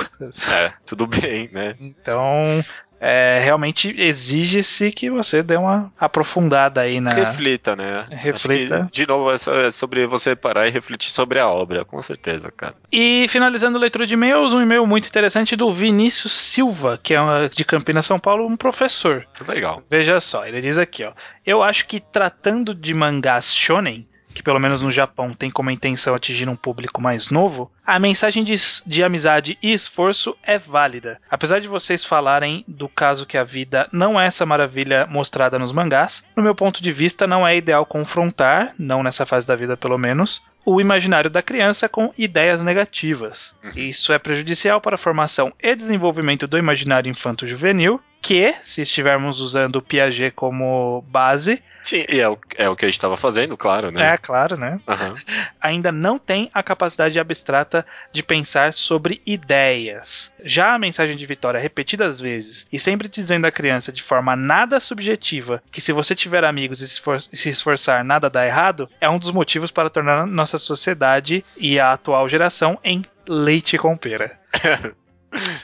é, 0.54 0.72
tudo 0.86 1.06
bem, 1.06 1.50
né? 1.52 1.76
Então, 1.80 2.64
é, 3.04 3.40
realmente 3.44 3.94
exige-se 3.98 4.92
que 4.92 5.10
você 5.10 5.42
dê 5.42 5.56
uma 5.58 5.92
aprofundada 6.00 6.82
aí 6.82 7.02
na. 7.02 7.12
Reflita, 7.12 7.76
né? 7.76 8.06
Reflita. 8.12 8.86
Que, 8.86 8.92
de 9.02 9.08
novo, 9.08 9.32
é 9.32 9.36
é 9.68 9.72
sobre 9.72 10.06
você 10.06 10.36
parar 10.36 10.68
e 10.68 10.70
refletir 10.72 11.10
sobre 11.12 11.40
a 11.40 11.48
obra, 11.48 11.84
com 11.84 12.00
certeza, 12.02 12.52
cara. 12.56 12.76
E 12.92 13.26
finalizando 13.28 13.78
a 13.78 13.82
leitura 13.82 14.06
de 14.06 14.14
e-mails, 14.14 14.54
um 14.54 14.62
e-mail 14.62 14.86
muito 14.86 15.08
interessante 15.08 15.56
do 15.56 15.74
Vinícius 15.74 16.32
Silva, 16.34 17.00
que 17.02 17.14
é 17.16 17.20
uma- 17.20 17.50
de 17.50 17.66
Campinas, 17.66 18.06
São 18.06 18.20
Paulo, 18.20 18.46
um 18.46 18.56
professor. 18.56 19.26
Legal. 19.48 19.82
Veja 19.90 20.20
só, 20.20 20.46
ele 20.46 20.62
diz 20.62 20.78
aqui, 20.78 21.04
ó. 21.04 21.12
Eu 21.44 21.64
acho 21.64 21.88
que 21.88 22.00
tratando 22.00 22.76
de 22.76 22.94
mangás 22.94 23.56
shonen, 23.56 24.08
que 24.34 24.44
pelo 24.44 24.60
menos 24.60 24.82
no 24.82 24.92
Japão 24.92 25.34
tem 25.34 25.50
como 25.50 25.72
intenção 25.72 26.16
atingir 26.16 26.48
um 26.50 26.56
público 26.56 27.02
mais 27.02 27.30
novo, 27.30 27.72
a 27.86 28.00
mensagem 28.00 28.44
de, 28.44 28.56
de 28.86 29.04
amizade 29.04 29.58
e 29.62 29.72
esforço 29.72 30.36
é 30.44 30.58
válida. 30.58 31.20
Apesar 31.30 31.60
de 31.60 31.68
vocês 31.68 32.04
falarem 32.04 32.64
do 32.68 32.88
caso 32.88 33.26
que 33.26 33.38
a 33.38 33.44
vida 33.44 33.88
não 33.92 34.20
é 34.20 34.26
essa 34.26 34.46
maravilha 34.46 35.06
mostrada 35.08 35.60
nos 35.60 35.72
mangás, 35.72 36.24
no 36.36 36.44
meu 36.44 36.56
ponto 36.56 36.82
de 36.82 36.92
vista 36.92 37.28
não 37.28 37.48
é 37.48 37.56
ideal 37.56 37.86
confrontar, 37.86 38.74
não 38.78 39.04
nessa 39.04 39.26
fase 39.26 39.46
da 39.46 39.56
vida 39.56 39.76
pelo 39.76 39.98
menos, 39.98 40.42
o 40.66 40.80
imaginário 40.80 41.30
da 41.30 41.42
criança 41.42 41.90
com 41.90 42.14
ideias 42.18 42.64
negativas. 42.64 43.56
Isso 43.76 44.14
é 44.14 44.20
prejudicial 44.20 44.80
para 44.80 44.96
a 44.96 45.00
formação 45.00 45.52
e 45.60 45.76
desenvolvimento 45.76 46.48
do 46.48 46.58
imaginário 46.58 47.10
infanto-juvenil, 47.10 48.00
que, 48.22 48.54
se 48.62 48.82
estivermos 48.82 49.40
usando 49.40 49.78
o 49.78 49.82
Piaget 49.82 50.32
como 50.36 51.04
base, 51.08 51.62
Sim, 51.84 52.06
e 52.08 52.20
é 52.20 52.30
o, 52.30 52.38
é 52.56 52.70
o 52.70 52.76
que 52.76 52.86
a 52.86 52.88
gente 52.88 53.02
tava 53.02 53.18
fazendo, 53.18 53.58
claro, 53.58 53.90
né? 53.90 54.14
é 54.14 54.18
claro, 54.18 54.56
né? 54.56 54.80
Aham. 54.88 55.16
ainda 55.60 55.92
não 55.92 56.20
tem 56.20 56.50
a 56.54 56.62
capacidade 56.62 57.20
abstrata 57.20 57.84
de 58.14 58.22
pensar 58.22 58.72
sobre 58.74 59.20
ideias. 59.26 60.32
Já 60.44 60.76
a 60.76 60.80
mensagem 60.80 61.18
de 61.18 61.26
Vitória 61.26 61.60
repetidas 61.60 62.20
vezes 62.22 62.68
e 62.72 62.80
sempre 62.80 63.10
dizendo 63.10 63.46
à 63.48 63.52
criança 63.52 63.92
de 63.92 64.04
forma 64.04 64.36
nada 64.36 64.80
subjetiva 64.80 65.62
que 65.72 65.82
se 65.82 65.92
você 65.92 66.14
tiver 66.14 66.44
amigos 66.44 66.82
e 66.82 66.88
se 66.88 66.94
esfor- 66.94 67.22
se 67.22 67.50
esforçar 67.50 68.04
nada 68.04 68.30
dá 68.30 68.46
errado, 68.46 68.88
é 69.02 69.10
um 69.10 69.18
dos 69.18 69.32
motivos 69.32 69.72
para 69.72 69.90
tornar 69.90 70.28
nossa 70.28 70.60
sociedade 70.60 71.44
e 71.58 71.80
a 71.80 71.94
atual 71.94 72.30
geração 72.30 72.78
em 72.84 73.04
leite 73.28 73.78
com 73.80 73.96
pera. 73.96 74.40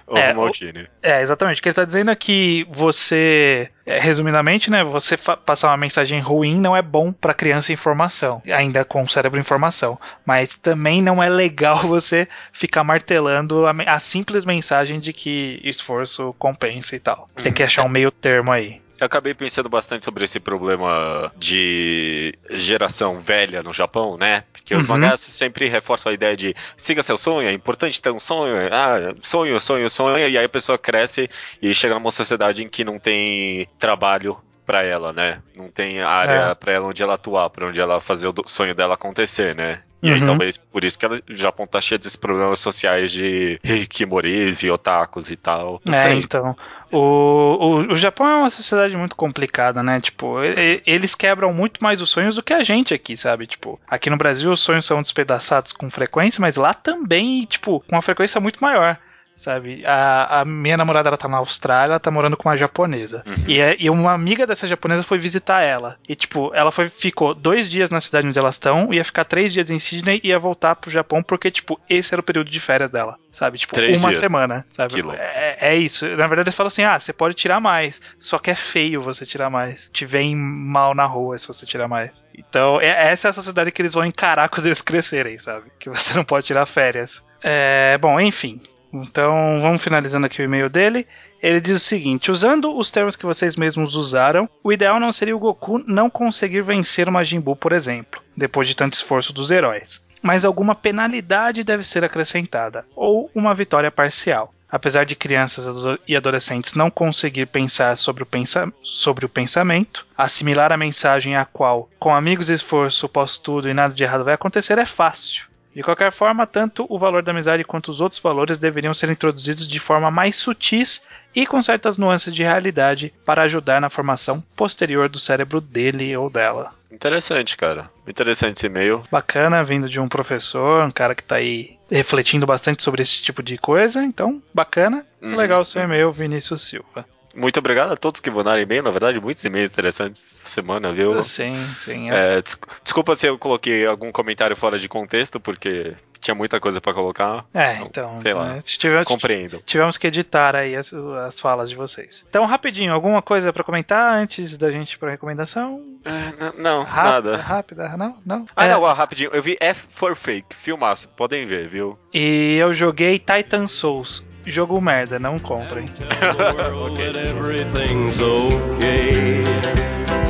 Ovo 0.08 0.20
É, 0.20 0.32
o- 0.32 0.38
Maltine. 0.38 0.88
É, 1.04 1.22
exatamente. 1.22 1.60
O 1.60 1.62
que 1.64 1.68
ele 1.70 1.76
tá 1.76 1.84
dizendo 1.84 2.10
é 2.12 2.16
que 2.16 2.66
você, 2.72 3.70
é, 3.86 4.00
resumidamente, 4.00 4.72
né, 4.72 4.84
você 4.84 5.18
passar 5.18 5.68
uma 5.70 5.78
mensagem 5.78 6.20
ruim 6.20 6.58
não 6.58 6.76
é 6.76 6.82
bom 6.82 7.12
pra 7.12 7.34
criança 7.34 7.74
em 7.74 7.76
formação, 7.76 8.42
ainda 8.52 8.86
com 8.86 9.04
o 9.04 9.10
cérebro 9.10 9.40
em 9.40 9.44
formação. 9.44 10.00
Mas 10.26 10.56
também 10.56 11.02
não 11.02 11.22
é 11.22 11.28
legal 11.30 11.80
você 11.88 12.28
ficar 12.54 12.84
martelando 12.84 13.68
a, 13.68 13.72
a 13.86 14.00
simples 14.00 14.46
mensagem 14.46 15.00
de 15.00 15.12
que 15.12 15.60
esforço 15.64 16.34
compensa 16.40 16.96
e 16.96 17.00
tal. 17.00 17.30
Tem 17.44 17.52
que 17.52 17.64
achar 17.64 17.84
um 17.84 17.90
meio 17.90 18.10
termo 18.12 18.52
aí. 18.52 18.82
Eu 18.99 19.06
acabei 19.06 19.34
pensando 19.34 19.69
bastante 19.69 20.06
sobre 20.06 20.26
esse 20.26 20.40
problema 20.40 21.32
de 21.38 22.34
geração 22.49 23.19
velha 23.19 23.61
no 23.61 23.72
Japão, 23.72 24.18
né? 24.18 24.44
Porque 24.52 24.74
os 24.76 24.86
Uhum. 24.86 24.94
mangás 24.95 25.19
sempre 25.22 25.68
reforçam 25.68 26.10
a 26.11 26.14
ideia 26.14 26.36
de 26.36 26.56
siga 26.76 27.03
seu 27.03 27.18
sonho, 27.18 27.48
é 27.48 27.53
importante 27.53 28.02
ter 28.02 28.10
um 28.11 28.19
sonho, 28.19 28.57
ah, 28.74 29.14
sonho, 29.22 29.60
sonho, 29.60 29.88
sonho, 29.90 30.18
e 30.18 30.38
aí 30.38 30.45
a 30.45 30.49
pessoa 30.49 30.78
cresce 30.80 31.30
e 31.61 31.76
chega 31.76 31.94
numa 31.94 32.11
sociedade 32.11 32.64
em 32.64 32.69
que 32.69 32.84
não 32.84 32.98
tem 32.98 33.68
trabalho 33.78 34.38
pra 34.65 34.84
ela, 34.84 35.14
né? 35.14 35.41
Não 35.56 35.69
tem 35.69 36.02
área 36.02 36.52
É. 36.52 36.56
pra 36.56 36.74
ela 36.74 36.88
onde 36.88 37.02
ela 37.02 37.14
atuar, 37.14 37.49
pra 37.49 37.68
onde 37.68 37.80
ela 37.80 38.02
fazer 38.02 38.28
o 38.28 38.34
sonho 38.48 38.74
dela 38.76 38.95
acontecer, 38.95 39.56
né? 39.56 39.84
E 40.02 40.11
aí 40.11 40.19
Uhum. 40.22 40.28
talvez 40.28 40.57
por 40.57 40.84
isso 40.84 40.98
que 40.99 41.06
ela- 41.06 41.19
o 41.28 41.34
Japão 41.34 41.65
tá 41.65 41.82
cheio 41.82 41.98
desses 41.98 42.15
problemas 42.15 42.60
sociais 42.60 43.11
de 43.11 43.60
hikimoris 43.64 44.61
e 44.64 44.69
otakus 44.69 45.32
e 45.32 45.36
tal. 45.36 45.82
Não 45.84 45.95
É, 45.95 45.99
sei. 45.99 46.19
então. 46.19 46.56
O, 46.91 46.98
o, 46.99 47.94
o 47.94 47.95
Japão 47.95 48.28
é 48.28 48.36
uma 48.38 48.49
sociedade 48.49 48.95
muito 48.95 49.15
complicada, 49.15 49.82
né? 49.84 49.99
Tipo, 49.99 50.44
e- 50.44 50.82
eles 50.86 51.15
quebram 51.15 51.52
muito 51.53 51.84
mais 51.84 51.99
os 52.02 52.10
sonhos 52.10 52.36
do 52.36 52.44
que 52.44 52.53
a 52.53 52.64
gente 52.64 52.94
aqui, 52.94 53.18
sabe? 53.18 53.48
Tipo, 53.48 53.80
aqui 53.88 54.10
no 54.10 54.18
Brasil 54.18 54.52
os 54.52 54.60
sonhos 54.60 54.86
são 54.86 55.02
despedaçados 55.02 55.74
com 55.74 55.90
frequência, 55.90 56.40
mas 56.41 56.56
lá 56.56 56.74
também, 56.74 57.45
tipo, 57.45 57.80
com 57.82 57.95
uma 57.95 58.02
frequência 58.02 58.40
muito 58.40 58.60
maior. 58.60 58.98
Sabe? 59.38 59.84
A, 59.85 60.39
a 60.41 60.45
minha 60.45 60.76
namorada 60.76 61.09
ela 61.09 61.18
tá 61.18 61.27
na 61.27 61.38
Austrália, 61.38 61.91
ela 61.93 61.99
tá 61.99 62.09
morando 62.09 62.35
com 62.35 62.49
uma 62.49 62.57
japonesa. 62.57 63.22
Uhum. 63.23 63.35
E, 63.47 63.59
é- 63.59 63.76
e 63.80 63.88
uma 63.88 64.11
amiga 64.11 64.47
dessa 64.47 64.65
japonesa 64.68 65.03
foi 65.03 65.19
visitar 65.19 65.61
ela. 65.61 65.95
E, 66.09 66.15
tipo, 66.15 66.51
ela 66.55 66.72
foi, 66.72 66.89
ficou 66.89 67.35
dois 67.35 67.69
dias 67.69 67.91
na 67.91 68.01
cidade 68.01 68.27
onde 68.27 68.39
elas 68.39 68.55
estão, 68.55 68.91
ia 68.91 69.05
ficar 69.05 69.26
três 69.26 69.53
dias 69.53 69.69
em 69.69 69.77
Sydney 69.77 70.19
e 70.23 70.30
ia 70.30 70.39
voltar 70.39 70.76
pro 70.76 70.89
Japão, 70.89 71.22
porque, 71.22 71.51
tipo, 71.51 71.80
esse 71.88 72.11
era 72.15 72.19
o 72.19 72.23
período 72.23 72.49
de 72.49 72.59
férias 72.59 72.89
dela. 72.89 73.15
Sabe? 73.31 73.59
Tipo, 73.59 73.76
Três 73.76 73.99
uma 74.01 74.09
dias. 74.09 74.19
semana. 74.19 74.65
Sabe? 74.76 74.95
É, 75.19 75.57
é 75.69 75.76
isso. 75.76 76.07
Na 76.07 76.26
verdade, 76.26 76.47
eles 76.49 76.55
falam 76.55 76.69
assim: 76.69 76.81
ah, 76.81 76.99
você 76.99 77.14
pode 77.14 77.35
tirar 77.35 77.59
mais. 77.59 78.01
Só 78.19 78.39
que 78.39 78.49
é 78.49 78.55
feio 78.55 78.99
você 79.03 79.27
tirar 79.27 79.51
mais. 79.51 79.88
Te 79.93 80.07
vem 80.07 80.35
mal 80.35 80.95
na 80.95 81.05
rua 81.05 81.38
se 81.38 81.47
você 81.47 81.64
tirar 81.64 81.88
mais. 81.88 82.26
Então, 82.35 82.81
é- 82.81 83.11
essa 83.11 83.27
é 83.27 83.30
a 83.30 83.34
sociedade 83.34 83.72
que 83.72 83.80
eles 83.80 83.93
vão 83.93 84.03
encarar 84.03 84.49
quando 84.49 84.65
eles 84.65 84.81
crescerem, 84.81 85.38
sabe? 85.38 85.68
Que 85.77 85.88
você 85.88 86.15
não 86.15 86.23
pode 86.23 86.47
tirar 86.47 86.65
férias. 86.65 87.23
É, 87.43 87.95
bom, 87.99 88.19
enfim. 88.19 88.59
Então, 88.93 89.57
vamos 89.59 89.84
finalizando 89.84 90.26
aqui 90.26 90.41
o 90.41 90.45
e-mail 90.45 90.69
dele. 90.69 91.05
Ele 91.41 91.59
diz 91.59 91.76
o 91.76 91.80
seguinte: 91.80 92.31
usando 92.31 92.76
os 92.76 92.89
termos 92.89 93.15
que 93.15 93.26
vocês 93.26 93.55
mesmos 93.55 93.95
usaram, 93.95 94.49
o 94.64 94.72
ideal 94.72 94.99
não 94.99 95.11
seria 95.11 95.35
o 95.35 95.39
Goku 95.39 95.80
não 95.80 96.09
conseguir 96.09 96.61
vencer 96.61 97.07
o 97.07 97.11
Majin 97.11 97.39
Buu, 97.39 97.55
por 97.55 97.72
exemplo, 97.72 98.22
depois 98.35 98.68
de 98.68 98.76
tanto 98.76 98.93
esforço 98.93 99.34
dos 99.34 99.51
heróis. 99.51 100.03
Mas 100.22 100.45
alguma 100.45 100.73
penalidade 100.73 101.64
deve 101.64 101.84
ser 101.84 102.03
acrescentada, 102.03 102.85
ou 102.95 103.30
uma 103.35 103.53
vitória 103.53 103.91
parcial. 103.91 104.53
Apesar 104.69 105.05
de 105.05 105.15
crianças 105.15 105.65
e 106.05 106.15
adolescentes 106.15 106.73
não 106.73 106.89
conseguir 106.89 107.45
pensar 107.45 107.95
sobre 107.95 108.23
o, 108.23 108.26
pensa 108.26 108.72
sobre 108.84 109.26
o 109.26 109.30
pensamento, 109.30 110.05
assimilar 110.18 110.73
a 110.73 110.77
mensagem 110.77 111.38
a 111.38 111.45
qual, 111.45 111.89
com 111.97 112.14
amigos, 112.14 112.49
esforço, 112.49 113.07
posso 113.07 113.41
tudo 113.41 113.69
e 113.69 113.73
nada 113.73 113.93
de 113.93 114.03
errado 114.03 114.26
vai 114.26 114.34
acontecer, 114.34 114.77
é 114.77 114.85
fácil. 114.85 115.45
De 115.78 115.84
qualquer 115.84 116.12
forma, 116.12 116.48
tanto 116.48 116.88
o 116.90 116.98
valor 116.98 117.22
da 117.22 117.32
amizade 117.32 117.64
quanto 117.64 117.90
os 117.90 118.02
outros 118.02 118.20
valores 118.20 118.58
deveriam 118.58 118.95
ser 118.95 119.12
introduzidos 119.12 119.68
de 119.68 119.80
forma 119.80 120.10
mais 120.10 120.36
sutis 120.36 121.04
e 121.36 121.45
com 121.45 121.62
certas 121.62 121.99
nuances 121.99 122.34
de 122.34 122.41
realidade 122.41 123.14
para 123.24 123.44
ajudar 123.44 123.80
na 123.80 123.88
formação 123.88 124.44
posterior 124.56 125.08
do 125.08 125.20
cérebro 125.20 125.62
dele 125.62 126.18
ou 126.18 126.32
dela. 126.32 126.74
Interessante, 126.91 127.56
cara. 127.56 127.91
Interessante 128.08 128.58
esse 128.58 128.66
e-mail. 128.66 129.04
Bacana, 129.12 129.64
vindo 129.64 129.88
de 129.88 129.99
um 129.99 130.08
professor, 130.08 130.84
um 130.84 130.90
cara 130.90 131.14
que 131.14 131.24
tá 131.24 131.36
aí 131.36 131.78
refletindo 131.91 132.48
bastante 132.48 132.82
sobre 132.82 133.04
esse 133.04 133.22
tipo 133.22 133.44
de 133.44 133.56
coisa. 133.60 134.04
Então, 134.04 134.41
bacana. 134.52 135.06
Uhum. 135.22 135.36
Legal 135.36 135.62
o 135.62 135.66
seu 135.66 135.84
e-mail, 135.84 136.12
Vinícius 136.12 136.64
Silva. 136.64 137.06
Muito 137.38 137.59
obrigado 137.59 137.91
a 137.93 137.95
todos 137.95 138.19
que 138.19 138.30
mandaram 138.31 138.61
e-mail. 138.61 138.81
Na 138.84 138.89
verdade, 138.89 139.19
muitos 139.22 139.45
e-mails 139.45 139.69
interessantes 139.69 140.22
essa 140.41 140.47
semana, 140.49 140.91
viu? 140.91 141.22
Sim, 141.22 141.53
sim. 141.77 142.09
é. 142.09 142.38
É, 142.38 142.41
des- 142.41 142.57
desculpa 142.84 143.15
se 143.15 143.27
eu 143.27 143.38
coloquei 143.38 143.85
algum 143.85 144.11
comentário 144.11 144.55
fora 144.55 144.80
de 144.80 144.89
contexto, 144.89 145.39
porque 145.39 145.93
tinha 146.19 146.34
muita 146.34 146.59
coisa 146.59 146.81
pra 146.81 146.93
colocar. 146.95 147.45
É, 147.53 147.77
Não, 147.77 147.85
então. 147.85 148.19
sei 148.19 148.34
lá. 148.34 148.45
né, 148.55 148.61
tivemos, 148.64 149.07
Compreendo. 149.07 149.61
tivemos 149.65 149.97
que 149.97 150.07
editar 150.07 150.55
aí 150.55 150.76
as, 150.76 150.91
as 151.27 151.39
falas 151.39 151.69
de 151.69 151.76
vocês. 151.76 152.26
Então, 152.27 152.43
rapidinho, 152.45 152.91
alguma 152.91 153.22
coisa 153.22 153.53
pra 153.53 153.64
comentar 153.64 154.15
antes 154.15 154.57
da 154.57 154.72
gente 154.72 154.93
ir 154.93 154.97
pra 154.97 155.11
recomendação? 155.11 155.80
É, 156.03 156.53
não, 156.59 156.84
Rápida, 156.84 157.31
nada. 157.31 157.38
rápida, 157.38 157.97
não? 157.97 158.18
Não? 158.26 158.45
Ah, 158.55 158.65
É, 158.65 158.69
não, 158.72 158.81
ó, 158.81 158.91
rapidinho. 158.93 159.30
Eu 159.31 159.43
vi 159.43 159.57
F 159.59 159.85
for 159.89 160.15
Fake, 160.15 160.55
filmaço. 160.55 161.07
Podem 161.09 161.45
ver, 161.45 161.68
viu? 161.68 161.99
E 162.19 162.57
eu 162.57 162.73
joguei 162.73 163.19
Titan 163.19 163.68
Souls. 163.68 164.23
Jogo 164.44 164.81
merda, 164.81 165.19
não 165.19 165.38
comprem. 165.38 165.88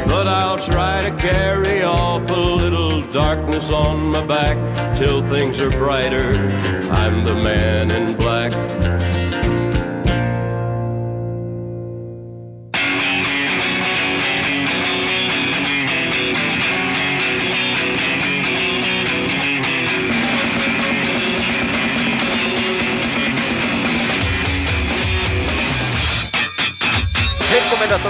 But 0.05 0.27
I'll 0.27 0.57
try 0.57 1.03
to 1.03 1.15
carry 1.17 1.83
off 1.83 2.29
a 2.29 2.33
little 2.33 3.01
darkness 3.11 3.69
on 3.69 4.11
my 4.11 4.25
back 4.25 4.57
till 4.97 5.21
things 5.29 5.61
are 5.61 5.69
brighter. 5.69 6.33
I'm 6.91 7.23
the 7.23 7.35
man 7.35 7.91
in 7.91 8.13
black. 8.15 8.51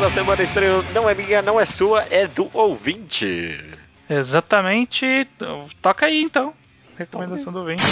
Da 0.08 0.12
semana 0.12 0.42
estreia 0.42 0.82
não 0.94 1.10
é 1.10 1.14
minha, 1.14 1.42
não 1.42 1.60
é 1.60 1.66
sua, 1.66 2.06
é 2.10 2.28
do 2.28 2.50
ouvinte. 2.54 3.60
Exatamente. 4.10 5.28
Toca 5.82 6.06
aí 6.06 6.24
então. 6.24 6.54
Recomendação 6.98 7.52
do 7.52 7.60
ouvinte. 7.60 7.84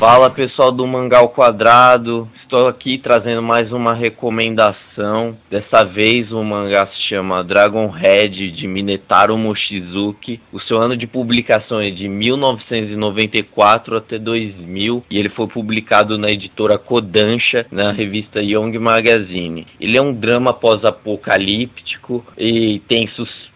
Fala 0.00 0.30
pessoal 0.30 0.72
do 0.72 0.84
Mangal 0.84 1.28
Quadrado, 1.28 2.28
estou 2.48 2.66
aqui 2.66 2.96
trazendo 2.96 3.42
mais 3.42 3.70
uma 3.72 3.92
recomendação. 3.92 5.36
Dessa 5.50 5.84
vez 5.84 6.32
o 6.32 6.42
mangá 6.42 6.86
se 6.86 7.08
chama 7.10 7.44
Dragon 7.44 7.88
Head 7.88 8.52
de 8.52 8.66
Minetaro 8.66 9.36
Mochizuki. 9.36 10.40
O 10.50 10.58
seu 10.60 10.78
ano 10.78 10.96
de 10.96 11.06
publicação 11.06 11.78
é 11.78 11.90
de 11.90 12.08
1994 12.08 13.98
até 13.98 14.18
2000 14.18 15.04
e 15.10 15.18
ele 15.18 15.28
foi 15.28 15.46
publicado 15.46 16.16
na 16.16 16.28
editora 16.28 16.78
Kodansha, 16.78 17.66
na 17.70 17.92
revista 17.92 18.40
Young 18.40 18.78
Magazine. 18.78 19.66
Ele 19.78 19.98
é 19.98 20.02
um 20.02 20.14
drama 20.14 20.54
pós-apocalíptico 20.54 22.24
e 22.38 22.80
tem 22.88 23.06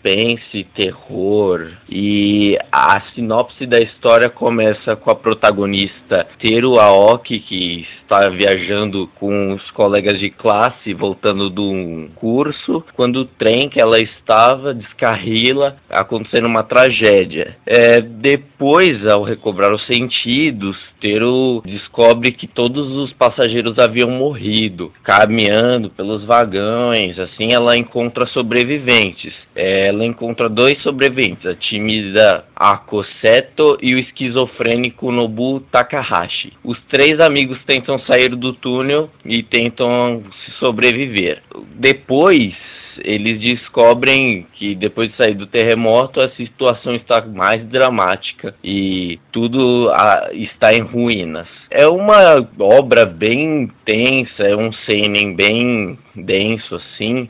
suspense, 0.02 0.66
terror 0.74 1.70
e 1.88 2.58
a 2.70 3.00
sinopse 3.14 3.64
da 3.66 3.78
história 3.78 4.28
começa 4.28 4.96
com 4.96 5.10
a 5.10 5.14
protagonista 5.14 6.26
Teru 6.38 6.78
Aoki 6.78 7.38
que 7.38 7.86
está 8.02 8.28
viajando 8.28 9.08
com 9.14 9.54
os 9.54 9.70
colegas 9.70 10.18
de 10.18 10.30
classe 10.30 10.92
voltando 10.92 11.48
de 11.48 11.60
um 11.60 12.10
curso 12.16 12.84
quando 12.94 13.20
o 13.20 13.24
trem 13.24 13.68
que 13.68 13.80
ela 13.80 13.98
estava 13.98 14.74
descarrila 14.74 15.76
acontecendo 15.88 16.46
uma 16.46 16.62
tragédia. 16.62 17.56
É, 17.64 18.00
depois, 18.00 19.06
ao 19.06 19.22
recobrar 19.22 19.72
os 19.72 19.86
sentidos, 19.86 20.76
Teru 21.02 21.60
descobre 21.66 22.30
que 22.30 22.46
todos 22.46 22.92
os 22.92 23.12
passageiros 23.12 23.76
haviam 23.76 24.08
morrido, 24.08 24.92
caminhando 25.02 25.90
pelos 25.90 26.24
vagões. 26.24 27.18
Assim, 27.18 27.48
ela 27.52 27.76
encontra 27.76 28.24
sobreviventes. 28.28 29.34
Ela 29.52 30.06
encontra 30.06 30.48
dois 30.48 30.80
sobreviventes, 30.80 31.44
a 31.44 31.56
tímida 31.56 32.44
Ako 32.54 33.04
Seto 33.20 33.76
e 33.82 33.94
o 33.94 33.98
esquizofrênico 33.98 35.10
Nobu 35.10 35.58
Takahashi. 35.72 36.52
Os 36.62 36.78
três 36.88 37.18
amigos 37.18 37.58
tentam 37.66 37.98
sair 37.98 38.28
do 38.36 38.52
túnel 38.52 39.10
e 39.24 39.42
tentam 39.42 40.22
sobreviver. 40.60 41.42
Depois, 41.74 42.54
eles 42.98 43.40
descobrem 43.40 44.46
que 44.54 44.74
depois 44.74 45.10
de 45.10 45.16
sair 45.16 45.34
do 45.34 45.46
terremoto 45.46 46.20
a 46.20 46.30
situação 46.30 46.94
está 46.94 47.24
mais 47.24 47.64
dramática 47.68 48.54
e 48.62 49.18
tudo 49.30 49.90
ah, 49.90 50.30
está 50.32 50.74
em 50.74 50.80
ruínas. 50.80 51.48
É 51.70 51.86
uma 51.86 52.46
obra 52.58 53.06
bem 53.06 53.64
intensa, 53.64 54.42
é 54.42 54.56
um 54.56 54.72
seinen 54.72 55.34
bem 55.34 55.98
denso 56.14 56.74
assim 56.76 57.28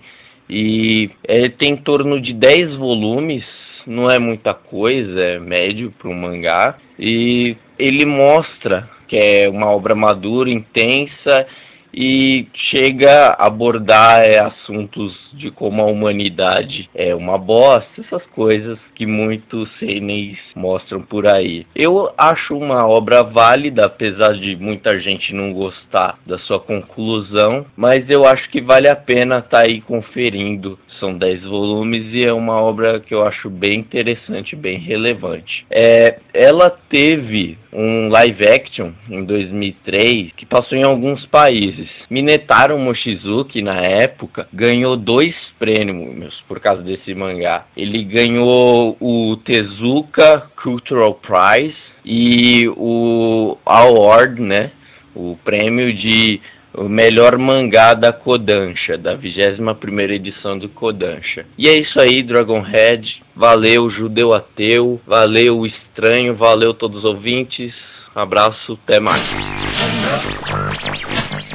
e 0.48 1.10
é, 1.24 1.48
tem 1.48 1.72
em 1.72 1.76
torno 1.76 2.20
de 2.20 2.32
10 2.32 2.76
volumes, 2.76 3.44
não 3.86 4.10
é 4.10 4.18
muita 4.18 4.52
coisa, 4.52 5.20
é 5.20 5.38
médio 5.38 5.92
para 5.98 6.10
um 6.10 6.14
mangá 6.14 6.76
e 6.98 7.56
ele 7.78 8.04
mostra 8.04 8.88
que 9.08 9.16
é 9.16 9.48
uma 9.48 9.70
obra 9.70 9.94
madura, 9.94 10.50
intensa 10.50 11.46
e 11.92 12.46
chega 12.72 13.36
a 13.38 13.46
abordar 13.46 14.22
é, 14.22 14.38
assuntos 14.38 15.12
de 15.32 15.50
como 15.50 15.82
a 15.82 15.86
humanidade 15.86 16.88
é 16.94 17.14
uma 17.14 17.38
bosta, 17.38 18.00
essas 18.00 18.24
coisas 18.34 18.78
que 18.94 19.06
muitos 19.06 19.68
seinen 19.78 20.36
mostram 20.54 21.02
por 21.02 21.26
aí. 21.26 21.66
Eu 21.74 22.12
acho 22.16 22.56
uma 22.56 22.86
obra 22.86 23.22
válida, 23.22 23.86
apesar 23.86 24.34
de 24.34 24.56
muita 24.56 24.98
gente 25.00 25.34
não 25.34 25.52
gostar 25.52 26.18
da 26.26 26.38
sua 26.40 26.60
conclusão, 26.60 27.66
mas 27.76 28.08
eu 28.08 28.24
acho 28.24 28.48
que 28.50 28.60
vale 28.60 28.88
a 28.88 28.96
pena 28.96 29.38
estar 29.38 29.48
tá 29.48 29.60
aí 29.60 29.80
conferindo. 29.80 30.78
São 31.00 31.16
10 31.16 31.42
volumes 31.42 32.12
e 32.12 32.24
é 32.24 32.32
uma 32.32 32.60
obra 32.60 33.00
que 33.00 33.14
eu 33.14 33.26
acho 33.26 33.50
bem 33.50 33.80
interessante, 33.80 34.54
bem 34.54 34.78
relevante. 34.78 35.66
É, 35.70 36.18
ela 36.32 36.70
teve 36.70 37.58
um 37.72 38.08
live 38.08 38.44
action 38.48 38.90
em 39.08 39.24
2003 39.24 40.32
que 40.36 40.44
passou 40.44 40.76
em 40.76 40.84
alguns 40.84 41.24
países. 41.26 41.88
Minetaro 42.10 42.78
Mochizuki, 42.78 43.62
na 43.62 43.80
época, 43.80 44.46
ganhou 44.52 44.96
dois 44.96 45.34
prêmios 45.58 46.34
por 46.46 46.60
causa 46.60 46.82
desse 46.82 47.14
mangá. 47.14 47.66
Ele 47.76 48.04
ganhou 48.04 48.96
o 49.00 49.36
Tezuka 49.36 50.50
Cultural 50.62 51.14
Prize 51.14 51.76
e 52.04 52.68
o 52.76 53.56
Award, 53.64 54.40
né? 54.40 54.70
O 55.14 55.36
prêmio 55.44 55.92
de 55.94 56.40
o 56.74 56.88
melhor 56.88 57.36
mangá 57.36 57.94
da 57.94 58.12
Kodansha, 58.12 58.96
da 58.96 59.16
21ª 59.16 60.10
edição 60.10 60.58
do 60.58 60.68
Kodansha. 60.68 61.44
E 61.58 61.68
é 61.68 61.78
isso 61.78 62.00
aí, 62.00 62.22
Dragonhead. 62.22 63.21
Valeu, 63.34 63.90
Judeu 63.90 64.32
Ateu. 64.32 65.00
Valeu, 65.06 65.66
Estranho. 65.66 66.34
Valeu, 66.34 66.74
todos 66.74 67.04
os 67.04 67.10
ouvintes. 67.10 67.74
Um 68.14 68.20
abraço, 68.20 68.78
até 68.84 69.00
mais. 69.00 69.22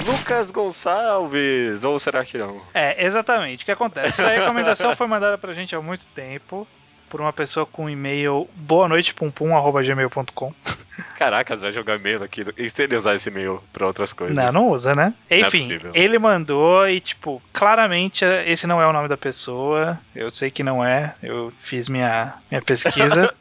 Lucas 0.06 0.52
Gonçalves, 0.52 1.84
ou 1.84 2.00
será 2.00 2.26
que 2.26 2.38
não? 2.38 2.62
É, 2.74 3.06
exatamente. 3.06 3.64
O 3.64 3.66
que 3.66 3.72
acontece? 3.72 4.22
Essa 4.22 4.30
recomendação 4.30 4.96
foi 4.96 5.08
mandada 5.08 5.38
pra 5.38 5.54
gente 5.54 5.76
há 5.76 5.82
muito 5.82 6.08
tempo 6.08 6.68
por 7.10 7.22
uma 7.22 7.34
pessoa 7.34 7.66
com 7.66 7.90
e-mail 7.90 8.48
boanoitepumpum.gmail.com 8.56 10.54
Caracas, 11.18 11.62
vai 11.62 11.72
jogar 11.72 11.96
e-mail 11.96 12.24
aqui. 12.24 12.46
E 12.58 12.70
se 12.70 12.84
ele 12.84 12.96
usar 12.96 13.16
esse 13.16 13.30
e-mail 13.30 13.62
pra 13.72 13.86
outras 13.88 14.14
coisas? 14.14 14.36
Não, 14.36 14.52
não 14.52 14.70
usa, 14.70 14.96
né? 14.96 15.14
é 15.30 15.40
Enfim, 15.40 15.60
possível. 15.60 15.92
ele 15.94 16.18
mandou 16.20 16.88
e, 16.88 17.00
tipo, 17.00 17.42
claramente 17.54 18.24
esse 18.46 18.66
não 18.68 18.82
é 18.82 18.88
o 18.88 18.94
nome 18.94 19.08
da 19.08 19.18
pessoa. 19.18 20.00
Eu 20.16 20.32
sei 20.32 20.50
que 20.50 20.64
não 20.64 20.84
é. 20.84 21.14
Eu 21.22 21.52
fiz 21.60 21.88
minha, 21.88 22.34
minha 22.50 22.62
pesquisa. 22.62 23.34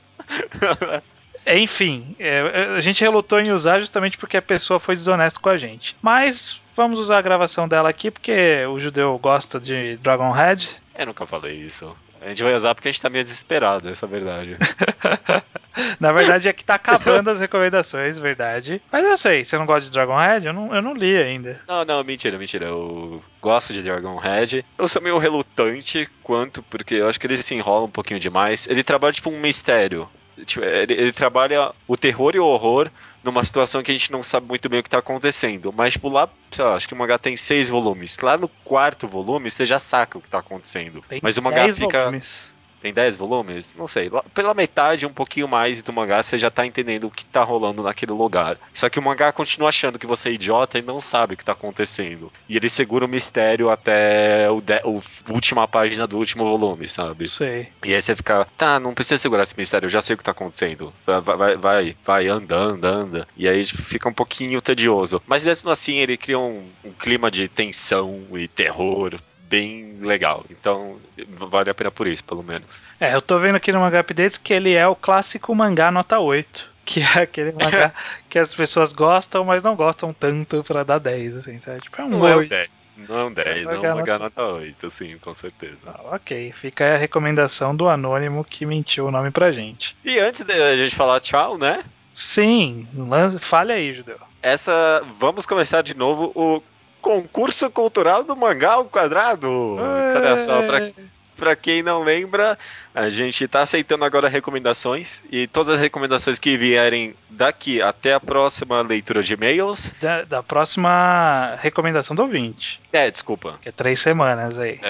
Enfim, 1.47 2.17
é, 2.19 2.75
a 2.77 2.81
gente 2.81 3.03
relutou 3.03 3.41
em 3.41 3.53
usar 3.53 3.79
justamente 3.79 4.19
porque 4.19 4.37
a 4.37 4.43
pessoa 4.43 4.81
foi 4.81 4.97
desonesta 4.97 5.39
com 5.39 5.49
a 5.49 5.57
gente. 5.57 5.97
Mas 6.03 6.61
vamos 6.75 6.99
usar 6.99 7.19
a 7.19 7.23
gravação 7.23 7.69
dela 7.69 7.89
aqui 7.89 8.11
porque 8.11 8.65
o 8.69 8.81
judeu 8.81 9.17
gosta 9.19 9.61
de 9.61 9.97
Dragonhead. 9.99 10.69
Eu 10.99 11.07
nunca 11.07 11.25
falei 11.25 11.55
isso. 11.55 11.95
A 12.21 12.29
gente 12.29 12.43
vai 12.43 12.55
usar 12.55 12.75
porque 12.75 12.89
a 12.89 12.91
gente 12.91 13.01
tá 13.01 13.11
meio 13.11 13.25
desesperado, 13.25 13.89
essa 13.89 14.05
é 14.05 14.09
a 14.09 14.11
verdade. 14.11 14.57
Na 16.01 16.13
verdade 16.13 16.49
é 16.49 16.53
que 16.53 16.65
tá 16.65 16.75
acabando 16.75 17.29
as 17.29 17.41
recomendações, 17.41 18.19
verdade. 18.19 18.81
Mas 18.91 19.05
eu 19.05 19.17
sei, 19.17 19.45
você 19.45 19.59
não 19.59 19.67
gosta 19.67 19.87
de 19.87 19.93
Dragonhead? 19.93 20.47
Eu 20.47 20.53
não, 20.53 20.75
eu 20.75 20.81
não 20.81 20.95
li 20.95 21.17
ainda. 21.17 21.61
Não, 21.69 21.85
não, 21.85 22.03
mentira, 22.03 22.39
mentira. 22.39 22.67
Eu 22.67 23.23
gosto 23.41 23.73
de 23.73 23.83
Dragonhead. 23.83 24.65
Eu 24.79 24.89
sou 24.89 25.03
meio 25.03 25.19
relutante 25.19 26.09
quanto, 26.23 26.63
porque 26.63 26.95
eu 26.95 27.09
acho 27.09 27.21
que 27.21 27.27
ele 27.27 27.37
se 27.43 27.55
enrola 27.55 27.87
um 27.87 27.91
pouquinho 27.91 28.19
demais. 28.19 28.67
Ele 28.67 28.83
trabalha 28.83 29.13
tipo 29.13 29.31
um 29.31 29.39
mistério. 29.39 30.09
Tipo, 30.45 30.65
ele, 30.65 30.95
ele 30.95 31.13
trabalha 31.13 31.73
o 31.87 31.97
terror 31.97 32.35
e 32.35 32.39
o 32.39 32.45
horror 32.45 32.91
numa 33.27 33.45
situação 33.45 33.83
que 33.83 33.91
a 33.91 33.95
gente 33.95 34.13
não 34.13 34.23
sabe 34.23 34.47
muito 34.47 34.69
bem 34.69 34.79
o 34.79 34.83
que 34.83 34.89
tá 34.89 34.99
acontecendo. 34.99 35.75
Mas, 35.77 35.95
tipo, 35.95 36.09
lá, 36.09 36.29
sei 36.53 36.65
lá, 36.65 36.77
acho 36.77 36.87
que 36.87 36.95
o 36.95 36.97
mangá 36.97 37.19
tem 37.19 37.37
seis 37.37 37.69
volumes. 37.69 38.17
Lá 38.19 38.39
no 38.39 38.49
quarto 38.65 39.09
volume, 39.09 39.51
você 39.51 39.67
já 39.67 39.81
saca 39.81 40.17
o 40.17 40.21
que 40.21 40.29
tá 40.29 40.39
acontecendo. 40.39 41.03
Tem 41.09 41.19
Mas 41.21 41.37
o 41.37 41.43
mangá 41.43 41.65
10 41.65 41.77
fica. 41.77 42.05
volumes. 42.05 42.55
Tem 42.81 42.93
10 42.93 43.17
volumes? 43.17 43.75
Não 43.77 43.87
sei. 43.89 44.11
Pela 44.35 44.55
metade, 44.55 45.07
um 45.07 45.13
pouquinho 45.13 45.49
mais 45.49 45.83
do 45.83 45.93
mangá, 45.93 46.23
você 46.23 46.39
já 46.39 46.51
tá 46.51 46.67
entendendo 46.67 47.05
o 47.05 47.11
que 47.11 47.25
tá 47.25 47.43
rolando 47.43 47.83
naquele 47.83 48.13
lugar. 48.13 48.59
Só 48.73 48.89
que 48.89 48.99
o 48.99 49.03
mangá 49.03 49.33
continua 49.33 49.69
achando 49.71 49.99
que 49.99 50.07
você 50.07 50.29
é 50.29 50.33
idiota 50.33 50.79
e 50.79 50.83
não 50.83 51.01
sabe 51.01 51.35
o 51.35 51.37
que 51.37 51.45
tá 51.45 51.53
acontecendo. 51.53 52.33
E 52.49 52.57
ele 52.57 52.69
segura 52.69 53.05
o 53.05 53.09
mistério 53.09 53.71
até 53.71 54.49
o, 54.51 54.61
de- 54.61 54.81
o 54.85 55.01
última 55.31 55.67
página 55.67 56.07
do 56.07 56.19
último 56.19 56.45
volume, 56.45 56.89
sabe? 56.89 57.27
Sei. 57.29 57.69
E 57.85 57.95
aí 57.95 58.01
você 58.03 58.15
fica, 58.15 58.47
tá, 58.57 58.79
não 58.79 58.95
precisa 58.95 59.19
segurar 59.19 59.43
esse 59.43 59.57
mistério, 59.57 59.87
eu 59.87 59.91
já 59.91 60.01
sei 60.03 60.15
o 60.15 60.19
que 60.19 60.25
tá 60.25 60.33
acontecendo. 60.33 60.93
Vai, 61.07 61.21
vai, 61.21 61.57
vai, 61.57 61.97
vai 62.05 62.29
anda, 62.29 62.57
anda, 62.57 62.89
anda. 62.89 63.29
E 63.37 63.49
aí 63.49 63.65
fica 63.65 64.09
um 64.09 64.13
pouquinho 64.15 64.61
tedioso. 64.61 65.21
Mas 65.27 65.45
mesmo 65.45 65.71
assim, 65.71 65.97
ele 65.97 66.17
cria 66.17 66.39
um, 66.39 66.69
um 66.85 66.93
clima 66.93 67.31
de 67.31 67.49
tensão 67.49 68.23
e 68.35 68.47
terror 68.49 69.19
bem 69.49 69.99
legal. 70.01 70.45
Então, 70.51 70.99
vale 71.29 71.71
a 71.71 71.75
pena 71.75 71.91
por 71.91 72.07
isso, 72.07 72.25
pelo 72.25 72.43
menos. 72.43 72.91
É, 73.01 73.15
eu 73.15 73.23
tô 73.23 73.39
vendo 73.39 73.57
aqui 73.57 73.73
no 73.73 73.81
Manga 73.81 74.01
Updates 74.01 74.37
que 74.39 74.53
ele 74.53 74.73
é 74.75 74.87
o 74.87 74.97
clássico 74.97 75.55
mangá 75.55 75.91
nota 75.91 76.19
8. 76.19 76.75
Que 76.87 77.01
é 77.01 77.23
aquele 77.23 77.51
mangá 77.51 77.93
que 78.31 78.39
as 78.39 78.55
pessoas 78.55 78.93
gostam, 78.93 79.45
mas 79.45 79.65
não 79.65 79.75
gostam 79.75 80.13
tanto 80.13 80.63
pra 80.63 80.85
dar 80.85 80.99
10, 81.01 81.35
assim, 81.35 81.59
sabe? 81.59 81.81
Tipo, 81.81 82.01
é 82.01 82.05
um 82.05 82.09
Não 82.11 82.29
é 82.29 82.35
um 82.37 82.39
8. 82.39 82.49
10. 82.49 82.71
Não 83.09 83.19
é 83.19 83.25
um 83.25 83.33
10, 83.33 83.65
não 83.65 83.73
é 83.73 83.77
Mangá 83.77 83.93
um 83.93 83.97
mangá 83.97 84.19
nota 84.21 84.43
8, 84.45 84.89
sim, 84.91 85.19
com 85.19 85.35
certeza. 85.35 85.77
Ah, 85.85 86.15
ok, 86.15 86.53
fica 86.53 86.85
aí 86.85 86.93
a 86.95 86.97
recomendação 86.97 87.75
do 87.75 87.89
anônimo 87.89 88.45
que 88.45 88.65
mentiu 88.65 89.07
o 89.07 89.11
nome 89.11 89.33
pra 89.33 89.51
gente. 89.51 89.97
E 90.05 90.17
antes 90.21 90.43
da 90.45 90.77
gente 90.77 90.95
falar 90.95 91.19
tchau, 91.19 91.59
né? 91.59 91.83
Sim, 92.15 92.87
lan- 92.95 93.39
fale 93.41 93.73
aí, 93.73 93.93
Judeu. 93.93 94.19
Essa. 94.41 95.03
Vamos 95.19 95.45
começar 95.45 95.83
de 95.83 95.95
novo 95.95 96.31
o 96.37 96.63
concurso 97.01 97.71
cultural 97.71 98.25
do 98.25 98.37
mangá 98.37 98.73
ao 98.75 98.85
quadrado. 98.87 99.77
Olha 99.77 100.39
só, 100.39 100.63
pra, 100.63 100.91
pra 101.37 101.57
quem 101.57 101.83
não 101.83 102.03
lembra, 102.03 102.59
a 102.95 103.09
gente 103.09 103.47
tá 103.47 103.61
aceitando 103.63 104.05
agora 104.05 104.29
recomendações. 104.29 105.23
E 105.31 105.47
todas 105.47 105.75
as 105.75 105.81
recomendações 105.81 106.39
que 106.39 106.57
vierem 106.57 107.15
daqui 107.31 107.81
até 107.81 108.15
a 108.15 108.21
próxima 108.21 108.81
leitura 108.83 109.23
de 109.23 109.35
e-mails. 109.35 109.95
Da, 110.01 110.23
da 110.23 110.43
próxima 110.43 111.57
recomendação 111.61 112.17
do 112.17 112.23
ouvinte, 112.23 112.81
É, 112.93 113.11
desculpa. 113.11 113.59
que 113.61 113.69
é 113.69 113.73
três 113.73 114.01
semanas 114.01 114.59
aí. 114.59 114.81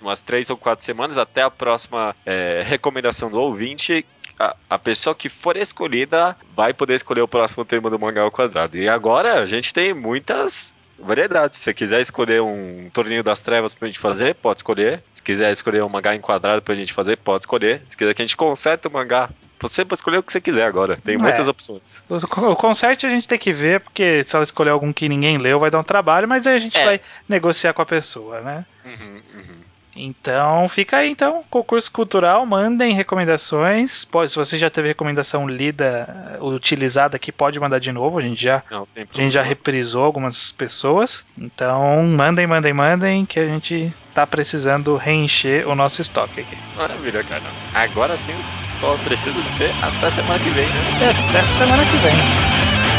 Umas 0.00 0.20
três 0.20 0.48
ou 0.48 0.56
quatro 0.56 0.84
semanas 0.84 1.18
até 1.18 1.42
a 1.42 1.50
próxima 1.50 2.14
é, 2.24 2.62
recomendação 2.64 3.28
do 3.30 3.40
ouvinte. 3.40 4.06
A, 4.38 4.54
a 4.70 4.78
pessoa 4.78 5.12
que 5.16 5.28
for 5.28 5.56
escolhida 5.56 6.36
vai 6.54 6.72
poder 6.72 6.94
escolher 6.94 7.22
o 7.22 7.26
próximo 7.26 7.64
tema 7.64 7.90
do 7.90 7.98
mangá 7.98 8.22
ao 8.22 8.30
quadrado. 8.30 8.76
E 8.78 8.88
agora 8.88 9.40
a 9.42 9.46
gente 9.46 9.74
tem 9.74 9.92
muitas 9.92 10.72
variedades. 10.98 11.58
Se 11.58 11.64
você 11.64 11.74
quiser 11.74 12.00
escolher 12.00 12.42
um 12.42 12.90
torneio 12.92 13.22
das 13.22 13.40
trevas 13.40 13.72
pra 13.74 13.86
gente 13.88 13.98
fazer, 13.98 14.34
pode 14.34 14.58
escolher. 14.60 15.02
Se 15.14 15.22
quiser 15.22 15.50
escolher 15.52 15.82
um 15.82 15.88
mangá 15.88 16.14
enquadrado 16.14 16.62
pra 16.62 16.74
gente 16.74 16.92
fazer, 16.92 17.16
pode 17.16 17.42
escolher. 17.42 17.82
Se 17.88 17.96
quiser 17.96 18.14
que 18.14 18.22
a 18.22 18.24
gente 18.24 18.36
conserte 18.36 18.86
o 18.86 18.90
mangá, 18.90 19.28
você 19.60 19.84
pode 19.84 19.98
escolher 19.98 20.18
o 20.18 20.22
que 20.22 20.32
você 20.32 20.40
quiser 20.40 20.64
agora. 20.66 20.96
Tem 21.04 21.14
É. 21.16 21.18
muitas 21.18 21.48
opções. 21.48 22.04
O 22.08 22.16
o 22.52 22.56
conserte 22.56 23.06
a 23.06 23.10
gente 23.10 23.26
tem 23.28 23.38
que 23.38 23.52
ver, 23.52 23.80
porque 23.80 24.24
se 24.24 24.34
ela 24.34 24.42
escolher 24.44 24.70
algum 24.70 24.92
que 24.92 25.08
ninguém 25.08 25.38
leu, 25.38 25.58
vai 25.58 25.70
dar 25.70 25.80
um 25.80 25.84
trabalho, 25.84 26.28
mas 26.28 26.46
aí 26.46 26.56
a 26.56 26.60
gente 26.60 26.78
É. 26.78 26.84
vai 26.84 27.00
negociar 27.28 27.72
com 27.72 27.82
a 27.82 27.86
pessoa, 27.86 28.40
né? 28.40 28.64
Uhum, 28.84 29.20
uhum. 29.34 29.67
Então, 29.98 30.68
fica 30.68 30.98
aí 30.98 31.10
então, 31.10 31.42
concurso 31.50 31.90
cultural, 31.90 32.46
mandem 32.46 32.94
recomendações. 32.94 34.04
Pode, 34.04 34.30
se 34.30 34.36
você 34.36 34.56
já 34.56 34.70
teve 34.70 34.88
recomendação 34.88 35.48
lida, 35.48 36.36
uh, 36.40 36.46
utilizada 36.46 37.16
aqui, 37.16 37.32
pode 37.32 37.58
mandar 37.58 37.80
de 37.80 37.90
novo. 37.90 38.18
A 38.18 38.22
gente 38.22 38.40
já, 38.40 38.62
Não, 38.70 38.86
a 38.96 39.16
gente 39.16 39.32
já 39.32 39.42
reprisou 39.42 40.04
algumas 40.04 40.52
pessoas. 40.52 41.24
Então, 41.36 42.04
mandem, 42.04 42.46
mandem, 42.46 42.72
mandem, 42.72 43.26
que 43.26 43.40
a 43.40 43.46
gente 43.46 43.92
tá 44.14 44.26
precisando 44.26 44.96
reencher 44.96 45.66
o 45.66 45.74
nosso 45.74 46.00
estoque 46.00 46.40
aqui. 46.40 46.56
Maravilha, 46.76 47.22
cara. 47.24 47.42
Agora 47.74 48.16
sim, 48.16 48.34
só 48.68 48.96
preciso 48.98 49.42
dizer 49.42 49.74
até 49.82 50.10
semana 50.10 50.38
que 50.38 50.50
vem, 50.50 50.66
né? 50.66 51.10
Até 51.28 51.42
semana 51.42 51.84
que 51.84 51.96
vem. 51.96 52.97